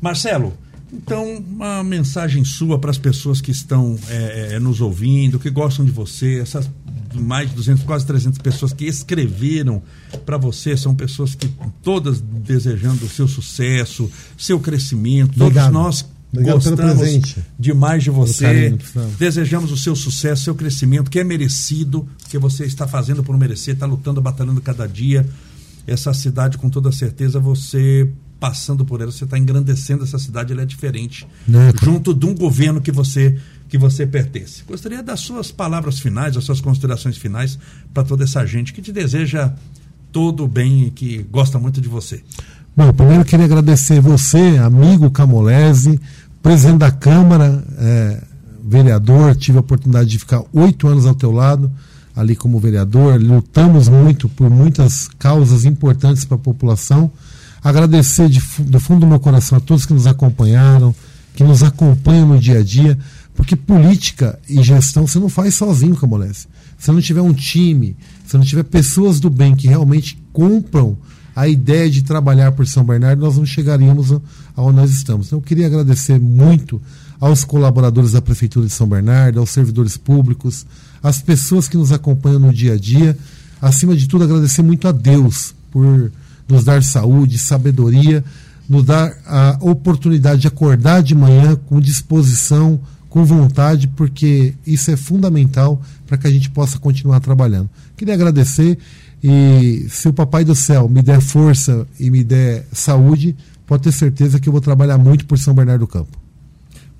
Marcelo, 0.00 0.54
então, 0.92 1.36
uma 1.38 1.84
mensagem 1.84 2.44
sua 2.44 2.78
para 2.78 2.90
as 2.90 2.98
pessoas 2.98 3.40
que 3.40 3.50
estão 3.50 3.96
é, 4.08 4.54
é, 4.54 4.58
nos 4.58 4.80
ouvindo, 4.80 5.38
que 5.38 5.50
gostam 5.50 5.84
de 5.84 5.92
você, 5.92 6.40
essas 6.40 6.68
mais 7.14 7.50
de 7.50 7.56
200, 7.56 7.82
quase 7.84 8.06
300 8.06 8.38
pessoas 8.38 8.72
que 8.72 8.84
escreveram 8.84 9.82
para 10.24 10.36
você, 10.36 10.76
são 10.76 10.94
pessoas 10.94 11.34
que 11.34 11.50
todas 11.82 12.20
desejando 12.20 13.04
o 13.04 13.08
seu 13.08 13.26
sucesso, 13.26 14.10
seu 14.38 14.60
crescimento, 14.60 15.30
todos 15.30 15.46
Obrigado. 15.46 15.72
nós 15.72 16.06
Obrigado 16.32 16.62
Gostamos 16.62 17.34
demais 17.58 18.04
de 18.04 18.10
você. 18.10 18.78
Desejamos 19.18 19.72
o 19.72 19.76
seu 19.76 19.96
sucesso, 19.96 20.44
seu 20.44 20.54
crescimento, 20.54 21.10
que 21.10 21.18
é 21.18 21.24
merecido, 21.24 22.08
que 22.28 22.38
você 22.38 22.64
está 22.64 22.86
fazendo 22.86 23.24
por 23.24 23.36
merecer, 23.36 23.74
está 23.74 23.84
lutando, 23.84 24.22
batalhando 24.22 24.60
cada 24.60 24.86
dia. 24.86 25.26
Essa 25.88 26.14
cidade, 26.14 26.56
com 26.56 26.70
toda 26.70 26.92
certeza, 26.92 27.40
você 27.40 28.08
passando 28.40 28.84
por 28.84 29.02
ela, 29.02 29.12
você 29.12 29.24
está 29.24 29.38
engrandecendo 29.38 30.02
essa 30.02 30.18
cidade, 30.18 30.52
ela 30.52 30.62
é 30.62 30.66
diferente. 30.66 31.28
Né? 31.46 31.70
Junto 31.82 32.14
de 32.14 32.24
um 32.24 32.34
governo 32.34 32.80
que 32.80 32.90
você 32.90 33.38
que 33.68 33.78
você 33.78 34.04
pertence. 34.04 34.64
Gostaria 34.66 35.00
das 35.00 35.20
suas 35.20 35.52
palavras 35.52 36.00
finais, 36.00 36.34
das 36.34 36.42
suas 36.42 36.60
considerações 36.60 37.16
finais 37.16 37.56
para 37.94 38.02
toda 38.02 38.24
essa 38.24 38.44
gente 38.44 38.72
que 38.72 38.82
te 38.82 38.90
deseja 38.90 39.52
todo 40.10 40.42
o 40.42 40.48
bem 40.48 40.86
e 40.86 40.90
que 40.90 41.22
gosta 41.30 41.56
muito 41.56 41.80
de 41.80 41.88
você. 41.88 42.20
Bom, 42.76 42.92
primeiro 42.92 43.20
eu 43.20 43.24
queria 43.24 43.44
agradecer 43.44 44.00
você, 44.00 44.58
amigo 44.58 45.08
Camolese, 45.12 46.00
presidente 46.42 46.78
da 46.78 46.90
Câmara, 46.90 47.62
é, 47.78 48.20
vereador, 48.64 49.36
tive 49.36 49.58
a 49.58 49.60
oportunidade 49.60 50.10
de 50.10 50.18
ficar 50.18 50.42
oito 50.52 50.88
anos 50.88 51.06
ao 51.06 51.14
teu 51.14 51.30
lado, 51.30 51.70
ali 52.16 52.34
como 52.34 52.58
vereador, 52.58 53.20
lutamos 53.20 53.88
muito 53.88 54.28
por 54.28 54.50
muitas 54.50 55.08
causas 55.18 55.64
importantes 55.64 56.24
para 56.24 56.36
a 56.36 56.40
população. 56.40 57.10
Agradecer 57.62 58.28
de, 58.28 58.40
do 58.60 58.80
fundo 58.80 59.00
do 59.00 59.06
meu 59.06 59.20
coração 59.20 59.58
a 59.58 59.60
todos 59.60 59.84
que 59.84 59.92
nos 59.92 60.06
acompanharam, 60.06 60.94
que 61.34 61.44
nos 61.44 61.62
acompanham 61.62 62.26
no 62.26 62.38
dia 62.38 62.58
a 62.58 62.62
dia, 62.62 62.98
porque 63.34 63.54
política 63.54 64.38
e 64.48 64.62
gestão 64.62 65.06
você 65.06 65.18
não 65.18 65.28
faz 65.28 65.54
sozinho, 65.54 65.96
Camolese. 65.96 66.46
Se 66.78 66.90
não 66.90 67.00
tiver 67.00 67.20
um 67.20 67.32
time, 67.32 67.96
se 68.26 68.36
não 68.36 68.44
tiver 68.44 68.64
pessoas 68.64 69.20
do 69.20 69.28
bem 69.28 69.54
que 69.54 69.68
realmente 69.68 70.18
compram 70.32 70.96
a 71.36 71.46
ideia 71.46 71.88
de 71.88 72.02
trabalhar 72.02 72.52
por 72.52 72.66
São 72.66 72.84
Bernardo, 72.84 73.20
nós 73.20 73.36
não 73.36 73.46
chegaríamos 73.46 74.10
aonde 74.56 74.76
nós 74.76 74.90
estamos. 74.90 75.26
Então, 75.26 75.38
eu 75.38 75.42
queria 75.42 75.66
agradecer 75.66 76.18
muito 76.18 76.80
aos 77.20 77.44
colaboradores 77.44 78.12
da 78.12 78.22
Prefeitura 78.22 78.66
de 78.66 78.72
São 78.72 78.88
Bernardo, 78.88 79.38
aos 79.38 79.50
servidores 79.50 79.96
públicos, 79.96 80.66
às 81.02 81.20
pessoas 81.20 81.68
que 81.68 81.76
nos 81.76 81.92
acompanham 81.92 82.40
no 82.40 82.52
dia 82.52 82.74
a 82.74 82.78
dia. 82.78 83.16
Acima 83.60 83.94
de 83.94 84.08
tudo, 84.08 84.24
agradecer 84.24 84.62
muito 84.62 84.88
a 84.88 84.92
Deus 84.92 85.54
por 85.70 86.10
nos 86.50 86.64
dar 86.64 86.82
saúde, 86.82 87.38
sabedoria, 87.38 88.24
nos 88.68 88.84
dar 88.84 89.12
a 89.26 89.58
oportunidade 89.60 90.42
de 90.42 90.48
acordar 90.48 91.02
de 91.02 91.14
manhã 91.14 91.56
com 91.66 91.80
disposição, 91.80 92.80
com 93.08 93.24
vontade, 93.24 93.88
porque 93.88 94.54
isso 94.66 94.90
é 94.90 94.96
fundamental 94.96 95.82
para 96.06 96.16
que 96.16 96.26
a 96.26 96.30
gente 96.30 96.50
possa 96.50 96.78
continuar 96.78 97.20
trabalhando. 97.20 97.68
Queria 97.96 98.14
agradecer 98.14 98.78
e 99.22 99.86
se 99.88 100.08
o 100.08 100.12
Papai 100.12 100.44
do 100.44 100.54
Céu 100.54 100.88
me 100.88 101.02
der 101.02 101.20
força 101.20 101.86
e 101.98 102.10
me 102.10 102.22
der 102.22 102.66
saúde, 102.72 103.36
pode 103.66 103.82
ter 103.82 103.92
certeza 103.92 104.38
que 104.38 104.48
eu 104.48 104.52
vou 104.52 104.60
trabalhar 104.60 104.98
muito 104.98 105.26
por 105.26 105.38
São 105.38 105.54
Bernardo 105.54 105.80
do 105.80 105.86
Campo. 105.86 106.19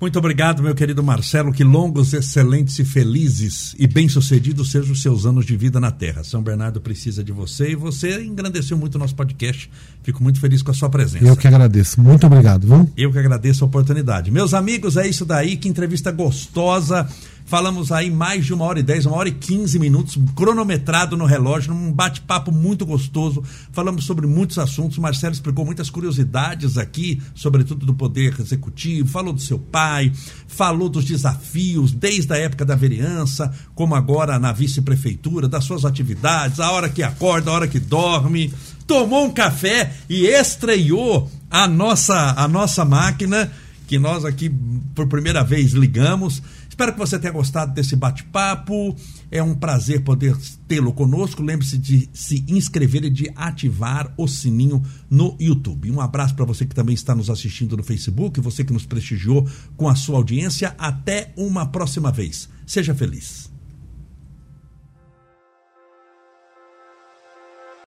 Muito 0.01 0.17
obrigado, 0.17 0.63
meu 0.63 0.73
querido 0.73 1.03
Marcelo. 1.03 1.53
Que 1.53 1.63
longos, 1.63 2.11
excelentes 2.11 2.79
e 2.79 2.83
felizes 2.83 3.75
e 3.77 3.85
bem-sucedidos 3.85 4.71
sejam 4.71 4.93
os 4.93 5.01
seus 5.03 5.27
anos 5.27 5.45
de 5.45 5.55
vida 5.55 5.79
na 5.79 5.91
Terra. 5.91 6.23
São 6.23 6.41
Bernardo 6.41 6.81
precisa 6.81 7.23
de 7.23 7.31
você 7.31 7.73
e 7.73 7.75
você 7.75 8.19
engrandeceu 8.23 8.75
muito 8.75 8.95
o 8.95 8.97
nosso 8.97 9.13
podcast. 9.13 9.69
Fico 10.01 10.23
muito 10.23 10.39
feliz 10.39 10.63
com 10.63 10.71
a 10.71 10.73
sua 10.73 10.89
presença. 10.89 11.23
Eu 11.23 11.37
que 11.37 11.47
agradeço. 11.47 12.01
Muito 12.01 12.25
obrigado. 12.25 12.65
Vamos? 12.65 12.89
Eu 12.97 13.11
que 13.11 13.19
agradeço 13.19 13.63
a 13.63 13.67
oportunidade. 13.67 14.31
Meus 14.31 14.55
amigos, 14.55 14.97
é 14.97 15.07
isso 15.07 15.23
daí. 15.23 15.55
Que 15.55 15.69
entrevista 15.69 16.11
gostosa. 16.11 17.07
Falamos 17.51 17.91
aí 17.91 18.09
mais 18.09 18.45
de 18.45 18.53
uma 18.53 18.63
hora 18.63 18.79
e 18.79 18.83
dez, 18.83 19.05
uma 19.05 19.17
hora 19.17 19.27
e 19.27 19.33
quinze 19.33 19.77
minutos, 19.77 20.17
cronometrado 20.37 21.17
no 21.17 21.25
relógio, 21.25 21.73
num 21.73 21.91
bate-papo 21.91 22.49
muito 22.49 22.85
gostoso. 22.85 23.43
Falamos 23.73 24.05
sobre 24.05 24.25
muitos 24.25 24.57
assuntos. 24.57 24.97
O 24.97 25.01
Marcelo 25.01 25.33
explicou 25.33 25.65
muitas 25.65 25.89
curiosidades 25.89 26.77
aqui, 26.77 27.21
sobretudo 27.35 27.85
do 27.85 27.93
Poder 27.93 28.39
Executivo, 28.39 29.09
falou 29.09 29.33
do 29.33 29.41
seu 29.41 29.59
pai, 29.59 30.13
falou 30.47 30.87
dos 30.87 31.03
desafios 31.03 31.91
desde 31.91 32.31
a 32.31 32.37
época 32.37 32.63
da 32.63 32.73
vereança, 32.73 33.53
como 33.75 33.95
agora 33.95 34.39
na 34.39 34.53
vice-prefeitura, 34.53 35.49
das 35.49 35.65
suas 35.65 35.83
atividades, 35.83 36.57
a 36.61 36.71
hora 36.71 36.87
que 36.87 37.03
acorda, 37.03 37.51
a 37.51 37.53
hora 37.55 37.67
que 37.67 37.81
dorme. 37.81 38.53
Tomou 38.87 39.25
um 39.25 39.29
café 39.29 39.93
e 40.09 40.25
estreou 40.25 41.29
a 41.49 41.67
nossa, 41.67 42.33
a 42.37 42.47
nossa 42.47 42.85
máquina, 42.85 43.51
que 43.87 43.99
nós 43.99 44.23
aqui 44.23 44.49
por 44.95 45.05
primeira 45.07 45.43
vez 45.43 45.73
ligamos 45.73 46.41
Espero 46.71 46.93
que 46.93 46.99
você 46.99 47.19
tenha 47.19 47.33
gostado 47.33 47.73
desse 47.73 47.97
bate-papo. 47.97 48.95
É 49.29 49.43
um 49.43 49.53
prazer 49.53 50.05
poder 50.05 50.37
tê-lo 50.69 50.93
conosco. 50.93 51.43
Lembre-se 51.43 51.77
de 51.77 52.09
se 52.13 52.45
inscrever 52.47 53.03
e 53.03 53.09
de 53.09 53.29
ativar 53.35 54.11
o 54.15 54.25
sininho 54.25 54.81
no 55.09 55.35
YouTube. 55.37 55.91
Um 55.91 55.99
abraço 55.99 56.33
para 56.33 56.45
você 56.45 56.65
que 56.65 56.73
também 56.73 56.95
está 56.95 57.13
nos 57.13 57.29
assistindo 57.29 57.75
no 57.75 57.83
Facebook, 57.83 58.39
você 58.39 58.63
que 58.63 58.71
nos 58.71 58.85
prestigiou 58.85 59.45
com 59.75 59.89
a 59.89 59.95
sua 59.95 60.15
audiência. 60.15 60.73
Até 60.77 61.33
uma 61.35 61.65
próxima 61.65 62.09
vez. 62.09 62.47
Seja 62.65 62.95
feliz. 62.95 63.40